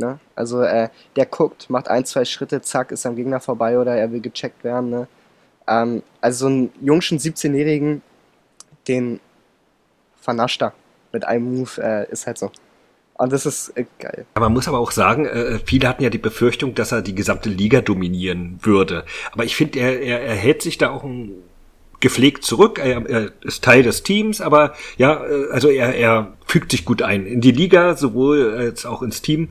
Ne? 0.00 0.18
Also 0.34 0.62
äh, 0.62 0.88
der 1.14 1.26
guckt, 1.26 1.70
macht 1.70 1.88
ein, 1.88 2.04
zwei 2.04 2.24
Schritte, 2.24 2.62
zack, 2.62 2.90
ist 2.90 3.06
am 3.06 3.16
Gegner 3.16 3.38
vorbei 3.38 3.78
oder 3.78 3.94
er 3.94 4.10
will 4.10 4.20
gecheckt 4.20 4.64
werden. 4.64 4.90
Ne? 4.90 5.08
Ähm, 5.68 6.02
also 6.20 6.38
so 6.38 6.46
einen 6.46 6.72
jungschen 6.80 7.18
17-Jährigen, 7.18 8.02
den 8.88 9.20
vernascht 10.20 10.62
er 10.62 10.72
mit 11.12 11.24
einem 11.24 11.54
Move, 11.54 11.82
äh, 11.82 12.10
ist 12.10 12.26
halt 12.26 12.38
so. 12.38 12.50
Und 13.14 13.32
das 13.32 13.44
ist 13.44 13.76
äh, 13.76 13.84
geil. 13.98 14.24
Aber 14.34 14.46
man 14.46 14.54
muss 14.54 14.68
aber 14.68 14.78
auch 14.78 14.92
sagen, 14.92 15.26
äh, 15.26 15.58
viele 15.64 15.86
hatten 15.86 16.02
ja 16.02 16.08
die 16.08 16.18
Befürchtung, 16.18 16.74
dass 16.74 16.92
er 16.92 17.02
die 17.02 17.14
gesamte 17.14 17.50
Liga 17.50 17.82
dominieren 17.82 18.58
würde. 18.62 19.04
Aber 19.32 19.44
ich 19.44 19.54
finde, 19.54 19.78
er, 19.78 20.00
er, 20.00 20.22
er 20.22 20.34
hält 20.34 20.62
sich 20.62 20.78
da 20.78 20.90
auch 20.90 21.04
ein 21.04 21.34
gepflegt 22.00 22.44
zurück. 22.44 22.78
Er, 22.78 23.06
er 23.08 23.32
ist 23.42 23.62
Teil 23.62 23.82
des 23.82 24.02
Teams, 24.02 24.40
aber 24.40 24.74
ja, 24.96 25.24
äh, 25.24 25.50
also 25.52 25.68
er, 25.68 25.94
er 25.94 26.32
fügt 26.46 26.72
sich 26.72 26.84
gut 26.84 27.02
ein 27.02 27.26
in 27.26 27.40
die 27.40 27.52
Liga, 27.52 27.96
sowohl 27.96 28.54
als 28.54 28.86
auch 28.86 29.02
ins 29.02 29.22
Team. 29.22 29.50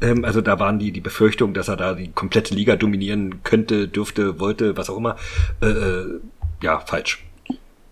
Ähm, 0.00 0.24
also 0.24 0.40
da 0.40 0.58
waren 0.58 0.78
die 0.78 0.92
die 0.92 1.00
Befürchtungen, 1.00 1.54
dass 1.54 1.68
er 1.68 1.76
da 1.76 1.94
die 1.94 2.10
komplette 2.10 2.54
Liga 2.54 2.76
dominieren 2.76 3.42
könnte, 3.44 3.86
dürfte, 3.86 4.40
wollte, 4.40 4.76
was 4.76 4.90
auch 4.90 4.96
immer. 4.96 5.16
Äh, 5.62 5.66
äh, 5.66 6.20
ja, 6.62 6.80
falsch. 6.80 7.24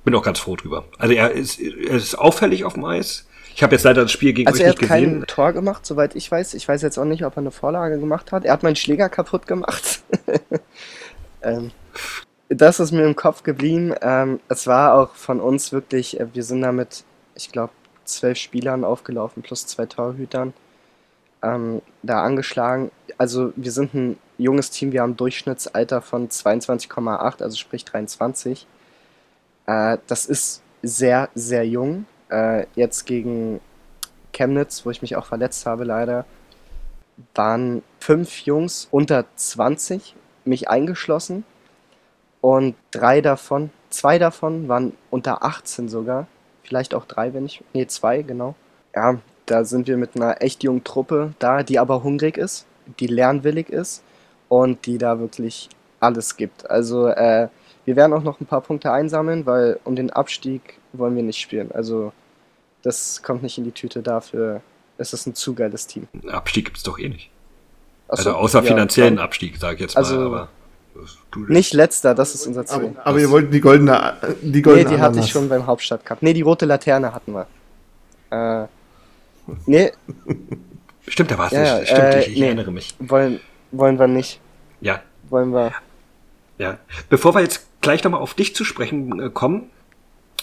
Bin 0.05 0.15
auch 0.15 0.23
ganz 0.23 0.39
froh 0.39 0.57
drüber. 0.57 0.85
Also 0.99 1.15
er 1.15 1.33
ist, 1.33 1.61
er 1.61 1.97
ist 1.97 2.15
auffällig 2.15 2.65
auf 2.65 2.75
dem 2.75 2.85
Eis. 2.85 3.27
Ich 3.55 3.63
habe 3.63 3.75
jetzt 3.75 3.83
leider 3.83 4.03
das 4.03 4.13
Spiel 4.13 4.33
gegen 4.33 4.47
Also 4.47 4.61
euch 4.61 4.67
er 4.67 4.71
hat 4.71 4.81
nicht 4.81 4.89
kein 4.89 5.05
gesehen. 5.05 5.27
Tor 5.27 5.53
gemacht, 5.53 5.85
soweit 5.85 6.15
ich 6.15 6.31
weiß. 6.31 6.55
Ich 6.55 6.67
weiß 6.67 6.81
jetzt 6.81 6.97
auch 6.97 7.05
nicht, 7.05 7.25
ob 7.25 7.35
er 7.35 7.39
eine 7.39 7.51
Vorlage 7.51 7.99
gemacht 7.99 8.33
hat. 8.33 8.45
Er 8.45 8.53
hat 8.53 8.63
meinen 8.63 8.77
Schläger 8.77 9.09
kaputt 9.09 9.47
gemacht. 9.47 10.01
ähm, 11.43 11.73
das 12.49 12.81
ist 12.81 12.93
mir 12.93 13.05
im 13.05 13.17
Kopf 13.17 13.43
geblieben. 13.43 13.95
Ähm, 14.01 14.41
es 14.49 14.67
war 14.67 14.95
auch 14.95 15.15
von 15.15 15.41
uns 15.41 15.73
wirklich, 15.73 16.19
äh, 16.19 16.27
wir 16.35 16.43
sind 16.43 16.63
da 16.63 16.73
mit, 16.73 17.05
ich 17.35 17.53
glaube, 17.53 17.73
zwölf 18.05 18.39
Spielern 18.39 18.85
aufgelaufen, 18.85 19.43
plus 19.43 19.67
zwei 19.67 19.87
Torhütern. 19.87 20.55
Ähm, 21.43 21.83
da 22.03 22.23
angeschlagen. 22.25 22.91
Also 23.17 23.53
wir 23.55 23.71
sind 23.71 23.95
ein 23.95 24.19
junges 24.39 24.71
Team, 24.71 24.93
wir 24.93 25.03
haben 25.03 25.17
Durchschnittsalter 25.17 26.03
von 26.03 26.29
22,8, 26.29 27.43
also 27.43 27.57
sprich 27.57 27.85
23. 27.85 28.67
Äh, 29.67 29.99
das 30.07 30.27
ist 30.27 30.63
sehr, 30.83 31.29
sehr 31.35 31.67
jung. 31.67 32.07
Äh, 32.31 32.67
jetzt 32.75 33.07
gegen 33.07 33.61
Chemnitz, 34.33 34.85
wo 34.85 34.91
ich 34.91 35.03
mich 35.03 35.17
auch 35.17 35.27
verletzt 35.27 35.67
habe 35.67 35.85
leider, 35.85 36.25
waren 37.35 37.83
fünf 38.01 38.41
Jungs 38.41 38.89
unter 38.91 39.25
20, 39.37 40.15
mich 40.45 40.69
eingeschlossen. 40.69 41.45
Und 42.41 42.75
drei 42.91 43.21
davon, 43.21 43.71
zwei 43.91 44.19
davon 44.19 44.69
waren 44.69 44.93
unter 45.11 45.43
18 45.45 45.89
sogar. 45.89 46.27
Vielleicht 46.63 46.95
auch 46.95 47.05
drei, 47.07 47.33
wenn 47.35 47.47
ich. 47.47 47.63
Nee, 47.73 47.87
zwei, 47.87 48.23
genau. 48.23 48.55
Ja, 48.95 49.19
da 49.47 49.65
sind 49.65 49.89
wir 49.89 49.97
mit 49.97 50.15
einer 50.17 50.43
echt 50.43 50.63
jungen 50.63 50.85
Truppe 50.85 51.33
da, 51.39 51.63
die 51.63 51.79
aber 51.79 52.03
hungrig 52.03 52.37
ist, 52.37 52.67
die 53.01 53.07
lernwillig 53.07 53.71
ist 53.71 54.03
und 54.49 54.85
die 54.87 54.99
da 54.99 55.19
wirklich 55.19 55.69
alles 56.01 56.37
gibt. 56.37 56.71
Also, 56.71 57.09
äh, 57.09 57.49
wir 57.85 57.97
werden 57.97 58.13
auch 58.13 58.23
noch 58.23 58.41
ein 58.41 58.47
paar 58.47 58.61
Punkte 58.61 58.93
einsammeln, 58.93 59.47
weil 59.47 59.81
um 59.85 59.97
den 59.97 60.11
Abstieg 60.11 60.79
wollen 60.93 61.17
wir 61.17 61.23
nicht 61.23 61.41
spielen. 61.41 61.73
Also, 61.73 62.13
das 62.83 63.23
kommt 63.23 63.43
nicht 63.43 63.57
in 63.59 63.65
die 63.65 63.73
Tüte 63.73 64.03
dafür. 64.03 64.61
Es 64.99 65.13
ist 65.13 65.27
ein 65.27 65.35
zu 65.35 65.55
geiles 65.55 65.87
Team. 65.87 66.07
Abstieg 66.29 66.67
gibt's 66.67 66.83
doch 66.83 66.99
eh 66.99 67.09
nicht. 67.09 67.31
Achso, 68.09 68.31
Also 68.31 68.39
außer 68.39 68.61
ja, 68.61 68.65
finanziellen. 68.67 69.19
Abstieg, 69.19 69.57
sage 69.57 69.77
ich 69.77 69.81
jetzt 69.81 69.97
Also, 69.97 70.17
mal. 70.17 70.27
Aber 70.27 70.39
das- 70.41 70.49
du, 70.49 70.58
Nicht 71.49 71.73
letzter, 71.75 72.15
das 72.15 72.35
ist 72.35 72.47
unser 72.47 72.67
Ziel. 72.67 72.93
Aber, 72.97 73.07
aber 73.07 73.19
ihr 73.21 73.31
wollt 73.31 73.53
die 73.53 73.61
goldene, 73.61 74.15
die 74.43 74.49
Nee, 74.57 74.63
goldene 74.63 74.89
die 74.89 74.95
hatte 74.97 75.07
Ananas. 75.07 75.27
ich 75.27 75.31
schon 75.33 75.49
beim 75.49 75.67
Hauptstadtcup. 75.67 76.23
Nee, 76.23 76.33
die 76.35 76.43
rote 76.43 76.67
Laterne 76.67 77.15
hatten 77.15 77.33
wir. 77.33 77.47
Äh, 78.65 78.67
nee, 79.67 79.93
Stimmt, 81.09 81.31
da 81.31 81.39
war's 81.39 81.53
Ja, 81.53 81.79
nicht. 81.79 81.89
Stimmt, 81.89 82.03
äh, 82.03 82.21
ich, 82.21 82.29
ich 82.33 82.39
nee. 82.39 82.47
erinnere 82.47 82.71
mich. 82.71 82.95
wollen, 82.99 83.41
wollen 83.73 83.99
wir 83.99 84.07
nicht. 84.09 84.41
Ja, 84.81 85.01
Wollen 85.31 85.53
wir. 85.53 85.73
ja. 86.59 86.79
Bevor 87.09 87.35
wir 87.35 87.41
jetzt 87.41 87.67
gleich 87.81 88.05
nochmal 88.05 88.21
auf 88.21 88.35
dich 88.35 88.55
zu 88.55 88.65
sprechen 88.65 89.21
äh, 89.21 89.31
kommen, 89.31 89.71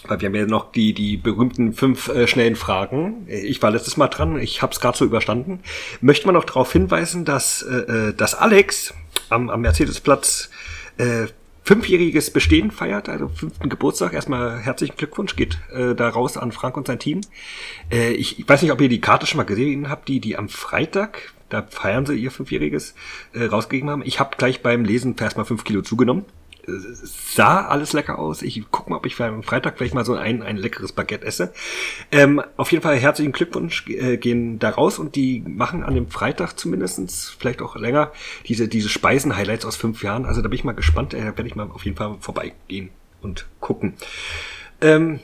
weil 0.07 0.22
wir 0.22 0.27
haben 0.27 0.36
ja 0.36 0.45
noch 0.45 0.72
die, 0.72 0.94
die 0.94 1.18
berühmten 1.18 1.73
fünf 1.73 2.07
äh, 2.10 2.27
schnellen 2.27 2.56
Fragen. 2.56 3.26
Ich 3.27 3.61
war 3.61 3.72
letztes 3.72 3.98
Mal 3.98 4.07
dran, 4.07 4.40
ich 4.40 4.61
habe 4.61 4.73
es 4.73 4.80
gerade 4.80 4.98
so 4.98 5.06
überstanden. 5.06 5.60
Möchte 6.02 6.26
man 6.27 6.36
noch 6.36 6.44
darauf 6.45 6.72
hinweisen, 6.72 7.26
dass, 7.26 7.61
äh, 7.64 8.10
äh, 8.10 8.14
dass 8.14 8.36
Alex 8.36 8.94
am, 9.30 9.50
am 9.50 9.62
Mercedesplatz 9.62 10.50
äh, 10.98 11.28
fünfjähriges 11.64 12.32
Bestehen 12.32 12.70
feiert, 12.70 13.10
also 13.10 13.28
fünften 13.28 13.70
Geburtstag. 13.70 14.14
Erstmal 14.14 14.60
herzlichen 14.60 14.96
Glückwunsch 14.96 15.36
geht 15.36 15.58
äh, 15.74 15.96
da 15.96 16.10
raus 16.10 16.38
an 16.38 16.52
Frank 16.52 16.78
und 16.78 16.88
sein 16.88 17.00
Team. 17.00 17.22
Äh, 17.92 18.12
ich, 18.14 18.40
ich 18.40 18.48
weiß 18.48 18.62
nicht, 18.62 18.72
ob 18.72 18.80
ihr 18.82 18.90
die 18.90 19.02
Karte 19.02 19.26
schon 19.26 19.38
mal 19.38 19.44
gesehen 19.44 19.90
habt, 19.90 20.08
die 20.08 20.20
die 20.20 20.38
am 20.38 20.48
Freitag, 20.48 21.34
da 21.50 21.64
feiern 21.64 22.06
sie 22.06 22.16
ihr 22.16 22.30
fünfjähriges, 22.30 22.94
äh, 23.34 23.46
rausgegeben 23.46 23.90
haben. 23.90 24.04
Ich 24.06 24.20
habe 24.20 24.36
gleich 24.38 24.62
beim 24.62 24.86
Lesen 24.86 25.16
erstmal 25.20 25.46
fünf 25.46 25.64
Kilo 25.64 25.82
zugenommen. 25.82 26.26
Sah 26.68 27.68
alles 27.68 27.94
lecker 27.94 28.20
aus. 28.20 28.42
Ich 28.42 28.62
guck 28.72 28.90
mal, 28.90 28.98
ob 28.98 29.06
ich 29.06 29.20
am 29.20 29.44
Freitag 29.44 29.78
vielleicht 29.78 29.94
mal 29.94 30.06
so 30.06 30.16
ein, 30.16 30.42
ein 30.42 30.58
leckeres 30.58 30.92
Baguette 30.92 31.26
esse. 31.26 31.54
Ähm, 32.12 32.42
auf 32.58 32.72
jeden 32.72 32.84
Fall 32.84 32.98
herzlichen 32.98 33.32
Glückwunsch 33.32 33.88
äh, 33.88 34.18
gehen 34.18 34.60
da 34.60 34.70
raus 34.70 35.00
und 35.00 35.16
die 35.16 35.44
machen 35.46 35.84
an 35.84 35.96
dem 35.96 36.10
Freitag 36.10 36.54
zumindestens 36.58 37.36
vielleicht 37.38 37.62
auch 37.62 37.76
länger, 37.76 38.12
diese, 38.48 38.68
diese 38.68 38.90
Speisen-Highlights 38.90 39.66
aus 39.66 39.76
fünf 39.76 40.04
Jahren. 40.04 40.26
Also 40.26 40.42
da 40.42 40.48
bin 40.48 40.58
ich 40.58 40.64
mal 40.64 40.74
gespannt. 40.74 41.14
Äh, 41.14 41.20
da 41.20 41.26
werde 41.26 41.48
ich 41.48 41.56
mal 41.56 41.70
auf 41.72 41.86
jeden 41.86 41.98
Fall 41.98 42.16
vorbeigehen 42.20 42.90
und 43.22 43.46
gucken. 43.60 43.94
Ähm, 44.82 45.20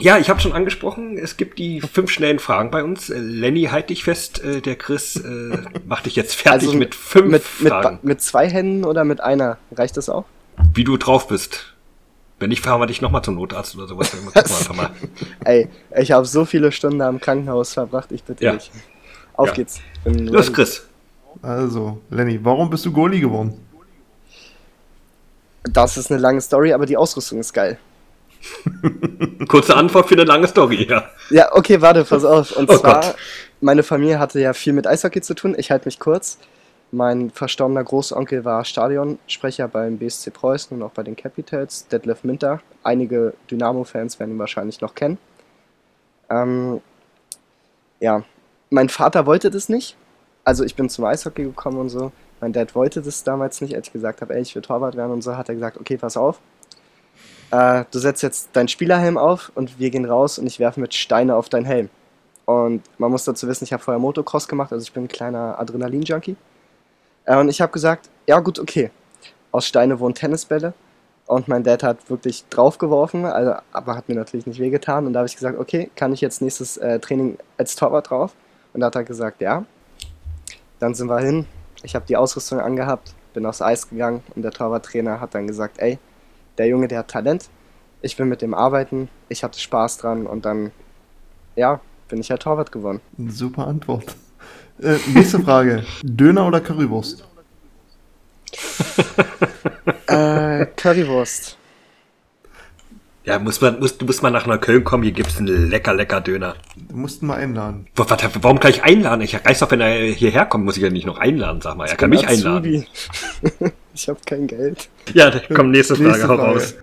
ja, 0.00 0.16
ich 0.16 0.30
habe 0.30 0.40
schon 0.40 0.52
angesprochen, 0.52 1.18
es 1.18 1.36
gibt 1.36 1.58
die 1.58 1.80
fünf 1.80 2.12
schnellen 2.12 2.38
Fragen 2.38 2.70
bei 2.70 2.84
uns. 2.84 3.10
Äh, 3.10 3.18
Lenny, 3.18 3.64
halt 3.64 3.90
dich 3.90 4.04
fest, 4.04 4.42
äh, 4.44 4.60
der 4.60 4.76
Chris 4.76 5.16
äh, 5.16 5.58
macht 5.86 6.06
dich 6.06 6.14
jetzt 6.14 6.36
fertig 6.36 6.68
Also 6.68 6.78
mit 6.78 6.94
fünf 6.94 7.26
Mit, 7.26 7.42
mit, 7.60 7.72
Fragen. 7.72 7.98
mit 8.02 8.22
zwei 8.22 8.48
Händen 8.48 8.84
oder 8.84 9.04
mit 9.04 9.20
einer? 9.20 9.58
Reicht 9.72 9.96
das 9.96 10.08
auch? 10.08 10.24
Wie 10.74 10.84
du 10.84 10.96
drauf 10.96 11.28
bist. 11.28 11.74
Wenn 12.38 12.50
nicht, 12.50 12.62
fahren 12.64 12.80
wir 12.80 12.86
dich 12.86 13.00
nochmal 13.00 13.22
zum 13.22 13.34
Notarzt 13.34 13.74
oder 13.76 13.88
sowas. 13.88 14.12
Gucken 14.12 14.28
wir 14.32 14.36
einfach 14.36 14.74
mal. 14.74 14.90
Ey, 15.44 15.68
ich 15.98 16.12
habe 16.12 16.24
so 16.24 16.44
viele 16.44 16.70
Stunden 16.70 17.02
am 17.02 17.20
Krankenhaus 17.20 17.72
verbracht, 17.72 18.12
ich 18.12 18.22
bitte 18.22 18.44
Ja. 18.44 18.52
dich. 18.52 18.70
Auf 19.34 19.48
Ja. 19.48 19.54
geht's. 19.54 19.80
Bin 20.04 20.28
Los. 20.28 20.52
Chris. 20.52 20.86
Also, 21.42 22.00
Lenny, 22.10 22.38
warum 22.44 22.70
bist 22.70 22.84
du 22.86 22.92
Goalie 22.92 23.20
geworden? 23.20 23.54
Das 25.64 25.96
ist 25.96 26.10
eine 26.10 26.20
lange 26.20 26.40
Story, 26.40 26.72
aber 26.72 26.86
die 26.86 26.96
Ausrüstung 26.96 27.40
ist 27.40 27.52
geil. 27.52 27.78
Kurze 29.48 29.76
Antwort 29.76 30.08
für 30.08 30.14
eine 30.14 30.24
lange 30.24 30.46
Story, 30.46 30.86
ja. 30.88 31.10
Ja, 31.30 31.54
okay, 31.54 31.80
warte, 31.80 32.04
pass 32.04 32.24
auf. 32.24 32.52
Und 32.56 32.70
Oh 32.70 32.78
zwar, 32.78 33.00
Gott. 33.00 33.14
meine 33.60 33.82
Familie 33.82 34.18
hatte 34.18 34.40
ja 34.40 34.52
viel 34.52 34.72
mit 34.72 34.86
Eishockey 34.86 35.20
zu 35.20 35.34
tun. 35.34 35.54
Ich 35.58 35.70
halte 35.70 35.86
mich 35.86 35.98
kurz. 35.98 36.38
Mein 36.90 37.30
verstorbener 37.30 37.84
Großonkel 37.84 38.44
war 38.44 38.64
Stadionsprecher 38.64 39.68
beim 39.68 39.98
BSC 39.98 40.30
Preußen 40.30 40.76
und 40.76 40.82
auch 40.82 40.92
bei 40.92 41.02
den 41.02 41.16
Capitals, 41.16 41.86
Detlef 41.88 42.24
Minter. 42.24 42.60
Einige 42.82 43.34
Dynamo-Fans 43.50 44.18
werden 44.18 44.32
ihn 44.32 44.38
wahrscheinlich 44.38 44.80
noch 44.80 44.94
kennen. 44.94 45.18
Ähm, 46.30 46.80
ja, 48.00 48.22
mein 48.70 48.88
Vater 48.88 49.26
wollte 49.26 49.50
das 49.50 49.68
nicht. 49.68 49.96
Also 50.44 50.64
ich 50.64 50.76
bin 50.76 50.88
zum 50.88 51.04
Eishockey 51.04 51.44
gekommen 51.44 51.78
und 51.78 51.90
so. 51.90 52.10
Mein 52.40 52.54
Dad 52.54 52.74
wollte 52.74 53.02
das 53.02 53.22
damals 53.22 53.60
nicht, 53.60 53.74
als 53.74 53.88
ich 53.88 53.92
gesagt 53.92 54.22
habe, 54.22 54.34
ey, 54.34 54.40
ich 54.40 54.54
will 54.54 54.62
Torwart 54.62 54.96
werden 54.96 55.12
und 55.12 55.22
so, 55.22 55.36
hat 55.36 55.48
er 55.50 55.56
gesagt, 55.56 55.76
okay, 55.78 55.98
pass 55.98 56.16
auf. 56.16 56.40
Äh, 57.50 57.84
du 57.90 57.98
setzt 57.98 58.22
jetzt 58.22 58.50
deinen 58.54 58.68
Spielerhelm 58.68 59.18
auf 59.18 59.52
und 59.54 59.78
wir 59.78 59.90
gehen 59.90 60.04
raus 60.06 60.38
und 60.38 60.46
ich 60.46 60.58
werfe 60.58 60.80
mit 60.80 60.94
Steine 60.94 61.36
auf 61.36 61.48
deinen 61.48 61.66
Helm. 61.66 61.90
Und 62.46 62.82
man 62.98 63.10
muss 63.10 63.24
dazu 63.24 63.46
wissen, 63.46 63.64
ich 63.64 63.74
habe 63.74 63.82
vorher 63.82 63.98
Motocross 63.98 64.48
gemacht, 64.48 64.72
also 64.72 64.82
ich 64.82 64.92
bin 64.92 65.04
ein 65.04 65.08
kleiner 65.08 65.58
Adrenalin-Junkie. 65.58 66.36
Äh, 67.28 67.38
und 67.38 67.48
ich 67.48 67.60
habe 67.60 67.70
gesagt, 67.70 68.08
ja 68.26 68.40
gut, 68.40 68.58
okay. 68.58 68.90
Aus 69.52 69.66
Steine 69.66 70.00
wurden 70.00 70.14
Tennisbälle. 70.14 70.72
Und 71.26 71.46
mein 71.46 71.62
Dad 71.62 71.82
hat 71.82 72.08
wirklich 72.08 72.46
draufgeworfen, 72.48 73.26
also, 73.26 73.52
aber 73.72 73.96
hat 73.96 74.08
mir 74.08 74.14
natürlich 74.14 74.46
nicht 74.46 74.58
wehgetan. 74.60 75.06
Und 75.06 75.12
da 75.12 75.20
habe 75.20 75.28
ich 75.28 75.36
gesagt, 75.36 75.58
okay, 75.58 75.90
kann 75.94 76.14
ich 76.14 76.22
jetzt 76.22 76.40
nächstes 76.40 76.78
äh, 76.78 76.98
Training 77.00 77.36
als 77.58 77.76
Torwart 77.76 78.08
drauf? 78.08 78.34
Und 78.72 78.80
da 78.80 78.86
hat 78.86 78.96
er 78.96 79.04
gesagt, 79.04 79.42
ja. 79.42 79.66
Dann 80.78 80.94
sind 80.94 81.08
wir 81.08 81.18
hin. 81.18 81.44
Ich 81.82 81.94
habe 81.94 82.06
die 82.06 82.16
Ausrüstung 82.16 82.60
angehabt, 82.60 83.14
bin 83.34 83.44
aufs 83.44 83.60
Eis 83.60 83.90
gegangen 83.90 84.22
und 84.34 84.42
der 84.42 84.52
Torwarttrainer 84.52 85.20
hat 85.20 85.34
dann 85.34 85.46
gesagt, 85.46 85.78
ey, 85.80 85.98
der 86.56 86.66
Junge, 86.66 86.88
der 86.88 87.00
hat 87.00 87.08
Talent. 87.08 87.50
Ich 88.00 88.18
will 88.18 88.26
mit 88.26 88.40
dem 88.40 88.54
arbeiten. 88.54 89.10
Ich 89.28 89.44
hatte 89.44 89.60
Spaß 89.60 89.98
dran 89.98 90.26
und 90.26 90.46
dann, 90.46 90.70
ja, 91.56 91.80
bin 92.08 92.20
ich 92.20 92.28
ja 92.28 92.38
Torwart 92.38 92.72
geworden. 92.72 93.00
Super 93.18 93.66
Antwort. 93.66 94.16
Äh, 94.82 94.96
nächste 95.12 95.40
Frage. 95.40 95.84
Döner 96.02 96.46
oder 96.46 96.60
Currywurst? 96.60 97.24
äh, 100.06 100.66
Currywurst. 100.76 101.56
Ja, 103.24 103.38
muss 103.38 103.60
man, 103.60 103.78
muss, 103.78 103.98
du 103.98 104.06
musst 104.06 104.22
mal 104.22 104.30
nach 104.30 104.46
Neukölln 104.46 104.84
kommen, 104.84 105.02
hier 105.02 105.12
gibt's 105.12 105.36
einen 105.38 105.68
lecker, 105.68 105.92
lecker 105.92 106.22
Döner. 106.22 106.54
Du 106.76 106.96
musst 106.96 107.20
ihn 107.22 107.26
mal 107.26 107.36
einladen. 107.36 107.86
Wa- 107.94 108.06
Was, 108.08 108.20
warum 108.40 108.58
gleich 108.58 108.82
einladen? 108.84 109.20
Ich 109.20 109.34
reiß 109.44 109.58
doch, 109.58 109.70
wenn 109.70 109.82
er 109.82 109.98
hierher 110.14 110.46
kommt, 110.46 110.64
muss 110.64 110.78
ich 110.78 110.82
ja 110.82 110.88
nicht 110.88 111.04
noch 111.06 111.18
einladen, 111.18 111.60
sag 111.60 111.76
mal. 111.76 111.86
Er 111.88 111.96
kann 111.96 112.08
mich 112.08 112.26
einladen. 112.26 112.86
Azubi. 113.42 113.72
ich 113.94 114.08
habe 114.08 114.18
kein 114.24 114.46
Geld. 114.46 114.88
Ja, 115.12 115.30
komm, 115.54 115.72
nächste 115.72 115.94
Frage, 115.96 116.08
Nächste 116.08 116.28
hau 116.28 116.36
Frage. 116.36 116.52
raus. 116.52 116.74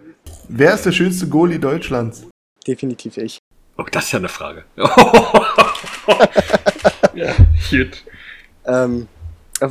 Wer 0.48 0.76
ist 0.76 0.86
der 0.86 0.92
schönste 0.92 1.28
Goalie 1.28 1.58
Deutschlands? 1.58 2.28
Definitiv 2.68 3.18
ich. 3.18 3.40
Oh, 3.78 3.86
das 3.92 4.06
ist 4.06 4.12
ja 4.12 4.20
eine 4.20 4.30
Frage. 4.30 4.66
ja, 7.16 7.34
gut. 7.70 8.04
Ähm, 8.66 9.08
äh, 9.60 9.70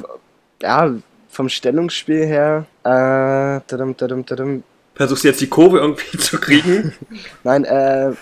ja, 0.63 0.95
vom 1.29 1.49
Stellungsspiel 1.49 2.27
her, 2.27 2.67
äh, 2.85 3.61
tadam, 3.67 3.97
tadam, 3.97 4.25
tadam, 4.25 4.63
Versuchst 4.95 5.25
du 5.25 5.29
jetzt 5.29 5.41
die 5.41 5.49
Kurve 5.49 5.79
irgendwie 5.79 6.19
zu 6.19 6.39
kriegen? 6.39 6.93
nein, 7.43 7.65
äh, 7.65 8.13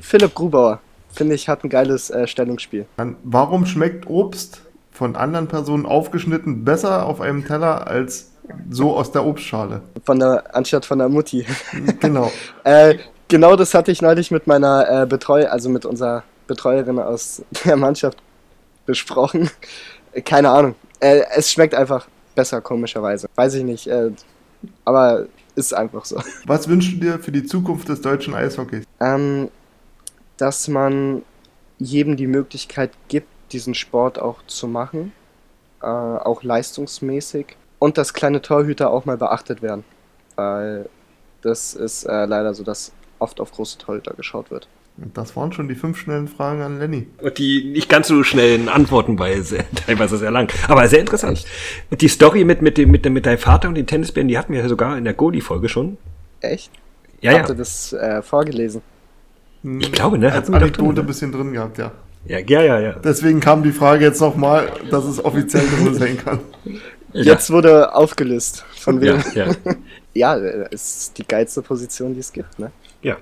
Philipp 0.00 0.34
Grubauer, 0.34 0.80
finde 1.12 1.34
ich, 1.34 1.48
hat 1.48 1.64
ein 1.64 1.68
geiles 1.68 2.10
äh, 2.10 2.26
Stellungsspiel. 2.26 2.86
Dann, 2.96 3.16
warum 3.24 3.66
schmeckt 3.66 4.08
Obst 4.08 4.62
von 4.90 5.16
anderen 5.16 5.48
Personen 5.48 5.86
aufgeschnitten 5.86 6.64
besser 6.64 7.06
auf 7.06 7.20
einem 7.20 7.46
Teller 7.46 7.86
als 7.86 8.32
so 8.70 8.96
aus 8.96 9.12
der 9.12 9.26
Obstschale? 9.26 9.82
Von 10.04 10.18
der, 10.18 10.56
anstatt 10.56 10.86
von 10.86 10.98
der 10.98 11.08
Mutti. 11.08 11.46
Genau. 12.00 12.32
Äh, 12.64 12.98
genau 13.28 13.56
das 13.56 13.74
hatte 13.74 13.92
ich 13.92 14.02
neulich 14.02 14.30
mit 14.30 14.46
meiner 14.46 15.02
äh, 15.02 15.06
Betreu, 15.06 15.46
also 15.46 15.68
mit 15.68 15.84
unserer 15.84 16.22
Betreuerin 16.46 16.98
aus 16.98 17.42
der 17.64 17.76
Mannschaft 17.76 18.18
besprochen. 18.88 19.50
Äh, 20.12 20.22
Keine 20.22 20.48
Ahnung. 20.50 20.74
Äh, 20.98 21.22
es 21.36 21.52
schmeckt 21.52 21.74
einfach 21.74 22.08
besser, 22.34 22.60
komischerweise. 22.62 23.28
Weiß 23.34 23.54
ich 23.54 23.62
nicht. 23.62 23.86
Äh, 23.86 24.10
aber 24.84 25.26
ist 25.54 25.74
einfach 25.74 26.04
so. 26.04 26.20
Was 26.46 26.68
wünschst 26.68 26.94
du 26.94 26.96
dir 26.96 27.18
für 27.18 27.30
die 27.30 27.44
Zukunft 27.44 27.88
des 27.88 28.00
deutschen 28.00 28.34
Eishockeys? 28.34 28.84
Ähm, 29.00 29.50
dass 30.38 30.68
man 30.68 31.22
jedem 31.78 32.16
die 32.16 32.26
Möglichkeit 32.26 32.92
gibt, 33.08 33.28
diesen 33.52 33.74
Sport 33.74 34.18
auch 34.18 34.38
zu 34.46 34.66
machen, 34.66 35.12
äh, 35.82 35.86
auch 35.86 36.42
leistungsmäßig. 36.42 37.56
Und 37.78 37.98
dass 37.98 38.14
kleine 38.14 38.40
Torhüter 38.40 38.90
auch 38.90 39.04
mal 39.04 39.18
beachtet 39.18 39.62
werden. 39.62 39.84
Weil 40.34 40.88
das 41.42 41.74
ist 41.74 42.04
äh, 42.04 42.24
leider 42.24 42.54
so, 42.54 42.64
dass 42.64 42.92
oft 43.18 43.40
auf 43.40 43.52
große 43.52 43.78
Torhüter 43.78 44.14
geschaut 44.14 44.50
wird. 44.50 44.66
Das 45.14 45.36
waren 45.36 45.52
schon 45.52 45.68
die 45.68 45.76
fünf 45.76 45.98
schnellen 45.98 46.26
Fragen 46.26 46.60
an 46.60 46.78
Lenny. 46.80 47.06
Und 47.22 47.38
die 47.38 47.64
nicht 47.64 47.88
ganz 47.88 48.08
so 48.08 48.24
schnellen 48.24 48.68
Antworten, 48.68 49.18
weil 49.18 49.42
sehr, 49.42 49.64
teilweise 49.86 50.18
sehr 50.18 50.30
lang. 50.30 50.52
Aber 50.66 50.88
sehr 50.88 51.00
interessant. 51.00 51.44
Und 51.90 52.00
die 52.00 52.08
Story 52.08 52.44
mit, 52.44 52.62
mit, 52.62 52.78
dem, 52.78 52.90
mit, 52.90 53.04
dem, 53.04 53.12
mit 53.12 53.24
deinem 53.24 53.38
Vater 53.38 53.68
und 53.68 53.76
den 53.76 53.86
Tennisbären, 53.86 54.28
die 54.28 54.36
hatten 54.36 54.52
wir 54.52 54.60
ja 54.60 54.68
sogar 54.68 54.98
in 54.98 55.04
der 55.04 55.14
Goli-Folge 55.14 55.68
schon. 55.68 55.98
Echt? 56.40 56.70
Ja, 57.20 57.32
Habt 57.32 57.48
ja. 57.48 57.54
ihr 57.54 57.58
das 57.58 57.92
äh, 57.92 58.22
vorgelesen? 58.22 58.82
Ich 59.62 59.92
glaube, 59.92 60.18
ne? 60.18 60.32
Als 60.32 60.48
wir 60.48 60.52
doch 60.52 60.62
Anekdote 60.62 60.94
drin, 60.94 61.00
ein 61.00 61.06
bisschen 61.06 61.32
drin 61.32 61.52
gehabt, 61.52 61.78
ja. 61.78 61.92
Ja, 62.26 62.38
ja, 62.38 62.62
ja, 62.62 62.80
ja. 62.80 62.92
Deswegen 62.92 63.40
kam 63.40 63.62
die 63.62 63.72
Frage 63.72 64.04
jetzt 64.04 64.20
nochmal, 64.20 64.70
dass 64.90 65.04
es 65.04 65.24
offiziell 65.24 65.66
drin 65.66 65.94
sein 65.98 66.18
kann. 66.18 66.40
Jetzt 67.12 67.50
wurde 67.50 67.94
aufgelöst. 67.94 68.64
Von 68.76 69.00
wem? 69.00 69.22
Ja, 69.34 69.46
ja. 69.46 69.54
Ja, 70.14 70.34
ist 70.34 71.16
die 71.18 71.26
geilste 71.26 71.62
Position, 71.62 72.14
die 72.14 72.20
es 72.20 72.32
gibt, 72.32 72.58
ne? 72.58 72.72
Ja. 73.02 73.16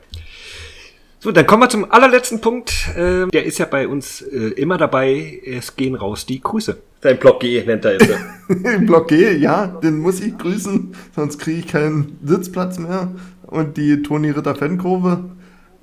So, 1.27 1.32
dann 1.32 1.44
kommen 1.44 1.65
wir 1.65 1.69
zum 1.69 1.90
allerletzten 1.90 2.40
Punkt. 2.40 2.73
Ähm, 2.97 3.32
der 3.32 3.44
ist 3.47 3.59
ja 3.59 3.66
bei 3.66 3.89
uns 3.89 4.23
äh, 4.23 4.51
immer 4.51 4.78
dabei. 4.78 5.40
Es 5.44 5.74
gehen 5.74 5.97
raus 5.97 6.24
die 6.24 6.40
Grüße. 6.40 6.77
Sein 7.03 7.19
Block 7.19 7.40
G 7.40 7.65
nennt 7.66 7.85
er 7.85 7.94
jetzt. 7.94 8.15
Block 8.86 9.09
G, 9.09 9.32
ja, 9.36 9.66
den 9.66 9.98
muss 9.98 10.20
ich 10.20 10.39
grüßen, 10.39 10.94
sonst 11.16 11.39
kriege 11.40 11.59
ich 11.59 11.66
keinen 11.66 12.16
Sitzplatz 12.24 12.78
mehr. 12.78 13.11
Und 13.44 13.77
die 13.77 14.05
Toni 14.05 14.31
Ritter 14.31 14.55
Fankurve. 14.55 15.24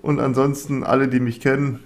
Und 0.02 0.22
ansonsten 0.22 0.86
alle, 0.86 1.10
die 1.10 1.20
mich 1.20 1.42
kennen 1.42 1.82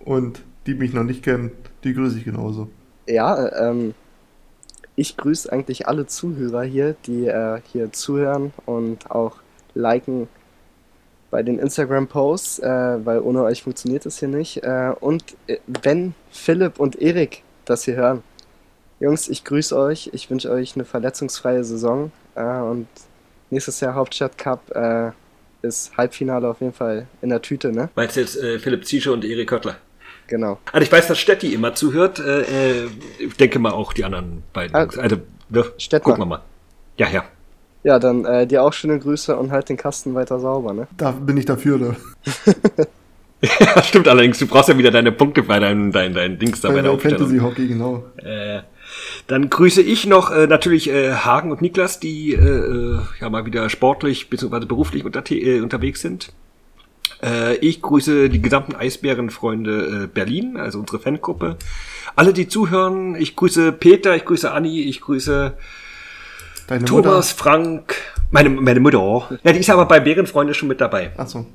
und 0.00 0.42
die 0.66 0.74
mich 0.74 0.92
noch 0.92 1.04
nicht 1.04 1.22
kennen, 1.22 1.52
die 1.84 1.94
grüße 1.94 2.18
ich 2.18 2.24
genauso. 2.24 2.68
Ja, 3.06 3.70
ähm, 3.70 3.94
ich 4.96 5.16
grüße 5.16 5.52
eigentlich 5.52 5.86
alle 5.86 6.06
Zuhörer 6.06 6.64
hier, 6.64 6.96
die 7.06 7.28
äh, 7.28 7.60
hier 7.70 7.92
zuhören 7.92 8.52
und 8.66 9.08
auch 9.08 9.36
liken 9.72 10.26
bei 11.32 11.42
den 11.42 11.58
Instagram-Posts, 11.58 12.58
äh, 12.60 13.06
weil 13.06 13.18
ohne 13.20 13.42
euch 13.42 13.62
funktioniert 13.62 14.04
das 14.04 14.18
hier 14.20 14.28
nicht. 14.28 14.62
Äh, 14.62 14.92
und 15.00 15.24
äh, 15.46 15.56
wenn 15.82 16.14
Philipp 16.30 16.78
und 16.78 17.00
Erik 17.00 17.42
das 17.64 17.84
hier 17.84 17.96
hören, 17.96 18.22
Jungs, 19.00 19.28
ich 19.28 19.42
grüße 19.42 19.76
euch, 19.76 20.10
ich 20.12 20.30
wünsche 20.30 20.50
euch 20.50 20.76
eine 20.76 20.84
verletzungsfreie 20.84 21.64
Saison 21.64 22.12
äh, 22.34 22.42
und 22.42 22.86
nächstes 23.50 23.80
Jahr 23.80 23.94
Hauptstadt 23.94 24.36
Cup 24.36 24.70
äh, 24.76 25.10
ist 25.62 25.96
Halbfinale 25.96 26.48
auf 26.48 26.60
jeden 26.60 26.74
Fall 26.74 27.06
in 27.22 27.30
der 27.30 27.40
Tüte, 27.40 27.72
ne? 27.72 27.88
Meinst 27.94 28.16
du 28.16 28.20
jetzt 28.20 28.36
äh, 28.36 28.58
Philipp 28.58 28.84
Ziesche 28.84 29.10
und 29.10 29.24
Erik 29.24 29.48
Köttler? 29.48 29.76
Genau. 30.26 30.58
Also 30.70 30.84
ich 30.84 30.92
weiß, 30.92 31.08
dass 31.08 31.18
Stetti 31.18 31.54
immer 31.54 31.74
zuhört. 31.74 32.18
Äh, 32.18 32.82
äh, 32.82 32.88
ich 33.18 33.36
denke 33.36 33.58
mal 33.58 33.72
auch 33.72 33.94
die 33.94 34.04
anderen 34.04 34.42
beiden. 34.52 34.76
Ah, 34.76 34.86
also, 34.98 35.16
ne, 35.48 35.62
gucken 35.98 36.18
wir 36.18 36.26
mal. 36.26 36.42
Ja, 36.98 37.08
ja. 37.08 37.24
Ja, 37.84 37.98
dann 37.98 38.24
äh, 38.24 38.46
dir 38.46 38.62
auch 38.62 38.72
schöne 38.72 38.98
Grüße 38.98 39.36
und 39.36 39.50
halt 39.50 39.68
den 39.68 39.76
Kasten 39.76 40.14
weiter 40.14 40.38
sauber, 40.38 40.72
ne? 40.72 40.86
Da 40.96 41.10
bin 41.10 41.36
ich 41.36 41.44
dafür. 41.44 41.78
Da. 41.78 42.84
Ja, 43.42 43.82
stimmt 43.82 44.06
allerdings. 44.06 44.38
Du 44.38 44.46
brauchst 44.46 44.68
ja 44.68 44.78
wieder 44.78 44.92
deine 44.92 45.10
Punkte 45.10 45.42
bei 45.42 45.58
deinem 45.58 45.90
dein, 45.90 46.14
dein 46.14 46.38
Dings 46.38 46.60
da 46.60 46.68
bei, 46.68 46.74
Bei 46.74 46.82
der 46.82 46.82
der 46.84 46.92
Aufstellung. 46.92 47.18
Fantasy 47.18 47.38
Hockey, 47.38 47.66
genau. 47.66 48.04
Äh, 48.18 48.60
dann 49.26 49.50
grüße 49.50 49.82
ich 49.82 50.06
noch 50.06 50.30
äh, 50.30 50.46
natürlich 50.46 50.88
äh, 50.88 51.12
Hagen 51.12 51.50
und 51.50 51.60
Niklas, 51.60 51.98
die 51.98 52.34
äh, 52.34 52.38
äh, 52.38 52.98
ja 53.20 53.30
mal 53.30 53.44
wieder 53.44 53.68
sportlich 53.68 54.30
bzw. 54.30 54.64
beruflich 54.66 55.04
unter, 55.04 55.24
äh, 55.28 55.60
unterwegs 55.60 56.00
sind. 56.00 56.32
Äh, 57.20 57.56
ich 57.56 57.82
grüße 57.82 58.28
die 58.28 58.40
gesamten 58.40 58.76
Eisbärenfreunde 58.76 60.04
äh, 60.04 60.06
Berlin, 60.06 60.56
also 60.56 60.78
unsere 60.78 61.00
Fangruppe. 61.00 61.56
Alle, 62.14 62.32
die 62.32 62.46
zuhören, 62.46 63.16
ich 63.16 63.34
grüße 63.34 63.72
Peter, 63.72 64.14
ich 64.14 64.24
grüße 64.24 64.52
Anni, 64.52 64.82
ich 64.82 65.00
grüße 65.00 65.54
Deine 66.72 66.86
Thomas, 66.86 67.32
Frank, 67.32 67.96
meine, 68.30 68.48
meine 68.48 68.80
Mutter. 68.80 69.28
Ja, 69.44 69.52
die 69.52 69.58
ist 69.58 69.68
aber 69.68 69.84
bei 69.84 70.00
Bärenfreunde 70.00 70.54
schon 70.54 70.68
mit 70.68 70.80
dabei. 70.80 71.10
Mutter. 71.10 71.20
Achso. 71.20 71.46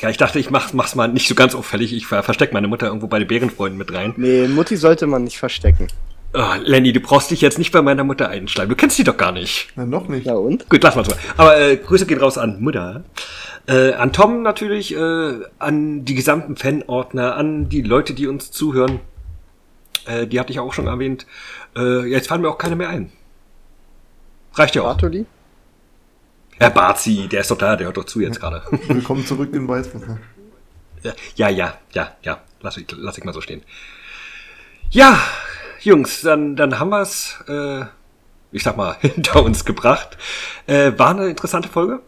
Ja, 0.00 0.08
ich 0.10 0.16
dachte, 0.16 0.40
ich 0.40 0.50
mach's, 0.50 0.72
mach's 0.72 0.96
mal 0.96 1.06
nicht 1.06 1.28
so 1.28 1.36
ganz 1.36 1.54
auffällig. 1.54 1.92
Ich 1.92 2.08
ver 2.08 2.24
verstecke 2.24 2.52
meine 2.52 2.66
Mutter 2.66 2.88
irgendwo 2.88 3.06
bei 3.06 3.20
den 3.20 3.28
Bärenfreunden 3.28 3.78
mit 3.78 3.94
rein. 3.94 4.12
Nee, 4.16 4.48
Mutti 4.48 4.76
sollte 4.76 5.06
man 5.06 5.22
nicht 5.22 5.38
verstecken. 5.38 5.86
Oh, 6.32 6.54
Lenny, 6.64 6.92
du 6.92 6.98
brauchst 6.98 7.30
dich 7.30 7.42
jetzt 7.42 7.58
nicht 7.58 7.70
bei 7.70 7.80
meiner 7.80 8.02
Mutter 8.02 8.28
einschleimen. 8.28 8.70
Du 8.70 8.74
kennst 8.74 8.96
sie 8.96 9.04
doch 9.04 9.16
gar 9.16 9.30
nicht. 9.30 9.68
Na, 9.76 9.86
noch 9.86 10.08
nicht. 10.08 10.26
Ja 10.26 10.34
und? 10.34 10.68
Gut, 10.68 10.82
lass 10.82 10.96
mal 10.96 11.04
so. 11.04 11.12
Aber 11.36 11.56
äh, 11.60 11.76
Grüße 11.76 12.06
gehen 12.06 12.18
raus 12.18 12.36
an 12.36 12.60
Mutter. 12.60 13.04
Äh, 13.68 13.92
an 13.92 14.12
Tom 14.12 14.42
natürlich, 14.42 14.96
äh, 14.96 15.32
an 15.60 16.04
die 16.04 16.14
gesamten 16.16 16.56
Fanordner, 16.56 17.36
an 17.36 17.68
die 17.68 17.82
Leute, 17.82 18.14
die 18.14 18.26
uns 18.26 18.50
zuhören. 18.50 18.98
Äh, 20.06 20.26
die 20.26 20.40
hatte 20.40 20.50
ich 20.50 20.58
auch 20.58 20.72
schon 20.72 20.88
erwähnt. 20.88 21.24
Äh, 21.76 22.04
jetzt 22.06 22.26
fallen 22.26 22.42
mir 22.42 22.48
auch 22.48 22.58
keine 22.58 22.74
mehr 22.74 22.88
ein. 22.88 23.12
Reicht 24.54 24.74
ja 24.74 24.82
auch. 24.82 24.86
Bartoli? 24.88 25.26
Herr 26.58 26.70
Barzi, 26.70 27.28
der 27.28 27.40
ist 27.40 27.50
doch 27.50 27.58
da, 27.58 27.74
der 27.76 27.86
hört 27.86 27.96
doch 27.96 28.04
zu 28.04 28.20
jetzt 28.20 28.40
gerade. 28.40 28.62
Willkommen 28.88 29.26
zurück 29.26 29.52
in 29.52 29.66
Weißwasser. 29.66 30.18
ja, 31.34 31.48
ja, 31.48 31.78
ja, 31.92 32.12
ja. 32.22 32.40
Lass 32.60 32.76
ich, 32.76 32.86
lass 32.96 33.18
ich 33.18 33.24
mal 33.24 33.34
so 33.34 33.40
stehen. 33.40 33.62
Ja, 34.90 35.18
Jungs, 35.80 36.20
dann, 36.22 36.54
dann 36.56 36.78
haben 36.78 36.90
wir's, 36.90 37.42
äh, 37.48 37.84
ich 38.52 38.62
sag 38.62 38.76
mal, 38.76 38.96
hinter 39.00 39.42
uns 39.42 39.64
gebracht. 39.64 40.16
Äh, 40.66 40.92
war 40.96 41.10
eine 41.10 41.28
interessante 41.28 41.68
Folge. 41.68 42.00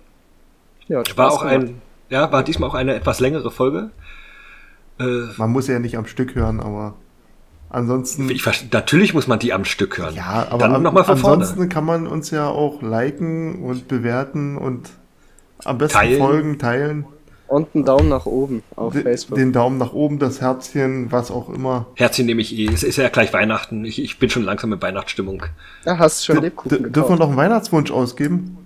Ja, 0.89 1.03
War 1.17 1.33
auch 1.33 1.41
gemacht. 1.41 1.55
ein, 1.69 1.83
ja, 2.11 2.31
war 2.31 2.45
diesmal 2.45 2.71
auch 2.71 2.75
eine 2.75 2.95
etwas 2.95 3.19
längere 3.19 3.51
Folge. 3.51 3.91
Äh, 5.01 5.05
Man 5.37 5.51
muss 5.51 5.67
ja 5.67 5.81
nicht 5.81 5.99
am 5.99 6.07
Stück 6.07 6.37
hören, 6.37 6.61
aber 6.61 6.95
ansonsten. 7.77 8.29
ich, 8.31 8.45
natürlich 8.73 9.15
muss 9.15 9.27
man 9.27 9.39
die 9.39 9.53
am 9.53 9.65
Stück 9.65 9.99
hören. 9.99 10.15
Ja, 10.15 10.47
aber 10.51 10.59
dann 10.59 10.75
an, 10.77 10.83
nochmal 10.83 11.05
von 11.05 11.17
vorne. 11.17 11.43
ansonsten 11.43 11.69
kann 11.69 11.85
man 11.85 12.07
uns 12.07 12.31
ja 12.31 12.49
auch 12.49 12.83
liken 12.83 13.63
und 13.63 13.87
bewerten 13.89 14.57
und 14.57 14.91
am 15.65 15.79
besten 15.79 15.99
Teilen. 15.99 16.19
folgen, 16.19 16.59
teilen. 16.59 17.05
Und 17.49 17.69
einen 17.75 17.85
Daumen 17.85 18.09
nach 18.09 18.27
oben 18.27 18.65
auf 18.75 18.93
De- 18.93 19.03
Facebook. 19.03 19.39
Den 19.39 19.53
Daumen 19.53 19.79
nach 19.79 19.93
oben, 19.93 20.19
das 20.19 20.41
Herzchen, 20.41 21.13
was 21.13 21.31
auch 21.31 21.49
immer. 21.49 21.87
Herzchen 21.95 22.27
nehme 22.27 22.41
ich 22.41 22.59
eh. 22.59 22.67
Es 22.67 22.83
ist 22.83 22.97
ja 22.97 23.09
gleich 23.09 23.33
Weihnachten. 23.33 23.85
Ich, 23.85 24.03
ich 24.03 24.19
bin 24.19 24.29
schon 24.31 24.43
langsam 24.43 24.73
in 24.73 24.83
Weihnachtsstimmung. 24.83 25.45
Ja, 25.85 25.97
hast 25.97 26.25
schon 26.27 26.37
D 26.37 26.43
Lebkuchen 26.43 26.93
dürfen 26.93 27.11
wir 27.11 27.17
noch 27.19 27.29
einen 27.29 27.37
Weihnachtswunsch 27.37 27.93
ausgeben? 27.93 28.59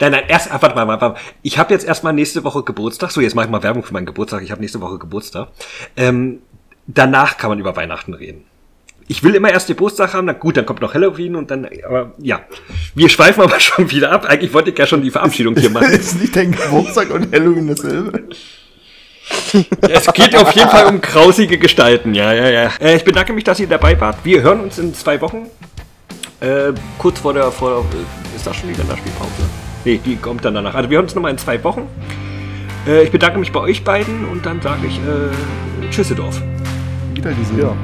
Nein, 0.00 0.12
nein, 0.12 0.22
erst, 0.28 0.50
ah, 0.50 0.62
warte 0.62 0.74
mal, 0.74 0.88
warte 0.88 1.04
mal. 1.10 1.16
Ich 1.42 1.58
habe 1.58 1.74
jetzt 1.74 1.84
erstmal 1.84 2.14
nächste 2.14 2.44
Woche 2.44 2.62
Geburtstag. 2.62 3.10
So, 3.10 3.20
jetzt 3.20 3.34
mache 3.34 3.44
ich 3.44 3.50
mal 3.50 3.62
Werbung 3.62 3.82
für 3.82 3.92
meinen 3.92 4.06
Geburtstag. 4.06 4.42
Ich 4.42 4.50
habe 4.50 4.60
nächste 4.62 4.80
Woche 4.80 4.98
Geburtstag. 4.98 5.48
Ähm, 5.96 6.38
danach 6.86 7.36
kann 7.36 7.50
man 7.50 7.58
über 7.58 7.76
Weihnachten 7.76 8.14
reden. 8.14 8.44
Ich 9.06 9.22
will 9.22 9.34
immer 9.34 9.50
erst 9.50 9.66
Geburtstag 9.66 10.14
haben, 10.14 10.26
na 10.26 10.32
gut, 10.32 10.56
dann 10.56 10.64
kommt 10.64 10.80
noch 10.80 10.94
Halloween 10.94 11.36
und 11.36 11.50
dann, 11.50 11.68
aber 11.86 12.12
ja. 12.18 12.40
Wir 12.94 13.08
schweifen 13.10 13.42
aber 13.42 13.60
schon 13.60 13.90
wieder 13.90 14.12
ab. 14.12 14.24
Eigentlich 14.26 14.52
wollte 14.54 14.70
ich 14.70 14.78
ja 14.78 14.86
schon 14.86 15.02
die 15.02 15.10
Verabschiedung 15.10 15.56
hier 15.56 15.70
machen. 15.70 15.86
Ist 15.92 16.20
nicht 16.20 16.34
dein 16.34 16.52
Geburtstag 16.52 17.10
und 17.10 17.32
Halloween 17.32 17.68
dasselbe? 17.68 18.24
Es 19.80 20.12
geht 20.12 20.36
auf 20.36 20.52
jeden 20.52 20.68
Fall 20.68 20.86
um 20.86 21.00
grausige 21.00 21.58
Gestalten, 21.58 22.14
ja, 22.14 22.32
ja, 22.32 22.48
ja. 22.48 22.70
Äh, 22.80 22.96
ich 22.96 23.04
bedanke 23.04 23.32
mich, 23.32 23.44
dass 23.44 23.60
ihr 23.60 23.66
dabei 23.66 23.98
wart. 24.00 24.18
Wir 24.24 24.42
hören 24.42 24.60
uns 24.60 24.78
in 24.78 24.94
zwei 24.94 25.20
Wochen. 25.20 25.48
Äh, 26.40 26.72
kurz 26.98 27.20
vor 27.20 27.32
der, 27.32 27.50
vor 27.50 27.86
der, 27.92 28.36
ist 28.36 28.46
das 28.46 28.56
schon 28.56 28.68
die 28.68 28.74
Länderspielpause? 28.74 29.30
Nee, 29.84 30.00
die 30.04 30.16
kommt 30.16 30.44
dann 30.44 30.54
danach. 30.54 30.74
Also 30.74 30.90
wir 30.90 30.96
hören 30.96 31.06
uns 31.06 31.14
nochmal 31.14 31.30
in 31.30 31.38
zwei 31.38 31.62
Wochen. 31.64 31.88
Äh, 32.86 33.04
ich 33.04 33.10
bedanke 33.10 33.38
mich 33.38 33.52
bei 33.52 33.60
euch 33.60 33.84
beiden 33.84 34.26
und 34.26 34.44
dann 34.44 34.60
sage 34.60 34.86
ich 34.86 34.96
äh, 34.98 35.90
Tschüsseldorf 35.90 36.42
wieder 37.16 37.32
diese 37.32 37.60
ja. 37.60 37.76